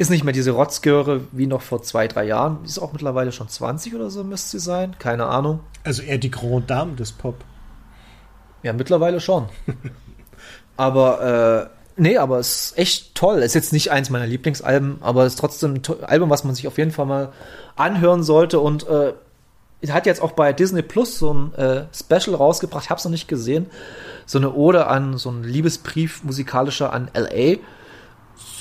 Ist 0.00 0.08
nicht 0.08 0.24
mehr 0.24 0.32
diese 0.32 0.52
Rotzgöre 0.52 1.26
wie 1.30 1.46
noch 1.46 1.60
vor 1.60 1.82
zwei, 1.82 2.08
drei 2.08 2.24
Jahren. 2.24 2.64
Ist 2.64 2.78
auch 2.78 2.94
mittlerweile 2.94 3.32
schon 3.32 3.50
20 3.50 3.94
oder 3.94 4.08
so, 4.08 4.24
müsste 4.24 4.52
sie 4.52 4.64
sein. 4.64 4.96
Keine 4.98 5.26
Ahnung. 5.26 5.60
Also 5.84 6.00
eher 6.00 6.16
die 6.16 6.30
Grand 6.30 6.70
Dame 6.70 6.94
des 6.94 7.12
Pop. 7.12 7.44
Ja, 8.62 8.72
mittlerweile 8.72 9.20
schon. 9.20 9.50
aber, 10.78 11.68
äh, 11.98 12.00
nee, 12.00 12.16
aber 12.16 12.38
es 12.38 12.70
ist 12.70 12.78
echt 12.78 13.14
toll. 13.14 13.40
Ist 13.40 13.52
jetzt 13.52 13.74
nicht 13.74 13.90
eins 13.90 14.08
meiner 14.08 14.26
Lieblingsalben, 14.26 15.02
aber 15.02 15.26
es 15.26 15.34
ist 15.34 15.38
trotzdem 15.38 15.74
ein 15.74 16.04
Album, 16.04 16.30
was 16.30 16.44
man 16.44 16.54
sich 16.54 16.66
auf 16.66 16.78
jeden 16.78 16.92
Fall 16.92 17.04
mal 17.04 17.32
anhören 17.76 18.22
sollte. 18.22 18.58
Und 18.58 18.88
äh, 18.88 19.12
hat 19.90 20.06
jetzt 20.06 20.22
auch 20.22 20.32
bei 20.32 20.54
Disney 20.54 20.80
Plus 20.80 21.18
so 21.18 21.34
ein 21.34 21.54
äh, 21.56 21.84
Special 21.92 22.34
rausgebracht, 22.34 22.84
ich 22.84 22.90
habe 22.90 23.00
es 23.00 23.04
noch 23.04 23.12
nicht 23.12 23.28
gesehen. 23.28 23.66
So 24.24 24.38
eine 24.38 24.54
Ode 24.54 24.86
an, 24.86 25.18
so 25.18 25.30
ein 25.30 25.44
Liebesbrief 25.44 26.24
musikalischer 26.24 26.90
an 26.90 27.10
LA. 27.14 27.58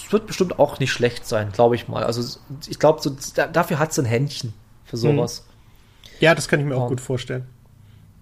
Wird 0.09 0.27
bestimmt 0.27 0.59
auch 0.59 0.79
nicht 0.79 0.91
schlecht 0.91 1.27
sein, 1.27 1.51
glaube 1.51 1.75
ich 1.75 1.87
mal. 1.87 2.03
Also 2.03 2.39
ich 2.67 2.79
glaube, 2.79 3.01
so, 3.01 3.15
da, 3.35 3.47
dafür 3.47 3.79
hat 3.79 3.91
es 3.91 3.99
ein 3.99 4.05
Händchen 4.05 4.53
für 4.85 4.97
mhm. 4.97 5.01
sowas. 5.01 5.45
Ja, 6.19 6.35
das 6.35 6.47
kann 6.47 6.59
ich 6.59 6.65
mir 6.65 6.75
auch 6.75 6.87
gut 6.87 7.01
vorstellen. 7.01 7.47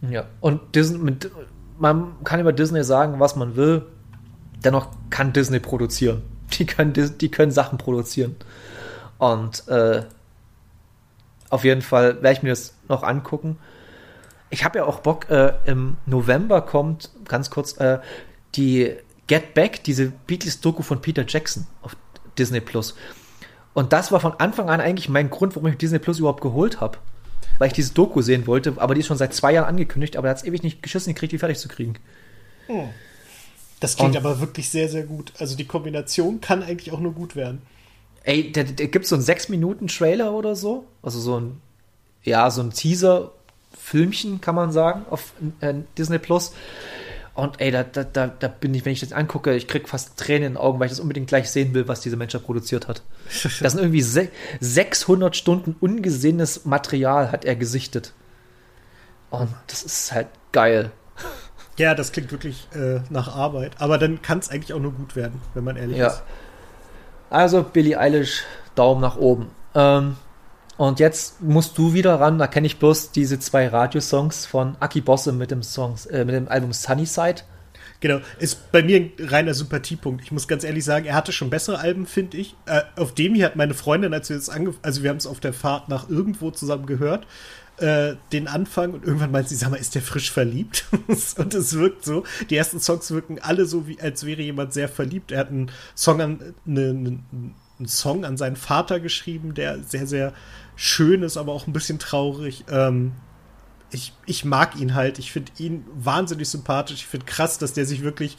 Ja, 0.02 0.26
und 0.42 0.76
Disney, 0.76 1.00
mit, 1.00 1.32
man 1.80 2.24
kann 2.24 2.40
über 2.40 2.54
Disney 2.54 2.84
sagen, 2.84 3.20
was 3.20 3.36
man 3.36 3.56
will. 3.56 3.86
Dennoch 4.64 4.90
kann 5.10 5.34
Disney 5.34 5.60
produzieren. 5.60 6.24
Die 6.58 6.66
können, 6.66 6.94
die 6.94 7.30
können 7.30 7.52
Sachen 7.52 7.78
produzieren. 7.78 8.38
Und 9.18 9.68
äh, 9.68 10.04
auf 11.50 11.66
jeden 11.66 11.82
Fall 11.82 12.22
werde 12.22 12.32
ich 12.32 12.44
mir 12.44 12.50
das 12.50 12.74
noch 12.88 13.04
angucken. 13.04 13.58
Ich 14.50 14.64
habe 14.64 14.80
ja 14.80 14.86
auch 14.86 15.00
Bock, 15.00 15.30
äh, 15.30 15.54
im 15.66 15.98
November 16.06 16.62
kommt, 16.62 17.10
ganz 17.26 17.50
kurz, 17.50 17.78
äh, 17.80 18.00
die 18.56 18.96
Get 19.28 19.54
Back, 19.54 19.84
diese 19.84 20.08
Beatles-Doku 20.28 20.84
von 20.84 21.02
Peter 21.02 21.26
Jackson 21.28 21.68
auf 21.82 21.96
Disney 22.38 22.62
Plus. 22.62 22.96
Und 23.74 23.94
das 23.94 24.12
war 24.12 24.20
von 24.20 24.34
Anfang 24.40 24.70
an 24.70 24.82
eigentlich 24.82 25.10
mein 25.10 25.30
Grund, 25.30 25.56
warum 25.56 25.70
ich 25.70 25.78
Disney 25.78 26.00
Plus 26.00 26.20
überhaupt 26.20 26.42
geholt 26.42 26.82
habe. 26.82 26.98
Weil 27.60 27.68
ich 27.68 27.74
diese 27.74 27.94
Doku 27.94 28.22
sehen 28.22 28.48
wollte, 28.48 28.74
aber 28.78 28.94
die 28.94 29.02
ist 29.02 29.08
schon 29.08 29.18
seit 29.18 29.34
zwei 29.34 29.54
Jahren 29.54 29.68
angekündigt, 29.68 30.18
aber 30.18 30.28
er 30.28 30.32
hat 30.32 30.38
es 30.38 30.44
ewig 30.44 30.64
nicht 30.64 30.82
geschissen 30.82 31.14
gekriegt, 31.14 31.32
die 31.34 31.38
fertig 31.38 31.60
zu 31.60 31.68
kriegen. 31.68 31.96
Hm. 32.68 32.90
Das 33.80 33.96
klingt 33.96 34.16
Und, 34.16 34.26
aber 34.26 34.40
wirklich 34.40 34.70
sehr, 34.70 34.90
sehr 34.90 35.04
gut. 35.04 35.34
Also 35.38 35.56
die 35.56 35.66
Kombination 35.66 36.42
kann 36.42 36.64
eigentlich 36.64 36.92
auch 36.92 37.00
nur 37.00 37.14
gut 37.14 37.36
werden. 37.36 37.62
Ey, 38.24 38.52
da, 38.52 38.64
da 38.64 38.86
gibt 38.86 39.04
es 39.04 39.10
so 39.10 39.16
einen 39.16 39.24
6-Minuten-Trailer 39.24 40.34
oder 40.34 40.56
so. 40.56 40.86
Also 41.02 41.20
so 41.20 41.40
ein, 41.40 41.62
ja, 42.24 42.50
so 42.50 42.62
ein 42.62 42.72
Teaser-Filmchen, 42.72 44.42
kann 44.42 44.56
man 44.56 44.72
sagen, 44.72 45.06
auf 45.10 45.34
äh, 45.62 45.76
Disney 45.98 46.18
Plus. 46.18 46.54
Und 47.38 47.62
ey, 47.62 47.70
da, 47.70 47.84
da, 47.84 48.04
da, 48.04 48.26
da 48.26 48.48
bin 48.48 48.74
ich, 48.74 48.84
wenn 48.84 48.94
ich 48.94 49.00
das 49.00 49.12
angucke, 49.14 49.54
ich 49.54 49.68
krieg 49.68 49.88
fast 49.88 50.18
Tränen 50.18 50.44
in 50.44 50.54
den 50.54 50.58
Augen, 50.58 50.80
weil 50.80 50.88
ich 50.88 50.92
das 50.92 51.00
unbedingt 51.00 51.28
gleich 51.28 51.52
sehen 51.52 51.76
will, 51.76 51.88
was 51.88 52.02
dieser 52.02 52.18
Mensch 52.18 52.34
da 52.34 52.40
produziert 52.40 52.88
hat. 52.88 53.04
Das 53.62 53.74
sind 53.74 53.82
irgendwie 53.82 54.02
600 54.60 55.36
Stunden 55.36 55.76
ungesehenes 55.80 56.66
Material 56.66 57.32
hat 57.32 57.46
er 57.46 57.56
gesichtet. 57.56 58.14
Und 59.30 59.50
das 59.68 59.84
ist 59.84 60.12
halt 60.12 60.30
geil. 60.52 60.92
Ja, 61.78 61.94
das 61.94 62.12
klingt 62.12 62.32
wirklich 62.32 62.68
äh, 62.74 63.02
nach 63.12 63.36
Arbeit. 63.36 63.74
Aber 63.78 64.00
dann 64.00 64.24
kann 64.24 64.40
es 64.40 64.50
eigentlich 64.50 64.74
auch 64.74 64.80
nur 64.80 64.94
gut 64.94 65.16
werden, 65.16 65.40
wenn 65.54 65.64
man 65.64 65.78
ehrlich 65.78 65.98
ja. 65.98 66.08
ist. 66.08 66.24
Also 67.30 67.62
Billie 67.62 68.00
Eilish, 68.00 68.46
Daumen 68.74 69.02
nach 69.02 69.16
oben. 69.16 69.52
Ähm, 69.76 70.16
und 70.78 71.00
jetzt 71.00 71.42
musst 71.42 71.78
du 71.78 71.94
wieder 71.94 72.20
ran, 72.20 72.38
da 72.38 72.48
kenne 72.48 72.68
ich 72.68 72.78
bloß 72.78 73.12
diese 73.12 73.40
zwei 73.40 73.68
Radiosongs 73.68 74.46
von 74.46 74.78
Aki 74.80 75.02
Bosse 75.02 75.32
mit 75.32 75.52
dem 75.52 75.64
Songs, 75.64 76.06
äh, 76.06 76.24
mit 76.24 76.36
dem 76.36 76.48
Album 76.48 76.74
Sunnyside. 76.74 77.42
Genau, 78.00 78.20
ist 78.38 78.72
bei 78.72 78.84
mir 78.84 78.98
ein 78.98 79.12
reiner 79.20 79.56
Sympathiepunkt. 79.56 80.24
Ich 80.24 80.32
muss 80.32 80.48
ganz 80.48 80.64
ehrlich 80.64 80.86
sagen, 80.86 81.06
er 81.06 81.16
hatte 81.16 81.32
schon 81.32 81.50
bessere 81.50 81.80
Alben, 81.80 82.06
finde 82.06 82.38
ich. 82.38 82.56
Äh, 82.68 82.82
auf 82.96 83.14
dem 83.16 83.34
hier 83.34 83.46
hat 83.46 83.56
meine 83.56 83.74
Freundin, 83.74 84.14
als 84.14 84.30
wir 84.30 84.38
es 84.38 84.50
also 84.50 85.02
wir 85.02 85.10
haben 85.10 85.18
es 85.18 85.26
auf 85.26 85.40
der 85.40 85.54
Fahrt 85.54 85.90
nach 85.90 86.08
irgendwo 86.08 86.52
zusammen 86.52 86.86
gehört, 86.86 87.26
äh, 87.78 88.16
den 88.32 88.48
Anfang 88.48 88.94
und 88.94 89.04
irgendwann 89.04 89.32
meint 89.32 89.50
sie, 89.50 89.56
sag 89.56 89.72
mal, 89.72 89.78
ist 89.78 89.96
der 89.96 90.04
frisch 90.04 90.32
verliebt? 90.32 90.86
und 91.38 91.54
es 91.56 91.74
wirkt 91.74 92.06
so. 92.06 92.24
Die 92.52 92.56
ersten 92.56 92.80
Songs 92.80 93.10
wirken 93.10 93.40
alle 93.40 93.66
so, 93.66 93.88
wie 93.88 94.00
als 94.00 94.26
wäre 94.28 94.44
jemand 94.44 94.74
sehr 94.74 94.90
verliebt. 94.90 95.32
Er 95.32 95.40
hat 95.40 95.50
einen 95.50 95.72
Song 95.96 96.22
an, 96.22 96.40
eine, 96.68 96.90
eine, 96.90 97.20
einen 97.80 97.88
Song 97.88 98.26
an 98.26 98.38
seinen 98.38 98.56
Vater 98.56 99.00
geschrieben, 99.00 99.56
der 99.56 99.82
sehr, 99.84 100.06
sehr 100.06 100.34
schön 100.78 101.24
ist, 101.24 101.36
aber 101.36 101.52
auch 101.52 101.68
ein 101.68 101.74
bisschen 101.74 102.00
traurig. 102.00 102.64
Ähm, 102.70 103.12
ich, 103.92 104.14
ich 104.26 104.46
mag 104.46 104.80
ihn 104.80 104.96
halt. 104.96 105.20
Ich 105.20 105.32
finde 105.32 105.52
ihn 105.58 105.84
wahnsinnig 105.94 106.48
sympathisch. 106.48 106.98
Ich 106.98 107.08
finde 107.08 107.26
krass, 107.26 107.58
dass 107.58 107.74
der 107.74 107.86
sich 107.86 108.04
wirklich, 108.04 108.38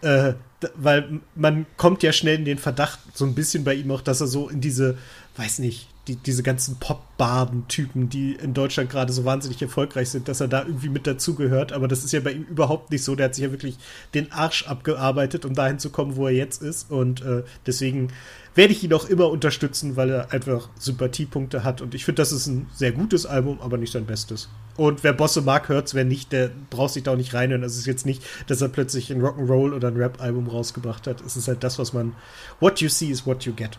äh, 0.00 0.34
weil 0.74 1.20
man 1.34 1.66
kommt 1.76 2.02
ja 2.02 2.12
schnell 2.12 2.36
in 2.36 2.44
den 2.46 2.58
Verdacht, 2.58 2.98
so 3.12 3.26
ein 3.26 3.34
bisschen 3.34 3.64
bei 3.64 3.74
ihm 3.74 3.90
auch, 3.90 4.02
dass 4.02 4.20
er 4.20 4.26
so 4.26 4.48
in 4.48 4.60
diese, 4.60 4.96
weiß 5.36 5.58
nicht, 5.58 5.88
die, 6.08 6.16
diese 6.16 6.42
ganzen 6.42 6.76
Pop-Baden-Typen, 6.76 8.08
die 8.08 8.32
in 8.32 8.54
Deutschland 8.54 8.90
gerade 8.90 9.12
so 9.12 9.24
wahnsinnig 9.24 9.60
erfolgreich 9.60 10.08
sind, 10.08 10.28
dass 10.28 10.40
er 10.40 10.48
da 10.48 10.62
irgendwie 10.62 10.88
mit 10.88 11.06
dazugehört. 11.06 11.72
Aber 11.72 11.88
das 11.88 12.04
ist 12.04 12.12
ja 12.12 12.20
bei 12.20 12.32
ihm 12.32 12.44
überhaupt 12.44 12.90
nicht 12.90 13.04
so. 13.04 13.14
Der 13.14 13.26
hat 13.26 13.34
sich 13.34 13.44
ja 13.44 13.50
wirklich 13.50 13.76
den 14.14 14.32
Arsch 14.32 14.66
abgearbeitet, 14.66 15.44
um 15.44 15.54
dahin 15.54 15.78
zu 15.78 15.90
kommen, 15.90 16.16
wo 16.16 16.26
er 16.26 16.34
jetzt 16.34 16.62
ist. 16.62 16.90
Und 16.90 17.22
äh, 17.22 17.42
deswegen 17.66 18.08
werde 18.54 18.72
ich 18.72 18.82
ihn 18.82 18.92
auch 18.94 19.08
immer 19.08 19.28
unterstützen, 19.30 19.96
weil 19.96 20.10
er 20.10 20.32
einfach 20.32 20.70
Sympathiepunkte 20.78 21.64
hat. 21.64 21.82
Und 21.82 21.94
ich 21.94 22.04
finde, 22.04 22.22
das 22.22 22.32
ist 22.32 22.46
ein 22.46 22.66
sehr 22.74 22.92
gutes 22.92 23.26
Album, 23.26 23.60
aber 23.60 23.76
nicht 23.76 23.92
sein 23.92 24.06
bestes. 24.06 24.48
Und 24.76 25.04
wer 25.04 25.12
Bosse 25.12 25.42
mag, 25.42 25.68
hört's. 25.68 25.94
Wer 25.94 26.04
nicht, 26.04 26.32
der 26.32 26.50
braucht 26.70 26.94
sich 26.94 27.02
da 27.02 27.12
auch 27.12 27.16
nicht 27.16 27.34
reinhören. 27.34 27.62
Es 27.62 27.76
ist 27.76 27.86
jetzt 27.86 28.06
nicht, 28.06 28.22
dass 28.46 28.62
er 28.62 28.68
plötzlich 28.68 29.10
ein 29.12 29.20
Rock'n'Roll 29.20 29.74
oder 29.74 29.88
ein 29.88 29.96
Rap-Album 29.96 30.48
rausgebracht 30.48 31.06
hat. 31.06 31.20
Es 31.20 31.36
ist 31.36 31.46
halt 31.46 31.62
das, 31.62 31.78
was 31.78 31.92
man. 31.92 32.14
What 32.58 32.80
you 32.80 32.88
see 32.88 33.10
is 33.10 33.26
what 33.26 33.44
you 33.44 33.52
get. 33.52 33.78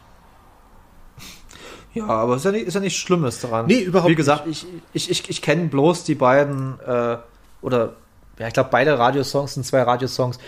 Ja, 1.94 2.08
aber 2.08 2.38
ist 2.38 2.46
ja, 2.46 2.52
nicht, 2.52 2.68
ist 2.68 2.74
ja 2.74 2.80
nichts 2.80 3.00
Schlimmes 3.00 3.40
daran. 3.42 3.66
Nee, 3.66 3.82
überhaupt 3.82 4.10
Wie 4.10 4.16
gesagt, 4.16 4.48
ich, 4.48 4.66
ich, 4.94 5.10
ich, 5.10 5.30
ich 5.30 5.42
kenne 5.42 5.68
bloß 5.68 6.04
die 6.06 6.16
beiden, 6.16 6.80
äh, 6.80 7.18
oder 7.62 7.94
ja, 8.40 8.48
ich 8.48 8.54
glaube, 8.54 8.70
beide 8.72 8.98
Radiosongs 8.98 9.56
sind 9.56 9.66
zwei 9.66 9.82
Radiosongs. 9.82 10.40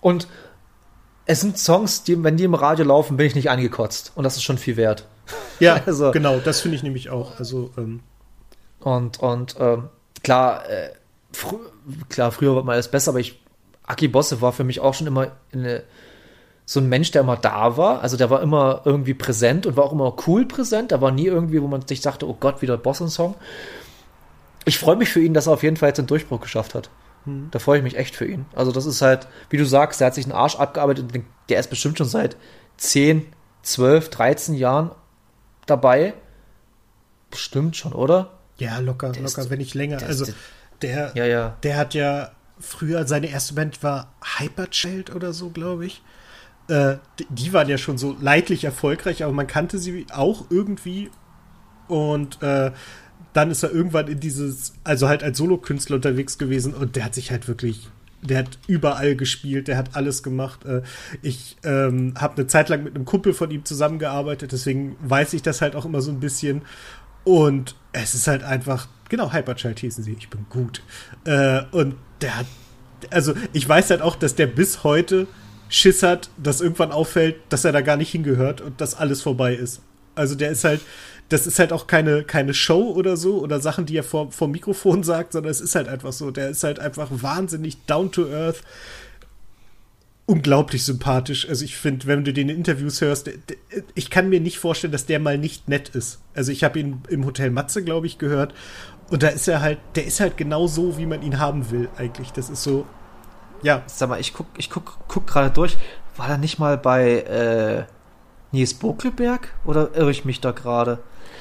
Und 0.00 0.28
es 1.24 1.40
sind 1.40 1.58
Songs, 1.58 2.02
die, 2.04 2.22
wenn 2.22 2.36
die 2.36 2.44
im 2.44 2.54
Radio 2.54 2.84
laufen, 2.84 3.16
bin 3.16 3.26
ich 3.26 3.34
nicht 3.34 3.50
angekotzt. 3.50 4.12
Und 4.14 4.24
das 4.24 4.36
ist 4.36 4.42
schon 4.42 4.58
viel 4.58 4.76
wert. 4.76 5.06
Ja, 5.60 5.80
also, 5.86 6.10
genau, 6.10 6.38
das 6.38 6.60
finde 6.60 6.76
ich 6.76 6.82
nämlich 6.82 7.10
auch. 7.10 7.38
Also, 7.38 7.70
ähm. 7.76 8.00
Und, 8.80 9.20
und 9.20 9.56
ähm, 9.58 9.88
klar, 10.22 10.68
äh, 10.68 10.90
frü 11.32 11.56
klar, 12.08 12.32
früher 12.32 12.54
war 12.54 12.64
mal 12.64 12.72
alles 12.72 12.88
besser, 12.88 13.10
aber 13.10 13.20
ich, 13.20 13.40
Aki 13.84 14.08
Bosse 14.08 14.40
war 14.40 14.52
für 14.52 14.64
mich 14.64 14.80
auch 14.80 14.94
schon 14.94 15.06
immer 15.06 15.32
eine, 15.52 15.84
so 16.64 16.80
ein 16.80 16.88
Mensch, 16.88 17.10
der 17.10 17.22
immer 17.22 17.36
da 17.36 17.76
war. 17.76 18.00
Also 18.02 18.16
der 18.16 18.30
war 18.30 18.40
immer 18.40 18.82
irgendwie 18.84 19.14
präsent 19.14 19.66
und 19.66 19.76
war 19.76 19.84
auch 19.84 19.92
immer 19.92 20.14
cool 20.26 20.46
präsent. 20.46 20.92
Da 20.92 21.00
war 21.00 21.10
nie 21.10 21.26
irgendwie, 21.26 21.60
wo 21.60 21.66
man 21.66 21.86
sich 21.86 22.00
dachte, 22.00 22.28
oh 22.28 22.36
Gott, 22.38 22.62
wieder 22.62 22.76
Bossen-Song. 22.76 23.34
Ich 24.64 24.78
freue 24.78 24.96
mich 24.96 25.08
für 25.08 25.20
ihn, 25.20 25.34
dass 25.34 25.48
er 25.48 25.54
auf 25.54 25.62
jeden 25.62 25.76
Fall 25.76 25.88
jetzt 25.88 25.98
den 25.98 26.06
Durchbruch 26.06 26.40
geschafft 26.40 26.74
hat. 26.74 26.88
Hm. 27.24 27.48
Da 27.50 27.58
freue 27.58 27.78
ich 27.78 27.84
mich 27.84 27.96
echt 27.96 28.14
für 28.14 28.26
ihn. 28.26 28.46
Also 28.54 28.72
das 28.72 28.86
ist 28.86 29.02
halt, 29.02 29.26
wie 29.50 29.56
du 29.56 29.66
sagst, 29.66 30.00
der 30.00 30.06
hat 30.06 30.14
sich 30.14 30.24
einen 30.24 30.34
Arsch 30.34 30.56
abgearbeitet. 30.56 31.06
Der 31.48 31.58
ist 31.58 31.70
bestimmt 31.70 31.98
schon 31.98 32.08
seit 32.08 32.36
10, 32.76 33.26
12, 33.62 34.10
13 34.10 34.54
Jahren 34.54 34.92
dabei. 35.66 36.14
Bestimmt 37.30 37.76
schon, 37.76 37.92
oder? 37.92 38.38
Ja, 38.58 38.78
locker, 38.78 39.10
der 39.10 39.22
locker, 39.22 39.42
ist, 39.42 39.50
wenn 39.50 39.58
nicht 39.58 39.74
länger. 39.74 40.00
Also 40.02 40.26
der, 40.80 41.12
ja, 41.14 41.24
ja. 41.24 41.56
der 41.62 41.76
hat 41.76 41.94
ja 41.94 42.30
früher, 42.60 43.06
seine 43.06 43.28
erste 43.28 43.54
Band 43.54 43.82
war 43.82 44.12
Hyperchild 44.38 45.14
oder 45.14 45.32
so, 45.32 45.50
glaube 45.50 45.86
ich. 45.86 46.02
Äh, 46.72 46.96
die 47.28 47.52
waren 47.52 47.68
ja 47.68 47.76
schon 47.76 47.98
so 47.98 48.16
leidlich 48.18 48.64
erfolgreich, 48.64 49.22
aber 49.22 49.32
man 49.32 49.46
kannte 49.46 49.78
sie 49.78 50.06
auch 50.10 50.46
irgendwie. 50.48 51.10
Und 51.86 52.42
äh, 52.42 52.70
dann 53.34 53.50
ist 53.50 53.62
er 53.62 53.72
irgendwann 53.72 54.08
in 54.08 54.20
dieses, 54.20 54.72
also 54.82 55.06
halt 55.06 55.22
als 55.22 55.36
Solokünstler 55.36 55.96
unterwegs 55.96 56.38
gewesen 56.38 56.72
und 56.72 56.96
der 56.96 57.04
hat 57.04 57.14
sich 57.14 57.30
halt 57.30 57.46
wirklich 57.46 57.88
der 58.22 58.38
hat 58.38 58.58
überall 58.68 59.16
gespielt, 59.16 59.66
der 59.66 59.76
hat 59.76 59.96
alles 59.96 60.22
gemacht. 60.22 60.64
Äh, 60.64 60.82
ich 61.22 61.56
ähm, 61.64 62.14
habe 62.16 62.36
eine 62.36 62.46
Zeit 62.46 62.68
lang 62.68 62.84
mit 62.84 62.94
einem 62.94 63.04
Kumpel 63.04 63.32
von 63.32 63.50
ihm 63.50 63.64
zusammengearbeitet, 63.64 64.52
deswegen 64.52 64.96
weiß 65.00 65.32
ich 65.32 65.42
das 65.42 65.60
halt 65.60 65.74
auch 65.74 65.84
immer 65.84 66.00
so 66.00 66.12
ein 66.12 66.20
bisschen. 66.20 66.62
Und 67.24 67.74
es 67.92 68.14
ist 68.14 68.28
halt 68.28 68.44
einfach, 68.44 68.86
genau, 69.08 69.32
Hyperchild 69.32 69.80
hießen 69.80 70.04
sie, 70.04 70.12
ich 70.12 70.30
bin 70.30 70.46
gut. 70.50 70.84
Äh, 71.24 71.62
und 71.72 71.96
der 72.20 72.38
hat, 72.38 72.46
also 73.10 73.34
ich 73.52 73.68
weiß 73.68 73.90
halt 73.90 74.02
auch, 74.02 74.14
dass 74.14 74.36
der 74.36 74.46
bis 74.46 74.84
heute 74.84 75.26
Schiss 75.72 76.02
hat, 76.02 76.28
dass 76.36 76.60
irgendwann 76.60 76.92
auffällt, 76.92 77.36
dass 77.48 77.64
er 77.64 77.72
da 77.72 77.80
gar 77.80 77.96
nicht 77.96 78.10
hingehört 78.10 78.60
und 78.60 78.80
dass 78.80 78.94
alles 78.94 79.22
vorbei 79.22 79.54
ist. 79.54 79.80
Also 80.14 80.34
der 80.34 80.50
ist 80.50 80.64
halt, 80.64 80.82
das 81.30 81.46
ist 81.46 81.58
halt 81.58 81.72
auch 81.72 81.86
keine, 81.86 82.24
keine 82.24 82.52
Show 82.52 82.90
oder 82.90 83.16
so 83.16 83.40
oder 83.40 83.58
Sachen, 83.58 83.86
die 83.86 83.96
er 83.96 84.04
vor, 84.04 84.30
vor 84.32 84.48
Mikrofon 84.48 85.02
sagt, 85.02 85.32
sondern 85.32 85.50
es 85.50 85.62
ist 85.62 85.74
halt 85.74 85.88
einfach 85.88 86.12
so. 86.12 86.30
Der 86.30 86.50
ist 86.50 86.62
halt 86.62 86.78
einfach 86.78 87.08
wahnsinnig 87.10 87.86
down 87.86 88.12
to 88.12 88.28
earth. 88.28 88.62
Unglaublich 90.26 90.84
sympathisch. 90.84 91.48
Also 91.48 91.64
ich 91.64 91.76
finde, 91.78 92.06
wenn 92.06 92.22
du 92.22 92.34
den 92.34 92.50
in 92.50 92.58
Interviews 92.58 93.00
hörst, 93.00 93.30
ich 93.94 94.10
kann 94.10 94.28
mir 94.28 94.40
nicht 94.40 94.58
vorstellen, 94.58 94.92
dass 94.92 95.06
der 95.06 95.20
mal 95.20 95.38
nicht 95.38 95.70
nett 95.70 95.88
ist. 95.88 96.20
Also 96.34 96.52
ich 96.52 96.64
habe 96.64 96.80
ihn 96.80 97.00
im 97.08 97.24
Hotel 97.24 97.50
Matze, 97.50 97.82
glaube 97.82 98.06
ich, 98.06 98.18
gehört. 98.18 98.52
Und 99.08 99.22
da 99.22 99.28
ist 99.28 99.48
er 99.48 99.62
halt, 99.62 99.78
der 99.94 100.04
ist 100.04 100.20
halt 100.20 100.36
genau 100.36 100.66
so, 100.66 100.98
wie 100.98 101.06
man 101.06 101.22
ihn 101.22 101.38
haben 101.38 101.70
will, 101.70 101.88
eigentlich. 101.96 102.30
Das 102.30 102.50
ist 102.50 102.62
so, 102.62 102.86
ja. 103.62 103.82
Sag 103.86 104.08
mal, 104.08 104.20
ich 104.20 104.34
guck, 104.34 104.46
ich 104.56 104.70
guck, 104.70 104.98
guck 105.08 105.26
gerade 105.26 105.50
durch. 105.50 105.76
War 106.16 106.28
er 106.28 106.38
nicht 106.38 106.58
mal 106.58 106.76
bei 106.76 107.20
äh, 107.20 107.84
Nils 108.52 108.74
Bokelberg? 108.74 109.54
Oder 109.64 109.94
irre 109.94 110.10
ich 110.10 110.24
mich 110.24 110.40
da 110.40 110.52
gerade? 110.52 110.98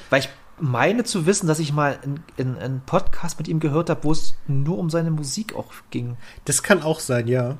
Weil 0.09 0.22
ich 0.22 0.30
meine 0.59 1.03
zu 1.03 1.26
wissen, 1.26 1.47
dass 1.47 1.59
ich 1.59 1.74
mal 1.74 1.97
einen 2.38 2.82
Podcast 2.86 3.39
mit 3.39 3.47
ihm 3.47 3.59
gehört 3.59 3.89
habe, 3.89 4.03
wo 4.03 4.11
es 4.11 4.36
nur 4.47 4.78
um 4.78 4.89
seine 4.89 5.11
Musik 5.11 5.55
auch 5.55 5.72
ging. 5.89 6.17
Das 6.45 6.63
kann 6.63 6.84
auch 6.84 6.99
sein, 6.99 7.28
ja. 7.28 7.57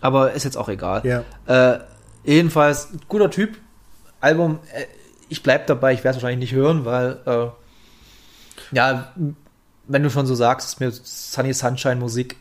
Aber 0.00 0.32
ist 0.32 0.44
jetzt 0.44 0.58
auch 0.58 0.68
egal. 0.68 1.02
Ja. 1.04 1.24
Äh, 1.46 1.80
jedenfalls, 2.24 2.90
guter 3.08 3.30
Typ. 3.30 3.56
Album, 4.20 4.58
äh, 4.72 4.84
ich 5.28 5.42
bleib 5.42 5.66
dabei, 5.66 5.92
ich 5.92 6.04
werde 6.04 6.16
es 6.16 6.22
wahrscheinlich 6.22 6.50
nicht 6.50 6.58
hören, 6.58 6.84
weil, 6.84 7.20
äh, 7.26 7.48
ja, 8.74 9.12
wenn 9.86 10.02
du 10.02 10.10
schon 10.10 10.26
so 10.26 10.34
sagst, 10.34 10.68
ist 10.68 10.80
mir 10.80 10.90
Sunny 10.90 11.52
Sunshine 11.52 11.96
Musik, 11.96 12.36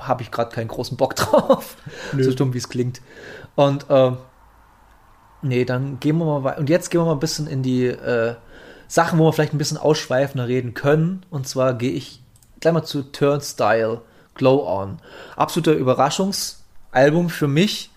habe 0.00 0.22
ich 0.22 0.30
gerade 0.30 0.54
keinen 0.54 0.68
großen 0.68 0.96
Bock 0.96 1.16
drauf. 1.16 1.76
Nö. 2.12 2.22
So 2.24 2.32
dumm, 2.32 2.54
wie 2.54 2.58
es 2.58 2.68
klingt. 2.68 3.00
Und, 3.54 3.88
äh, 3.90 4.12
Nee, 5.42 5.64
dann 5.64 5.98
gehen 5.98 6.18
wir 6.18 6.24
mal 6.24 6.44
weiter. 6.44 6.58
Und 6.58 6.70
jetzt 6.70 6.90
gehen 6.90 7.00
wir 7.00 7.06
mal 7.06 7.12
ein 7.12 7.20
bisschen 7.20 7.48
in 7.48 7.64
die 7.64 7.86
äh, 7.86 8.36
Sachen, 8.86 9.18
wo 9.18 9.24
wir 9.24 9.32
vielleicht 9.32 9.52
ein 9.52 9.58
bisschen 9.58 9.76
ausschweifender 9.76 10.46
reden 10.46 10.72
können. 10.72 11.26
Und 11.30 11.48
zwar 11.48 11.74
gehe 11.74 11.90
ich 11.90 12.22
gleich 12.60 12.72
mal 12.72 12.84
zu 12.84 13.02
Turnstyle 13.02 14.02
Glow 14.34 14.64
On. 14.66 14.98
Absoluter 15.34 15.72
Überraschungsalbum 15.72 17.28
für 17.28 17.48
mich. 17.48 17.90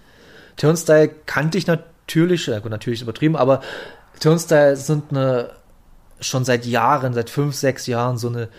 Turnstyle 0.57 1.09
kannte 1.27 1.59
ich 1.59 1.67
natürlich, 1.67 2.47
ja 2.47 2.59
gut, 2.59 2.71
natürlich 2.71 3.03
übertrieben, 3.03 3.35
aber 3.35 3.61
Turnstyle 4.19 4.75
sind 4.75 5.11
eine 5.11 5.51
schon 6.19 6.45
seit 6.45 6.65
Jahren, 6.65 7.13
seit 7.13 7.29
fünf, 7.29 7.55
sechs 7.55 7.85
Jahren 7.87 8.17
so 8.17 8.29
eine 8.29 8.49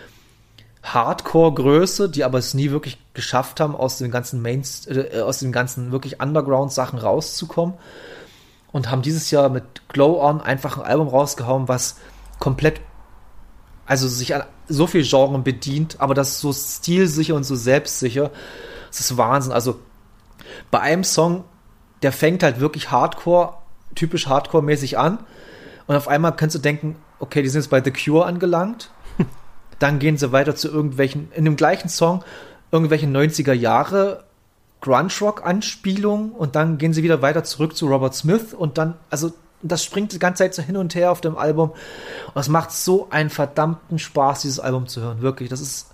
Hardcore-Größe, 0.93 2.09
die 2.09 2.23
aber 2.23 2.37
es 2.37 2.53
nie 2.53 2.71
wirklich 2.71 2.97
geschafft 3.13 3.59
haben, 3.59 3.75
aus 3.75 3.97
den 3.97 4.11
ganzen 4.11 4.41
Mains, 4.41 4.87
äh, 4.87 5.21
aus 5.21 5.39
den 5.39 5.51
ganzen 5.51 5.91
wirklich 5.91 6.21
Underground-Sachen 6.21 6.99
rauszukommen 6.99 7.75
und 8.71 8.89
haben 8.91 9.01
dieses 9.01 9.31
Jahr 9.31 9.49
mit 9.49 9.63
Glow 9.89 10.21
On 10.21 10.41
einfach 10.41 10.77
ein 10.77 10.85
Album 10.85 11.07
rausgehauen, 11.07 11.67
was 11.67 11.97
komplett, 12.39 12.81
also 13.85 14.07
sich 14.07 14.35
an 14.35 14.43
so 14.67 14.87
viel 14.87 15.03
Genren 15.03 15.43
bedient, 15.43 15.99
aber 15.99 16.13
das 16.13 16.39
so 16.39 16.51
stilsicher 16.51 17.35
und 17.35 17.43
so 17.43 17.55
selbstsicher. 17.55 18.31
Das 18.89 18.99
ist 18.99 19.17
Wahnsinn. 19.17 19.53
Also 19.53 19.79
bei 20.71 20.79
einem 20.79 21.03
Song, 21.03 21.45
der 22.01 22.11
fängt 22.11 22.43
halt 22.43 22.59
wirklich 22.59 22.91
Hardcore, 22.91 23.53
typisch 23.95 24.27
Hardcore-mäßig 24.27 24.97
an. 24.97 25.19
Und 25.87 25.95
auf 25.95 26.07
einmal 26.07 26.35
kannst 26.35 26.55
du 26.55 26.59
denken, 26.59 26.97
okay, 27.19 27.41
die 27.41 27.49
sind 27.49 27.61
jetzt 27.61 27.69
bei 27.69 27.81
The 27.81 27.91
Cure 27.91 28.25
angelangt. 28.25 28.91
Dann 29.79 29.99
gehen 29.99 30.17
sie 30.17 30.31
weiter 30.31 30.55
zu 30.55 30.69
irgendwelchen, 30.69 31.31
in 31.33 31.45
dem 31.45 31.55
gleichen 31.55 31.89
Song, 31.89 32.23
irgendwelche 32.71 33.07
90er 33.07 33.53
Jahre 33.53 34.23
Grunge-Rock-Anspielung 34.81 36.31
und 36.31 36.55
dann 36.55 36.77
gehen 36.77 36.93
sie 36.93 37.03
wieder 37.03 37.21
weiter 37.21 37.43
zurück 37.43 37.75
zu 37.75 37.87
Robert 37.87 38.13
Smith 38.13 38.53
und 38.53 38.77
dann, 38.77 38.95
also 39.09 39.33
das 39.63 39.83
springt 39.83 40.13
die 40.13 40.19
ganze 40.19 40.43
Zeit 40.43 40.53
so 40.53 40.61
hin 40.61 40.77
und 40.77 40.93
her 40.93 41.11
auf 41.11 41.19
dem 41.19 41.37
Album 41.37 41.71
und 42.33 42.39
es 42.39 42.47
macht 42.47 42.71
so 42.71 43.07
einen 43.09 43.31
verdammten 43.31 43.97
Spaß, 43.97 44.41
dieses 44.41 44.59
Album 44.59 44.87
zu 44.87 45.01
hören, 45.01 45.21
wirklich. 45.21 45.49
Das 45.49 45.61
ist, 45.61 45.87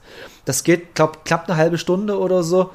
das 0.43 0.65
geht, 0.65 0.95
glaub, 0.95 1.23
klappt 1.23 1.49
eine 1.49 1.57
halbe 1.57 1.77
Stunde 1.77 2.19
oder 2.19 2.43
so 2.43 2.71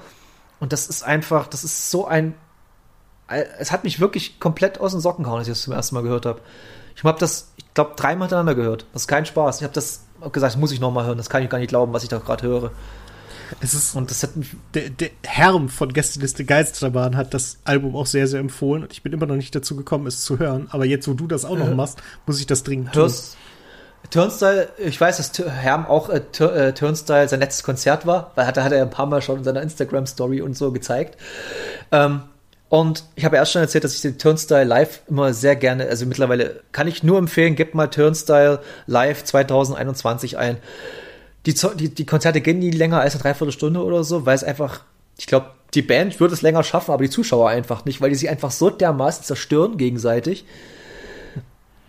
und 0.60 0.72
das 0.72 0.88
ist 0.88 1.02
einfach, 1.02 1.46
das 1.46 1.62
ist 1.62 1.90
so 1.90 2.06
ein, 2.06 2.34
es 3.58 3.70
hat 3.70 3.84
mich 3.84 4.00
wirklich 4.00 4.40
komplett 4.40 4.80
aus 4.80 4.92
den 4.92 5.02
Socken 5.02 5.24
gehauen, 5.24 5.38
als 5.38 5.48
ich 5.48 5.52
das 5.52 5.62
zum 5.62 5.74
ersten 5.74 5.94
Mal 5.94 6.02
gehört 6.02 6.24
habe. 6.24 6.40
Ich 6.96 7.04
habe 7.04 7.20
das, 7.20 7.52
ich 7.56 7.74
glaube, 7.74 7.92
dreimal 7.94 8.26
hintereinander 8.26 8.54
gehört. 8.54 8.86
Das 8.92 9.02
ist 9.02 9.08
kein 9.08 9.26
Spaß. 9.26 9.58
Ich 9.58 9.62
habe 9.62 9.74
das 9.74 10.04
hab 10.20 10.32
gesagt, 10.32 10.54
das 10.54 10.60
muss 10.60 10.72
ich 10.72 10.80
nochmal 10.80 11.06
hören. 11.06 11.18
Das 11.18 11.30
kann 11.30 11.42
ich 11.42 11.50
gar 11.50 11.58
nicht 11.58 11.68
glauben, 11.68 11.92
was 11.92 12.02
ich 12.02 12.08
da 12.08 12.18
gerade 12.18 12.46
höre. 12.46 12.70
Es 13.60 13.72
ist 13.72 13.94
und 13.96 14.10
das 14.10 14.22
hat 14.22 14.30
der, 14.74 14.90
der 14.90 15.08
Herm 15.24 15.70
von 15.70 15.92
Gästeliste 15.92 16.44
Geisterbahn 16.44 17.16
hat 17.16 17.32
das 17.32 17.58
Album 17.64 17.96
auch 17.96 18.04
sehr 18.04 18.26
sehr 18.26 18.40
empfohlen 18.40 18.82
und 18.82 18.92
ich 18.92 19.02
bin 19.02 19.14
immer 19.14 19.24
noch 19.24 19.36
nicht 19.36 19.54
dazu 19.54 19.74
gekommen 19.74 20.06
es 20.06 20.22
zu 20.22 20.38
hören, 20.38 20.68
aber 20.70 20.84
jetzt 20.84 21.08
wo 21.08 21.14
du 21.14 21.26
das 21.26 21.46
auch 21.46 21.56
noch 21.56 21.70
äh, 21.70 21.74
machst, 21.74 22.02
muss 22.26 22.40
ich 22.40 22.46
das 22.46 22.62
dringend 22.62 22.92
tun. 22.92 23.04
Hörst, 23.04 23.38
Turnstyle, 24.10 24.68
ich 24.78 25.00
weiß, 25.00 25.16
dass 25.18 25.38
Herm 25.38 25.86
auch 25.86 26.08
äh, 26.08 26.22
äh, 26.38 26.72
Turnstyle 26.72 27.28
sein 27.28 27.40
letztes 27.40 27.62
Konzert 27.62 28.06
war, 28.06 28.32
weil 28.34 28.46
hat, 28.46 28.56
hat 28.56 28.72
er 28.72 28.82
ein 28.82 28.90
paar 28.90 29.06
Mal 29.06 29.20
schon 29.20 29.38
in 29.38 29.44
seiner 29.44 29.60
Instagram-Story 29.60 30.40
und 30.40 30.56
so 30.56 30.72
gezeigt. 30.72 31.18
Ähm, 31.92 32.22
und 32.68 33.04
ich 33.14 33.24
habe 33.24 33.36
erst 33.36 33.52
schon 33.52 33.62
erzählt, 33.62 33.84
dass 33.84 33.94
ich 33.94 34.02
den 34.02 34.18
Turnstyle 34.18 34.64
live 34.64 35.00
immer 35.08 35.32
sehr 35.32 35.56
gerne, 35.56 35.88
also 35.88 36.04
mittlerweile 36.04 36.60
kann 36.72 36.86
ich 36.86 37.02
nur 37.02 37.18
empfehlen, 37.18 37.56
gebt 37.56 37.74
mal 37.74 37.86
Turnstyle 37.86 38.60
live 38.86 39.24
2021 39.24 40.36
ein. 40.36 40.58
Die, 41.46 41.54
die, 41.54 41.94
die 41.94 42.06
Konzerte 42.06 42.42
gehen 42.42 42.58
nie 42.58 42.70
länger 42.70 43.00
als 43.00 43.14
eine 43.14 43.22
Dreiviertelstunde 43.22 43.82
oder 43.82 44.04
so, 44.04 44.26
weil 44.26 44.34
es 44.34 44.44
einfach, 44.44 44.82
ich 45.16 45.26
glaube, 45.26 45.50
die 45.72 45.82
Band 45.82 46.20
würde 46.20 46.34
es 46.34 46.42
länger 46.42 46.62
schaffen, 46.62 46.90
aber 46.90 47.02
die 47.02 47.10
Zuschauer 47.10 47.48
einfach 47.48 47.86
nicht, 47.86 48.02
weil 48.02 48.10
die 48.10 48.16
sich 48.16 48.28
einfach 48.28 48.50
so 48.50 48.68
dermaßen 48.68 49.24
zerstören 49.24 49.78
gegenseitig. 49.78 50.44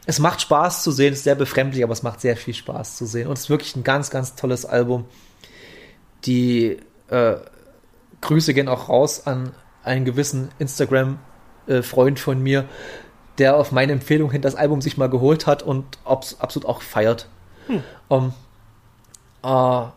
Es 0.05 0.19
macht 0.19 0.41
Spaß 0.41 0.83
zu 0.83 0.91
sehen, 0.91 1.13
ist 1.13 1.23
sehr 1.23 1.35
befremdlich, 1.35 1.83
aber 1.83 1.93
es 1.93 2.03
macht 2.03 2.21
sehr 2.21 2.37
viel 2.37 2.53
Spaß 2.53 2.95
zu 2.95 3.05
sehen. 3.05 3.27
Und 3.27 3.33
es 3.33 3.41
ist 3.41 3.49
wirklich 3.49 3.75
ein 3.75 3.83
ganz, 3.83 4.09
ganz 4.09 4.35
tolles 4.35 4.65
Album. 4.65 5.05
Die 6.25 6.77
äh, 7.09 7.35
Grüße 8.21 8.53
gehen 8.53 8.69
auch 8.69 8.89
raus 8.89 9.27
an 9.27 9.51
einen 9.83 10.05
gewissen 10.05 10.49
Instagram-Freund 10.59 12.19
von 12.19 12.41
mir, 12.41 12.65
der 13.37 13.55
auf 13.55 13.71
meine 13.71 13.93
Empfehlung 13.93 14.31
hin 14.31 14.41
das 14.41 14.55
Album 14.55 14.81
sich 14.81 14.97
mal 14.97 15.09
geholt 15.09 15.47
hat 15.47 15.63
und 15.63 15.85
absolut 16.03 16.67
auch 16.67 16.81
feiert. 16.81 17.27
Hm. 17.67 17.83
Um, 18.07 18.33
uh, 19.43 19.87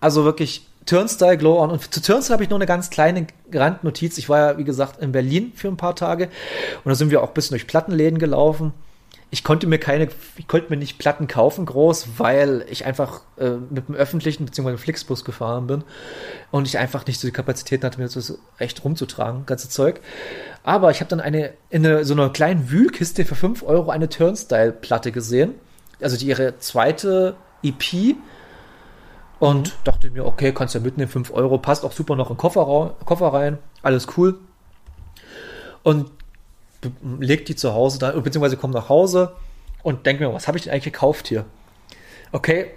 also 0.00 0.24
wirklich 0.24 0.68
Turnstyle 0.86 1.38
Glow 1.38 1.60
On. 1.60 1.70
Und 1.70 1.92
zu 1.92 2.02
Turnstyle 2.02 2.34
habe 2.34 2.44
ich 2.44 2.50
noch 2.50 2.58
eine 2.58 2.66
ganz 2.66 2.90
kleine 2.90 3.26
Randnotiz. 3.52 4.18
Ich 4.18 4.28
war 4.28 4.38
ja, 4.38 4.58
wie 4.58 4.64
gesagt, 4.64 5.00
in 5.00 5.12
Berlin 5.12 5.52
für 5.56 5.68
ein 5.68 5.76
paar 5.76 5.96
Tage 5.96 6.28
und 6.84 6.90
da 6.90 6.94
sind 6.94 7.10
wir 7.10 7.22
auch 7.22 7.28
ein 7.28 7.34
bisschen 7.34 7.54
durch 7.54 7.66
Plattenläden 7.66 8.18
gelaufen 8.18 8.72
ich 9.34 9.42
konnte 9.42 9.66
mir 9.66 9.80
keine, 9.80 10.06
ich 10.36 10.46
konnte 10.46 10.70
mir 10.70 10.76
nicht 10.76 10.96
Platten 10.96 11.26
kaufen 11.26 11.66
groß, 11.66 12.18
weil 12.18 12.64
ich 12.70 12.86
einfach 12.86 13.22
äh, 13.36 13.50
mit 13.68 13.88
dem 13.88 13.96
öffentlichen 13.96 14.44
bzw. 14.44 14.76
Flixbus 14.76 15.24
gefahren 15.24 15.66
bin 15.66 15.82
und 16.52 16.68
ich 16.68 16.78
einfach 16.78 17.04
nicht 17.04 17.18
so 17.18 17.26
die 17.26 17.32
Kapazitäten 17.32 17.84
hatte, 17.84 17.98
mir 17.98 18.08
das 18.08 18.38
echt 18.58 18.84
rumzutragen, 18.84 19.44
ganze 19.44 19.68
Zeug. 19.68 20.00
Aber 20.62 20.92
ich 20.92 21.00
habe 21.00 21.08
dann 21.08 21.18
eine 21.18 21.52
in 21.68 21.84
eine, 21.84 22.04
so 22.04 22.14
einer 22.14 22.30
kleinen 22.30 22.70
Wühlkiste 22.70 23.24
für 23.24 23.34
5 23.34 23.64
Euro 23.64 23.90
eine 23.90 24.08
Turnstyle-Platte 24.08 25.10
gesehen. 25.10 25.54
Also 26.00 26.16
die 26.16 26.26
ihre 26.26 26.58
zweite 26.58 27.34
EP. 27.64 28.14
Und 29.40 29.70
mhm. 29.70 29.78
dachte 29.82 30.10
mir, 30.12 30.26
okay, 30.26 30.52
kannst 30.52 30.76
du 30.76 30.78
ja 30.78 30.84
mitnehmen, 30.84 31.10
5 31.10 31.32
Euro, 31.32 31.58
passt 31.58 31.84
auch 31.84 31.90
super 31.90 32.14
noch 32.14 32.30
in 32.30 32.36
den 32.36 32.38
Koffer, 32.38 32.94
Koffer 33.04 33.32
rein, 33.32 33.58
alles 33.82 34.06
cool. 34.16 34.38
Und 35.82 36.12
legt 37.18 37.48
die 37.48 37.56
zu 37.56 37.74
Hause 37.74 37.98
da, 37.98 38.12
beziehungsweise 38.12 38.56
kommt 38.56 38.74
nach 38.74 38.88
Hause 38.88 39.34
und 39.82 40.06
denkt 40.06 40.20
mir, 40.20 40.32
was 40.32 40.48
habe 40.48 40.58
ich 40.58 40.64
denn 40.64 40.72
eigentlich 40.72 40.92
gekauft 40.92 41.28
hier? 41.28 41.44
Okay, 42.32 42.70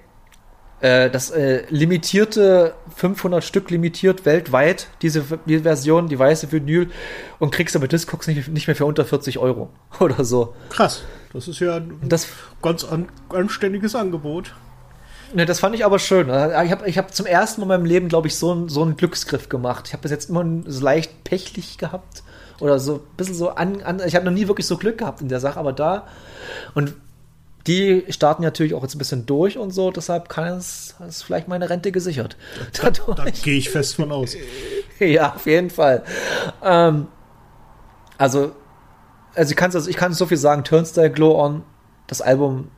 äh, 0.79 1.09
das 1.09 1.31
äh, 1.31 1.63
limitierte 1.69 2.75
500 2.95 3.43
Stück 3.43 3.71
limitiert 3.71 4.25
weltweit, 4.25 4.87
diese 5.01 5.23
die 5.47 5.59
Version, 5.59 6.07
die 6.07 6.19
weiße 6.19 6.51
Vinyl 6.51 6.91
und 7.39 7.51
kriegst 7.51 7.75
aber 7.75 7.87
Discogs 7.87 8.27
nicht, 8.27 8.47
nicht 8.49 8.67
mehr 8.67 8.75
für 8.75 8.85
unter 8.85 9.03
40 9.03 9.39
Euro 9.39 9.69
oder 9.99 10.23
so. 10.23 10.53
Krass, 10.69 11.03
das 11.33 11.47
ist 11.47 11.59
ja 11.59 11.77
ein 11.77 11.97
das, 12.03 12.27
ganz 12.61 12.83
an, 12.83 13.09
anständiges 13.29 13.95
Angebot. 13.95 14.53
Ne, 15.33 15.45
das 15.45 15.59
fand 15.59 15.75
ich 15.75 15.83
aber 15.83 15.97
schön. 15.97 16.29
Äh, 16.29 16.65
ich 16.65 16.71
habe 16.71 16.87
ich 16.87 16.97
hab 16.99 17.13
zum 17.13 17.25
ersten 17.25 17.61
Mal 17.61 17.65
in 17.65 17.69
meinem 17.69 17.85
Leben, 17.85 18.07
glaube 18.07 18.27
ich, 18.27 18.35
so, 18.35 18.67
so 18.67 18.83
einen 18.83 18.97
Glücksgriff 18.97 19.49
gemacht. 19.49 19.85
Ich 19.87 19.93
habe 19.93 20.03
bis 20.03 20.11
jetzt 20.11 20.29
immer 20.29 20.45
so 20.65 20.83
leicht 20.83 21.23
pechlich 21.23 21.79
gehabt 21.79 22.23
oder 22.59 22.79
so 22.79 22.95
ein 22.95 23.01
bisschen 23.17 23.35
so 23.35 23.49
an, 23.49 23.81
an 23.81 24.01
ich 24.05 24.15
habe 24.15 24.25
noch 24.25 24.31
nie 24.31 24.47
wirklich 24.47 24.67
so 24.67 24.77
Glück 24.77 24.97
gehabt 24.97 25.21
in 25.21 25.29
der 25.29 25.39
Sache, 25.39 25.59
aber 25.59 25.73
da 25.73 26.07
und 26.73 26.93
die 27.67 28.05
starten 28.09 28.43
natürlich 28.43 28.73
auch 28.73 28.81
jetzt 28.81 28.95
ein 28.95 28.97
bisschen 28.97 29.25
durch 29.25 29.57
und 29.57 29.71
so, 29.71 29.91
deshalb 29.91 30.29
kann 30.29 30.57
es, 30.57 30.95
ist 31.05 31.23
vielleicht 31.23 31.49
meine 31.49 31.69
Rente 31.69 31.91
gesichert. 31.91 32.37
Da, 32.81 32.89
da 33.13 33.25
gehe 33.25 33.57
ich 33.57 33.69
fest 33.69 33.95
von 33.95 34.11
aus. 34.11 34.35
ja, 34.99 35.35
auf 35.35 35.45
jeden 35.45 35.69
Fall. 35.69 36.03
Ähm, 36.63 37.07
also, 38.17 38.53
also 39.35 39.51
ich 39.51 39.57
kann 39.57 39.71
also 39.73 39.89
ich 39.89 39.97
kann 39.97 40.13
so 40.13 40.25
viel 40.25 40.37
sagen, 40.37 40.63
Turnstile 40.63 41.11
Glow 41.11 41.37
On, 41.37 41.63
das 42.07 42.21
Album 42.21 42.69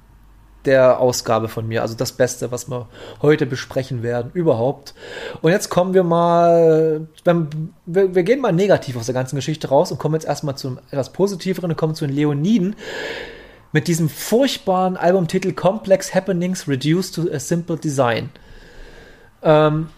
der 0.66 1.00
Ausgabe 1.00 1.48
von 1.48 1.68
mir. 1.68 1.82
Also 1.82 1.96
das 1.96 2.12
Beste, 2.12 2.52
was 2.52 2.70
wir 2.70 2.88
heute 3.22 3.46
besprechen 3.46 4.04
werden, 4.04 4.32
überhaupt. 4.34 4.94
Und 5.42 5.52
jetzt 5.52 5.70
kommen 5.70 5.94
wir 5.94 6.04
mal, 6.04 7.08
wir, 7.86 8.16
wir 8.16 8.24
gehen 8.24 8.42
mal 8.42 8.52
negativ 8.52 8.98
aus 8.98 9.06
der 9.06 9.16
ganzen 9.16 9.36
Geschichte 9.36 9.70
raus 9.70 9.92
und 9.92 10.00
kommen 10.00 10.16
jetzt 10.16 10.26
erstmal 10.26 10.56
zu 10.56 10.78
etwas 10.92 11.12
Positiveren 11.12 11.72
und 11.72 11.78
kommen 11.78 11.96
zu 11.96 12.06
den 12.06 12.16
Leoniden 12.16 12.76
mit 13.72 13.88
diesem 13.88 14.10
furchtbaren 14.10 14.98
Albumtitel 14.98 15.54
Complex 15.54 16.14
Happenings 16.14 16.68
Reduced 16.68 17.16
to 17.16 17.32
a 17.32 17.40
Simple 17.40 17.78
Design. 17.78 18.30
Ähm, 19.44 19.90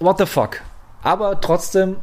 what 0.00 0.18
the 0.18 0.26
fuck? 0.26 0.60
Aber 1.02 1.40
trotzdem, 1.40 1.96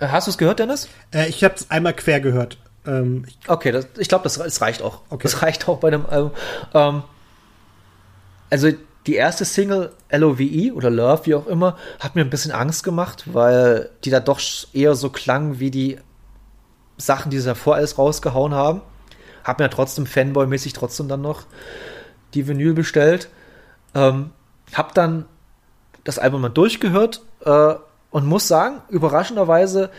hast 0.00 0.26
du 0.26 0.30
es 0.30 0.38
gehört, 0.38 0.60
Dennis? 0.60 0.88
Äh, 1.12 1.28
ich 1.28 1.44
habe 1.44 1.54
es 1.54 1.70
einmal 1.70 1.94
quer 1.94 2.20
gehört. 2.20 2.58
Ähm, 2.88 3.26
okay, 3.46 3.70
das, 3.70 3.86
ich 3.98 4.08
glaube, 4.08 4.24
das, 4.24 4.38
das, 4.38 4.60
reicht 4.62 4.80
auch. 4.80 5.02
Okay. 5.10 5.22
Das 5.24 5.42
reicht 5.42 5.68
auch 5.68 5.78
bei 5.78 5.88
einem 5.88 6.06
Album. 6.06 6.32
Ähm, 6.72 7.02
also 8.48 8.70
die 9.06 9.14
erste 9.14 9.44
Single, 9.44 9.92
LOVE 10.10 10.72
oder 10.74 10.88
Love, 10.88 11.26
wie 11.26 11.34
auch 11.34 11.46
immer, 11.46 11.76
hat 12.00 12.14
mir 12.14 12.22
ein 12.22 12.30
bisschen 12.30 12.50
Angst 12.50 12.84
gemacht, 12.84 13.24
weil 13.26 13.90
die 14.04 14.10
da 14.10 14.20
doch 14.20 14.40
eher 14.72 14.94
so 14.94 15.10
klang 15.10 15.60
wie 15.60 15.70
die 15.70 15.98
Sachen, 16.96 17.30
die 17.30 17.38
sie 17.38 17.46
davor 17.46 17.76
alles 17.76 17.98
rausgehauen 17.98 18.54
haben. 18.54 18.80
Hab 19.44 19.58
mir 19.58 19.70
trotzdem 19.70 20.06
Fanboy-mäßig 20.06 20.72
trotzdem 20.72 21.08
dann 21.08 21.20
noch 21.20 21.42
die 22.34 22.48
Vinyl 22.48 22.72
bestellt. 22.72 23.28
Ähm, 23.94 24.30
hab 24.74 24.94
dann 24.94 25.26
das 26.04 26.18
Album 26.18 26.40
mal 26.40 26.48
durchgehört 26.48 27.22
äh, 27.44 27.74
und 28.10 28.26
muss 28.26 28.48
sagen, 28.48 28.80
überraschenderweise 28.88 29.90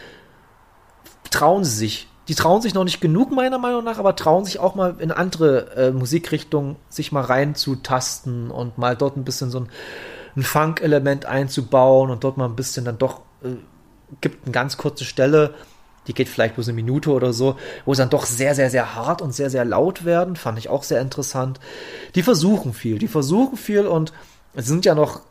trauen 1.29 1.63
sie 1.63 1.75
sich 1.75 2.07
die 2.29 2.35
trauen 2.35 2.61
sich 2.61 2.75
noch 2.75 2.83
nicht 2.83 3.01
genug, 3.01 3.31
meiner 3.31 3.57
Meinung 3.57 3.83
nach, 3.83 3.97
aber 3.97 4.15
trauen 4.15 4.45
sich 4.45 4.59
auch 4.59 4.75
mal 4.75 4.95
in 4.99 5.11
andere 5.11 5.75
äh, 5.75 5.91
Musikrichtungen 5.91 6.75
sich 6.87 7.11
mal 7.11 7.23
reinzutasten 7.23 8.51
und 8.51 8.77
mal 8.77 8.95
dort 8.95 9.17
ein 9.17 9.23
bisschen 9.23 9.49
so 9.49 9.61
ein, 9.61 9.69
ein 10.35 10.43
Funk-Element 10.43 11.25
einzubauen 11.25 12.11
und 12.11 12.23
dort 12.23 12.37
mal 12.37 12.45
ein 12.45 12.55
bisschen 12.55 12.85
dann 12.85 12.99
doch 12.99 13.21
äh, 13.43 13.55
gibt 14.21 14.45
eine 14.45 14.51
ganz 14.51 14.77
kurze 14.77 15.05
Stelle, 15.05 15.55
die 16.05 16.13
geht 16.13 16.29
vielleicht 16.29 16.53
bloß 16.53 16.67
eine 16.67 16.75
Minute 16.75 17.09
oder 17.09 17.33
so, 17.33 17.57
wo 17.85 17.95
sie 17.95 18.01
dann 18.03 18.11
doch 18.11 18.27
sehr, 18.27 18.53
sehr, 18.53 18.69
sehr 18.69 18.93
hart 18.93 19.23
und 19.23 19.33
sehr, 19.33 19.49
sehr 19.49 19.65
laut 19.65 20.05
werden. 20.05 20.35
Fand 20.35 20.59
ich 20.59 20.69
auch 20.69 20.83
sehr 20.83 21.01
interessant. 21.01 21.59
Die 22.13 22.21
versuchen 22.21 22.73
viel, 22.73 22.99
die 22.99 23.07
versuchen 23.07 23.57
viel 23.57 23.87
und 23.87 24.13
sie 24.53 24.61
sind 24.61 24.85
ja 24.85 24.93
noch, 24.93 25.21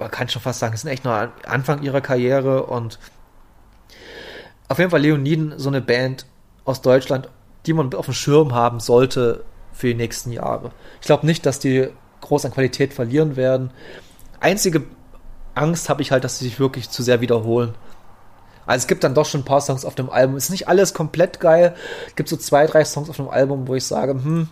man 0.00 0.10
kann 0.10 0.28
schon 0.28 0.42
fast 0.42 0.58
sagen, 0.58 0.74
es 0.74 0.80
sind 0.80 0.90
echt 0.90 1.04
noch 1.04 1.28
Anfang 1.46 1.82
ihrer 1.82 2.00
Karriere 2.00 2.64
und 2.64 2.98
auf 4.66 4.78
jeden 4.78 4.90
Fall 4.90 5.02
Leoniden, 5.02 5.54
so 5.56 5.68
eine 5.68 5.80
Band, 5.80 6.26
aus 6.68 6.82
Deutschland, 6.82 7.28
die 7.66 7.72
man 7.72 7.92
auf 7.94 8.06
dem 8.06 8.14
Schirm 8.14 8.54
haben 8.54 8.80
sollte 8.80 9.44
für 9.72 9.88
die 9.88 9.94
nächsten 9.94 10.32
Jahre. 10.32 10.70
Ich 11.00 11.06
glaube 11.06 11.26
nicht, 11.26 11.46
dass 11.46 11.58
die 11.58 11.88
groß 12.20 12.44
an 12.44 12.52
Qualität 12.52 12.92
verlieren 12.92 13.36
werden. 13.36 13.70
Einzige 14.40 14.84
Angst 15.54 15.88
habe 15.88 16.02
ich 16.02 16.12
halt, 16.12 16.24
dass 16.24 16.38
sie 16.38 16.44
sich 16.44 16.60
wirklich 16.60 16.90
zu 16.90 17.02
sehr 17.02 17.20
wiederholen. 17.20 17.74
Also 18.66 18.82
es 18.84 18.86
gibt 18.86 19.02
dann 19.02 19.14
doch 19.14 19.24
schon 19.24 19.40
ein 19.40 19.46
paar 19.46 19.60
Songs 19.60 19.84
auf 19.84 19.94
dem 19.94 20.10
Album. 20.10 20.36
Ist 20.36 20.50
nicht 20.50 20.68
alles 20.68 20.94
komplett 20.94 21.40
geil. 21.40 21.74
Es 22.06 22.16
gibt 22.16 22.28
so 22.28 22.36
zwei, 22.36 22.66
drei 22.66 22.84
Songs 22.84 23.08
auf 23.08 23.16
dem 23.16 23.28
Album, 23.28 23.66
wo 23.66 23.74
ich 23.74 23.84
sage, 23.84 24.12
hm, 24.12 24.48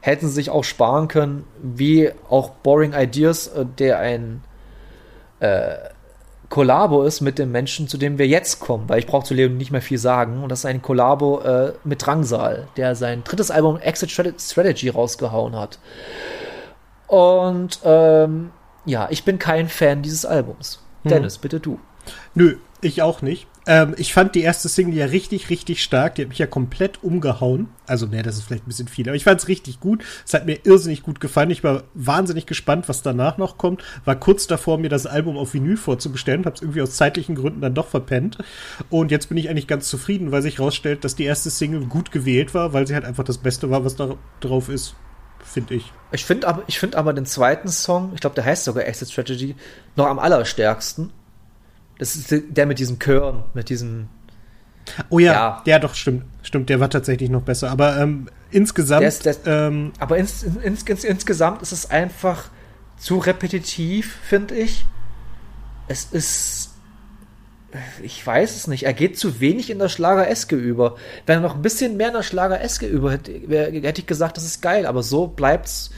hätten 0.00 0.26
sie 0.26 0.34
sich 0.34 0.50
auch 0.50 0.64
sparen 0.64 1.08
können, 1.08 1.44
wie 1.62 2.10
auch 2.28 2.50
Boring 2.50 2.92
Ideas, 2.92 3.46
äh, 3.46 3.64
der 3.78 3.98
ein 3.98 4.42
äh, 5.38 5.76
Kollabo 6.50 7.04
ist 7.04 7.20
mit 7.20 7.38
dem 7.38 7.52
Menschen, 7.52 7.86
zu 7.86 7.96
dem 7.96 8.18
wir 8.18 8.26
jetzt 8.26 8.58
kommen, 8.58 8.88
weil 8.88 8.98
ich 8.98 9.06
brauche 9.06 9.24
zu 9.24 9.34
Leon 9.34 9.56
nicht 9.56 9.70
mehr 9.70 9.80
viel 9.80 9.98
sagen. 9.98 10.42
Und 10.42 10.50
das 10.50 10.60
ist 10.60 10.66
ein 10.66 10.82
Kollabo 10.82 11.40
äh, 11.40 11.72
mit 11.84 12.04
Drangsal, 12.04 12.66
der 12.76 12.96
sein 12.96 13.22
drittes 13.24 13.52
Album 13.52 13.78
Exit 13.78 14.10
Strategy 14.10 14.88
rausgehauen 14.88 15.56
hat. 15.56 15.78
Und 17.06 17.78
ähm, 17.84 18.50
ja, 18.84 19.06
ich 19.10 19.24
bin 19.24 19.38
kein 19.38 19.68
Fan 19.68 20.02
dieses 20.02 20.26
Albums. 20.26 20.82
Hm. 21.04 21.10
Dennis, 21.10 21.38
bitte 21.38 21.60
du. 21.60 21.78
Nö, 22.34 22.56
ich 22.80 23.00
auch 23.00 23.22
nicht. 23.22 23.46
Ähm, 23.66 23.94
ich 23.98 24.14
fand 24.14 24.34
die 24.34 24.42
erste 24.42 24.68
Single 24.68 24.96
ja 24.96 25.06
richtig, 25.06 25.50
richtig 25.50 25.82
stark. 25.82 26.14
Die 26.14 26.22
hat 26.22 26.28
mich 26.30 26.38
ja 26.38 26.46
komplett 26.46 27.02
umgehauen. 27.02 27.68
Also, 27.86 28.06
ne, 28.06 28.22
das 28.22 28.36
ist 28.36 28.44
vielleicht 28.44 28.64
ein 28.64 28.68
bisschen 28.68 28.88
viel, 28.88 29.08
aber 29.08 29.16
ich 29.16 29.24
fand 29.24 29.40
es 29.40 29.48
richtig 29.48 29.80
gut. 29.80 30.04
Es 30.24 30.34
hat 30.34 30.46
mir 30.46 30.58
irrsinnig 30.64 31.02
gut 31.02 31.20
gefallen. 31.20 31.50
Ich 31.50 31.62
war 31.62 31.84
wahnsinnig 31.94 32.46
gespannt, 32.46 32.88
was 32.88 33.02
danach 33.02 33.38
noch 33.38 33.58
kommt. 33.58 33.82
War 34.04 34.16
kurz 34.16 34.46
davor, 34.46 34.78
mir 34.78 34.88
das 34.88 35.06
Album 35.06 35.36
auf 35.36 35.54
Vinyl 35.54 35.76
vorzubestellen. 35.76 36.44
Hab's 36.44 36.62
irgendwie 36.62 36.82
aus 36.82 36.96
zeitlichen 36.96 37.34
Gründen 37.34 37.60
dann 37.60 37.74
doch 37.74 37.88
verpennt. 37.88 38.38
Und 38.88 39.10
jetzt 39.10 39.28
bin 39.28 39.38
ich 39.38 39.50
eigentlich 39.50 39.66
ganz 39.66 39.88
zufrieden, 39.88 40.32
weil 40.32 40.42
sich 40.42 40.58
rausstellt, 40.58 41.04
dass 41.04 41.16
die 41.16 41.24
erste 41.24 41.50
Single 41.50 41.86
gut 41.86 42.12
gewählt 42.12 42.54
war, 42.54 42.72
weil 42.72 42.86
sie 42.86 42.94
halt 42.94 43.04
einfach 43.04 43.24
das 43.24 43.38
Beste 43.38 43.70
war, 43.70 43.84
was 43.84 43.96
da 43.96 44.16
drauf 44.40 44.68
ist 44.68 44.94
finde 45.42 45.74
ich. 45.74 45.92
Ich 46.12 46.24
finde 46.24 46.48
aber, 46.48 46.62
ich 46.66 46.78
finde 46.78 46.98
aber 46.98 47.12
den 47.12 47.26
zweiten 47.26 47.68
Song, 47.68 48.12
ich 48.14 48.20
glaube, 48.20 48.34
der 48.34 48.44
heißt 48.44 48.64
sogar 48.64 48.84
Exit 48.84 49.10
Strategy, 49.10 49.56
noch 49.96 50.06
am 50.06 50.18
allerstärksten. 50.18 51.12
Das 52.00 52.16
ist 52.16 52.34
der 52.48 52.64
mit 52.64 52.78
diesen 52.78 52.98
Chören, 52.98 53.44
mit 53.52 53.68
diesen. 53.68 54.08
Oh 55.10 55.18
ja, 55.18 55.32
ja, 55.32 55.62
ja 55.66 55.78
doch, 55.78 55.94
stimmt. 55.94 56.24
Stimmt, 56.42 56.70
der 56.70 56.80
war 56.80 56.88
tatsächlich 56.88 57.28
noch 57.28 57.42
besser. 57.42 57.70
Aber 57.70 57.98
ähm, 57.98 58.26
insgesamt. 58.50 59.02
Der 59.02 59.08
ist, 59.08 59.26
der, 59.26 59.36
ähm, 59.44 59.92
aber 59.98 60.16
ins, 60.16 60.42
ins, 60.42 60.82
ins, 60.82 61.04
insgesamt 61.04 61.60
ist 61.60 61.72
es 61.72 61.90
einfach 61.90 62.48
zu 62.96 63.18
repetitiv, 63.18 64.16
finde 64.22 64.54
ich. 64.54 64.86
Es 65.88 66.04
ist. 66.04 66.70
Ich 68.02 68.26
weiß 68.26 68.56
es 68.56 68.66
nicht. 68.66 68.84
Er 68.84 68.94
geht 68.94 69.18
zu 69.18 69.38
wenig 69.38 69.68
in 69.68 69.78
der 69.78 69.90
Schlager-Eske 69.90 70.56
über. 70.56 70.96
Wenn 71.26 71.40
er 71.40 71.42
noch 71.42 71.54
ein 71.54 71.62
bisschen 71.62 71.98
mehr 71.98 72.08
in 72.08 72.14
der 72.14 72.22
Schlager-Eske 72.22 72.86
über 72.86 73.12
hätte, 73.12 73.30
hätte 73.30 74.00
ich 74.00 74.06
gesagt, 74.06 74.38
das 74.38 74.46
ist 74.46 74.62
geil. 74.62 74.86
Aber 74.86 75.02
so 75.02 75.26
bleibt's 75.26 75.90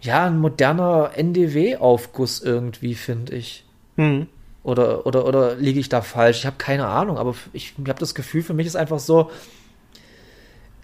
ja 0.00 0.24
ein 0.24 0.38
moderner 0.38 1.10
NDW-Aufguss 1.14 2.40
irgendwie, 2.40 2.94
finde 2.94 3.34
ich. 3.34 3.66
Hm. 3.96 4.28
Oder, 4.64 5.04
oder, 5.04 5.26
oder 5.26 5.54
liege 5.56 5.78
ich 5.78 5.90
da 5.90 6.00
falsch? 6.00 6.38
Ich 6.38 6.46
habe 6.46 6.56
keine 6.56 6.86
Ahnung, 6.86 7.18
aber 7.18 7.34
ich 7.52 7.74
habe 7.78 8.00
das 8.00 8.14
Gefühl, 8.14 8.42
für 8.42 8.54
mich 8.54 8.66
ist 8.66 8.76
einfach 8.76 8.98
so, 8.98 9.30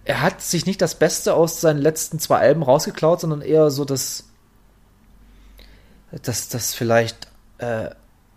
er 0.04 0.20
hat 0.20 0.42
sich 0.42 0.66
nicht 0.66 0.82
das 0.82 0.94
Beste 0.94 1.34
aus 1.34 1.62
seinen 1.62 1.80
letzten 1.80 2.18
zwei 2.18 2.38
Alben 2.38 2.62
rausgeklaut, 2.62 3.20
sondern 3.20 3.40
eher 3.40 3.70
so 3.70 3.86
das, 3.86 4.28
das, 6.10 6.50
das 6.50 6.74
vielleicht, 6.74 7.28
äh, 7.56 7.88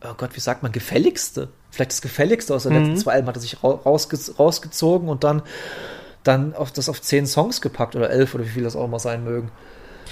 oh 0.02 0.14
Gott, 0.15 0.30
wie 0.34 0.40
sagt 0.40 0.64
man, 0.64 0.72
gefälligste. 0.72 1.49
Vielleicht 1.72 1.91
das 1.91 2.02
gefälligste 2.02 2.56
aus 2.56 2.64
den 2.64 2.74
mhm. 2.74 2.80
letzten 2.80 2.98
zwei 3.03 3.14
Alben 3.14 3.28
hat 3.28 3.36
er 3.36 3.41
sich 3.41 3.64
rausge 3.64 4.18
rausgezogen 4.38 5.10
und 5.10 5.26
dann, 5.26 5.41
dann 6.24 6.56
auf 6.56 6.72
das 6.72 6.88
auf 6.88 7.02
zehn 7.02 7.28
Songs 7.28 7.60
gepackt 7.60 7.98
oder 7.98 8.10
elf 8.10 8.34
oder 8.34 8.45
wie 8.45 8.49
viel 8.49 8.64
das 8.64 8.78
auch 8.78 8.86
immer 8.86 8.99
sein 8.99 9.26
mögen. 9.26 9.52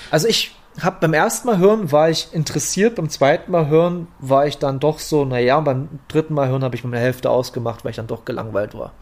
Also 0.09 0.27
ich 0.27 0.55
hab 0.79 1.01
beim 1.01 1.13
ersten 1.13 1.47
Mal 1.47 1.57
hören 1.57 1.91
war 1.91 2.09
ich 2.09 2.29
interessiert, 2.31 2.95
beim 2.95 3.09
zweiten 3.09 3.51
Mal 3.51 3.67
hören 3.67 4.07
war 4.19 4.47
ich 4.47 4.57
dann 4.57 4.79
doch 4.79 4.99
so, 4.99 5.25
naja, 5.25 5.59
beim 5.59 5.89
dritten 6.07 6.33
Mal 6.33 6.47
hören 6.47 6.63
habe 6.63 6.75
ich 6.75 6.83
mir 6.83 6.95
eine 6.95 7.03
Hälfte 7.03 7.29
ausgemacht, 7.29 7.83
weil 7.83 7.91
ich 7.91 7.97
dann 7.97 8.07
doch 8.07 8.25
gelangweilt 8.25 8.73
war. 8.73 8.93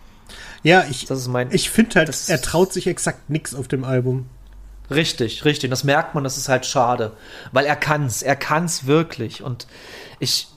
Ja, 0.64 0.84
ich, 0.90 1.10
ich 1.52 1.70
finde 1.70 1.96
halt, 1.96 2.30
er 2.30 2.41
traut 2.41 2.74
sich 2.74 2.88
exakt 2.88 3.30
nichts 3.30 3.56
auf 3.56 3.68
dem 3.68 3.84
Album. 3.84 4.26
Richtig, 4.91 5.46
richtig. 5.46 5.70
Das 5.70 5.84
merkt 5.84 6.16
man, 6.16 6.24
das 6.24 6.38
ist 6.38 6.50
halt 6.50 6.66
schade. 6.66 7.12
Weil 7.52 7.66
er 7.66 7.76
kann's, 7.76 8.22
er 8.22 8.36
kann's 8.36 8.88
wirklich. 8.88 9.44
Und 9.44 9.68
ich 10.20 10.48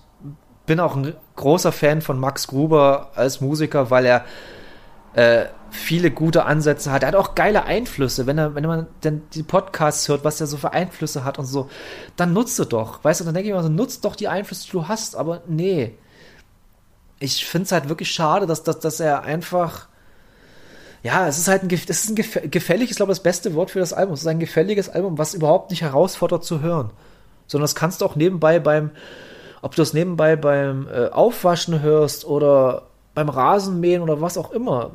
bin 0.67 0.81
auch 0.81 0.97
ein 0.97 1.15
großer 1.37 1.73
Fan 1.73 2.01
von 2.01 2.19
Max 2.19 2.47
Gruber 2.47 3.11
als 3.15 3.41
Musiker, 3.41 3.91
weil 3.91 4.07
er 4.07 4.25
äh, 5.15 5.47
viele 5.71 6.11
gute 6.11 6.45
Ansätze 6.45 6.93
hat. 6.93 7.03
Er 7.03 7.09
hat 7.09 7.15
auch 7.15 7.35
geile 7.35 7.65
Einflüsse. 7.65 8.27
Wenn, 8.27 8.39
er, 8.39 8.55
wenn 8.55 8.65
man 8.65 8.87
denn 9.05 9.23
die 9.35 9.43
Podcasts 9.43 10.09
hört, 10.09 10.25
was 10.25 10.41
er 10.41 10.47
so 10.47 10.57
für 10.57 10.73
Einflüsse 10.73 11.25
hat 11.25 11.39
und 11.39 11.47
so, 11.47 11.69
dann 12.17 12.33
nutze 12.33 12.67
doch. 12.67 13.03
Weißt 13.05 13.21
du, 13.21 13.25
dann 13.25 13.35
denke 13.35 13.49
ich 13.49 13.55
mir 13.55 13.63
so, 13.63 13.69
nutzt 13.69 14.05
doch 14.05 14.17
die 14.17 14.29
Einflüsse, 14.29 14.67
die 14.67 14.73
du 14.73 14.89
hast. 14.89 15.17
Aber 15.17 15.43
nee. 15.47 15.95
Ich 17.21 17.47
finde 17.47 17.67
es 17.67 17.73
halt 17.73 17.89
wirklich 17.89 18.11
schade, 18.11 18.47
dass, 18.47 18.63
dass, 18.65 18.81
dass 18.81 19.01
er 19.01 19.23
einfach 19.23 19.89
ja, 21.03 21.27
es 21.27 21.39
ist 21.39 21.49
halt 21.49 21.65
ein, 21.65 21.71
es 21.71 21.85
ist 21.89 22.11
ein 22.11 22.17
ist 22.17 22.97
glaube 22.97 23.13
ich 23.13 23.19
das 23.19 23.23
beste 23.23 23.55
Wort 23.55 23.73
für 23.73 23.81
das 23.81 23.93
Album. 23.93 24.15
Es 24.15 24.21
ist 24.21 24.27
ein 24.29 24.39
gefälliges 24.39 24.89
Album, 24.89 25.19
was 25.19 25.35
überhaupt 25.35 25.71
nicht 25.71 25.83
herausfordert 25.83 26.45
zu 26.45 26.61
hören. 26.61 26.91
Sondern 27.49 27.65
das 27.65 27.75
kannst 27.75 28.01
du 28.01 28.05
auch 28.05 28.15
nebenbei 28.15 28.61
beim, 28.61 28.93
ob 29.63 29.75
du 29.75 29.83
das 29.83 29.95
nebenbei 29.95 30.37
beim 30.37 30.87
äh, 30.89 31.09
Aufwaschen 31.09 31.83
hörst 31.83 32.25
oder 32.25 32.83
beim 33.15 33.29
Rasenmähen 33.29 34.01
oder 34.01 34.21
was 34.21 34.39
auch 34.39 34.53
immer. 34.53 34.93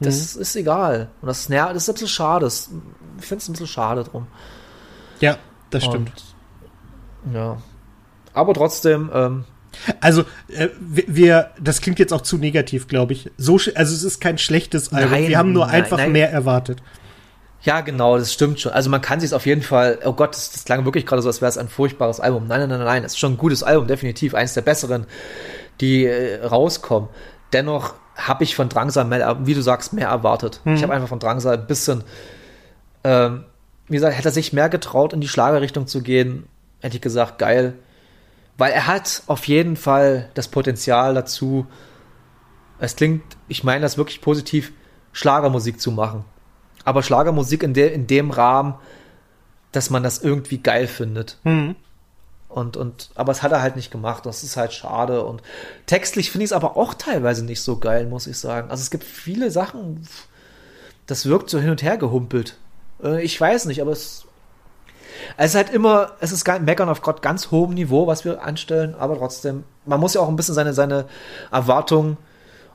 Das, 0.00 0.34
mhm. 0.34 0.42
ist 0.42 0.56
egal. 0.56 1.10
Und 1.20 1.28
das, 1.28 1.48
ja, 1.48 1.72
das 1.72 1.84
ist 1.84 1.88
ein 1.88 1.92
bisschen 1.94 2.08
schade. 2.08 2.46
ich 2.46 3.26
finde 3.26 3.42
es 3.42 3.48
ein 3.48 3.52
bisschen 3.52 3.66
schade 3.66 4.04
drum. 4.04 4.26
Ja, 5.20 5.36
das 5.70 5.84
stimmt. 5.84 6.12
Und, 7.24 7.34
ja. 7.34 7.58
Aber 8.32 8.54
trotzdem, 8.54 9.10
ähm, 9.12 9.44
also, 10.00 10.22
äh, 10.48 10.68
wir, 10.80 11.50
das 11.60 11.80
klingt 11.80 11.98
jetzt 11.98 12.12
auch 12.12 12.22
zu 12.22 12.38
negativ, 12.38 12.88
glaube 12.88 13.12
ich. 13.12 13.30
So, 13.36 13.54
also 13.54 13.94
es 13.94 14.02
ist 14.02 14.20
kein 14.20 14.38
schlechtes 14.38 14.92
Album. 14.92 15.10
Nein, 15.10 15.28
wir 15.28 15.38
haben 15.38 15.52
nur 15.52 15.66
nein, 15.66 15.82
einfach 15.82 15.98
nein. 15.98 16.12
mehr 16.12 16.30
erwartet. 16.30 16.82
Ja, 17.62 17.82
genau, 17.82 18.16
das 18.16 18.32
stimmt 18.32 18.58
schon. 18.58 18.72
Also 18.72 18.88
man 18.88 19.02
kann 19.02 19.20
sich 19.20 19.34
auf 19.34 19.44
jeden 19.44 19.62
Fall, 19.62 19.98
oh 20.04 20.14
Gott, 20.14 20.34
das, 20.34 20.50
das 20.52 20.64
klang 20.64 20.84
wirklich 20.86 21.04
gerade 21.04 21.20
so, 21.20 21.28
als 21.28 21.42
wäre 21.42 21.50
es 21.50 21.58
ein 21.58 21.68
furchtbares 21.68 22.18
Album. 22.18 22.46
Nein, 22.46 22.60
nein, 22.60 22.70
nein, 22.70 22.84
nein, 22.84 23.04
es 23.04 23.12
ist 23.12 23.18
schon 23.18 23.34
ein 23.34 23.38
gutes 23.38 23.62
Album, 23.62 23.86
definitiv. 23.86 24.34
Eines 24.34 24.54
der 24.54 24.62
besseren, 24.62 25.06
die 25.80 26.06
äh, 26.06 26.42
rauskommen. 26.42 27.10
Dennoch 27.52 27.94
habe 28.28 28.44
ich 28.44 28.54
von 28.54 28.68
Drangsal 28.68 29.04
mehr, 29.04 29.38
wie 29.44 29.54
du 29.54 29.62
sagst, 29.62 29.92
mehr 29.92 30.08
erwartet. 30.08 30.60
Hm. 30.64 30.74
Ich 30.74 30.82
habe 30.82 30.92
einfach 30.92 31.08
von 31.08 31.18
Drangsal 31.18 31.58
ein 31.58 31.66
bisschen, 31.66 32.04
ähm, 33.04 33.44
wie 33.88 33.94
gesagt, 33.94 34.16
hätte 34.16 34.28
er 34.28 34.32
sich 34.32 34.52
mehr 34.52 34.68
getraut, 34.68 35.12
in 35.12 35.20
die 35.20 35.28
Schlagerrichtung 35.28 35.86
zu 35.86 36.02
gehen, 36.02 36.46
hätte 36.80 36.96
ich 36.96 37.02
gesagt, 37.02 37.38
geil 37.38 37.74
weil 38.60 38.72
er 38.72 38.86
hat 38.86 39.22
auf 39.26 39.46
jeden 39.46 39.74
Fall 39.74 40.28
das 40.34 40.48
Potenzial 40.48 41.14
dazu, 41.14 41.66
es 42.78 42.94
klingt, 42.94 43.22
ich 43.48 43.64
meine 43.64 43.80
das 43.80 43.96
wirklich 43.96 44.20
positiv, 44.20 44.72
Schlagermusik 45.12 45.80
zu 45.80 45.90
machen. 45.90 46.26
Aber 46.84 47.02
Schlagermusik 47.02 47.62
in, 47.62 47.72
de, 47.72 47.90
in 47.90 48.06
dem 48.06 48.30
Rahmen, 48.30 48.74
dass 49.72 49.88
man 49.88 50.02
das 50.02 50.18
irgendwie 50.18 50.58
geil 50.58 50.86
findet. 50.88 51.38
Mhm. 51.44 51.74
Und, 52.50 52.76
und, 52.76 53.10
aber 53.14 53.30
es 53.32 53.42
hat 53.42 53.52
er 53.52 53.62
halt 53.62 53.76
nicht 53.76 53.90
gemacht. 53.90 54.26
Das 54.26 54.42
ist 54.42 54.56
halt 54.56 54.72
schade. 54.72 55.24
Und 55.24 55.42
textlich 55.86 56.30
finde 56.30 56.44
ich 56.44 56.50
es 56.50 56.52
aber 56.52 56.76
auch 56.76 56.94
teilweise 56.94 57.44
nicht 57.44 57.62
so 57.62 57.78
geil, 57.78 58.06
muss 58.06 58.26
ich 58.26 58.38
sagen. 58.38 58.70
Also 58.70 58.82
es 58.82 58.90
gibt 58.90 59.04
viele 59.04 59.50
Sachen, 59.50 60.06
das 61.06 61.26
wirkt 61.26 61.48
so 61.48 61.60
hin 61.60 61.70
und 61.70 61.82
her 61.82 61.96
gehumpelt. 61.96 62.56
Äh, 63.02 63.22
ich 63.22 63.40
weiß 63.40 63.66
nicht, 63.66 63.80
aber 63.80 63.92
es 63.92 64.26
es 65.36 65.50
ist 65.50 65.54
halt 65.54 65.70
immer, 65.70 66.12
es 66.20 66.32
ist 66.32 66.46
Meckern 66.46 66.88
auf 66.88 67.02
Gott 67.02 67.22
ganz 67.22 67.50
hohem 67.50 67.74
Niveau, 67.74 68.06
was 68.06 68.24
wir 68.24 68.42
anstellen, 68.42 68.94
aber 68.94 69.18
trotzdem, 69.18 69.64
man 69.84 70.00
muss 70.00 70.14
ja 70.14 70.20
auch 70.20 70.28
ein 70.28 70.36
bisschen 70.36 70.54
seine, 70.54 70.72
seine 70.72 71.06
Erwartungen 71.50 72.16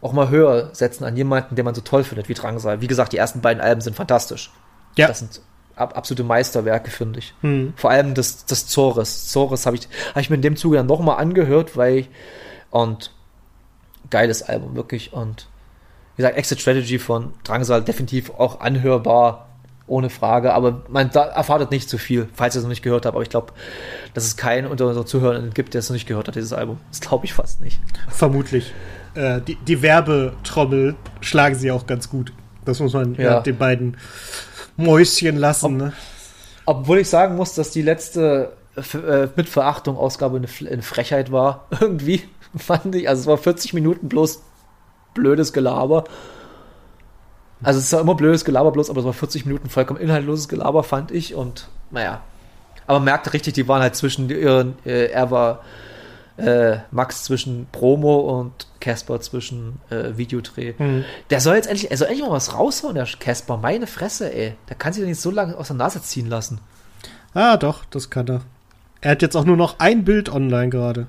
auch 0.02 0.14
mal 0.14 0.30
höher 0.30 0.70
setzen 0.74 1.04
an 1.04 1.18
jemanden, 1.18 1.56
den 1.56 1.66
man 1.66 1.74
so 1.74 1.82
toll 1.82 2.04
findet 2.04 2.30
wie 2.30 2.34
Drangsal. 2.34 2.82
Wie 2.82 2.88
gesagt, 2.88 3.14
die 3.14 3.18
ersten 3.18 3.42
beiden 3.42 3.62
Alben 3.62 3.82
sind 3.82 3.96
fantastisch. 3.96 4.52
Ja. 4.96 5.08
Das 5.08 5.20
sind 5.20 5.42
ab, 5.76 5.98
absolute 5.98 6.24
Meisterwerke, 6.24 6.92
finde 6.92 7.20
ich. 7.20 7.34
Hm. 7.42 7.74
Vor 7.76 7.90
allem 7.90 8.14
das, 8.14 8.46
das 8.46 8.68
Zores. 8.68 9.28
Zores 9.28 9.66
habe 9.66 9.76
ich, 9.76 9.88
hab 10.14 10.22
ich 10.22 10.30
mir 10.30 10.38
in 10.38 10.42
dem 10.42 10.56
Zuge 10.56 10.78
dann 10.78 10.88
nochmal 10.88 11.18
angehört, 11.18 11.76
weil 11.78 11.98
ich, 11.98 12.10
und 12.70 13.12
geiles 14.10 14.44
Album, 14.44 14.76
wirklich. 14.76 15.14
Und 15.14 15.48
wie 16.16 16.22
gesagt, 16.22 16.38
Exit 16.38 16.62
Strategy 16.62 17.00
von 17.00 17.34
Drangsal 17.44 17.84
definitiv 17.84 18.32
auch 18.32 18.62
anhörbar 18.62 19.50
ohne 19.88 20.10
Frage, 20.10 20.54
aber 20.54 20.82
man 20.90 21.12
da 21.12 21.26
erwartet 21.26 21.70
nicht 21.70 21.90
zu 21.90 22.00
viel, 22.00 22.28
falls 22.34 22.56
ihr 22.56 22.60
es 22.60 22.64
noch 22.64 22.70
nicht 22.70 22.82
gehört 22.82 23.06
habt. 23.06 23.16
Aber 23.16 23.22
ich 23.22 23.30
glaube, 23.30 23.54
dass 24.16 24.26
es 24.26 24.36
keinen 24.36 24.66
unter 24.66 24.88
unseren 24.88 25.06
Zuhörern 25.06 25.52
gibt, 25.54 25.76
der 25.76 25.80
es 25.80 25.90
noch 25.90 25.94
nicht 25.94 26.08
gehört 26.08 26.28
hat, 26.28 26.36
dieses 26.36 26.54
Album. 26.54 26.80
Das 26.90 27.02
glaube 27.02 27.26
ich 27.26 27.34
fast 27.34 27.62
nicht. 27.62 27.80
Vermutlich. 28.08 28.74
Äh, 29.14 29.42
die, 29.42 29.56
die 29.56 29.82
Werbetrommel 29.82 30.96
schlagen 31.22 31.56
sie 31.56 31.72
auch 31.72 31.86
ganz 31.86 32.10
gut. 32.10 32.34
Das 32.66 32.80
muss 32.80 32.94
man 32.94 33.14
ja. 33.16 33.24
Ja, 33.24 33.40
den 33.42 33.58
beiden 33.58 33.98
Mäuschen 34.78 35.38
lassen. 35.38 35.66
Ob, 35.66 35.72
ne? 35.72 35.94
Obwohl 36.66 37.00
ich 37.00 37.10
sagen 37.10 37.36
muss, 37.36 37.56
dass 37.56 37.72
die 37.72 37.82
letzte 37.82 38.54
äh, 38.76 39.28
mit 39.36 39.48
Verachtung 39.48 39.98
Ausgabe 39.98 40.38
eine, 40.38 40.48
eine 40.72 40.82
Frechheit 40.82 41.32
war. 41.32 41.68
Irgendwie 41.80 42.24
fand 42.58 42.96
ich. 42.96 43.08
Also 43.08 43.22
es 43.22 43.28
war 43.28 43.38
40 43.38 43.74
Minuten 43.74 44.10
bloß 44.10 44.42
blödes 45.14 45.54
Gelaber. 45.54 46.04
Also 47.64 47.80
es 47.80 47.86
ist 47.86 47.92
ja 47.94 48.02
immer 48.02 48.16
blödes 48.16 48.44
Gelaber 48.44 48.72
bloß, 48.72 48.90
aber 48.90 49.00
es 49.00 49.06
war 49.06 49.14
40 49.14 49.46
Minuten 49.46 49.70
vollkommen 49.70 50.00
inhaltloses 50.00 50.50
Gelaber, 50.50 50.84
fand 50.84 51.12
ich. 51.12 51.36
Und 51.36 51.70
naja. 51.90 52.22
Aber 52.86 53.00
man 53.00 53.06
merkte 53.06 53.34
richtig, 53.34 53.54
die 53.54 53.68
waren 53.68 53.82
halt 53.82 53.96
zwischen 53.96 54.30
ihren, 54.30 54.76
äh, 54.86 55.06
er 55.06 55.32
war 55.32 55.62
äh, 56.38 56.78
Max 56.91 57.24
zwischen 57.24 57.68
Promo 57.72 58.40
und 58.40 58.68
Casper 58.80 59.22
zwischen 59.22 59.80
äh, 59.90 60.18
Videodreh. 60.18 60.74
Mhm. 60.78 61.06
Der 61.30 61.40
soll 61.40 61.56
jetzt 61.56 61.68
endlich, 61.68 61.91
er 61.91 61.98
soll 61.98 62.07
endlich 62.07 62.26
mal 62.26 62.34
was 62.34 62.53
raushauen, 62.53 62.95
der 62.95 63.07
Casper. 63.20 63.57
Meine 63.57 63.88
Fresse, 63.88 64.34
ey. 64.34 64.56
Der 64.70 64.76
kann 64.76 64.94
sich 64.94 65.02
doch 65.02 65.07
nicht 65.07 65.22
so 65.22 65.32
lange 65.32 65.57
aus 65.57 65.68
der 65.68 65.78
Nase 65.78 66.02
ziehen 66.02 66.28
lassen. 66.28 66.60
Ah, 67.34 67.57
doch, 67.57 67.86
das 67.86 68.10
kann 68.10 68.28
er. 68.28 68.41
Er 69.02 69.12
hat 69.12 69.22
jetzt 69.22 69.36
auch 69.36 69.45
nur 69.45 69.57
noch 69.57 69.80
ein 69.80 70.03
Bild 70.03 70.30
online 70.30 70.70
gerade. 70.70 71.07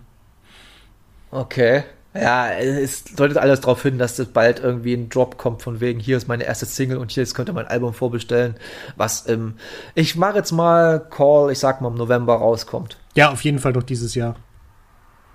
Okay. 1.30 1.84
Ja, 2.14 2.50
es 2.50 3.04
deutet 3.04 3.36
alles 3.36 3.60
darauf 3.60 3.82
hin, 3.82 3.98
dass 3.98 4.16
das 4.16 4.28
bald 4.28 4.60
irgendwie 4.60 4.94
ein 4.94 5.10
Drop 5.10 5.36
kommt 5.36 5.62
von 5.62 5.80
wegen, 5.80 6.00
hier 6.00 6.16
ist 6.16 6.28
meine 6.28 6.44
erste 6.44 6.64
Single 6.64 6.96
und 6.96 7.10
hier 7.10 7.22
ist, 7.22 7.34
könnt 7.34 7.50
ihr 7.50 7.52
mein 7.52 7.66
Album 7.66 7.92
vorbestellen, 7.92 8.56
was 8.96 9.26
im, 9.26 9.54
ich 9.94 10.16
mache 10.16 10.36
jetzt 10.36 10.52
mal 10.52 10.98
Call, 10.98 11.52
ich 11.52 11.58
sag 11.58 11.82
mal 11.82 11.88
im 11.88 11.94
November 11.94 12.36
rauskommt. 12.36 12.96
Ja, 13.14 13.30
auf 13.32 13.44
jeden 13.44 13.58
Fall 13.58 13.72
noch 13.72 13.82
dieses 13.82 14.14
Jahr. 14.14 14.36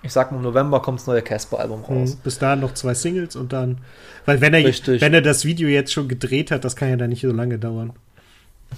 Ich 0.03 0.13
sag 0.13 0.31
mal, 0.31 0.37
im 0.37 0.43
November 0.43 0.81
kommt 0.81 0.99
das 0.99 1.07
neue 1.07 1.21
Casper-Album 1.21 1.83
raus. 1.83 2.15
Mhm, 2.15 2.19
bis 2.23 2.39
dahin 2.39 2.59
noch 2.59 2.73
zwei 2.73 2.93
Singles 2.93 3.35
und 3.35 3.53
dann, 3.53 3.79
weil 4.25 4.41
wenn 4.41 4.53
er, 4.53 4.63
wenn 4.63 5.13
er 5.13 5.21
das 5.21 5.45
Video 5.45 5.67
jetzt 5.67 5.93
schon 5.93 6.07
gedreht 6.07 6.51
hat, 6.51 6.65
das 6.65 6.75
kann 6.75 6.89
ja 6.89 6.95
dann 6.95 7.09
nicht 7.09 7.21
so 7.21 7.31
lange 7.31 7.59
dauern. 7.59 7.93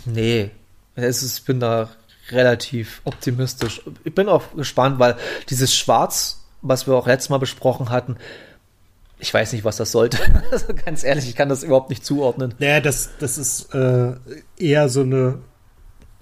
Nee, 0.06 0.52
es 0.96 1.24
ist, 1.24 1.40
ich 1.40 1.46
bin 1.46 1.60
da 1.60 1.90
relativ 2.30 3.02
optimistisch. 3.06 3.82
Ich 4.04 4.14
bin 4.14 4.28
auch 4.28 4.44
gespannt, 4.56 5.00
weil 5.00 5.16
dieses 5.50 5.76
Schwarz 5.76 6.40
was 6.66 6.88
wir 6.88 6.94
auch 6.94 7.08
letztes 7.08 7.30
Mal 7.30 7.40
besprochen 7.40 7.90
hatten, 7.90 8.16
ich 9.20 9.34
weiß 9.34 9.52
nicht, 9.52 9.66
was 9.66 9.76
das 9.76 9.92
sollte. 9.92 10.18
Also 10.52 10.74
ganz 10.74 11.04
ehrlich, 11.04 11.28
ich 11.28 11.36
kann 11.36 11.50
das 11.50 11.64
überhaupt 11.64 11.90
nicht 11.90 12.06
zuordnen. 12.06 12.54
Naja, 12.58 12.80
das, 12.80 13.10
das 13.20 13.38
ist 13.38 13.76
äh, 13.76 14.14
eher 14.58 14.88
so 14.88 15.02
eine 15.02 15.40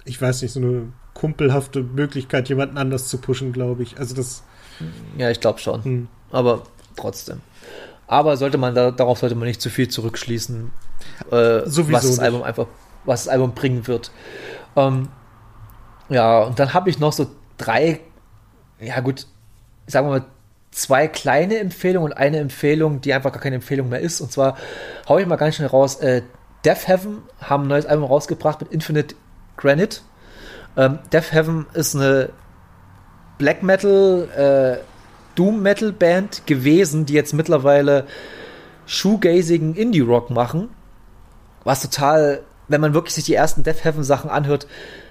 ich 0.04 0.20
weiß 0.20 0.42
nicht, 0.42 0.52
so 0.52 0.60
eine 0.60 0.92
kumpelhafte 1.14 1.82
Möglichkeit, 1.82 2.48
jemanden 2.48 2.78
anders 2.78 3.08
zu 3.08 3.18
pushen, 3.18 3.52
glaube 3.52 3.82
ich. 3.82 3.98
Also 3.98 4.14
das. 4.14 4.42
Ja, 5.18 5.30
ich 5.30 5.40
glaube 5.40 5.58
schon. 5.58 5.84
Hm. 5.84 6.08
Aber 6.30 6.62
trotzdem. 6.96 7.40
Aber 8.06 8.36
sollte 8.36 8.58
man 8.58 8.74
da, 8.74 8.90
darauf 8.90 9.18
sollte 9.18 9.34
man 9.34 9.48
nicht 9.48 9.62
zu 9.62 9.70
viel 9.70 9.88
zurückschließen, 9.88 10.70
äh, 11.30 11.34
was 11.34 11.74
das 11.74 12.04
nicht. 12.04 12.20
Album 12.20 12.42
einfach, 12.42 12.66
was 13.04 13.24
das 13.24 13.32
Album 13.32 13.54
bringen 13.54 13.86
wird. 13.86 14.10
Ähm, 14.76 15.08
ja, 16.08 16.40
und 16.42 16.58
dann 16.58 16.74
habe 16.74 16.90
ich 16.90 16.98
noch 16.98 17.12
so 17.12 17.30
drei, 17.56 18.00
ja 18.80 19.00
gut, 19.00 19.26
sagen 19.86 20.08
wir 20.08 20.20
mal, 20.20 20.26
zwei 20.72 21.06
kleine 21.06 21.58
Empfehlungen 21.58 22.12
und 22.12 22.18
eine 22.18 22.38
Empfehlung, 22.38 23.00
die 23.00 23.12
einfach 23.12 23.32
gar 23.32 23.40
keine 23.42 23.56
Empfehlung 23.56 23.88
mehr 23.88 24.00
ist. 24.00 24.20
Und 24.20 24.32
zwar 24.32 24.56
haue 25.08 25.22
ich 25.22 25.26
mal 25.26 25.36
ganz 25.36 25.56
schnell 25.56 25.68
raus. 25.68 25.96
Äh, 25.96 26.22
Death 26.64 26.88
Heaven 26.88 27.22
haben 27.40 27.64
ein 27.64 27.68
neues 27.68 27.86
Album 27.86 28.04
rausgebracht 28.04 28.60
mit 28.60 28.72
Infinite 28.72 29.14
Granite. 29.56 30.00
Ähm, 30.76 30.98
Death 31.12 31.32
Heaven 31.32 31.66
ist 31.74 31.94
eine 31.94 32.30
Black 33.42 33.64
Metal, 33.64 34.28
äh, 34.36 34.84
Doom 35.34 35.62
Metal 35.62 35.90
Band 35.90 36.46
gewesen, 36.46 37.06
die 37.06 37.14
jetzt 37.14 37.34
mittlerweile 37.34 38.06
shoegazigen 38.86 39.74
Indie 39.74 39.98
Rock 39.98 40.30
machen. 40.30 40.68
Was 41.64 41.82
total, 41.82 42.42
wenn 42.68 42.80
man 42.80 42.94
wirklich 42.94 43.14
sich 43.14 43.24
die 43.24 43.34
ersten 43.34 43.64
Death 43.64 43.82
Heaven 43.82 44.04
Sachen 44.04 44.30
anhört, 44.30 44.68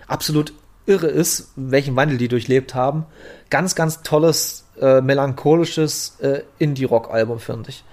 absolut 0.08 0.54
irre 0.86 1.08
ist, 1.08 1.52
welchen 1.58 1.98
Wandel 1.98 2.18
die 2.18 2.30
durchlebt 2.30 2.74
haben. 2.74 3.06
Ganz, 3.50 3.76
ganz 3.76 4.02
tolles, 4.02 4.66
äh, 4.80 5.02
melancholisches 5.02 6.18
äh, 6.22 6.44
Indie-Rock-Album, 6.58 7.40
finde 7.40 7.72
ich. 7.72 7.84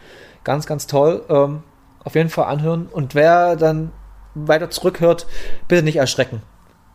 Ganz, 0.45 0.67
ganz 0.67 0.87
toll. 0.87 1.25
Ähm, 1.29 1.65
auf 2.05 2.15
jeden 2.15 2.31
Fall 2.31 2.45
anhören. 2.45 2.87
Und 2.87 3.17
wer 3.17 3.57
dann 3.57 3.91
weiter 4.37 4.71
zurückhört, 4.71 5.27
bitte 5.67 5.83
nicht 5.83 5.97
erschrecken. 5.97 6.43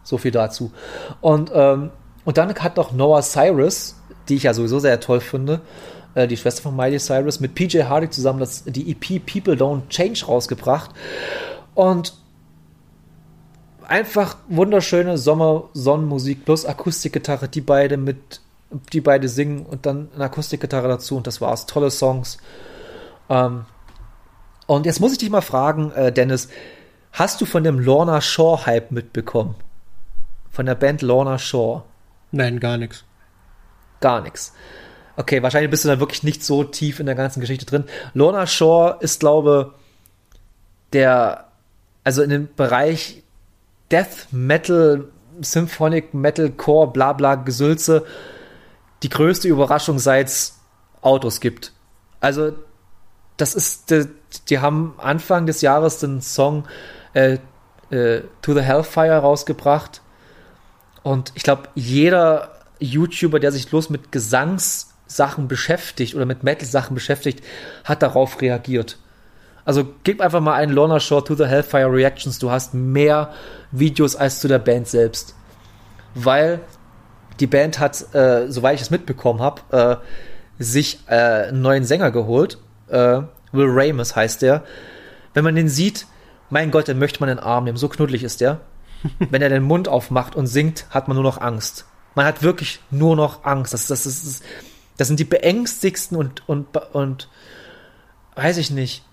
So 0.01 0.17
viel 0.17 0.31
dazu. 0.31 0.71
Und, 1.19 1.51
ähm, 1.53 1.91
und 2.25 2.37
dann 2.37 2.53
hat 2.53 2.77
noch 2.77 2.91
Noah 2.91 3.21
Cyrus, 3.21 3.95
die 4.29 4.35
ich 4.35 4.43
ja 4.43 4.53
sowieso 4.53 4.79
sehr 4.79 4.99
toll 4.99 5.19
finde, 5.19 5.61
äh, 6.15 6.27
die 6.27 6.37
Schwester 6.37 6.63
von 6.63 6.75
Miley 6.75 6.99
Cyrus, 6.99 7.39
mit 7.39 7.55
PJ 7.55 7.83
Hardy 7.83 8.09
zusammen 8.09 8.39
das, 8.39 8.63
die 8.65 8.91
EP 8.91 9.25
People 9.25 9.55
Don't 9.55 9.89
Change 9.89 10.25
rausgebracht. 10.25 10.91
Und 11.75 12.13
einfach 13.87 14.37
wunderschöne 14.47 15.17
Sommer-Sonnenmusik 15.17 16.45
plus 16.45 16.65
Akustikgitarre, 16.65 17.49
die 17.49 17.61
beide 17.61 17.97
mit, 17.97 18.41
die 18.93 19.01
beide 19.01 19.27
singen 19.27 19.65
und 19.65 19.85
dann 19.85 20.09
eine 20.15 20.25
Akustikgitarre 20.25 20.87
dazu 20.87 21.17
und 21.17 21.27
das 21.27 21.41
war's. 21.41 21.65
Tolle 21.65 21.91
Songs. 21.91 22.37
Ähm, 23.29 23.65
und 24.65 24.85
jetzt 24.85 24.99
muss 24.99 25.11
ich 25.11 25.17
dich 25.17 25.29
mal 25.29 25.41
fragen, 25.41 25.91
äh, 25.91 26.11
Dennis, 26.11 26.47
hast 27.11 27.41
du 27.41 27.45
von 27.45 27.63
dem 27.63 27.79
Lorna 27.79 28.21
Shore 28.21 28.65
Hype 28.65 28.91
mitbekommen? 28.91 29.55
Von 30.49 30.65
der 30.65 30.75
Band 30.75 31.01
Lorna 31.01 31.37
Shore? 31.37 31.83
Nein, 32.33 32.59
gar 32.59 32.77
nichts. 32.77 33.05
Gar 34.01 34.21
nichts. 34.21 34.53
Okay, 35.15 35.43
wahrscheinlich 35.43 35.69
bist 35.69 35.85
du 35.85 35.89
da 35.89 35.99
wirklich 35.99 36.23
nicht 36.23 36.43
so 36.43 36.63
tief 36.63 36.99
in 36.99 37.05
der 37.05 37.15
ganzen 37.15 37.39
Geschichte 37.39 37.65
drin. 37.65 37.85
Lorna 38.13 38.47
Shore 38.47 38.97
ist, 38.99 39.19
glaube 39.19 39.75
der, 40.91 41.45
also 42.03 42.23
in 42.23 42.31
dem 42.31 42.49
Bereich 42.55 43.23
Death 43.91 44.27
Metal, 44.31 45.05
Symphonic 45.41 46.15
Metal 46.15 46.49
Core, 46.49 46.91
bla 46.91 47.13
bla 47.13 47.35
Gesülze, 47.35 48.03
die 49.03 49.09
größte 49.09 49.47
Überraschung 49.47 49.99
seit 49.99 50.31
Autos 51.01 51.39
gibt. 51.39 51.71
Also, 52.19 52.53
das 53.37 53.53
ist, 53.53 53.91
die, 53.91 54.07
die, 54.49 54.59
haben 54.59 54.95
Anfang 54.97 55.45
des 55.45 55.61
Jahres 55.61 55.99
den 55.99 56.21
Song 56.21 56.65
äh, 57.13 57.37
äh, 57.91 58.21
To 58.41 58.53
the 58.53 58.61
Hellfire 58.61 59.17
rausgebracht. 59.17 60.01
Und 61.03 61.31
ich 61.35 61.43
glaube, 61.43 61.63
jeder 61.75 62.51
YouTuber, 62.79 63.39
der 63.39 63.51
sich 63.51 63.69
bloß 63.69 63.89
mit 63.89 64.11
Gesangssachen 64.11 65.47
beschäftigt 65.47 66.15
oder 66.15 66.25
mit 66.25 66.43
Metal-Sachen 66.43 66.95
beschäftigt, 66.95 67.43
hat 67.83 68.01
darauf 68.01 68.41
reagiert. 68.41 68.97
Also 69.65 69.85
gib 70.03 70.19
einfach 70.21 70.41
mal 70.41 70.55
einen 70.55 70.73
Lorna 70.73 70.99
Shore 70.99 71.23
to 71.23 71.35
the 71.35 71.45
Hellfire 71.45 71.91
Reactions. 71.91 72.39
Du 72.39 72.51
hast 72.51 72.73
mehr 72.73 73.33
Videos 73.71 74.15
als 74.15 74.39
zu 74.39 74.47
der 74.47 74.59
Band 74.59 74.87
selbst. 74.87 75.35
Weil 76.15 76.59
die 77.39 77.47
Band 77.47 77.79
hat, 77.79 78.13
äh, 78.13 78.51
soweit 78.51 78.75
ich 78.75 78.81
es 78.81 78.91
mitbekommen 78.91 79.41
habe, 79.41 80.01
äh, 80.59 80.63
sich 80.63 80.99
äh, 81.07 81.47
einen 81.47 81.61
neuen 81.61 81.85
Sänger 81.85 82.11
geholt. 82.11 82.57
Äh, 82.89 83.21
Will 83.51 83.67
Ramus 83.69 84.15
heißt 84.15 84.41
der. 84.41 84.63
Wenn 85.33 85.43
man 85.43 85.55
den 85.55 85.69
sieht, 85.69 86.05
mein 86.49 86.71
Gott, 86.71 86.87
den 86.87 86.99
möchte 86.99 87.19
man 87.19 87.29
in 87.29 87.37
den 87.37 87.43
Arm 87.43 87.63
nehmen. 87.63 87.77
So 87.77 87.87
knuddelig 87.87 88.23
ist 88.23 88.41
der. 88.41 88.59
Wenn 89.29 89.41
er 89.41 89.49
den 89.49 89.63
Mund 89.63 89.87
aufmacht 89.87 90.35
und 90.35 90.47
singt, 90.47 90.85
hat 90.89 91.07
man 91.07 91.15
nur 91.15 91.23
noch 91.23 91.39
Angst. 91.39 91.85
Man 92.15 92.25
hat 92.25 92.43
wirklich 92.43 92.79
nur 92.91 93.15
noch 93.15 93.43
Angst. 93.43 93.73
Das, 93.73 93.87
das, 93.87 94.03
das, 94.03 94.41
das 94.97 95.07
sind 95.07 95.19
die 95.19 95.25
beängstigsten 95.25 96.17
und, 96.17 96.47
und, 96.47 96.77
und 96.93 97.29
weiß 98.35 98.57
ich 98.57 98.71
nicht, 98.71 99.03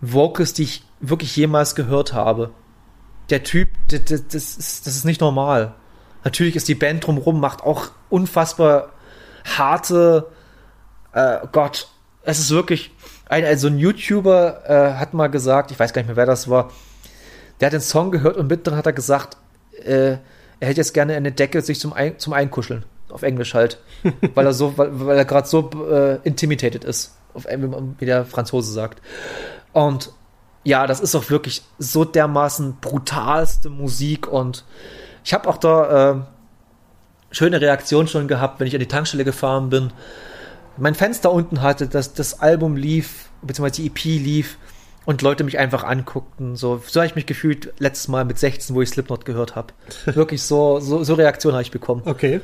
Vocals, 0.00 0.52
die 0.52 0.62
ich 0.62 0.84
wirklich 1.00 1.36
jemals 1.36 1.74
gehört 1.74 2.12
habe. 2.12 2.50
Der 3.30 3.42
Typ, 3.42 3.68
das, 3.88 4.04
das, 4.04 4.56
ist, 4.56 4.86
das 4.86 4.96
ist 4.96 5.04
nicht 5.04 5.20
normal. 5.20 5.74
Natürlich 6.24 6.56
ist 6.56 6.68
die 6.68 6.74
Band 6.74 7.06
drumherum, 7.06 7.40
macht 7.40 7.62
auch 7.62 7.90
unfassbar 8.08 8.90
harte, 9.56 10.30
äh, 11.12 11.38
Gott, 11.52 11.88
es 12.22 12.38
ist 12.38 12.50
wirklich, 12.50 12.90
ein, 13.28 13.44
also 13.44 13.68
ein 13.68 13.78
YouTuber 13.78 14.68
äh, 14.68 14.98
hat 14.98 15.14
mal 15.14 15.28
gesagt, 15.28 15.70
ich 15.70 15.78
weiß 15.78 15.92
gar 15.92 16.02
nicht 16.02 16.08
mehr, 16.08 16.16
wer 16.16 16.26
das 16.26 16.48
war, 16.48 16.70
der 17.60 17.66
hat 17.66 17.72
den 17.72 17.80
Song 17.80 18.10
gehört 18.10 18.36
und 18.36 18.48
mittendrin 18.48 18.76
hat 18.76 18.86
er 18.86 18.92
gesagt, 18.92 19.36
äh, 19.84 20.16
er 20.60 20.68
hätte 20.68 20.80
jetzt 20.80 20.94
gerne 20.94 21.14
eine 21.14 21.32
Decke 21.32 21.62
sich 21.62 21.80
zum, 21.80 21.92
ein, 21.92 22.18
zum 22.18 22.32
Einkuscheln. 22.32 22.84
Auf 23.10 23.22
Englisch 23.22 23.54
halt. 23.54 23.78
weil 24.34 24.46
er 24.46 24.52
so, 24.52 24.76
weil, 24.76 25.06
weil 25.06 25.18
er 25.18 25.24
gerade 25.24 25.48
so 25.48 25.70
äh, 25.90 26.18
intimidated 26.24 26.84
ist. 26.84 27.16
Auf, 27.34 27.46
wie 27.46 28.06
der 28.06 28.24
Franzose 28.24 28.72
sagt. 28.72 29.00
Und 29.72 30.12
ja, 30.64 30.86
das 30.86 31.00
ist 31.00 31.14
auch 31.14 31.30
wirklich 31.30 31.62
so 31.78 32.04
dermaßen 32.04 32.78
brutalste 32.80 33.70
Musik 33.70 34.26
und 34.26 34.64
ich 35.24 35.32
habe 35.32 35.48
auch 35.48 35.56
da 35.56 36.10
äh, 36.10 36.20
schöne 37.30 37.60
Reaktionen 37.60 38.08
schon 38.08 38.28
gehabt, 38.28 38.60
wenn 38.60 38.66
ich 38.66 38.74
an 38.74 38.80
die 38.80 38.86
Tankstelle 38.86 39.24
gefahren 39.24 39.70
bin. 39.70 39.92
Mein 40.76 40.94
Fenster 40.94 41.32
unten 41.32 41.62
hatte, 41.62 41.86
dass 41.86 42.14
das 42.14 42.40
Album 42.40 42.76
lief, 42.76 43.30
beziehungsweise 43.42 43.82
die 43.82 43.88
EP 43.88 44.04
lief 44.04 44.58
und 45.08 45.22
Leute 45.22 45.42
mich 45.42 45.58
einfach 45.58 45.84
anguckten. 45.84 46.54
So, 46.54 46.82
so 46.86 47.00
habe 47.00 47.06
ich 47.06 47.14
mich 47.14 47.24
gefühlt 47.24 47.72
letztes 47.78 48.08
Mal 48.08 48.26
mit 48.26 48.38
16, 48.38 48.76
wo 48.76 48.82
ich 48.82 48.90
Slipknot 48.90 49.24
gehört 49.24 49.56
habe. 49.56 49.72
Wirklich 50.04 50.42
so, 50.42 50.80
so, 50.80 51.02
so 51.02 51.14
Reaktionen 51.14 51.54
habe 51.54 51.62
ich 51.62 51.70
bekommen. 51.70 52.02
Okay. 52.04 52.42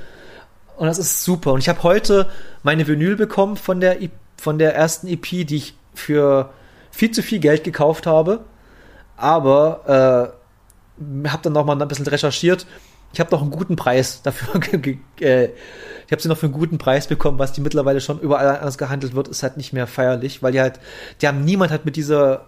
Und 0.78 0.86
das 0.86 0.96
ist 0.96 1.24
super. 1.24 1.52
Und 1.52 1.60
ich 1.60 1.68
habe 1.68 1.82
heute 1.82 2.26
meine 2.62 2.88
Vinyl 2.88 3.16
bekommen 3.16 3.58
von 3.58 3.80
der, 3.80 3.98
von 4.38 4.58
der 4.58 4.74
ersten 4.74 5.08
EP, 5.08 5.46
die 5.46 5.56
ich 5.56 5.74
für 5.92 6.54
viel 6.90 7.10
zu 7.10 7.22
viel 7.22 7.38
Geld 7.38 7.64
gekauft 7.64 8.06
habe. 8.06 8.46
Aber 9.18 10.32
äh, 11.04 11.28
habe 11.28 11.42
dann 11.42 11.52
noch 11.52 11.66
mal 11.66 11.78
ein 11.78 11.86
bisschen 11.86 12.06
recherchiert. 12.06 12.66
Ich 13.12 13.20
habe 13.20 13.30
noch 13.30 13.42
einen 13.42 13.50
guten 13.50 13.76
Preis 13.76 14.22
dafür. 14.22 14.58
äh, 15.20 15.50
ich 16.06 16.12
habe 16.12 16.22
sie 16.22 16.28
noch 16.28 16.38
für 16.38 16.46
einen 16.46 16.54
guten 16.54 16.78
Preis 16.78 17.08
bekommen, 17.08 17.38
was 17.38 17.52
die 17.52 17.60
mittlerweile 17.60 18.00
schon 18.00 18.20
überall 18.20 18.56
anders 18.56 18.78
gehandelt 18.78 19.14
wird, 19.14 19.28
ist 19.28 19.42
halt 19.42 19.58
nicht 19.58 19.74
mehr 19.74 19.86
feierlich, 19.86 20.42
weil 20.42 20.52
die 20.52 20.62
halt, 20.62 20.80
die 21.20 21.28
haben 21.28 21.44
niemand 21.44 21.70
hat 21.70 21.84
mit 21.84 21.96
dieser 21.96 22.46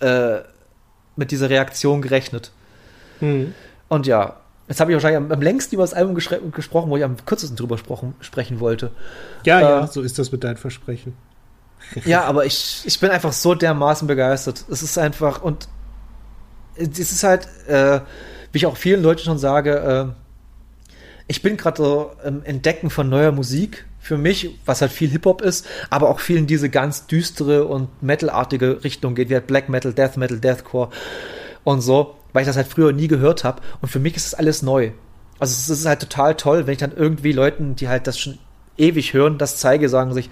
äh, 0.00 0.38
mit 1.16 1.30
dieser 1.30 1.50
Reaktion 1.50 2.02
gerechnet. 2.02 2.52
Mhm. 3.20 3.54
Und 3.88 4.06
ja, 4.06 4.36
jetzt 4.68 4.80
habe 4.80 4.90
ich 4.90 4.96
wahrscheinlich 4.96 5.18
am, 5.18 5.32
am, 5.32 5.42
längsten 5.42 5.74
über 5.74 5.84
das 5.84 5.94
Album 5.94 6.14
gesprochen, 6.14 6.90
wo 6.90 6.96
ich 6.96 7.04
am 7.04 7.16
kürzesten 7.24 7.56
drüber 7.56 7.78
sprechen 8.20 8.60
wollte. 8.60 8.90
Ja, 9.44 9.58
äh, 9.58 9.62
ja, 9.62 9.86
so 9.86 10.02
ist 10.02 10.18
das 10.18 10.32
mit 10.32 10.44
deinen 10.44 10.56
Versprechen. 10.56 11.14
ja, 12.04 12.24
aber 12.24 12.44
ich, 12.46 12.82
ich 12.84 12.98
bin 13.00 13.10
einfach 13.10 13.32
so 13.32 13.54
dermaßen 13.54 14.08
begeistert. 14.08 14.64
Es 14.70 14.82
ist 14.82 14.98
einfach, 14.98 15.42
und 15.42 15.68
es 16.74 16.98
ist 16.98 17.22
halt, 17.22 17.48
äh, 17.68 18.00
wie 18.52 18.58
ich 18.58 18.66
auch 18.66 18.76
vielen 18.76 19.02
Leuten 19.02 19.22
schon 19.22 19.38
sage, 19.38 20.14
äh, 20.14 20.92
ich 21.28 21.42
bin 21.42 21.56
gerade 21.56 21.76
so 21.82 22.12
im 22.24 22.44
Entdecken 22.44 22.90
von 22.90 23.08
neuer 23.08 23.32
Musik 23.32 23.84
für 24.06 24.16
mich, 24.16 24.50
was 24.64 24.82
halt 24.82 24.92
viel 24.92 25.10
Hip-Hop 25.10 25.42
ist, 25.42 25.66
aber 25.90 26.08
auch 26.08 26.20
viel 26.20 26.36
in 26.36 26.46
diese 26.46 26.70
ganz 26.70 27.08
düstere 27.08 27.64
und 27.64 27.88
Metal-artige 28.04 28.84
Richtung 28.84 29.16
geht, 29.16 29.30
wie 29.30 29.34
halt 29.34 29.48
Black 29.48 29.68
Metal, 29.68 29.92
Death 29.92 30.16
Metal, 30.16 30.38
Deathcore 30.38 30.90
und 31.64 31.80
so, 31.80 32.14
weil 32.32 32.42
ich 32.42 32.46
das 32.46 32.56
halt 32.56 32.68
früher 32.68 32.92
nie 32.92 33.08
gehört 33.08 33.42
habe. 33.42 33.62
Und 33.82 33.88
für 33.88 33.98
mich 33.98 34.14
ist 34.14 34.32
das 34.32 34.38
alles 34.38 34.62
neu. 34.62 34.92
Also 35.40 35.54
es 35.54 35.68
ist 35.68 35.86
halt 35.86 35.98
total 35.98 36.36
toll, 36.36 36.66
wenn 36.66 36.74
ich 36.74 36.78
dann 36.78 36.92
irgendwie 36.94 37.32
Leuten, 37.32 37.74
die 37.74 37.88
halt 37.88 38.06
das 38.06 38.16
schon 38.16 38.38
ewig 38.78 39.12
hören, 39.12 39.38
das 39.38 39.56
zeige, 39.56 39.88
sagen 39.88 40.14
sich, 40.14 40.30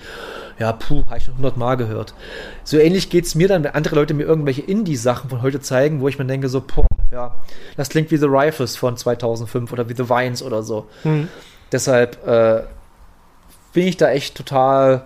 ja, 0.60 0.72
puh, 0.72 1.04
habe 1.06 1.18
ich 1.18 1.24
schon 1.24 1.36
hundertmal 1.36 1.76
gehört. 1.76 2.14
So 2.62 2.78
ähnlich 2.78 3.10
geht 3.10 3.24
es 3.24 3.34
mir 3.34 3.48
dann, 3.48 3.64
wenn 3.64 3.72
andere 3.72 3.96
Leute 3.96 4.14
mir 4.14 4.22
irgendwelche 4.22 4.62
Indie-Sachen 4.62 5.30
von 5.30 5.42
heute 5.42 5.58
zeigen, 5.58 6.00
wo 6.00 6.06
ich 6.06 6.16
mir 6.16 6.26
denke, 6.26 6.48
so, 6.48 6.60
boah, 6.60 6.86
ja, 7.10 7.34
das 7.76 7.88
klingt 7.88 8.12
wie 8.12 8.18
The 8.18 8.26
Rifles 8.28 8.76
von 8.76 8.96
2005 8.96 9.72
oder 9.72 9.88
wie 9.88 9.96
The 9.96 10.08
Vines 10.08 10.44
oder 10.44 10.62
so. 10.62 10.86
Mhm. 11.02 11.28
Deshalb 11.72 12.24
äh, 12.24 12.62
bin 13.74 13.86
ich 13.86 13.98
da 13.98 14.10
echt 14.10 14.34
total 14.34 15.04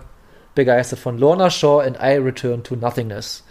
begeistert 0.55 0.99
von 0.99 1.17
Lorna 1.17 1.49
Shaw 1.49 1.81
and 1.81 1.97
I 2.01 2.17
Return 2.17 2.63
to 2.63 2.75
Nothingness. 2.75 3.43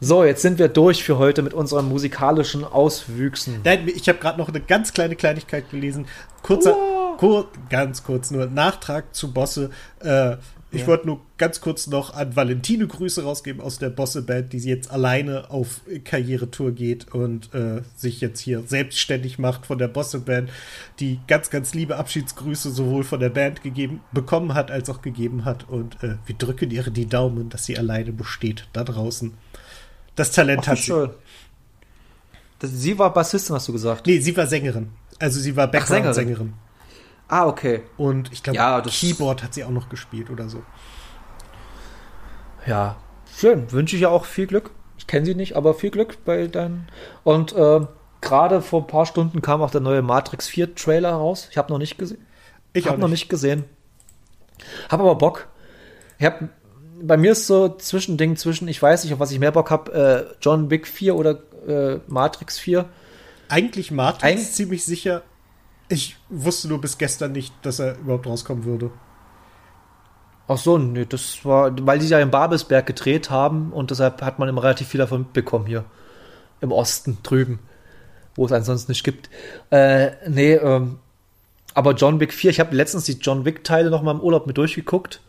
So, 0.00 0.22
jetzt 0.22 0.42
sind 0.42 0.60
wir 0.60 0.68
durch 0.68 1.02
für 1.02 1.18
heute 1.18 1.42
mit 1.42 1.54
unseren 1.54 1.88
musikalischen 1.88 2.64
Auswüchsen. 2.64 3.62
Nein, 3.64 3.88
ich 3.88 4.08
habe 4.08 4.18
gerade 4.18 4.38
noch 4.38 4.48
eine 4.48 4.60
ganz 4.60 4.92
kleine 4.92 5.16
Kleinigkeit 5.16 5.70
gelesen. 5.70 6.06
Kurzer, 6.44 6.76
kur, 7.18 7.48
ganz 7.68 8.04
kurz 8.04 8.30
nur 8.30 8.46
Nachtrag 8.46 9.12
zu 9.12 9.32
Bosse. 9.32 9.70
Äh, 10.00 10.36
ich 10.70 10.82
Ja. 10.82 10.86
wollte 10.88 11.06
nur 11.06 11.20
ganz 11.38 11.60
kurz 11.62 11.86
noch 11.86 12.12
an 12.14 12.36
Valentine 12.36 12.86
Grüße 12.86 13.22
rausgeben 13.22 13.62
aus 13.62 13.78
der 13.78 13.88
Bosse-Band, 13.88 14.52
die 14.52 14.58
jetzt 14.58 14.90
alleine 14.90 15.50
auf 15.50 15.80
Karrieretour 16.04 16.72
geht 16.72 17.12
und 17.14 17.54
äh, 17.54 17.82
sich 17.96 18.20
jetzt 18.20 18.40
hier 18.40 18.62
selbstständig 18.66 19.38
macht 19.38 19.64
von 19.66 19.78
der 19.78 19.88
Bosse-Band, 19.88 20.50
die 21.00 21.20
ganz, 21.26 21.48
ganz 21.50 21.72
liebe 21.74 21.96
Abschiedsgrüße 21.96 22.70
sowohl 22.70 23.04
von 23.04 23.18
der 23.20 23.30
Band 23.30 23.62
gegeben, 23.62 24.00
bekommen 24.12 24.52
hat, 24.54 24.70
als 24.70 24.90
auch 24.90 25.00
gegeben 25.00 25.44
hat. 25.46 25.68
Und 25.68 26.02
äh, 26.02 26.16
wir 26.26 26.34
drücken 26.36 26.70
ihr 26.70 26.82
die 26.90 27.06
Daumen, 27.06 27.48
dass 27.48 27.64
sie 27.64 27.78
alleine 27.78 28.12
besteht 28.12 28.68
da 28.74 28.84
draußen. 28.84 29.32
Das 30.16 30.32
Talent 30.32 30.62
Ach, 30.64 30.68
hat 30.68 30.76
sie. 30.78 30.84
schön. 30.84 31.10
Das, 32.58 32.70
sie 32.72 32.98
war 32.98 33.12
Bassistin, 33.14 33.54
hast 33.54 33.68
du 33.68 33.72
gesagt. 33.72 34.06
Nee, 34.06 34.18
sie 34.18 34.36
war 34.36 34.46
Sängerin. 34.46 34.88
Also 35.18 35.40
sie 35.40 35.54
war 35.56 35.68
Background-Sängerin. 35.70 36.54
Ah, 37.28 37.46
okay. 37.46 37.82
Und 37.96 38.32
ich 38.32 38.42
glaube, 38.42 38.56
Ja, 38.56 38.80
das- 38.80 38.94
Keyboard 38.98 39.42
hat 39.42 39.54
sie 39.54 39.64
auch 39.64 39.70
noch 39.70 39.88
gespielt 39.88 40.30
oder 40.30 40.48
so. 40.48 40.62
Ja, 42.66 42.96
schön. 43.36 43.70
Wünsche 43.72 43.96
ich 43.96 44.02
ja 44.02 44.08
auch 44.08 44.24
viel 44.24 44.46
Glück. 44.46 44.70
Ich 44.98 45.06
kenne 45.06 45.24
sie 45.26 45.34
nicht, 45.34 45.56
aber 45.56 45.74
viel 45.74 45.90
Glück 45.90 46.24
bei 46.24 46.46
deinen. 46.48 46.88
Und 47.24 47.52
äh, 47.52 47.80
gerade 48.20 48.62
vor 48.62 48.82
ein 48.82 48.86
paar 48.86 49.06
Stunden 49.06 49.42
kam 49.42 49.62
auch 49.62 49.70
der 49.70 49.80
neue 49.80 50.02
Matrix 50.02 50.48
4 50.48 50.74
Trailer 50.74 51.12
raus. 51.12 51.48
Ich 51.50 51.56
habe 51.56 51.72
noch 51.72 51.78
nicht 51.78 51.98
gesehen. 51.98 52.24
Ich 52.72 52.88
habe 52.88 52.98
noch 53.00 53.08
nicht 53.08 53.28
gesehen. 53.28 53.64
Habe 54.90 55.04
aber 55.04 55.14
Bock. 55.14 55.48
Ich 56.18 56.26
hab, 56.26 56.40
bei 57.00 57.16
mir 57.16 57.32
ist 57.32 57.46
so 57.46 57.68
Zwischending 57.68 58.36
zwischen, 58.36 58.68
ich 58.68 58.82
weiß 58.82 59.04
nicht, 59.04 59.12
auf 59.14 59.20
was 59.20 59.30
ich 59.30 59.38
mehr 59.38 59.52
Bock 59.52 59.70
habe, 59.70 59.92
äh, 60.30 60.34
John 60.42 60.68
Wick 60.70 60.86
4 60.86 61.14
oder 61.14 61.38
äh, 61.66 62.00
Matrix 62.08 62.58
4. 62.58 62.86
Eigentlich 63.48 63.90
Matrix 63.90 64.24
Eig- 64.48 64.52
ziemlich 64.52 64.84
sicher. 64.84 65.22
Ich 65.88 66.16
wusste 66.28 66.68
nur 66.68 66.80
bis 66.80 66.98
gestern 66.98 67.32
nicht, 67.32 67.54
dass 67.62 67.78
er 67.78 67.98
überhaupt 67.98 68.26
rauskommen 68.26 68.64
würde. 68.64 68.90
Ach 70.46 70.58
so, 70.58 70.78
nee, 70.78 71.04
das 71.06 71.44
war, 71.44 71.72
weil 71.86 71.98
die 71.98 72.08
ja 72.08 72.20
in 72.20 72.30
Babelsberg 72.30 72.86
gedreht 72.86 73.30
haben 73.30 73.72
und 73.72 73.90
deshalb 73.90 74.22
hat 74.22 74.38
man 74.38 74.48
immer 74.48 74.62
relativ 74.62 74.88
viel 74.88 74.98
davon 74.98 75.20
mitbekommen 75.20 75.66
hier. 75.66 75.84
Im 76.60 76.72
Osten 76.72 77.18
drüben, 77.22 77.58
wo 78.34 78.46
es 78.46 78.52
ansonsten 78.52 78.90
nicht 78.90 79.04
gibt. 79.04 79.30
Äh, 79.70 80.12
nee, 80.28 80.54
ähm, 80.54 80.98
aber 81.74 81.92
John 81.92 82.18
Wick 82.18 82.32
4, 82.32 82.50
ich 82.50 82.60
habe 82.60 82.74
letztens 82.74 83.04
die 83.04 83.18
John 83.20 83.44
Wick-Teile 83.44 83.90
noch 83.90 84.02
mal 84.02 84.12
im 84.12 84.20
Urlaub 84.20 84.46
mit 84.46 84.56
durchgeguckt. 84.56 85.20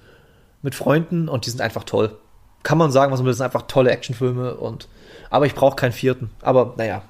Mit 0.62 0.76
Freunden 0.76 1.30
und 1.30 1.46
die 1.46 1.52
sind 1.52 1.62
einfach 1.62 1.84
toll. 1.84 2.18
Kann 2.64 2.78
man 2.78 2.92
sagen, 2.92 3.12
was 3.12 3.20
man 3.20 3.26
will, 3.26 3.32
das 3.32 3.38
sind 3.38 3.46
einfach 3.46 3.68
tolle 3.68 3.92
Actionfilme 3.92 4.56
und, 4.56 4.88
aber 5.30 5.46
ich 5.46 5.56
brauche 5.56 5.76
keinen 5.76 5.92
vierten. 5.92 6.32
Aber 6.42 6.74
naja. 6.78 7.04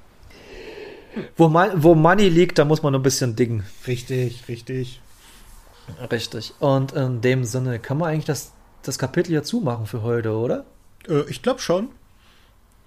Wo, 1.36 1.52
wo 1.52 1.94
Money 1.94 2.28
liegt, 2.28 2.58
da 2.58 2.64
muss 2.64 2.82
man 2.82 2.94
ein 2.94 3.02
bisschen 3.02 3.36
diggen. 3.36 3.64
Richtig, 3.86 4.48
richtig. 4.48 5.00
Richtig. 6.10 6.54
Und 6.60 6.92
in 6.92 7.20
dem 7.20 7.44
Sinne 7.44 7.78
kann 7.78 7.98
man 7.98 8.10
eigentlich 8.10 8.24
das, 8.24 8.52
das 8.82 8.98
Kapitel 8.98 9.30
hier 9.30 9.42
zumachen 9.42 9.86
für 9.86 10.02
heute, 10.02 10.32
oder? 10.32 10.64
Äh, 11.08 11.22
ich 11.28 11.42
glaube 11.42 11.60
schon. 11.60 11.88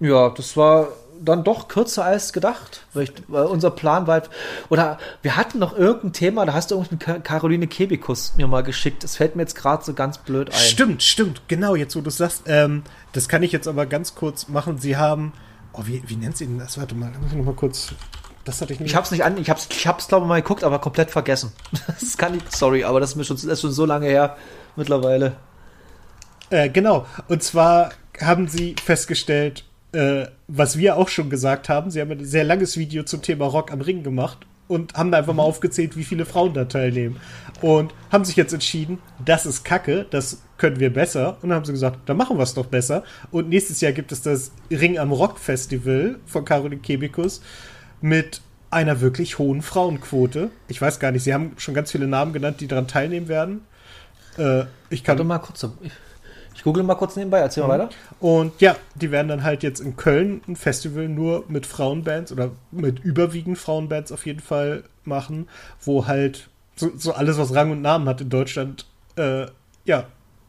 Ja, 0.00 0.30
das 0.30 0.56
war 0.56 0.88
dann 1.20 1.44
doch 1.44 1.68
kürzer 1.68 2.04
als 2.04 2.32
gedacht. 2.32 2.86
Weil, 2.92 3.04
ich, 3.04 3.12
weil 3.28 3.44
unser 3.44 3.70
Plan 3.70 4.06
war 4.06 4.14
halt, 4.14 4.30
oder 4.68 4.98
wir 5.22 5.36
hatten 5.36 5.58
noch 5.58 5.76
irgendein 5.76 6.12
Thema, 6.12 6.46
da 6.46 6.54
hast 6.54 6.70
du 6.70 6.76
irgendwie 6.76 7.20
Caroline 7.20 7.66
Kebikus 7.66 8.34
mir 8.36 8.46
mal 8.46 8.62
geschickt. 8.62 9.04
Das 9.04 9.16
fällt 9.16 9.36
mir 9.36 9.42
jetzt 9.42 9.54
gerade 9.54 9.84
so 9.84 9.94
ganz 9.94 10.18
blöd 10.18 10.48
ein. 10.48 10.58
Stimmt, 10.58 11.02
stimmt. 11.02 11.42
Genau, 11.48 11.74
jetzt 11.74 11.94
wo 11.94 12.00
du 12.00 12.08
es 12.08 12.16
sagst. 12.16 12.42
Ähm, 12.46 12.82
das 13.12 13.28
kann 13.28 13.42
ich 13.42 13.52
jetzt 13.52 13.68
aber 13.68 13.86
ganz 13.86 14.14
kurz 14.14 14.48
machen. 14.48 14.78
Sie 14.78 14.96
haben. 14.96 15.32
Oh, 15.74 15.82
wie, 15.84 16.02
wie 16.06 16.16
nennt 16.16 16.36
sie 16.36 16.46
denn 16.46 16.58
das? 16.58 16.78
Warte 16.78 16.94
mal, 16.94 17.10
muss 17.20 17.32
ich 17.32 17.36
noch 17.36 17.44
mal 17.44 17.54
kurz. 17.54 17.94
Das 18.44 18.60
hatte 18.60 18.72
ich 18.72 18.80
nicht. 18.80 18.90
Ich 18.90 18.96
hab's 18.96 19.10
nicht 19.10 19.24
an, 19.24 19.38
ich 19.38 19.50
hab's, 19.50 19.68
ich 19.70 19.86
hab's 19.86 20.08
glaube 20.08 20.26
ich 20.26 20.28
mal 20.28 20.42
geguckt, 20.42 20.64
aber 20.64 20.78
komplett 20.78 21.10
vergessen. 21.10 21.52
Das 21.86 22.16
kann 22.16 22.34
ich, 22.34 22.42
sorry, 22.50 22.84
aber 22.84 23.00
das 23.00 23.10
ist 23.10 23.16
mir 23.16 23.24
schon, 23.24 23.36
das 23.36 23.44
ist 23.44 23.60
schon 23.60 23.72
so 23.72 23.86
lange 23.86 24.06
her 24.06 24.36
mittlerweile. 24.76 25.36
Äh, 26.50 26.68
genau. 26.68 27.06
Und 27.28 27.42
zwar 27.42 27.90
haben 28.20 28.48
sie 28.48 28.76
festgestellt, 28.82 29.64
äh, 29.92 30.26
was 30.46 30.76
wir 30.78 30.96
auch 30.96 31.08
schon 31.08 31.30
gesagt 31.30 31.68
haben. 31.68 31.90
Sie 31.90 32.00
haben 32.00 32.10
ein 32.10 32.24
sehr 32.24 32.44
langes 32.44 32.76
Video 32.76 33.02
zum 33.04 33.22
Thema 33.22 33.46
Rock 33.46 33.72
am 33.72 33.80
Ring 33.80 34.02
gemacht 34.02 34.46
und 34.68 34.94
haben 34.94 35.10
da 35.10 35.18
einfach 35.18 35.34
mal 35.34 35.42
aufgezählt, 35.42 35.96
wie 35.96 36.04
viele 36.04 36.24
Frauen 36.24 36.54
da 36.54 36.64
teilnehmen. 36.64 37.16
Und 37.60 37.94
haben 38.10 38.24
sich 38.24 38.36
jetzt 38.36 38.52
entschieden, 38.52 38.98
das 39.24 39.46
ist 39.46 39.64
Kacke, 39.64 40.06
das 40.10 40.42
können 40.56 40.80
wir 40.80 40.92
besser. 40.92 41.36
Und 41.42 41.50
dann 41.50 41.56
haben 41.56 41.64
sie 41.64 41.72
gesagt, 41.72 42.00
dann 42.06 42.16
machen 42.16 42.36
wir 42.38 42.42
es 42.42 42.54
doch 42.54 42.66
besser. 42.66 43.04
Und 43.30 43.48
nächstes 43.48 43.80
Jahr 43.80 43.92
gibt 43.92 44.12
es 44.12 44.22
das 44.22 44.52
Ring 44.70 44.98
am 44.98 45.12
Rock 45.12 45.38
Festival 45.38 46.16
von 46.26 46.44
Caroline 46.44 46.80
Kebikus 46.80 47.42
mit 48.00 48.40
einer 48.70 49.00
wirklich 49.00 49.38
hohen 49.38 49.62
Frauenquote. 49.62 50.50
Ich 50.68 50.80
weiß 50.80 50.98
gar 50.98 51.12
nicht, 51.12 51.22
sie 51.22 51.32
haben 51.32 51.52
schon 51.58 51.74
ganz 51.74 51.92
viele 51.92 52.08
Namen 52.08 52.32
genannt, 52.32 52.60
die 52.60 52.66
daran 52.66 52.88
teilnehmen 52.88 53.28
werden. 53.28 53.60
Äh, 54.36 54.64
ich 54.90 55.04
kann 55.04 55.18
Warte 55.18 55.24
mal 55.24 55.38
kurz. 55.38 55.66
Ich, 56.54 56.62
google 56.62 56.82
mal 56.82 56.94
kurz 56.94 57.16
nebenbei, 57.16 57.38
erzähl 57.38 57.66
mal 57.66 57.78
weiter. 57.78 57.88
und 58.20 58.60
ja, 58.60 58.76
die 58.94 59.10
werden 59.10 59.28
dann 59.28 59.42
halt 59.42 59.62
jetzt 59.62 59.80
in 59.80 59.96
Köln 59.96 60.40
ein 60.46 60.56
Festival 60.56 61.08
nur 61.08 61.44
mit 61.48 61.66
Frauenbands 61.66 62.32
oder 62.32 62.52
mit 62.70 63.00
überwiegend 63.00 63.58
Frauenbands 63.58 64.12
auf 64.12 64.26
jeden 64.26 64.40
Fall 64.40 64.84
machen, 65.04 65.48
wo 65.82 66.06
halt 66.06 66.48
so, 66.76 66.90
so 66.96 67.12
alles, 67.12 67.38
was 67.38 67.54
Rang 67.54 67.70
und 67.70 67.82
Namen 67.82 68.08
hat 68.08 68.20
in 68.20 68.30
Deutschland, 68.30 68.86
äh, 69.16 69.46
ja, 69.84 70.06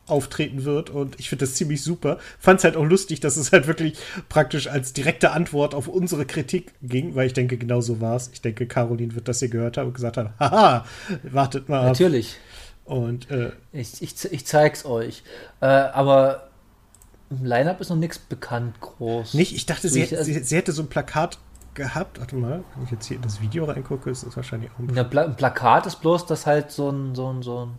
auftreten 0.08 0.66
wird. 0.66 0.90
Und 0.90 1.20
ich 1.20 1.30
finde 1.30 1.46
das 1.46 1.56
ziemlich 1.56 1.82
super. 1.82 2.20
Fand 2.40 2.60
es 2.60 2.64
halt 2.64 2.78
auch 2.78 2.84
lustig, 2.84 3.20
dass 3.20 3.38
es 3.38 3.52
halt 3.52 3.68
wirklich 3.68 3.98
praktisch 4.30 4.68
als 4.68 4.94
direkte 4.94 5.32
Antwort 5.32 5.74
auf 5.74 5.88
unsere 5.88 6.26
Kritik 6.26 6.74
ging, 6.82 7.16
weil 7.16 7.28
ich 7.28 7.34
denke, 7.34 7.58
genau 7.58 7.82
so 7.82 8.02
war 8.02 8.16
es. 8.16 8.30
Ich 8.34 8.42
denke, 8.42 8.68
Caroline 8.68 9.16
wird 9.16 9.28
das 9.28 9.40
hier 9.40 9.50
gehört 9.50 9.78
haben 9.78 9.88
und 9.88 9.94
gesagt 9.94 10.18
haben, 10.18 10.30
haha, 10.40 10.86
wartet 11.24 11.70
mal 11.70 11.80
ab. 11.80 11.86
Natürlich. 11.88 12.38
Und 12.86 13.30
äh, 13.32 13.52
Ich, 13.72 14.02
ich, 14.02 14.32
ich 14.32 14.46
zeig's 14.46 14.86
euch. 14.86 15.24
Äh, 15.60 15.66
aber 15.66 16.50
im 17.30 17.44
Line-Up 17.44 17.82
ist 17.82 17.90
noch 17.90 17.96
nichts 17.98 18.20
bekannt 18.20 18.80
groß. 18.80 19.34
Nicht, 19.34 19.56
ich 19.56 19.66
dachte, 19.66 19.90
sie, 19.90 20.04
Ich- 20.04 20.10
sie, 20.18 20.40
sie 20.44 20.56
hätte 20.56 20.72
so 20.72 20.84
ein 20.84 20.88
Plakat 20.88 21.40
gehabt. 21.74 22.20
Warte 22.20 22.36
mal, 22.36 22.64
wenn 22.76 22.84
ich 22.86 22.92
jetzt 22.92 23.08
hier 23.08 23.18
in 23.18 23.24
das 23.24 23.42
Video 23.42 23.66
reingucke, 23.66 24.10
ist 24.10 24.26
das 24.26 24.36
wahrscheinlich 24.38 24.70
auch 24.72 24.80
ein 24.80 24.96
Ja, 24.96 25.04
Pla 25.04 25.24
ein 25.26 25.36
Plakat 25.36 25.86
ist 25.88 25.98
bloß, 26.02 26.26
dass 26.28 26.46
halt 26.46 26.72
so 26.72 26.90
ein, 26.92 27.16
so 27.16 27.32
ein, 27.34 27.42
so 27.42 27.66
ein, 27.66 27.78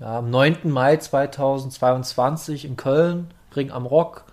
ja, 0.00 0.18
am 0.18 0.28
9. 0.30 0.58
Mai 0.70 0.96
2022 0.96 2.64
in 2.64 2.76
Köln, 2.76 3.28
Ring 3.54 3.70
am 3.70 3.86
Rock. 3.86 4.24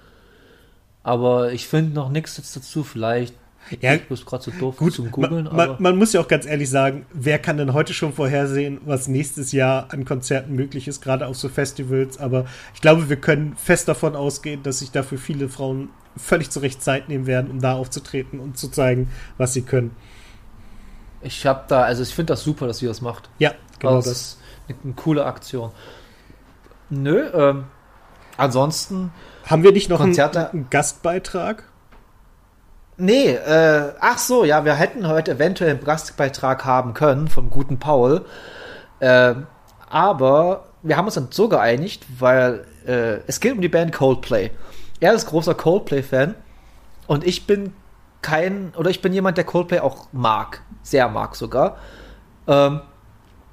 Aber 1.04 1.52
ich 1.54 1.68
finde 1.68 1.94
noch 1.94 2.10
nichts 2.10 2.38
jetzt 2.38 2.56
dazu. 2.56 2.84
Vielleicht, 2.84 3.36
Ja, 3.82 3.96
ich 3.96 4.08
bin 4.08 4.18
gerade 4.18 4.44
so 4.44 4.52
doof 4.52 4.78
Gut, 4.78 4.94
zum 4.94 5.12
Googeln, 5.12 5.46
man, 5.46 5.56
man, 5.56 5.76
man 5.80 5.98
muss 5.98 6.14
ja 6.14 6.22
auch 6.22 6.28
ganz 6.28 6.46
ehrlich 6.46 6.70
sagen, 6.70 7.06
wer 7.14 7.40
kann 7.40 7.58
denn 7.58 7.74
heute 7.74 7.94
schon 7.94 8.14
vorhersehen, 8.14 8.80
was 8.86 9.08
nächstes 9.08 9.52
Jahr 9.52 9.88
an 9.92 10.06
Konzerten 10.06 10.54
möglich 10.54 10.88
ist, 10.88 11.02
gerade 11.02 11.26
auf 11.26 11.36
so 11.36 11.50
Festivals. 11.50 12.20
Aber 12.20 12.46
ich 12.74 12.82
glaube, 12.82 13.10
wir 13.10 13.16
können 13.16 13.56
fest 13.56 13.88
davon 13.88 14.16
ausgehen, 14.16 14.62
dass 14.64 14.80
sich 14.80 14.92
dafür 14.92 15.18
viele 15.18 15.50
Frauen 15.50 15.90
völlig 16.16 16.50
zu 16.50 16.60
Recht 16.60 16.82
Zeit 16.82 17.10
nehmen 17.10 17.28
werden, 17.28 17.50
um 17.52 17.60
da 17.60 17.74
aufzutreten 17.74 18.40
und 18.40 18.58
zu 18.58 18.70
zeigen, 18.70 19.10
was 19.38 19.54
sie 19.54 19.64
können. 19.64 19.96
ich 21.22 21.46
habe 21.46 21.64
da, 21.68 21.82
also 21.84 22.04
ich 22.04 22.14
finde 22.14 22.34
das 22.34 22.44
super, 22.44 22.68
dass 22.68 22.78
sie 22.78 22.86
das 22.86 23.02
macht. 23.02 23.30
Ja, 23.40 23.54
genau 23.80 23.96
das 23.96 24.06
das. 24.06 24.18
ist 24.18 24.40
eine, 24.68 24.78
eine 24.84 24.94
coole 24.94 25.26
Aktion. 25.26 25.72
Nö, 26.90 27.28
ähm, 27.34 27.64
ansonsten 28.38 29.12
Haben 29.46 29.64
wir 29.64 29.72
nicht 29.72 29.90
noch 29.90 30.02
einen, 30.02 30.18
einen 30.20 30.70
Gastbeitrag? 30.70 31.64
Nee, 32.98 33.32
äh, 33.32 33.94
ach 34.00 34.18
so, 34.18 34.46
ja, 34.46 34.64
wir 34.64 34.76
hätten 34.76 35.08
heute 35.08 35.32
eventuell 35.32 35.72
einen 35.72 35.84
Gastbeitrag 35.84 36.64
haben 36.64 36.94
können 36.94 37.28
vom 37.28 37.50
guten 37.50 37.78
Paul. 37.78 38.26
Äh, 39.00 39.36
aber 39.90 40.66
wir 40.82 40.98
haben 40.98 41.06
uns 41.06 41.16
dann 41.16 41.28
so 41.32 41.50
geeinigt, 41.50 42.06
weil 42.20 42.66
äh, 42.88 43.20
es 43.28 43.40
geht 43.40 43.54
um 43.54 43.62
die 43.62 43.70
Band 43.70 43.92
Coldplay. 43.92 44.52
Er 45.00 45.14
ist 45.14 45.28
großer 45.28 45.56
Coldplay-Fan 45.56 46.36
und 47.08 47.26
ich 47.26 47.46
bin 47.46 47.74
kein, 48.22 48.74
oder 48.78 48.90
ich 48.90 49.02
bin 49.02 49.12
jemand, 49.14 49.38
der 49.38 49.44
Coldplay 49.44 49.80
auch 49.80 50.08
mag, 50.14 50.62
sehr 50.82 51.10
mag 51.10 51.36
sogar. 51.36 51.78
Ähm, 52.48 52.82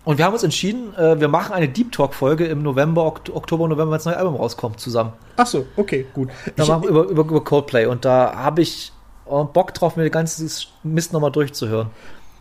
und 0.04 0.18
wir 0.18 0.24
haben 0.24 0.32
uns 0.32 0.42
entschieden, 0.42 0.94
äh, 0.96 1.20
wir 1.20 1.28
machen 1.28 1.52
eine 1.52 1.68
Deep 1.68 1.92
Talk-Folge 1.92 2.46
im 2.46 2.62
November, 2.62 3.04
Okt 3.04 3.30
Oktober, 3.30 3.68
November, 3.68 3.92
wenn 3.92 3.98
das 3.98 4.04
neue 4.04 4.16
Album 4.16 4.36
rauskommt, 4.36 4.80
zusammen. 4.80 5.12
Ach 5.36 5.46
so, 5.46 5.66
okay, 5.76 6.06
gut. 6.12 6.28
Da 6.56 6.64
machen 6.64 6.82
wir 6.82 6.90
über, 6.90 7.02
über, 7.04 7.22
über 7.22 7.44
Coldplay 7.44 7.86
und 7.86 8.04
da 8.04 8.34
habe 8.34 8.62
ich 8.62 8.92
äh, 9.26 9.44
Bock 9.44 9.74
drauf, 9.74 9.96
mir 9.96 10.02
den 10.04 10.12
ganzen 10.12 10.50
Mist 10.82 11.12
nochmal 11.12 11.32
durchzuhören. 11.32 11.90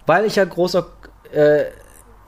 Weil 0.05 0.25
ich 0.25 0.35
ja 0.35 0.45
großer, 0.45 0.87
äh, 1.33 1.65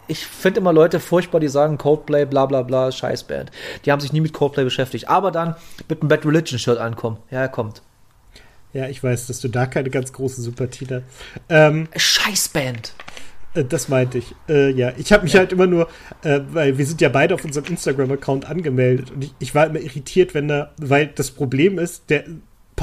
ich 0.07 0.25
finde 0.25 0.59
immer 0.59 0.73
Leute 0.73 0.99
furchtbar, 0.99 1.39
die 1.39 1.47
sagen 1.47 1.77
Coldplay, 1.77 2.25
bla 2.25 2.45
bla 2.45 2.61
bla, 2.61 2.91
Scheißband. 2.91 3.51
Die 3.85 3.91
haben 3.91 3.99
sich 4.01 4.13
nie 4.13 4.21
mit 4.21 4.33
Coldplay 4.33 4.63
beschäftigt. 4.63 5.07
Aber 5.09 5.31
dann 5.31 5.55
mit 5.89 6.01
einem 6.01 6.09
Bad 6.09 6.25
Religion 6.25 6.59
Shirt 6.59 6.77
ankommen. 6.77 7.17
Ja, 7.31 7.39
er 7.41 7.49
kommt. 7.49 7.81
ja, 8.73 8.87
ich 8.89 9.03
weiß, 9.03 9.27
dass 9.27 9.39
du 9.39 9.47
da 9.47 9.65
keine 9.65 9.89
ganz 9.89 10.11
große 10.13 10.41
Sympathie 10.41 10.87
hast. 10.89 11.03
Ähm, 11.49 11.87
Scheißband. 11.95 12.93
Äh, 13.53 13.63
Das 13.65 13.87
meinte 13.87 14.17
ich. 14.17 14.35
Äh, 14.49 14.71
ja, 14.71 14.93
ich 14.97 15.11
habe 15.13 15.23
mich 15.23 15.35
halt 15.35 15.51
immer 15.51 15.67
nur, 15.67 15.87
äh, 16.23 16.41
weil 16.51 16.77
wir 16.77 16.85
sind 16.85 17.01
ja 17.01 17.09
beide 17.09 17.35
auf 17.35 17.45
unserem 17.45 17.65
Instagram-Account 17.67 18.45
angemeldet 18.49 19.11
und 19.11 19.23
ich, 19.23 19.33
ich 19.39 19.55
war 19.55 19.67
immer 19.67 19.79
irritiert, 19.79 20.33
wenn 20.33 20.47
da, 20.47 20.73
weil 20.77 21.07
das 21.07 21.31
Problem 21.31 21.79
ist, 21.79 22.09
der, 22.09 22.25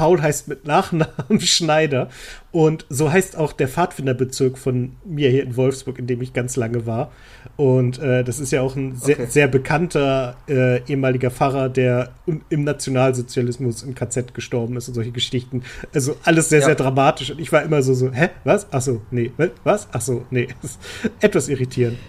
Paul 0.01 0.19
heißt 0.19 0.47
mit 0.47 0.65
Nachnamen 0.65 1.39
Schneider. 1.39 2.09
Und 2.51 2.87
so 2.89 3.11
heißt 3.11 3.37
auch 3.37 3.53
der 3.53 3.67
Pfadfinderbezirk 3.67 4.57
von 4.57 4.93
mir 5.05 5.29
hier 5.29 5.43
in 5.43 5.55
Wolfsburg, 5.55 5.99
in 5.99 6.07
dem 6.07 6.23
ich 6.23 6.33
ganz 6.33 6.55
lange 6.55 6.87
war. 6.87 7.11
Und 7.55 7.99
äh, 7.99 8.23
das 8.23 8.39
ist 8.39 8.51
ja 8.51 8.61
auch 8.63 8.75
ein 8.75 8.95
sehr, 8.95 9.19
Okay. 9.19 9.27
sehr 9.29 9.47
bekannter 9.47 10.37
äh, 10.49 10.81
ehemaliger 10.89 11.29
Pfarrer, 11.29 11.69
der 11.69 12.13
im 12.49 12.63
Nationalsozialismus 12.63 13.83
im 13.83 13.93
KZ 13.93 14.33
gestorben 14.33 14.75
ist 14.75 14.87
und 14.87 14.95
solche 14.95 15.11
Geschichten. 15.11 15.61
Also 15.93 16.15
alles 16.23 16.49
sehr, 16.49 16.61
Ja. 16.61 16.65
sehr 16.65 16.75
dramatisch. 16.75 17.29
Und 17.29 17.39
ich 17.39 17.51
war 17.51 17.61
immer 17.61 17.83
so, 17.83 17.93
so, 17.93 18.11
hä? 18.11 18.29
Was? 18.43 18.65
Ach 18.71 18.81
so, 18.81 19.03
nee. 19.11 19.31
Was? 19.63 19.87
Ach 19.91 20.01
so, 20.01 20.25
nee. 20.31 20.47
Etwas 21.19 21.47
irritierend. 21.47 21.99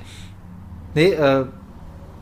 Nee, 0.95 1.13
äh, 1.13 1.45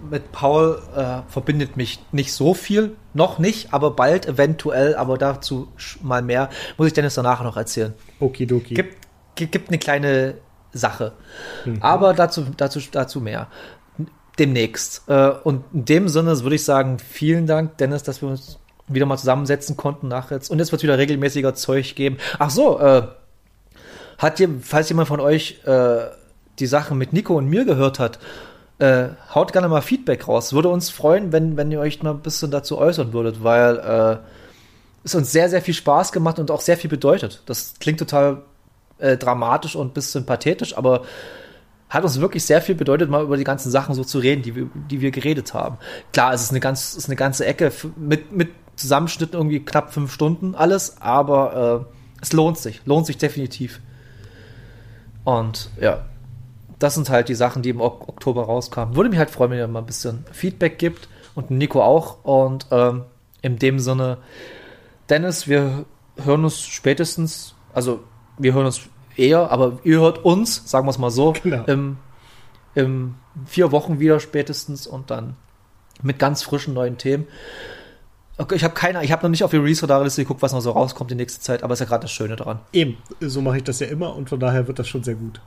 mit 0.09 0.33
Paul 0.33 0.81
äh, 0.97 1.31
verbindet 1.31 1.77
mich 1.77 2.01
nicht 2.13 2.33
so 2.33 2.55
viel. 2.55 2.97
Noch 3.15 3.39
nicht, 3.39 3.73
aber 3.73 3.93
bald 3.93 4.27
eventuell, 4.27 4.95
aber 4.95 5.19
dazu 5.19 5.69
mal 6.03 6.23
mehr. 6.23 6.49
Muss 6.77 6.89
ich 6.89 6.93
Dennis 6.93 7.15
danach 7.15 7.43
noch 7.43 7.57
erzählen. 7.57 7.95
Okidoki. 8.21 8.75
Gibt, 8.75 9.07
gibt, 9.35 9.69
eine 9.69 9.79
kleine 9.79 10.35
Sache. 10.73 11.13
Aber 11.81 12.15
dazu, 12.15 12.47
dazu, 12.57 12.81
dazu 12.91 13.21
mehr. 13.21 13.49
Demnächst. 14.39 15.03
Äh, 15.09 15.31
und 15.45 15.65
in 15.73 15.85
dem 15.85 16.09
Sinne 16.09 16.41
würde 16.43 16.57
ich 16.57 16.65
sagen, 16.65 16.99
vielen 16.99 17.47
Dank, 17.47 17.79
Dennis, 17.79 18.03
dass 18.03 18.23
wir 18.23 18.29
uns 18.29 18.59
wieder 18.89 19.07
mal 19.07 19.19
zusammensetzen 19.19 19.77
konnten 19.77 20.09
nach 20.09 20.31
jetzt. 20.31 20.51
Und 20.51 20.59
jetzt 20.59 20.73
wird 20.73 20.83
wieder 20.83 20.99
regelmäßiger 20.99 21.55
Zeug 21.55 21.95
geben. 21.95 22.19
Ach 22.39 22.51
so, 22.51 22.79
äh, 22.81 23.03
hat 24.19 24.39
ihr, 24.41 24.51
falls 24.61 24.89
jemand 24.89 25.09
von 25.09 25.21
euch 25.21 25.61
äh, 25.65 26.07
die 26.59 26.67
Sache 26.67 26.95
mit 26.95 27.13
Nico 27.13 27.37
und 27.37 27.49
mir 27.49 27.65
gehört 27.65 27.99
hat, 27.99 28.19
äh, 28.81 29.11
haut 29.35 29.53
gerne 29.53 29.69
mal 29.69 29.83
Feedback 29.83 30.27
raus. 30.27 30.53
Würde 30.53 30.69
uns 30.69 30.91
freuen, 30.91 31.33
wenn, 31.33 31.57
wenn 31.57 31.71
ihr 31.71 31.81
euch 31.81 32.03
mal 32.03 32.11
ein 32.11 32.21
bisschen 32.21 32.51
dazu 32.51 32.79
äußern 32.79 33.13
würdet, 33.13 33.45
weil 33.45 33.79
äh, 33.79 34.27
es 35.05 35.15
uns 35.15 35.31
sehr, 35.31 35.49
sehr 35.49 35.63
viel 35.63 35.75
Spaß 35.75 36.13
gemacht 36.13 36.39
und 36.39 36.51
auch 36.51 36.61
sehr 36.61 36.77
viel 36.77 36.91
bedeutet. 36.91 37.43
Das 37.47 37.75
klingt 37.79 37.99
total 37.99 38.43
äh, 38.99 39.17
dramatisch 39.17 39.77
und 39.77 39.89
ein 39.89 39.93
bisschen 39.93 40.27
pathetisch, 40.27 40.77
aber 40.77 41.03
hat 41.91 42.05
uns 42.05 42.21
wirklich 42.21 42.45
sehr 42.45 42.63
viel 42.63 42.75
bedeutet, 42.75 43.11
mal 43.11 43.23
über 43.23 43.37
die 43.37 43.45
ganzen 43.45 43.71
Sachen 43.71 43.95
so 43.95 44.05
zu 44.05 44.19
reden, 44.19 44.43
die 44.43 44.55
wir, 44.55 44.71
die 44.91 45.01
wir 45.01 45.11
geredet 45.11 45.53
haben. 45.53 45.77
Klar, 46.13 46.33
es 46.33 46.43
ist 46.43 46.51
eine, 46.51 46.61
ganz, 46.61 46.95
ist 46.95 47.07
eine 47.07 47.17
ganze 47.17 47.45
Ecke 47.45 47.73
mit, 47.97 48.33
mit 48.33 48.51
Zusammenschnitten 48.77 49.37
irgendwie 49.37 49.61
knapp 49.61 49.93
fünf 49.93 50.13
Stunden 50.13 50.55
alles, 50.55 51.03
aber 51.03 51.87
äh, 51.91 52.23
es 52.23 52.33
lohnt 52.33 52.59
sich, 52.59 52.81
lohnt 52.87 53.07
sich 53.07 53.19
definitiv. 53.19 53.81
Und 55.25 55.69
ja, 55.81 56.07
das 56.81 56.95
sind 56.95 57.09
halt 57.11 57.29
die 57.29 57.35
Sachen, 57.37 57.63
die 57.63 57.69
im 57.71 57.81
Ok 57.81 58.09
Oktober 58.09 58.43
rauskamen. 58.45 58.97
Würde 58.97 59.11
mich 59.11 59.19
halt 59.19 59.31
freuen, 59.31 59.53
wenn 59.53 59.59
ihr 59.59 59.69
mal 59.69 59.79
ein 59.81 59.87
bisschen 59.87 60.25
Feedback 60.33 60.79
gibt 60.79 61.09
und 61.37 61.51
Nico 61.53 61.83
auch. 61.83 62.25
Und 62.25 62.67
ähm, 62.73 63.05
in 63.43 63.59
dem 63.59 63.79
Sinne, 63.79 64.19
Dennis, 65.09 65.47
wir 65.47 65.85
hören 66.17 66.45
uns 66.45 66.61
spätestens, 66.61 67.55
also 67.73 68.01
wir 68.39 68.55
hören 68.55 68.67
uns 68.67 68.81
eher, 69.17 69.51
aber 69.51 69.79
ihr 69.85 70.01
hört 70.01 70.25
uns, 70.25 70.69
sagen 70.69 70.87
wir 70.87 70.91
es 70.91 70.99
mal 70.99 71.11
so, 71.11 71.35
Genau. 71.43 71.65
im, 71.67 71.97
im 72.75 73.15
vier 73.47 73.73
Wochen 73.73 74.01
wieder 74.01 74.19
spätestens 74.19 74.87
und 74.87 75.11
dann 75.11 75.37
mit 76.03 76.19
ganz 76.19 76.43
frischen 76.43 76.73
neuen 76.75 76.97
Themen. 76.97 77.27
Okay, 78.39 78.55
ich 78.55 78.65
habe 78.65 78.73
keine, 78.73 79.05
ich 79.05 79.13
habe 79.13 79.23
noch 79.23 79.29
nicht 79.31 79.45
auf 79.45 79.51
die 79.51 79.59
Release-Radar-Liste 79.59 80.23
geguckt, 80.23 80.41
was 80.41 80.55
noch 80.55 80.63
so 80.63 80.71
rauskommt 80.71 81.11
die 81.11 81.15
nächste 81.15 81.41
Zeit, 81.43 81.63
aber 81.63 81.75
ist 81.75 81.81
ja 81.81 81.87
gerade 81.87 82.03
das 82.03 82.11
Schöne 82.13 82.37
dran. 82.37 82.61
Eben, 82.73 82.97
so 83.21 83.43
mache 83.43 83.59
ich 83.59 83.65
das 83.65 83.81
ja 83.81 83.87
immer 83.89 84.17
und 84.17 84.31
von 84.31 84.41
daher 84.41 84.67
wird 84.67 84.79
das 84.79 84.89
schon 84.89 85.05
sehr 85.05 85.15
gut. 85.17 85.43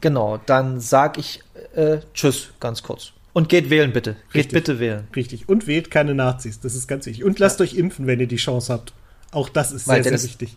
Genau, 0.00 0.40
dann 0.46 0.80
sag 0.80 1.18
ich 1.18 1.42
äh, 1.74 1.98
Tschüss, 2.14 2.50
ganz 2.60 2.82
kurz. 2.82 3.12
Und 3.32 3.48
geht 3.48 3.70
wählen, 3.70 3.92
bitte. 3.92 4.16
Geht 4.32 4.34
Richtig. 4.34 4.52
bitte 4.52 4.80
wählen. 4.80 5.08
Richtig. 5.14 5.48
Und 5.48 5.66
wählt 5.66 5.90
keine 5.90 6.14
Nazis, 6.14 6.60
das 6.60 6.74
ist 6.74 6.88
ganz 6.88 7.06
wichtig. 7.06 7.24
Und 7.24 7.38
lasst 7.38 7.60
euch 7.60 7.74
impfen, 7.74 8.06
wenn 8.06 8.20
ihr 8.20 8.26
die 8.26 8.36
Chance 8.36 8.72
habt. 8.72 8.92
Auch 9.30 9.48
das 9.48 9.72
ist 9.72 9.86
Weil 9.86 10.02
sehr, 10.02 10.16
sehr 10.18 10.28
wichtig. 10.28 10.56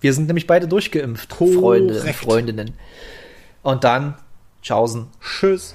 Wir 0.00 0.12
sind 0.12 0.26
nämlich 0.26 0.46
beide 0.46 0.68
durchgeimpft, 0.68 1.30
Korrekt. 1.30 1.54
Freunde 1.58 2.00
und 2.00 2.14
Freundinnen. 2.14 2.74
Und 3.62 3.84
dann, 3.84 4.14
tschaußen. 4.62 5.06
Tschüss. 5.20 5.74